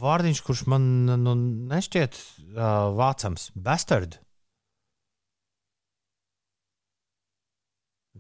vārdiņš, 0.01 0.43
kurš 0.47 0.65
man 0.73 0.87
nu, 1.21 1.35
nešķiet 1.73 2.17
uh, 2.17 2.93
vācams- 2.97 3.51
bastard. 3.69 4.19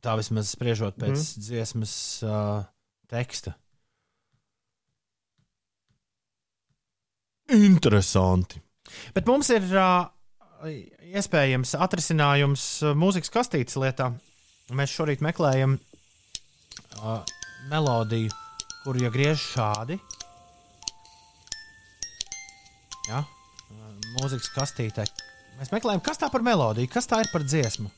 Tā 0.04 0.14
vismaz 0.20 0.52
spriežot 0.52 0.98
pēc 1.00 1.16
mm. 1.16 1.46
dziesmas 1.46 1.94
uh, 2.22 2.66
teksta. 3.10 3.56
Interesanti. 7.56 8.60
Bet 9.16 9.26
mums 9.26 9.48
ir 9.54 9.64
uh, 9.72 10.06
iespējams 10.64 11.74
atrisinājums 11.78 12.64
uh, 12.84 12.94
mūzikas 12.98 13.32
kastītes 13.32 13.78
lietā. 13.80 14.10
Mēs 14.74 14.94
šorīt 14.96 15.22
meklējam 15.22 15.76
uh, 15.76 17.20
melodiju, 17.70 18.32
kuru 18.84 19.04
ja 19.04 19.12
griež 19.14 19.42
šādi. 19.52 19.98
Ja? 23.10 23.22
Uh, 23.22 23.92
mūzikas 24.16 24.50
kastītē. 24.56 25.06
Mēs 25.60 25.72
meklējam, 25.72 26.02
kas 26.04 26.20
tā 26.20 26.28
par 26.32 26.44
melodiju, 26.44 26.90
kas 26.92 27.08
tā 27.08 27.22
ir 27.24 27.30
par 27.32 27.46
dziesmu. 27.46 27.88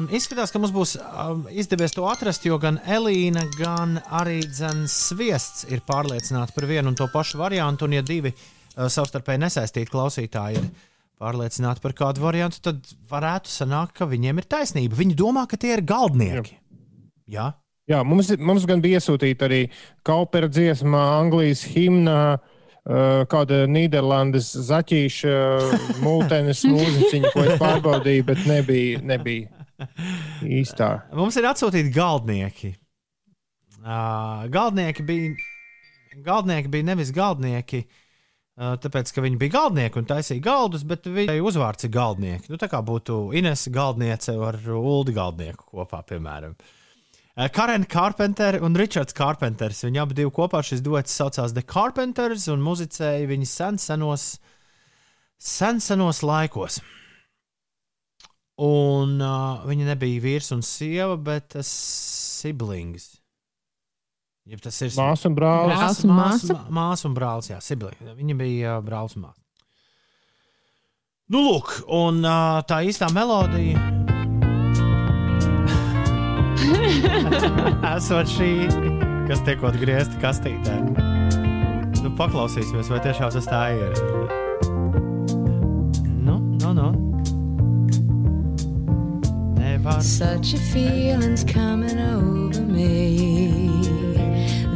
Un 0.00 0.06
izskatās, 0.08 0.48
ka 0.48 0.60
mums 0.60 0.72
būs 0.72 0.94
um, 0.96 1.42
izdevies 1.52 1.92
to 1.92 2.06
atrast, 2.08 2.46
jo 2.48 2.56
gan 2.60 2.78
Elīna, 2.88 3.42
gan 3.58 3.98
arī 4.08 4.38
Dzens 4.46 4.94
Sviests 5.10 5.66
ir 5.68 5.82
pārliecināti 5.84 6.56
par 6.56 6.66
vienu 6.70 6.88
un 6.88 6.96
to 6.96 7.10
pašu 7.12 7.42
variantu. 7.42 7.84
Un, 7.84 7.98
ja 7.98 8.04
divi 8.06 8.32
uh, 8.32 8.88
savstarpēji 8.88 9.42
nesaistīti 9.44 9.92
klausītāji 9.92 10.62
ir 10.62 10.70
pārliecināti 11.22 11.82
par 11.84 11.94
kādu 11.98 12.24
variantu, 12.24 12.58
tad 12.66 12.92
varētu 13.10 13.50
sanākt, 13.52 13.94
ka 14.00 14.08
viņiem 14.10 14.42
ir 14.42 14.48
taisnība. 14.50 14.98
Viņi 14.98 15.18
domā, 15.18 15.46
ka 15.50 15.58
tie 15.60 15.76
ir 15.76 15.84
galdnieki. 15.86 16.58
Jā, 17.30 17.52
Jā, 17.90 17.98
mums, 18.06 18.28
ir- 18.30 18.38
mums 18.38 18.64
gan 18.64 18.80
bija 18.80 19.00
iesūtīta 19.00 19.48
arī 19.48 19.64
Kaupera 20.06 20.46
dziesma, 20.48 21.00
Anglijas 21.18 21.64
himna, 21.66 22.38
uh, 22.38 23.24
kāda 23.30 23.64
Nīderlandes 23.66 24.52
zaķīša, 24.68 25.32
mūtenes 26.04 26.62
mūziķiņa, 26.70 27.30
ko 27.34 27.42
es 27.42 27.58
pārbaudīju, 27.58 28.26
bet 28.30 28.44
nebija, 28.46 29.02
nebija 29.02 29.66
īstā. 30.46 30.92
Mums 31.18 31.40
ir 31.42 31.50
atsūtīti 31.50 31.90
galdnieki. 31.96 32.70
Uh, 33.82 34.46
galdnieki 34.54 35.02
bija, 35.02 35.34
galdnieki 36.22 36.70
bija 36.70 36.86
nevis 36.92 37.10
galdnieki, 37.10 37.82
uh, 37.82 38.01
tāpēc, 38.58 39.10
ka 39.14 39.24
viņi 39.24 39.38
bija 39.40 39.54
galdnieki 39.56 39.98
un 40.00 40.06
taisīja 40.08 40.44
galdus, 40.44 40.84
bet 40.84 41.08
viņai 41.08 41.38
uzvārds 41.40 41.86
ir 41.86 41.92
galdnieki. 41.94 42.50
Nu, 42.52 42.60
tā 42.60 42.68
kā 42.68 42.82
būtu 42.84 43.32
Ines 43.38 43.64
galdniece 43.72 44.36
ar 44.36 44.58
Ulu 44.76 45.14
galdnieku 45.16 45.70
kopā, 45.72 46.02
piemēram. 46.08 46.56
Karen 47.56 47.86
Carpenter 47.88 48.58
un 48.60 48.76
Richards 48.76 49.16
Carpenters. 49.16 49.80
Viņi 49.86 50.02
abi 50.02 50.26
kopā 50.28 50.60
šis 50.60 50.82
duets 50.84 51.14
saucās 51.16 51.54
The 51.56 51.64
Carpenters 51.64 52.44
un 52.52 52.60
muzicēja 52.60 53.24
viņi 53.30 53.48
sen 53.48 53.80
senos, 53.80 54.36
sen 55.40 55.80
senos 55.80 56.20
laikos. 56.20 56.82
Un 58.60 59.16
uh, 59.16 59.64
viņi 59.64 59.88
nebija 59.88 60.20
vīrs 60.20 60.52
un 60.52 60.60
sieva, 60.60 61.16
bet 61.16 61.56
siblings. 61.64 63.21
Jeb 64.50 64.58
tas 64.64 64.74
ir 64.82 64.90
Māsa 64.98 65.28
un 65.30 65.36
brālis. 65.38 65.76
Brālis 65.78 66.00
un 66.04 66.10
māsa, 66.10 66.32
māsa? 66.34 66.54
mā- 66.56 66.74
māsa 66.78 67.06
un 67.08 67.14
brālis. 67.14 67.50
Jā, 67.52 67.60
siblings. 67.62 68.00
Viņi 68.18 68.34
bija 68.40 68.78
uh, 68.78 68.82
brālis 68.84 69.14
un 69.16 69.22
māsa. 69.28 69.38
Nu, 71.32 71.38
lūk, 71.46 71.70
un 71.94 72.18
uh, 72.26 72.58
tā 72.68 72.80
īstā 72.84 73.06
melodija. 73.14 73.78
Esot 77.94 78.28
šī, 78.34 78.50
kas 79.28 79.40
tiekot 79.46 79.78
griezta 79.80 80.18
kastītē. 80.22 80.74
Nu, 82.02 82.10
paklausīsimies, 82.18 82.90
vai 82.90 82.98
tiešām 83.04 83.30
tas 83.36 83.46
tā 83.46 83.62
ir. 83.78 83.94
Nu, 86.26 86.36
nu, 86.58 86.74
nu. 86.74 86.88
Nevar. 89.56 90.02
Such 90.02 90.54
a 90.58 90.60
feeling's 90.72 91.44
coming 91.46 91.98
over 92.10 92.60
me. 92.66 93.81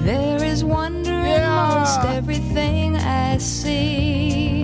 There 0.07 0.45
is 0.45 0.63
wonder 0.63 1.11
in 1.35 1.43
most 1.43 2.01
everything 2.19 2.95
I 2.97 3.39
see. 3.39 4.63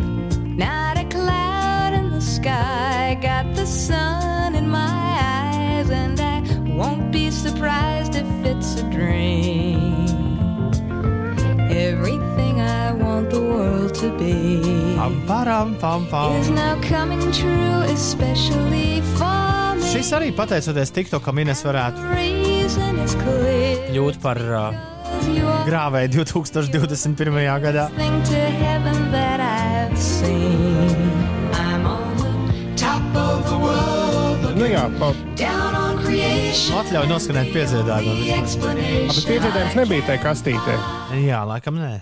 Not 0.65 0.97
a 0.99 1.05
cloud 1.11 1.95
in 1.95 2.11
the 2.13 2.21
sky, 2.21 3.19
got 3.21 3.53
the 3.57 3.67
sun 3.67 4.55
in 4.55 4.69
my 4.71 5.19
eyes, 5.21 5.91
and 5.91 6.21
I 6.21 6.39
won't 6.79 7.11
be 7.11 7.31
surprised 7.33 8.15
if 8.15 8.29
it's 8.45 8.77
a 8.83 8.85
dream. 8.91 10.07
Everything 11.89 12.61
I 12.61 12.93
want 12.93 13.31
the 13.31 13.41
world 13.41 13.95
to 13.97 14.17
be 14.17 14.63
Pam, 14.97 15.27
param, 15.27 15.75
pam, 15.81 16.07
pam. 16.07 16.33
is 16.41 16.51
now 16.51 16.81
coming 16.83 17.21
true, 17.33 17.83
especially 17.91 19.01
for 19.19 19.75
me. 19.75 19.91
Šis 19.91 20.13
arī 20.15 20.31
pateicoties 20.39 20.95
TikTokam, 20.95 21.43
Ines 21.43 21.67
varētu 21.67 21.99
reason 22.15 23.03
is 23.03 23.19
clear. 23.25 23.83
kļūt 23.91 24.23
par 24.23 24.39
uh, 24.39 24.71
Grāvēju 25.67 26.09
2021. 26.19 27.61
gadā. 27.63 27.89
thing 27.97 28.23
to 28.25 28.35
heaven 28.35 29.11
that 29.13 29.41
I've 29.41 29.97
seen. 29.99 30.97
I'm 31.55 31.87
on 31.87 32.17
the 32.17 32.77
top 32.77 33.03
of 33.15 33.45
the 33.49 33.59
world, 33.59 34.57
Nu, 34.59 34.67
jā, 34.67 34.85
pa. 34.99 35.13
Atļauj 36.83 37.07
noskanēt 37.09 37.53
explanation. 37.55 39.09
bet 39.09 39.25
piedzīvojums 39.29 39.77
nebija 39.79 40.03
tajā 40.11 40.23
kastītē. 40.23 40.75
Jā, 41.25 41.41
laikam 41.49 41.79
nē. 41.81 41.93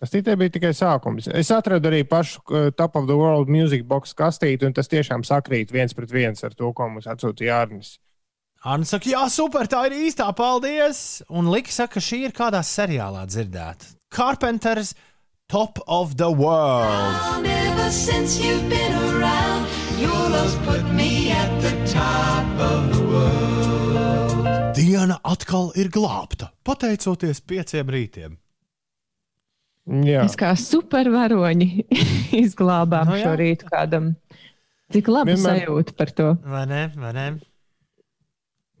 Kastītē 0.00 0.36
bija 0.40 0.50
tikai 0.54 0.72
sākums. 0.76 1.28
Es 1.28 1.50
atradu 1.52 1.88
arī 1.90 2.02
pašu 2.08 2.40
uh, 2.48 2.70
Top 2.72 2.96
of 2.96 3.06
the 3.06 3.16
World 3.16 3.48
Music 3.52 3.84
Box 3.84 4.14
kastīti, 4.16 4.64
un 4.64 4.72
tas 4.72 4.88
tiešām 4.88 5.24
sakrīt 5.28 5.72
viens 5.72 5.92
pret 5.96 6.10
viens 6.12 6.44
ar 6.44 6.54
to, 6.56 6.72
ko 6.72 6.88
mums 6.88 7.06
atsūtīja 7.06 7.58
Arnis. 7.64 7.98
Anna 8.60 8.84
saka, 8.84 9.08
jā, 9.08 9.22
super, 9.32 9.64
tā 9.72 9.86
ir 9.88 9.94
īstā, 10.04 10.26
paldies. 10.36 11.22
Un 11.32 11.46
Lika 11.48 11.72
saka, 11.72 11.94
ka 11.96 12.00
šī 12.04 12.18
ir 12.28 12.34
kādā 12.36 12.60
seriālā 12.60 13.22
dzirdēta. 13.24 13.94
Carpenters 14.12 14.92
Top 15.48 15.78
of 15.88 16.16
the 16.20 16.28
World. 16.30 16.84
Around, 16.84 17.44
the 17.46 17.88
of 22.60 22.92
the 22.92 23.02
world. 23.08 24.74
Diena 24.76 25.16
atkal 25.24 25.72
ir 25.80 25.88
glābta, 25.92 26.50
pateicoties 26.64 27.40
pieciem 27.40 27.88
rītiem. 27.90 28.36
Jā, 30.04 30.20
Mēs 30.22 30.36
kā 30.38 30.52
supervaroņi 30.60 31.68
izglābām 32.44 33.08
Nu 33.08 33.16
no, 33.16 33.18
jā. 33.18 33.24
šo 33.24 33.32
rītu 33.40 33.70
kādam. 33.72 34.12
Cik 34.92 35.08
labi 35.08 35.32
Vienmēr- 35.32 35.64
sajūta 35.64 35.96
par 35.96 36.12
to. 36.14 36.28
Vai 36.44 36.66
ne? 36.68 36.82
Vai 37.00 37.12
ne? 37.16 37.26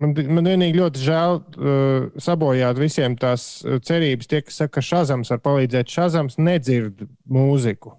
Man, 0.02 0.14
man 0.36 0.48
vienīgi 0.50 0.80
ļoti 0.80 1.04
žēl 1.04 1.38
uh, 1.40 2.08
sabojāt 2.20 2.80
visiem 2.80 3.16
tās 3.20 3.60
uh, 3.64 3.78
cerības. 3.84 4.30
Tie, 4.30 4.42
kas 4.46 4.60
saka, 4.62 4.78
ka 4.78 4.86
Šazams 4.86 5.32
var 5.34 5.42
palīdzēt, 5.44 5.92
Šazams 5.92 6.38
nedzird 6.40 7.06
mūziku. 7.30 7.96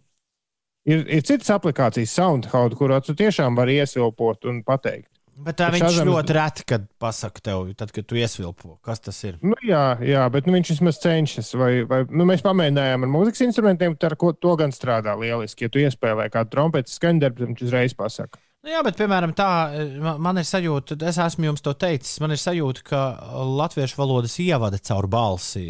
Ir, 0.90 1.06
ir 1.06 1.26
citas 1.26 1.52
aplikācijas, 1.54 2.14
SoundCloud, 2.18 2.76
kurā 2.80 2.98
tu 3.06 3.14
tiešām 3.18 3.58
vari 3.58 3.78
iesvilpot 3.82 4.50
un 4.50 4.64
pateikt. 4.66 5.12
Bet 5.42 5.58
tā 5.58 5.72
viņš 5.74 5.82
Shazam- 5.86 6.10
ļoti 6.10 6.36
reti, 6.38 6.66
kad 6.70 6.84
pasakā 7.02 7.42
tev, 7.42 7.70
tad, 7.78 7.94
kad 7.96 8.06
tu 8.06 8.18
iesvilpo, 8.20 8.76
kas 8.86 9.00
tas 9.02 9.18
ir. 9.26 9.40
Nu, 9.42 9.56
jā, 9.66 9.98
jā, 10.06 10.26
bet 10.34 10.46
nu, 10.46 10.54
viņš 10.58 10.74
vismaz 10.76 11.00
cenšas. 11.02 11.54
Vai, 11.58 11.72
vai, 11.90 12.04
nu, 12.10 12.28
mēs 12.30 12.44
pamēģinājām 12.46 13.08
ar 13.08 13.14
mūzikas 13.14 13.46
instrumentiem, 13.48 13.96
ar 14.06 14.16
ko 14.22 14.34
to 14.34 14.54
gan 14.60 14.74
strādā 14.76 15.16
lieliski. 15.18 15.66
Ja 15.66 15.74
tu 15.74 15.82
iespēlē 15.82 16.30
kādu 16.34 16.54
trompeti 16.58 16.94
skaņdarbu, 16.94 17.42
tad 17.42 17.54
viņš 17.54 17.66
uzreiz 17.70 17.98
pasaka. 17.98 18.42
Nu, 18.62 18.70
jā, 18.70 18.84
bet, 18.86 18.94
piemēram, 19.00 19.32
tā 19.34 19.48
ma- 20.04 20.20
man 20.22 20.38
ir 20.38 20.46
sajūta, 20.46 20.94
es 21.10 21.18
esmu 21.18 21.48
jums 21.48 21.64
to 21.66 21.72
teicis, 21.74 22.20
man 22.22 22.30
ir 22.36 22.38
sajūta, 22.38 22.84
ka 22.86 23.00
latviešu 23.58 23.98
valodas 23.98 24.36
ievada 24.44 24.78
caur 24.78 25.08
balsi, 25.10 25.64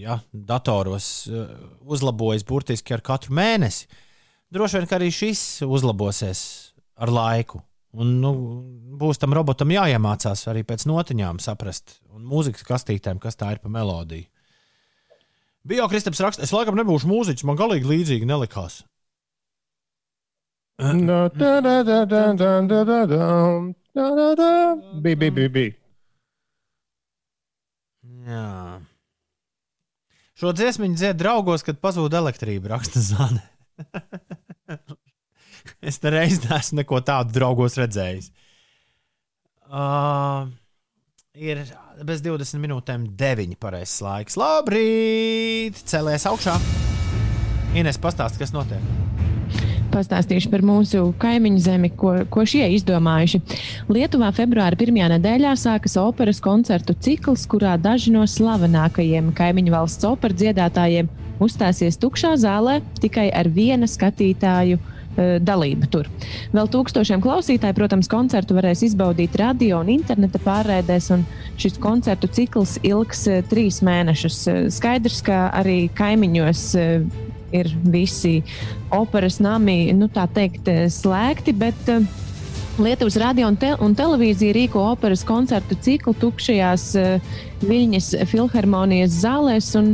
ja 0.00 0.16
datoros 0.34 1.28
eh, 1.30 1.52
uzlabojas 1.86 2.42
burtiski 2.48 2.96
ar 2.96 3.04
katru 3.06 3.36
mēnesi. 3.38 3.86
Droši 4.52 4.80
vien, 4.80 4.88
ka 4.90 4.98
arī 4.98 5.12
šis 5.14 5.62
uzlabosies 5.62 6.42
ar 6.98 7.14
laiku. 7.14 7.62
Un, 7.92 8.16
nu, 8.24 8.32
būs 8.98 9.20
tam 9.20 9.36
robotam 9.36 9.70
jāiemācās 9.70 10.42
arī 10.50 10.64
pēc 10.66 10.86
notiņām 10.88 11.38
saprast, 11.44 12.00
un 12.10 12.24
mūzikas 12.26 12.64
kastītēm, 12.66 13.20
kas 13.22 13.36
tā 13.38 13.52
ir 13.54 13.60
pa 13.62 13.68
melodiju. 13.70 14.26
Bija 15.62 15.84
jau 15.84 15.90
Kristaps 15.92 16.20
raksts, 16.24 16.42
es 16.42 16.50
laikam 16.56 16.74
nebūšu 16.80 17.06
mūziķis, 17.06 17.44
man 17.46 17.60
galīgi 17.60 17.86
līdzīgi 17.86 18.26
nelikās. 18.26 18.80
Bija, 25.02 25.16
bija, 25.16 25.30
bija. 25.30 25.48
bija. 25.48 25.72
Jā. 28.26 28.80
Šo 30.38 30.52
dziesmu 30.56 30.88
dzied 30.96 31.18
draugos, 31.20 31.62
kad 31.66 31.78
pazūd 31.82 32.14
elektrība, 32.18 32.72
raksta 32.72 33.02
Zana. 33.02 33.42
es 35.88 36.00
nereiz 36.02 36.40
neesmu 36.46 36.80
neko 36.80 37.02
tādu 37.06 37.36
draugos 37.36 37.78
redzējis. 37.78 38.32
Uh, 39.72 40.50
ir 41.38 41.62
bez 42.04 42.24
20 42.24 42.60
minūtēm 42.64 43.06
9 43.18 43.58
pareizais 43.62 44.02
laiks. 44.04 44.38
Labrīt! 44.40 45.78
Celies 45.88 46.26
augšā! 46.28 46.58
Ines 47.78 48.00
pastāst, 48.02 48.40
kas 48.40 48.52
notiek. 48.52 49.21
Pastāstīšu 49.92 50.50
par 50.52 50.64
mūsu 50.66 51.10
kaimiņu 51.22 51.62
zemi, 51.62 51.92
ko, 51.96 52.14
ko 52.32 52.46
šie 52.48 52.64
izdomājuši. 52.76 53.42
Lietuvā 53.92 54.32
februāra 54.36 54.78
pirmajā 54.78 55.10
nedēļā 55.16 55.54
sākas 55.60 55.98
operas 56.00 56.40
koncertu 56.42 56.96
cikls, 56.98 57.46
kurā 57.50 57.76
daži 57.80 58.14
no 58.14 58.24
slavenākajiem 58.28 59.32
kaimiņu 59.36 59.76
valsts 59.76 60.08
operas 60.08 60.40
dziedātājiem 60.40 61.10
uzstāsies 61.42 61.98
tukšā 62.00 62.34
zālē 62.40 62.80
tikai 63.02 63.28
ar 63.34 63.48
viena 63.52 63.88
skatītāju 63.90 64.78
eh, 64.78 65.36
dalību 65.42 65.88
tur. 65.92 66.08
Vēl 66.54 66.70
tūkstošiem 66.72 67.22
klausītāju, 67.24 67.76
protams, 67.78 68.10
koncertu 68.12 68.56
varēs 68.58 68.84
izbaudīt 68.88 69.36
radio 69.40 69.80
un 69.82 69.92
interneta 69.94 70.40
pārraidēs, 70.42 71.10
un 71.16 71.26
šis 71.60 71.78
koncertu 71.82 72.30
cikls 72.32 72.78
ilgs 72.86 73.26
eh, 73.30 73.42
trīs 73.50 73.82
mēnešus. 73.84 74.40
Eh, 74.46 74.64
Skaidrs, 74.72 75.22
ka 75.26 75.44
arī 75.62 75.86
kaimiņos 75.98 76.66
ir 77.52 77.70
visi 77.84 78.40
operas 78.92 79.38
nami, 79.42 79.92
nu 79.96 80.08
tā 80.12 80.26
teikt, 80.30 80.68
eh, 80.68 80.84
slēgti, 80.92 81.54
bet 81.56 81.88
eh, 81.92 82.04
Lietuvas 82.80 83.18
radio 83.20 83.50
un, 83.50 83.56
te 83.60 83.74
un 83.84 83.92
televīzija 83.92 84.54
rīko 84.56 84.80
operas 84.94 85.20
koncertu 85.28 85.76
ciklu 85.84 86.14
tukšajās 86.16 86.84
uh, 86.96 87.34
Viļņas 87.60 88.06
filharmonijas 88.30 89.18
zālēs 89.20 89.68
un 89.76 89.90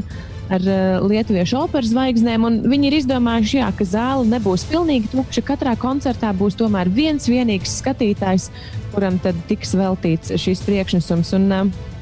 ar 0.47 0.63
uh, 0.63 1.01
lietuviešu 1.03 1.59
operas 1.59 1.91
zvaigznēm. 1.91 2.47
Viņi 2.71 2.89
ir 2.89 2.97
izdomājuši, 3.01 3.59
jā, 3.59 3.73
ka 3.75 3.83
zāle 3.83 4.31
nebūs 4.31 4.69
pilnīgi 4.71 5.11
tukša. 5.11 5.43
Katrā 5.51 5.75
koncertā 5.75 6.31
būs 6.39 6.55
tomēr 6.61 6.87
viens 6.87 7.27
vienīgs 7.27 7.81
skatītājs, 7.83 8.47
kuram 8.95 9.19
tad 9.27 9.43
tiks 9.51 9.75
veltīts 9.75 10.39
šis 10.39 10.63
priekšnesums. 10.69 11.35
Un, 11.35 11.51
uh, 11.51 11.98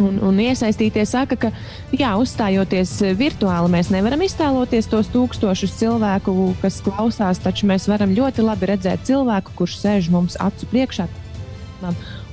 Un, 0.00 0.16
un 0.24 0.38
iesaistītie 0.40 1.04
saka, 1.08 1.36
ka 1.36 1.50
jā, 1.92 2.14
uzstājoties 2.20 2.94
virtuāli, 3.18 3.68
mēs 3.74 3.90
nevaram 3.92 4.22
iztēloties 4.24 4.88
tos 4.88 5.10
tūkstošus 5.12 5.74
cilvēku, 5.82 6.32
kas 6.62 6.80
klausās, 6.86 7.42
taču 7.42 7.68
mēs 7.68 7.88
varam 7.90 8.14
ļoti 8.16 8.46
labi 8.46 8.70
redzēt 8.72 9.04
cilvēku, 9.08 9.52
kurš 9.58 9.76
sēž 9.82 10.08
mums 10.14 10.38
acu 10.40 10.68
priekšā. 10.72 11.08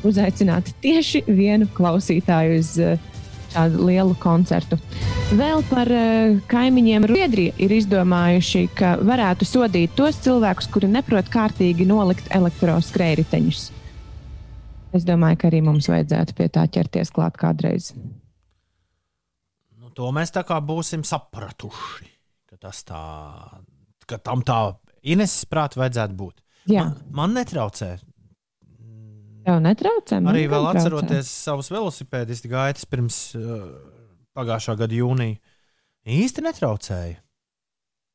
Uzaicināt 0.06 0.72
tieši 0.84 1.26
vienu 1.28 1.68
klausītāju 1.76 2.60
uz 2.62 2.76
eh, 2.80 3.02
šādu 3.52 3.90
lielu 3.90 4.16
koncertu. 4.22 4.78
Vēl 5.36 5.66
par 5.68 5.92
eh, 5.92 6.38
kaimiņiem 6.48 7.10
Riedrija 7.10 7.58
ir 7.60 7.74
izdomājuši, 7.76 8.64
ka 8.78 8.96
varētu 9.04 9.48
sodīt 9.50 9.98
tos 10.00 10.22
cilvēkus, 10.24 10.70
kuri 10.72 10.92
neprot 10.94 11.28
kārtīgi 11.34 11.90
nolikt 11.90 12.32
elektroskrējriteņus. 12.40 13.79
Es 14.96 15.06
domāju, 15.06 15.38
ka 15.42 15.50
arī 15.52 15.60
mums 15.66 15.88
vajadzētu 15.92 16.36
pie 16.38 16.48
tā 16.50 16.64
ķerties 16.74 17.12
klāt 17.14 17.38
kādreiz. 17.38 17.92
Nu, 19.78 19.92
to 19.94 20.10
mēs 20.16 20.34
tā 20.34 20.42
kā 20.48 20.58
būsim 20.66 21.04
sapratuši, 21.06 22.08
ka, 22.50 22.58
tas 22.58 22.82
tā, 22.88 23.02
ka 24.10 24.18
tam 24.22 24.42
tā 24.46 24.60
Ineses 25.08 25.46
prātā 25.48 25.80
vajadzētu 25.80 26.16
būt. 26.20 26.42
Jā, 26.68 26.90
Man, 26.90 26.98
man 27.16 27.38
netraucē. 27.38 27.94
tev 29.46 29.62
netraucē. 29.64 30.18
Arī 30.28 30.42
vēl 30.52 30.66
netraucē. 30.66 30.82
atceroties 30.82 31.30
savus 31.32 31.70
velosipēdistu 31.72 32.52
gaitas 32.52 32.84
pirms 32.86 33.20
uh, 33.40 33.62
pagājušā 34.36 34.76
gada 34.82 34.98
jūnija. 34.98 35.40
Īsti 36.10 36.44
netraucēja. 36.44 37.16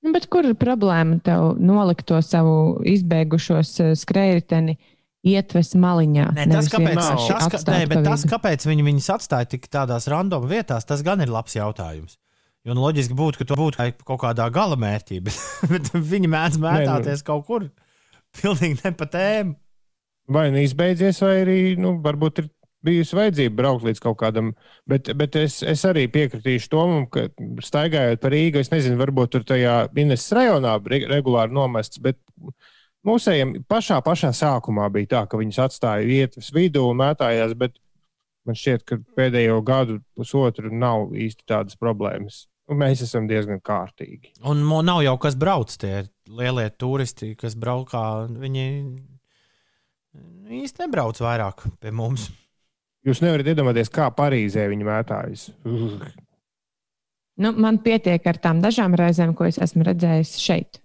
Nu, 0.04 0.12
bet 0.12 0.26
kur 0.28 0.44
ir 0.44 0.52
problēma 0.60 1.16
tev 1.24 1.54
nolikt 1.56 2.04
to 2.10 2.18
savu 2.20 2.82
izbeigušos 2.84 3.70
eh, 3.80 3.92
skrējēju 3.96 4.44
ietves 5.24 5.72
maliņā? 5.80 6.26
Nē, 6.36 6.46
tas, 6.52 6.68
kāpēc, 6.72 6.98
tas, 7.00 7.24
ka, 7.28 7.38
atstāt 7.48 7.72
nē, 7.72 7.80
bet 7.90 8.04
tas, 8.06 8.26
kāpēc 8.28 8.66
viņi 8.68 8.86
viņus 8.90 9.10
atstāja 9.16 9.48
tik 9.54 9.66
tādās 9.72 10.08
random 10.12 10.46
vietās, 10.50 10.86
tas 10.88 11.04
gan 11.06 11.24
ir 11.24 11.32
labs 11.32 11.56
jautājums. 11.56 12.18
Jo 12.64 12.76
nu, 12.76 12.84
loģiski 12.86 13.16
būtu, 13.16 13.40
ka 13.40 13.48
to 13.50 13.58
būtu 13.60 13.90
kaut 14.08 14.22
kādā 14.22 14.46
gala 14.52 14.76
mērķī, 14.80 15.20
bet, 15.26 15.40
bet 15.68 15.92
viņi 15.94 16.30
mēdz 16.32 16.60
mētāties 16.62 17.24
kaut 17.26 17.46
kur. 17.48 17.68
Pilnīgi 18.40 18.80
ne 18.82 18.92
pa 18.98 19.08
tēmu. 19.10 19.56
Vai 20.34 20.48
nu 20.48 20.62
izbeidzies, 20.64 21.18
vai 21.20 21.34
arī 21.42 21.58
nu, 21.76 21.98
varbūt 22.02 22.40
ir 22.40 22.46
bijusi 22.84 23.16
vajadzība 23.16 23.56
braukt 23.58 23.84
līdz 23.84 24.00
kaut 24.04 24.16
kādam. 24.22 24.52
Bet, 24.88 25.10
bet 25.16 25.36
es, 25.40 25.58
es 25.66 25.84
arī 25.88 26.06
piekritīšu 26.12 26.70
Tomam, 26.72 27.04
ka 27.12 27.26
staigājot 27.64 28.22
pa 28.22 28.32
Rīgu, 28.32 28.62
es 28.64 28.72
nezinu, 28.72 28.96
varbūt 29.00 29.34
tur 29.34 29.44
tajā 29.48 29.76
Ines 30.00 30.24
rajonā 30.36 30.78
re- 30.88 31.04
regulāri 31.12 31.52
nomests. 31.56 32.00
Bet 32.04 32.20
mūsējiem 33.06 33.54
pašā, 33.70 34.00
pašā 34.04 34.32
sākumā 34.36 34.88
bija 34.94 35.12
tā, 35.14 35.22
ka 35.30 35.40
viņus 35.40 35.60
atstāja 35.66 36.08
ietves 36.22 36.50
vidū 36.54 36.86
un 36.90 37.00
mētājās. 37.02 37.54
Bet 37.58 37.78
man 38.48 38.58
šķiet, 38.58 38.84
ka 38.88 39.00
pēdējo 39.16 39.60
gadu, 39.66 40.00
pusotru 40.16 40.72
nav 40.72 41.14
īsti 41.16 41.46
tādas 41.48 41.78
problēmas. 41.80 42.44
Un 42.70 42.80
mēs 42.80 43.02
esam 43.04 43.26
diezgan 43.28 43.60
kārtīgi. 43.60 44.32
Un 44.48 44.62
nav 44.86 45.02
jau 45.04 45.18
kas 45.20 45.36
brauc, 45.36 45.72
tie 45.80 46.06
lielie 46.30 46.70
turisti, 46.80 47.34
kas 47.36 47.58
braukā. 47.60 48.24
Viņi 48.40 48.64
īsti 50.62 50.86
nebrauc 50.86 51.20
vairāk 51.20 51.66
pie 51.82 51.92
mums. 51.92 52.30
Jūs 53.04 53.20
nevarat 53.20 53.50
iedomāties, 53.52 53.92
kā 53.92 54.08
Parīzē 54.16 54.64
viņi 54.72 54.86
mētājas. 54.88 55.50
Nu, 57.34 57.50
man 57.52 57.82
pietiek 57.84 58.24
ar 58.30 58.40
tām 58.40 58.64
dažām 58.64 58.96
reizēm, 58.96 59.36
ko 59.36 59.50
es 59.50 59.60
esmu 59.60 59.84
redzējis 59.90 60.36
šeit. 60.40 60.80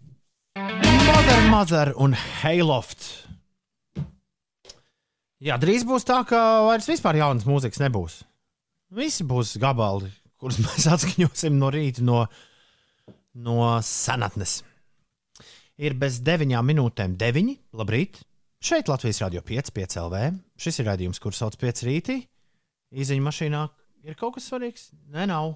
Mother, 1.09 1.49
Mother 1.49 1.89
un 1.97 2.13
Hayloft. 2.13 3.05
Jā, 5.41 5.55
drīz 5.57 5.81
būs 5.87 6.03
tā, 6.05 6.19
ka 6.29 6.39
vairs 6.67 6.85
vispār 6.85 7.17
jaunas 7.17 7.47
mūzikas 7.49 7.81
nebūs. 7.81 8.19
Visi 8.93 9.25
būs 9.25 9.55
gabali, 9.61 10.11
kurus 10.37 10.59
mēs 10.65 10.85
atskaņosim 10.93 11.57
no 11.57 11.71
rīta 11.73 12.05
no, 12.05 12.19
no 13.33 13.69
senatnes. 13.85 14.59
Ir 15.81 15.95
bez 15.97 16.19
deviņām 16.27 16.69
minūtēm 16.73 17.15
deviņi. 17.17 17.55
Labrīt! 17.79 18.21
Šeit 18.61 18.91
Latvijas 18.91 19.23
Rādio 19.23 19.41
5, 19.47 19.73
5 19.73 19.97
LV. 20.03 20.21
Šis 20.61 20.77
ir 20.83 20.89
raidījums, 20.91 21.21
kurš 21.23 21.41
sauc 21.41 21.57
5 21.57 21.85
rītī. 21.87 22.19
Iziņa 22.93 23.25
mašīnā 23.25 23.63
ir 24.05 24.19
kaut 24.19 24.37
kas 24.37 24.51
svarīgs? 24.51 24.91
Nē, 25.09 25.25
nav. 25.31 25.55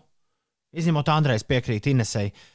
Izņemot 0.73 1.13
Andrejs 1.13 1.45
piekrīt 1.45 1.91
Inesei, 1.91 2.31
eh, 2.31 2.52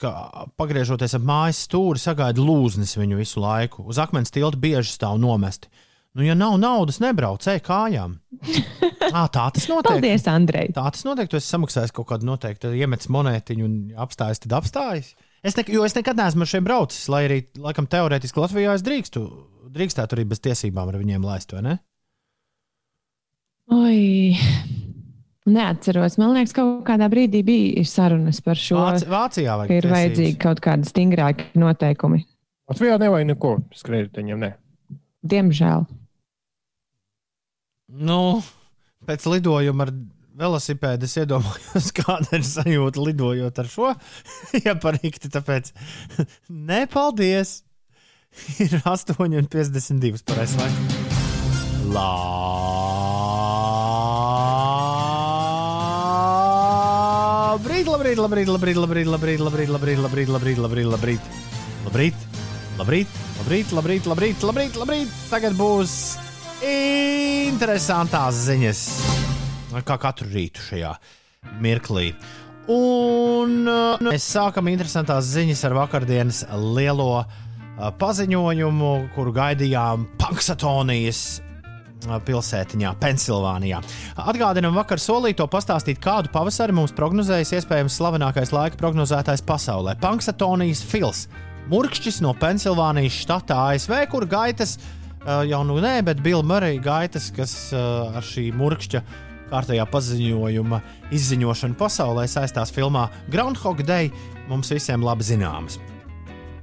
ka 0.00 0.12
pagriežoties 0.60 1.16
ap 1.18 1.26
mājas 1.28 1.64
stūri, 1.66 2.00
sagaida 2.00 2.40
lūznis 2.40 2.96
viņu 2.96 3.20
visu 3.20 3.42
laiku. 3.42 3.84
Uz 3.88 4.00
akmens 4.00 4.32
tilta 4.34 4.60
bieži 4.60 4.94
stāv 4.94 5.20
nomesti. 5.20 5.70
Nu, 6.16 6.24
ja 6.24 6.34
nav 6.34 6.56
naudas, 6.58 6.98
nebrauc 7.04 7.44
ej 7.50 7.60
kājām. 7.66 8.18
À, 9.08 9.22
tā 9.32 9.46
tas 9.56 9.64
notiek. 9.70 9.88
Paldies, 9.88 10.26
Andrej! 10.28 10.66
Tā 10.76 10.82
tas 10.92 11.00
notiek. 11.06 11.30
Tu 11.32 11.38
esi 11.38 11.48
samaksājis 11.48 11.94
kaut 11.96 12.10
kādu 12.10 12.26
noteiktu, 12.28 12.66
tad 12.66 12.74
iemetis 12.76 13.08
monētiņu 13.08 13.64
un 13.64 13.76
apstājas, 14.04 14.42
tad 14.42 14.52
apstājas. 14.58 15.14
Es, 15.40 15.54
ne, 15.56 15.64
jo 15.72 15.84
es 15.86 15.94
nekad 15.96 16.18
neesmu 16.18 16.44
ar 16.44 16.50
šiem 16.50 16.66
braucis, 16.66 17.06
lai 17.08 17.22
arī, 17.24 17.38
laikam, 17.56 17.88
teorētiski 17.88 18.42
Latvijā 18.42 18.74
es 18.76 18.84
drīkstu, 18.84 19.22
drīkstētu 19.72 20.18
arī 20.18 20.26
bez 20.28 20.42
tiesībām 20.44 20.92
ar 20.92 20.98
viņiem 21.00 21.24
laist, 21.24 21.54
vai 21.56 21.62
ne? 21.64 21.78
Oi, 23.72 24.36
neatceros. 25.52 26.18
Man 26.20 26.34
liekas, 26.36 26.54
kaut 26.56 26.82
kādā 26.86 27.08
brīdī 27.12 27.42
bija 27.46 27.84
sarunas 27.88 28.40
par 28.44 28.60
šo. 28.60 28.80
Vāci, 28.80 29.08
Vācijā 29.10 29.54
ka 29.54 29.60
vajag 29.62 29.76
ir 29.76 29.88
vajadzīgi 29.92 30.36
kaut 30.42 30.62
kādi 30.64 30.88
stingrāki 30.88 31.48
noteikumi. 31.58 32.24
Latvijā 32.68 32.98
nevajag 33.00 33.30
neko 33.32 33.54
skrējējiņiem. 33.80 34.44
Ne. 34.44 34.52
Diemžēl. 35.28 35.86
Nu, 37.88 38.20
pēc 39.08 39.24
lidojuma 39.32 39.86
ar 39.88 39.94
velosipēdu 40.38 41.08
es 41.08 41.16
iedomājos, 41.22 41.88
kāda 41.98 42.38
ir 42.38 42.44
sajūta 42.46 43.06
lidojot 43.08 43.62
ar 43.62 43.72
šo. 43.72 43.94
ja 44.66 44.76
parīkti, 44.78 45.32
tāpēc 45.32 45.72
nepaldies. 46.72 47.62
Ir 48.60 48.76
8,52 48.84 50.20
pareizais 50.28 50.58
laiks. 50.60 51.16
Labrīt, 51.88 53.07
labrīt, 58.16 58.48
labrīt, 58.48 58.78
labrīt, 58.80 59.08
labrīt, 59.10 59.40
labrīt, 59.44 59.68
labrīt, 59.68 59.98
labrīt, 60.00 60.28
labrīt, 60.32 60.58
labrīt, 60.62 60.88
labrīt, 60.88 60.94
labrīt, 60.96 61.26
labrīt, 61.84 62.14
labrīt, 62.78 63.08
labrīt, 63.36 63.72
labrīt, 63.76 64.06
labrīt, 64.08 64.44
labrīt, 64.48 64.78
labrīt. 64.80 65.12
Tagad 65.28 65.56
būs 65.58 65.94
interesantās 66.64 68.38
ziņas, 68.46 68.84
kā 69.84 69.98
katru 70.00 70.30
rītu 70.32 70.64
šajā 70.70 70.94
mirklī. 71.60 72.12
Un 72.72 73.68
uh, 73.68 74.00
mēs 74.04 74.30
sākam 74.32 74.72
interesantās 74.72 75.28
ziņas 75.34 75.66
ar 75.68 75.76
vakardienas 75.82 76.40
lielo 76.76 77.10
uh, 77.20 77.28
paziņojumu, 78.00 78.94
kuru 79.16 79.36
gaidījām 79.36 80.08
Panksatonijas 80.20 81.22
uh, 81.42 81.47
pilsētiņā, 82.06 82.94
Pensilvānijā. 83.00 83.80
Atgādinām, 84.16 84.76
vakar 84.78 85.00
solīto 85.02 85.46
pastāstīt, 85.50 86.00
kādu 86.02 86.30
pavasari 86.34 86.74
mums 86.76 86.94
prognozējas 86.96 87.54
iespējams 87.58 87.98
slavenākais 87.98 88.52
laika 88.54 88.78
prognozētājs 88.80 89.44
pasaulē- 89.46 89.96
Panksatonijas 90.04 90.82
Fils. 90.82 91.26
Murkšķis 91.68 92.22
no 92.24 92.34
Pensilvānijas 92.34 93.18
štata 93.24 93.58
ASV, 93.68 94.06
kur 94.08 94.26
gaitas 94.26 94.78
jau 95.26 95.64
nu 95.64 95.80
nē, 95.82 96.02
bet 96.04 96.22
Bill 96.22 96.42
Murray 96.42 96.78
gaitas, 96.78 97.30
kas 97.34 97.72
ar 97.74 98.22
šī 98.22 98.52
murkšķa 98.56 99.02
kārtējā 99.48 99.84
paziņojuma 99.88 100.80
izziņošanu 101.10 101.76
pasaulē 101.80 102.26
saistās 102.28 102.72
filmā 102.74 103.08
Groundhog 103.32 103.82
Day, 103.82 104.12
mums 104.48 104.70
visiem 104.72 105.04
labi 105.04 105.24
zināmas. 105.24 105.78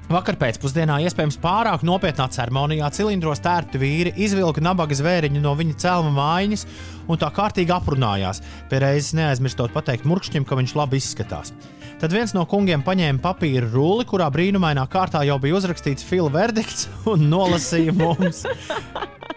Vakar 0.06 0.36
pēcpusdienā, 0.38 1.00
iespējams, 1.08 1.40
pārāk 1.42 1.82
nopietnā 1.88 2.28
ceremonijā 2.30 2.92
cilindros 2.94 3.40
tērpti 3.42 3.80
vīri 3.82 4.12
izvilka 4.22 4.62
nabaga 4.62 4.94
zvēriņu 4.94 5.42
no 5.42 5.56
viņa 5.58 5.80
cēlma 5.82 6.12
mājiņas 6.14 6.66
un 7.10 7.22
tā 7.22 7.32
kārtīgi 7.34 7.74
aprunājās. 7.74 8.44
Pie 8.70 8.84
reizes 8.84 9.16
neaizmirstot 9.18 9.74
pateikt 9.74 10.06
murkšķim, 10.06 10.46
ka 10.46 10.60
viņš 10.60 10.76
labi 10.78 11.02
izskatās. 11.02 11.56
Tad 11.98 12.14
viens 12.14 12.36
no 12.38 12.46
kungiem 12.46 12.86
paņēma 12.86 13.24
papīra 13.24 13.66
rulli, 13.74 14.06
kurā 14.06 14.30
brīnumainā 14.30 14.86
kārtā 14.94 15.24
jau 15.26 15.40
bija 15.42 15.58
uzrakstīts 15.58 16.06
fila 16.06 16.30
verdikts 16.30 16.86
un 17.10 17.26
nolasīja 17.32 17.96
mums, 17.98 18.44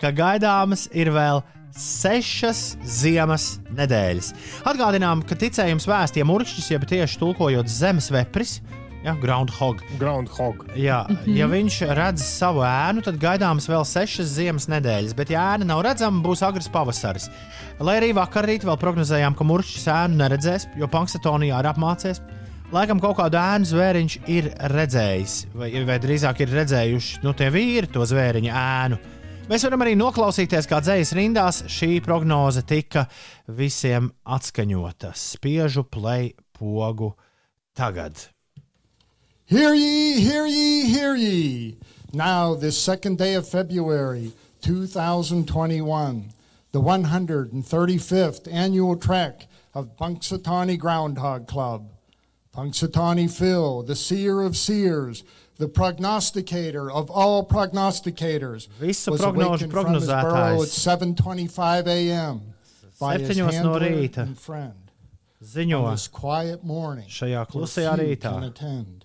ka 0.02 0.12
gaidāmas 0.12 0.90
ir 0.92 1.14
vēl 1.16 1.40
sešas 1.78 2.74
ziemas 2.84 3.54
nedēļas. 3.72 4.34
Atgādinām, 4.68 5.24
ka 5.24 5.38
ticējums 5.38 5.88
vēstiem 5.88 6.28
urkšķis, 6.34 6.72
jeb 6.74 6.84
tieši 6.92 7.22
tulkojot 7.22 7.72
zemes 7.72 8.10
vepris, 8.12 8.58
ja, 9.04 9.14
groundhog. 9.20 9.82
Groundhog. 10.00 10.64
Jā, 10.78 11.02
ja 11.26 11.48
viņš 11.50 11.78
redz 11.98 12.24
savu 12.24 12.64
ēnu, 12.66 13.04
tad 13.06 13.20
gaidāms 13.22 13.68
vēl 13.70 13.86
sešas 13.88 14.32
ziemas 14.36 14.68
nedēļas, 14.70 15.14
bet, 15.18 15.32
ja 15.34 15.50
ēna 15.54 15.68
nav 15.70 15.82
redzama, 15.86 16.22
būs 16.24 16.42
agrs 16.46 16.70
pavasaris. 16.72 17.28
Lai 17.82 17.98
arī 18.00 18.12
vakar 18.16 18.48
rīt 18.48 18.66
vēl 18.66 18.78
prognozējām, 18.80 19.36
ka 19.38 19.46
muršķis 19.46 19.88
ēnu 19.94 20.18
neredzēs, 20.22 20.68
jo 20.78 20.90
Panksatonijā 20.90 21.60
ir 21.62 21.70
apmācies. 21.70 22.22
Laikam 22.74 22.98
kaut 23.00 23.16
kādu 23.16 23.38
ēnu 23.40 23.68
zvēriņš 23.70 24.18
ir 24.28 24.50
redzējis, 24.74 25.36
vai, 25.56 25.70
vai 25.88 25.96
drīzāk 26.02 26.42
ir 26.44 26.50
redzējuši 26.52 27.22
nu, 27.24 27.32
tie 27.36 27.48
vīri 27.54 27.88
to 27.94 28.04
zvēriņa 28.04 28.64
ēnu. 28.64 28.98
Mēs 29.48 29.64
varam 29.64 29.80
arī 29.80 29.94
noklausīties, 29.96 30.68
kā 30.68 30.82
dzējas 30.84 31.14
rindās 31.16 31.62
šī 31.72 32.02
prognoze 32.04 32.60
tika 32.68 33.06
visiem 33.56 34.10
atskaņota. 34.28 35.14
Spiežu 35.16 35.86
play 35.88 36.34
pogu 36.58 37.14
tagad. 37.72 38.28
Hear 39.48 39.72
ye, 39.72 40.20
hear 40.20 40.44
ye, 40.44 40.84
hear 40.84 41.14
ye. 41.14 41.78
Now, 42.12 42.54
this 42.54 42.76
second 42.76 43.16
day 43.16 43.32
of 43.32 43.48
February 43.48 44.32
2021, 44.60 46.32
the 46.72 46.82
135th 46.82 48.52
annual 48.52 48.94
trek 48.96 49.46
of 49.72 49.96
Punxsutawney 49.96 50.78
Groundhog 50.78 51.48
Club. 51.48 51.88
Punxsutawney 52.54 53.30
Phil, 53.30 53.84
the 53.84 53.96
seer 53.96 54.42
of 54.42 54.54
seers, 54.54 55.24
the 55.56 55.66
prognosticator 55.66 56.92
of 56.92 57.10
all 57.10 57.48
prognosticators, 57.48 58.68
Visu 58.78 59.12
was 59.12 59.22
awakened 59.22 59.72
from 59.72 59.94
his 59.94 60.08
burrow 60.08 60.60
at 60.60 60.68
7:25 60.68 61.86
a.m. 61.86 62.52
by 63.00 63.16
his 63.16 63.38
no 63.38 63.46
handler 63.46 63.82
and 63.82 64.38
friend. 64.38 64.74
ziņo 65.42 65.84
On 65.84 65.90
this 65.92 66.06
quiet 66.08 66.64
morning, 66.64 67.08
šajā 67.08 67.30
where 67.30 67.46
klusajā 67.46 67.94
few 67.94 68.16
rītā. 68.16 68.97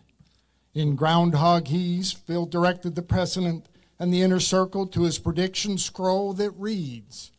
In 0.74 0.96
Groundhog 0.96 1.68
He's, 1.68 2.12
Phil 2.12 2.46
directed 2.46 2.96
the 2.96 3.02
president 3.04 3.68
and 4.00 4.12
the 4.14 4.22
inner 4.22 4.40
circle 4.40 4.88
to 4.88 5.04
his 5.04 5.20
prediction 5.20 5.78
scroll 5.78 6.34
that 6.34 6.52
reads, 6.58 7.32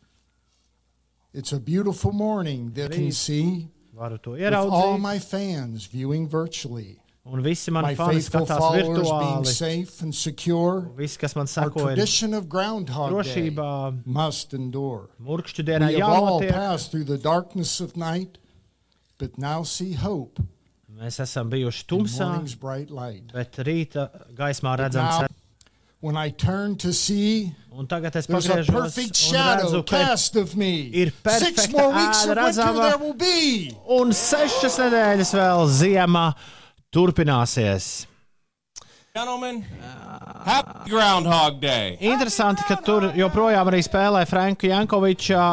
It's 1.33 1.51
a 1.51 1.59
beautiful 1.59 2.13
morning 2.13 2.71
that 2.75 2.91
can 2.91 3.11
see 3.11 3.67
with 3.93 4.53
all 4.53 4.97
my 4.97 5.19
fans 5.19 5.85
viewing 5.85 6.27
virtually. 6.29 7.01
un 7.27 7.41
visi 7.41 7.71
My 7.71 7.81
mani 7.81 7.95
fani 7.95 8.13
faithful 8.15 8.45
skatās 8.45 8.57
followers 8.59 9.09
being 9.09 9.43
virtuāli. 9.43 9.47
safe 9.47 10.01
and 10.03 10.13
secure. 10.15 10.91
Visi, 10.95 11.17
kas 11.17 11.35
man 11.35 11.47
sako, 11.47 11.79
ir 11.79 11.95
tradition 11.95 12.33
of 12.35 12.47
Groundhog 12.47 13.23
Day 13.23 13.49
drošībā, 13.51 14.05
must 14.05 14.53
endure. 14.53 15.09
murkšķu 15.21 15.65
dienā 15.65 15.87
We 15.87 15.99
have 15.99 16.03
all 16.09 16.39
jānotiek. 16.39 16.51
passed 16.51 16.91
through 16.91 17.05
the 17.05 17.17
darkness 17.17 17.79
of 17.81 17.97
night, 17.97 18.37
but 19.17 19.37
now 19.39 19.63
see 19.63 19.93
hope 19.93 20.39
Mēs 20.95 21.17
esam 21.19 21.49
bijuši 21.51 21.83
tumsā, 21.91 22.27
morning's 22.29 22.55
bright 22.55 22.89
light. 22.89 23.31
bet 23.33 23.57
rīta 23.67 24.07
gaismā 24.37 24.77
redzam 24.79 25.03
now, 25.03 25.19
ceru. 25.25 25.33
when 25.99 26.15
I 26.15 26.29
turn 26.29 26.75
to 26.77 26.93
see, 26.93 27.51
Un 27.75 27.87
tagad 27.87 28.15
es 28.15 28.27
there's 28.27 28.45
a 28.47 28.71
perfect 28.71 29.15
shadow 29.15 29.65
redzu, 29.67 29.85
cast 29.85 30.35
of 30.37 30.55
me. 30.55 30.89
ir 30.93 31.11
Six 31.27 31.69
more 31.73 31.91
weeks 31.91 32.23
of 32.25 32.37
winter 32.37 32.73
there 32.73 32.97
will 32.97 33.13
be. 33.13 33.75
un 33.89 34.11
sešas 34.15 34.79
nedēļas 34.79 35.33
vēl 35.35 35.67
ziemā 35.67 36.33
turpināsies. 36.95 38.05
Gentlemen, 39.13 39.65
happy 40.45 40.89
Groundhog 40.89 41.59
Day. 41.59 41.97
Interesanti, 41.99 42.63
ka 42.67 42.75
tur 42.83 43.09
joprojām 43.15 43.67
arī 43.71 43.81
spēlē 43.83 44.25
Franka 44.27 44.67
Jankoviča 44.67 45.43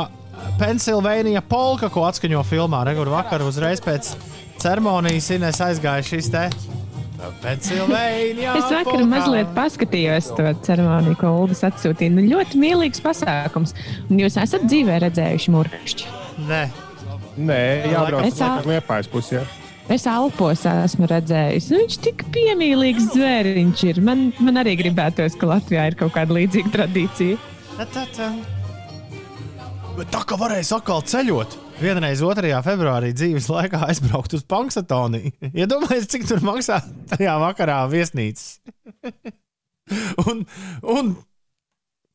Pensilvēnija 0.59 1.43
polka, 1.47 1.89
ko 1.91 2.07
atskaņo 2.09 2.43
filmā. 2.47 2.85
Regur 2.87 3.11
vakar 3.13 3.43
uzreiz 3.47 3.83
pēc 3.85 4.15
ceremonijas 4.63 5.31
Ines 5.35 5.59
aizgāja 5.65 6.05
šis 6.07 6.31
te 6.33 6.47
Pensilvēnija. 7.43 8.55
Es 8.59 8.71
vakar 8.73 9.05
mazliet 9.07 9.51
paskatījos 9.57 10.33
to 10.35 10.47
ceremoniju, 10.67 11.15
ko 11.21 11.31
Ulas 11.45 11.63
atsūtīja. 11.69 12.11
Nu, 12.17 12.25
ļoti 12.27 12.59
mīlīgs 12.59 13.03
pasākums. 13.05 13.77
Un 14.09 14.19
jūs 14.23 14.39
esat 14.43 14.65
dzīvē 14.67 14.99
redzējuši 15.07 15.55
mūrkšķi. 15.55 16.09
Nē, 16.49 16.63
Nē, 17.39 17.61
jābrauc 17.93 18.27
uz 18.29 18.41
ā- 18.45 18.57
liepājas 18.69 19.11
pusē. 19.13 19.45
Es 19.93 20.07
Alpos 20.07 20.63
esmu 20.69 21.09
redzējis. 21.11 21.71
Nu, 21.73 21.81
viņš 21.83 21.99
tik 22.05 22.25
piemīlīgs 22.35 23.11
zvēriņš 23.15 23.85
ir. 23.91 24.03
Man, 24.05 24.29
man 24.43 24.61
arī 24.63 24.77
gribētos, 24.83 25.39
ka 25.39 25.51
Latvijā 25.55 25.89
ir 25.91 25.99
kaut 25.99 26.15
kāda 26.17 26.37
līdzīga 26.39 26.75
tradīcija. 26.75 27.39
tā, 27.79 27.87
tā, 27.95 28.07
tā. 28.17 28.31
Bet 29.97 30.09
tā 30.11 30.23
kā 30.25 30.39
varēja 30.41 30.79
atkal 30.79 31.03
ceļot. 31.05 31.62
Vienreiz 31.81 32.21
2. 32.23 32.53
februārī 32.65 33.13
dzīves 33.17 33.49
laikā 33.51 33.83
aizbraukt 33.89 34.35
uz 34.37 34.45
Panksatoniju. 34.49 35.33
Iedomājieties, 35.51 36.09
cik 36.13 36.27
tur 36.29 36.43
maksā 36.45 36.81
tajā 37.13 37.35
vakarā 37.43 37.81
viesnīcas. 37.93 38.61
un, 40.29 40.45
un 40.83 41.15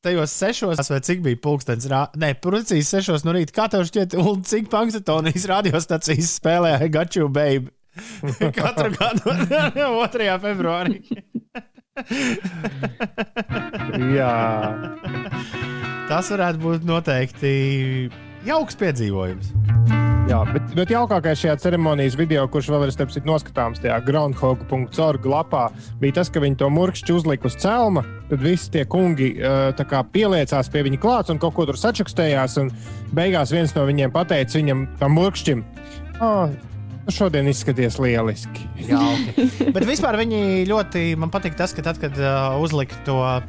tajos 0.05 0.35
sešos, 0.39 0.83
vai 0.91 1.01
cik 1.03 1.23
bija 1.25 1.41
pulkstenis, 1.43 1.89
rā... 1.91 2.05
ne, 2.19 2.31
precīzi 2.37 2.85
sešos 2.87 3.25
no 3.27 3.35
rīta. 3.35 3.55
Kā 3.55 3.67
tev 3.73 3.87
šķiet, 3.89 4.15
un 4.21 4.45
cik 4.47 4.69
Panksatonijas 4.73 5.47
radiostacijas 5.51 6.37
spēlēja 6.39 6.91
Gaču 6.93 7.27
Baby? 7.27 7.73
Katru 8.59 8.91
gadu 8.93 9.33
2. 10.13 10.29
februārī. 10.43 11.01
Jā, 14.13 14.33
Tas 16.07 16.29
varētu 16.31 16.61
būt 16.61 16.85
noteikti 16.87 17.49
jauks 18.45 18.77
piedzīvojums. 18.79 19.53
jā, 20.27 20.39
bet, 20.51 20.69
bet 20.75 20.91
jaukākais 20.91 21.39
šajā 21.41 21.55
ceremonijas 21.63 22.17
video, 22.19 22.43
kurš 22.51 22.69
vēl 22.73 22.87
ir 22.87 22.93
starp 22.93 23.13
citu 23.13 23.29
noskatāms 23.29 23.81
tajā 23.83 23.97
groundhog.org 24.07 25.27
lapā, 25.31 25.67
bija 26.01 26.19
tas, 26.19 26.31
ka 26.33 26.43
viņi 26.43 26.59
to 26.61 26.69
murkšķi 26.73 27.15
uzlika 27.15 27.49
uz 27.49 27.57
celma. 27.61 28.03
Tad 28.27 28.43
visi 28.43 28.71
tie 28.73 28.83
kungi 28.89 29.33
uh, 29.39 30.05
pieliecās 30.13 30.71
pie 30.73 30.83
viņa 30.87 31.01
klāts 31.03 31.33
un 31.33 31.39
kaut 31.41 31.55
ko 31.55 31.67
tur 31.69 31.79
sačakstējās. 31.79 32.57
un 32.61 32.71
Beigās 33.15 33.53
viens 33.55 33.73
no 33.77 33.85
viņiem 33.87 34.11
pateica 34.11 34.59
viņam, 34.59 34.83
tam 34.99 35.15
murkšķim, 35.15 35.63
oh, 36.19 36.51
šodien 37.13 37.47
izskaties 37.47 37.99
lieliski. 38.03 38.67
Jauki. 38.89 39.47
Bet 39.75 39.87
vispār 39.87 40.19
viņi 40.19 40.67
ļoti 40.67 41.07
man 41.19 41.31
patīk 41.33 41.55
tas, 41.59 41.73
ka 41.75 41.85
tad, 41.85 42.01
kad 42.03 42.19
uh, 42.19 42.59
uzlika 42.61 42.99
to 43.07 43.15
uh, 43.23 43.39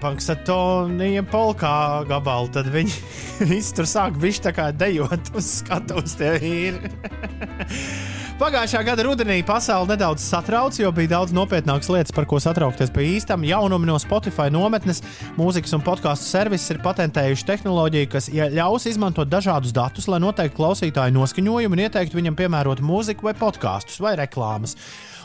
Panksatonija 0.00 1.24
polkā 1.30 2.04
gabalu, 2.08 2.50
tad 2.54 2.68
viņi 2.74 2.94
visi 3.50 3.74
tur 3.76 3.88
sāk 3.90 4.18
bišķi 4.22 4.46
tā 4.48 4.52
kā 4.56 4.68
dejot 4.74 5.32
uz 5.38 5.50
skatuves 5.60 6.18
tie 6.20 6.36
īri. 6.38 6.92
Pagājušā 8.34 8.80
gada 8.82 9.04
rudenī 9.06 9.36
pasauli 9.46 9.92
nedaudz 9.92 10.24
satrauca, 10.26 10.80
jo 10.82 10.88
bija 10.90 11.12
daudz 11.12 11.30
nopietnākas 11.36 11.86
lietas, 11.86 12.10
par 12.10 12.26
ko 12.26 12.40
satraukties 12.42 12.90
pa 12.90 13.04
īstam. 13.06 13.44
Jaunumi 13.46 13.86
no 13.86 13.94
Spotify 14.02 14.48
nometnes, 14.50 15.04
mūzikas 15.38 15.76
un 15.78 15.84
podkāstu 15.86 16.26
servises 16.32 16.74
ir 16.74 16.82
patentējuši 16.82 17.46
tehnoloģiju, 17.52 18.10
kas 18.10 18.26
ļaus 18.34 18.88
izmantot 18.90 19.30
dažādus 19.30 19.70
datus, 19.76 20.10
lai 20.10 20.18
noteiktu 20.18 20.58
klausītāju 20.58 21.14
noskaņojumu 21.14 21.78
un 21.78 21.86
ieteiktu 21.86 22.18
viņam 22.18 22.42
piemērot 22.42 22.82
mūziku 22.82 23.30
vai 23.30 23.38
podkāstus 23.38 24.02
vai 24.02 24.16
reklāmas. 24.18 24.74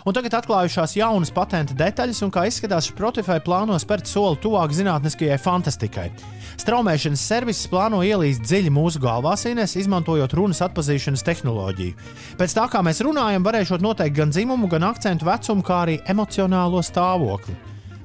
Un 0.07 0.15
tagad 0.15 0.37
atklājušās 0.37 0.95
jaunas 0.95 1.31
patenta 1.33 1.75
detaļas, 1.75 2.21
un 2.23 2.31
kā 2.31 2.45
izskatās, 2.47 2.87
Spotify 2.93 3.41
plāno 3.43 3.75
spērt 3.81 4.07
soli 4.07 4.39
tuvāk 4.39 4.71
zinātniskajai 4.77 5.37
fantastikai. 5.43 6.07
Straumēšanas 6.59 7.21
serviss 7.23 7.67
plāno 7.71 7.99
ielīst 8.03 8.41
dziļi 8.45 8.71
mūsu 8.73 9.01
galvāsīnēs, 9.03 9.75
izmantojot 9.79 10.33
runas 10.39 10.63
atpazīšanas 10.65 11.23
tehnoloģiju. 11.27 12.07
Pēc 12.39 12.55
tā, 12.55 12.65
kā 12.71 12.81
mēs 12.85 13.03
runājam, 13.03 13.08
varēšot 13.13 13.81
noteikt 13.81 14.15
gan 14.15 14.29
dzimumu, 14.31 14.67
gan 14.69 14.83
akcentu 14.83 15.25
vecumu, 15.25 15.63
kā 15.63 15.83
arī 15.85 15.99
emocionālo 16.07 16.81
stāvokli. 16.83 17.55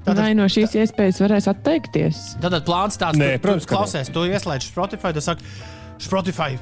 Tātad, 0.04 0.20
Vai 0.20 0.34
no 0.34 0.44
šīs 0.44 0.74
iespējas 0.76 1.20
varēs 1.22 1.48
atteikties? 1.48 2.36
Tātad 2.42 2.64
plāns 2.66 2.98
tāds, 3.00 3.16
Nē, 3.18 3.38
tu, 3.38 3.42
protams, 3.46 3.64
tu 3.64 3.74
klausies, 3.74 4.10
tu 4.12 4.20
ieslēdz 4.28 4.66
Spotify, 4.68 5.12
tu 5.16 5.20
saki, 5.24 5.44
Spotify. 5.98 6.58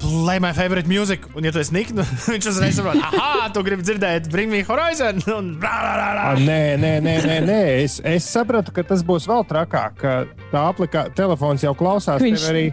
Play 0.00 0.38
my 0.40 0.54
favorite 0.56 0.88
music, 0.88 1.26
un, 1.36 1.44
ja 1.44 1.52
tu 1.52 1.58
esi 1.60 1.74
Niks, 1.76 1.92
nu, 1.92 2.00
viņš 2.32 2.46
uzreiz 2.48 2.78
saprot, 2.78 2.96
ah, 3.20 3.50
tu 3.52 3.60
gribi 3.66 3.84
dzirdēt 3.84 4.30
Bring 4.32 4.48
Me 4.50 4.62
Horizon. 4.64 5.20
Un, 5.36 5.50
bla, 5.60 5.74
bla, 5.76 5.92
bla. 6.14 6.22
Ah, 6.30 6.40
nē, 6.40 6.78
nē, 6.80 6.92
nē, 7.04 7.16
nē, 7.28 7.36
nē. 7.44 7.58
Es, 7.82 7.98
es 8.08 8.24
sapratu, 8.32 8.72
ka 8.72 8.80
tas 8.88 9.04
būs 9.04 9.28
vēl 9.28 9.44
trakāk. 9.50 9.98
ka 10.00 10.14
Tā 10.54 10.62
aplikācija, 10.72 11.12
telefons 11.20 11.60
jau 11.68 11.74
klausās 11.76 12.22
viņš- 12.24 12.48
arī. 12.48 12.64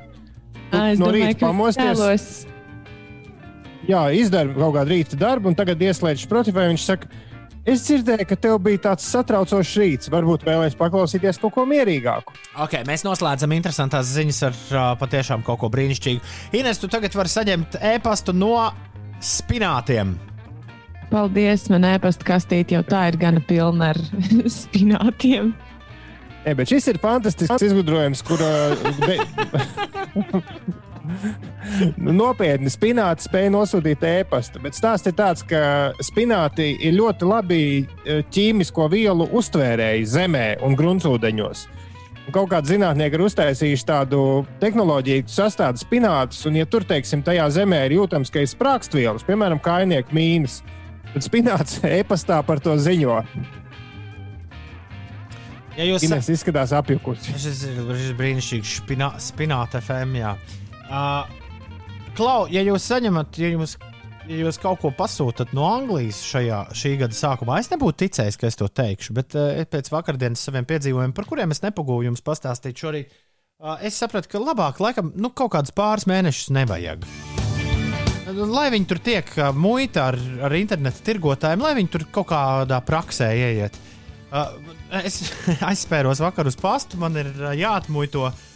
Ā, 0.71 0.93
Es 0.93 0.99
no 0.99 1.07
domāju, 1.11 1.27
rīta 1.33 1.43
pamosties. 1.43 1.83
tēlos 1.99 2.29
Jā, 3.87 4.03
izdara 4.11 4.51
kaut 4.51 4.75
kādu 4.75 4.91
rīta 4.91 5.19
darbu, 5.19 5.51
un 5.51 5.57
tagad 5.57 5.81
ieslēdz 5.81 6.27
Spotify. 6.27 6.67
Viņš 6.73 6.87
saka, 6.89 7.09
Es 7.67 7.81
dzirdēju, 7.83 8.23
ka 8.29 8.35
tev 8.39 8.53
bija 8.63 8.79
tāds 8.85 9.03
satraucošs 9.11 9.73
rīts. 9.75 10.07
Varbūt 10.07 10.45
vēlēs 10.47 10.77
paklausīties 10.79 11.39
kaut 11.41 11.51
ko 11.57 11.65
mierīgāku. 11.67 12.31
Okay, 12.63 12.87
mēs 12.87 13.03
noslēdzam 13.03 13.51
interesantās 13.57 14.07
ziņas 14.13 14.39
ar 14.47 14.55
uh, 14.55 14.85
patiešām 15.01 15.43
kaut 15.43 15.59
ko 15.59 15.67
brīnišķīgu. 15.73 16.23
Ines, 16.55 16.79
tu 16.79 16.87
tagad 16.87 17.17
vari 17.19 17.33
saņemt 17.33 17.75
e-pastu 17.91 18.31
no 18.31 18.69
spinātiem. 19.19 20.15
Paldies, 21.11 21.67
man 21.73 21.89
e-pasta 21.91 22.23
kastīte 22.31 22.77
jau 22.77 22.85
tā 22.87 23.09
ir 23.11 23.19
gana 23.19 23.43
pilna 23.43 23.91
ar 23.91 23.99
spinātiem. 24.61 25.51
E, 26.47 26.55
bet 26.55 26.71
šis 26.71 26.87
ir 26.93 27.03
fantastisks 27.03 27.67
izgudrojums, 27.67 28.23
kur 28.23 28.39
uh, 28.47 28.79
be... 29.07 29.19
Nu, 31.97 32.13
Nopietni, 32.15 32.71
spināti 32.71 33.27
spēja 33.27 33.51
nosūtīt 33.53 34.03
e-pastu, 34.07 34.61
bet 34.63 34.77
stāsts 34.77 35.09
ir 35.09 35.15
tāds, 35.17 35.43
ka 35.47 35.93
spināti 36.03 36.73
ir 36.87 36.95
ļoti 36.97 37.27
labi 37.27 37.61
e, 37.79 38.21
ķīmisko 38.33 38.87
vielu 38.93 39.27
uztvērēji 39.37 40.07
zemē 40.13 40.45
un 40.65 40.77
gruntsūdeņos. 40.79 41.65
Un 42.27 42.35
kaut 42.35 42.49
kādi 42.51 42.73
zinātnieki 42.73 43.15
ir 43.15 43.23
uztaisījuši 43.23 43.85
tādu 43.87 44.21
tehnoloģiju, 44.59 45.27
kas 45.29 45.37
sastāv 45.39 45.77
spinātus, 45.79 46.41
un, 46.49 46.57
ja 46.59 46.67
tur, 46.67 46.83
teiksim, 46.87 47.21
tajā 47.23 47.45
zemē 47.55 47.85
ir 47.87 48.01
jūtams, 48.01 48.31
ka 48.33 48.43
ir 48.43 48.51
sprāgstvielas, 48.51 49.23
piemēram, 49.27 49.61
kainieku 49.63 50.17
mīnas, 50.17 50.59
tad 51.13 51.23
spināts 51.23 51.79
e-pastā 51.99 52.41
par 52.47 52.59
to 52.63 52.75
ziņo. 52.75 53.21
Ja 55.77 55.85
jūs 55.85 56.03
Ines 56.07 56.27
izskatās 56.33 56.71
apjukusi. 56.73 57.35
Šis 57.37 57.59
ir, 57.69 58.63
spinā, 58.65 59.11
spināta 59.21 59.77
FM. 59.79 60.17
Jā. 60.17 60.31
Uh, 60.87 61.27
Klau, 62.17 62.47
ja 62.49 62.63
jūs 62.65 62.85
saņemat, 62.89 63.35
ja 63.37 63.49
jūs, 63.51 63.75
ja 64.25 64.37
jūs 64.39 64.57
kaut 64.61 64.79
ko 64.81 64.89
pasūtat 64.95 65.51
no 65.53 65.67
Anglijas 65.67 66.23
šajā 66.25 66.63
šī 66.73 66.95
gada 67.03 67.13
sākumā, 67.13 67.59
es 67.61 67.69
nebūtu 67.69 68.05
ticējis, 68.05 68.37
ka 68.39 68.47
es 68.49 68.57
to 68.57 68.69
teikšu, 68.71 69.13
bet 69.17 69.35
uh, 69.37 69.59
pēc 69.69 69.91
vakardienas 69.93 70.41
saviem 70.47 70.65
piedzīvojumiem, 70.69 71.13
par 71.17 71.27
kuriem 71.29 71.53
es 71.53 71.61
nepagūju 71.65 72.07
jums 72.09 72.25
pastāstīt 72.25 72.79
šorīt, 72.81 73.11
uh, 73.59 73.75
es 73.85 73.99
sapratu, 73.99 74.31
ka 74.31 74.41
labāk, 74.41 74.81
laikam, 74.81 75.11
nu, 75.19 75.29
kaut 75.29 75.53
kādus 75.57 75.75
pāris 75.77 76.07
mēnešus 76.09 76.55
nevajag. 76.57 77.05
Lai 78.37 78.65
viņi 78.73 78.89
tur 78.89 79.03
tiek 79.03 79.29
uh, 79.37 79.51
muita 79.53 80.09
ar, 80.13 80.17
ar 80.47 80.57
internetu 80.57 81.03
tirgotājiem, 81.05 81.67
lai 81.67 81.77
viņi 81.77 81.93
tur 81.93 82.09
kaut 82.17 82.31
kādā 82.31 82.81
praksē 82.87 83.29
ieiet. 83.35 83.77
Uh, 84.31 84.55
es 85.03 85.21
aizspēros 85.69 86.23
vakar 86.23 86.49
uz 86.49 86.57
pastu, 86.57 86.97
man 87.03 87.19
ir 87.19 87.29
uh, 87.35 87.51
jāatmuito. 87.53 88.31
Uh, 88.31 88.46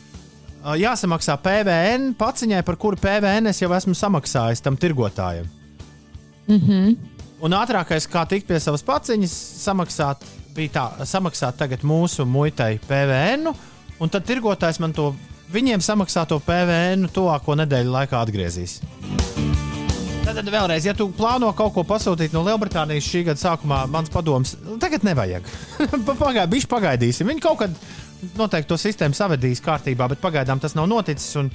jāsamaksā 0.82 1.38
PVN 1.42 2.12
paciņai, 2.20 2.62
par 2.66 2.78
kuru 2.80 3.00
PVN 3.02 3.50
es 3.52 3.62
jau 3.62 3.72
esmu 3.76 3.96
samaksājis 3.98 4.62
tam 4.62 4.78
tirgotājam. 4.78 5.48
Mm 6.48 6.60
-hmm. 6.60 6.96
Un 7.42 7.52
ātrākais, 7.52 8.08
kā 8.10 8.26
tikt 8.28 8.48
pie 8.48 8.60
savas 8.60 8.84
paciņas, 8.84 9.32
samaksāt, 9.64 10.18
bija 10.56 10.70
tā, 10.70 11.06
samaksāt 11.06 11.58
tagad 11.58 11.82
mūsu 11.82 12.26
muitai 12.26 12.80
PVN, 12.88 13.54
un 14.00 14.10
tad 14.10 14.26
tirgotājs 14.26 14.80
man 14.80 14.94
to 14.94 15.16
viņiem 15.52 15.82
samaksāto 15.82 16.40
PVN 16.40 17.10
tuvāko 17.14 17.56
nedēļu 17.56 17.92
laikā 17.92 18.22
atgriezīs. 18.22 18.82
Tad, 20.22 20.36
tad 20.36 20.52
vēlreiz, 20.54 20.86
ja 20.86 20.94
tu 20.94 21.10
plāno 21.10 21.50
kaut 21.58 21.74
ko 21.74 21.84
pasūtīt 21.84 22.32
no 22.32 22.44
Lielbritānijas 22.46 23.08
šī 23.10 23.24
gada 23.26 23.42
sākumā, 23.42 23.88
mans 23.90 24.10
padoms, 24.10 24.54
tagad 24.80 25.04
nevajag. 25.04 25.44
Pagaid, 26.22 26.50
bišķi 26.52 26.70
pagaidīsim. 26.70 27.28
Viņi 27.28 27.42
kaut 27.42 27.58
kad 27.64 27.72
noteikti 28.38 28.70
to 28.72 28.78
sistēmu 28.80 29.18
savedīs 29.18 29.64
kārtībā, 29.64 30.10
bet 30.12 30.22
pagaidām 30.24 30.62
tas 30.62 30.76
nav 30.78 30.90
noticis. 30.92 31.34
Un, 31.42 31.52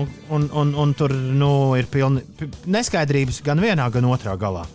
un, 0.00 0.10
un, 0.34 0.46
un, 0.52 0.74
un 0.84 0.94
tur 0.98 1.14
nu, 1.14 1.50
ir 1.78 1.88
pilni 1.90 2.24
neskaidrības 2.66 3.42
gan 3.46 3.62
vienā, 3.62 3.88
gan 3.94 4.08
otrā 4.10 4.36
galā. 4.40 4.66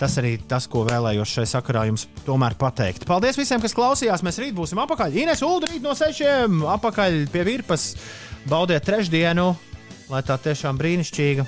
Tas 0.00 0.16
arī 0.18 0.34
tas, 0.50 0.66
ko 0.70 0.82
vēlējos 0.88 1.36
šai 1.36 1.44
sakarā 1.46 1.84
jums 1.86 2.08
tomēr 2.26 2.56
pateikt. 2.58 3.06
Paldies 3.06 3.38
visiem, 3.38 3.62
kas 3.62 3.76
klausījās. 3.76 4.24
Mēs 4.26 4.40
rīt 4.42 4.56
būsim 4.56 4.80
apakaļ. 4.82 5.14
Ines 5.22 5.44
Ulu 5.46 5.68
rīt 5.68 5.84
no 5.84 5.94
sešiem 5.94 6.64
apakaļ 6.74 7.20
pie 7.32 7.46
virpas. 7.46 7.92
Baudiet 8.50 8.84
trešdienu, 8.84 9.52
lai 10.10 10.22
tā 10.26 10.36
tiešām 10.36 10.80
brīnišķīga. 10.80 11.46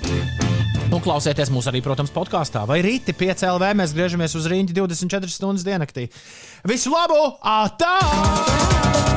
Un 0.87 1.03
klausieties 1.03 1.51
mūs 1.51 1.67
arī, 1.67 1.81
protams, 1.83 2.13
podkāstā 2.15 2.63
vai 2.69 2.79
rīti 2.85 3.13
5 3.17 3.43
LV. 3.51 3.73
Mēs 3.81 3.95
griežamies 3.97 4.37
uz 4.39 4.47
rīņķi 4.47 4.79
24 4.79 5.35
stundas 5.35 5.67
diennaktī. 5.67 6.07
Visu 6.71 6.95
labu! 6.95 7.19
Ātā! 7.43 9.16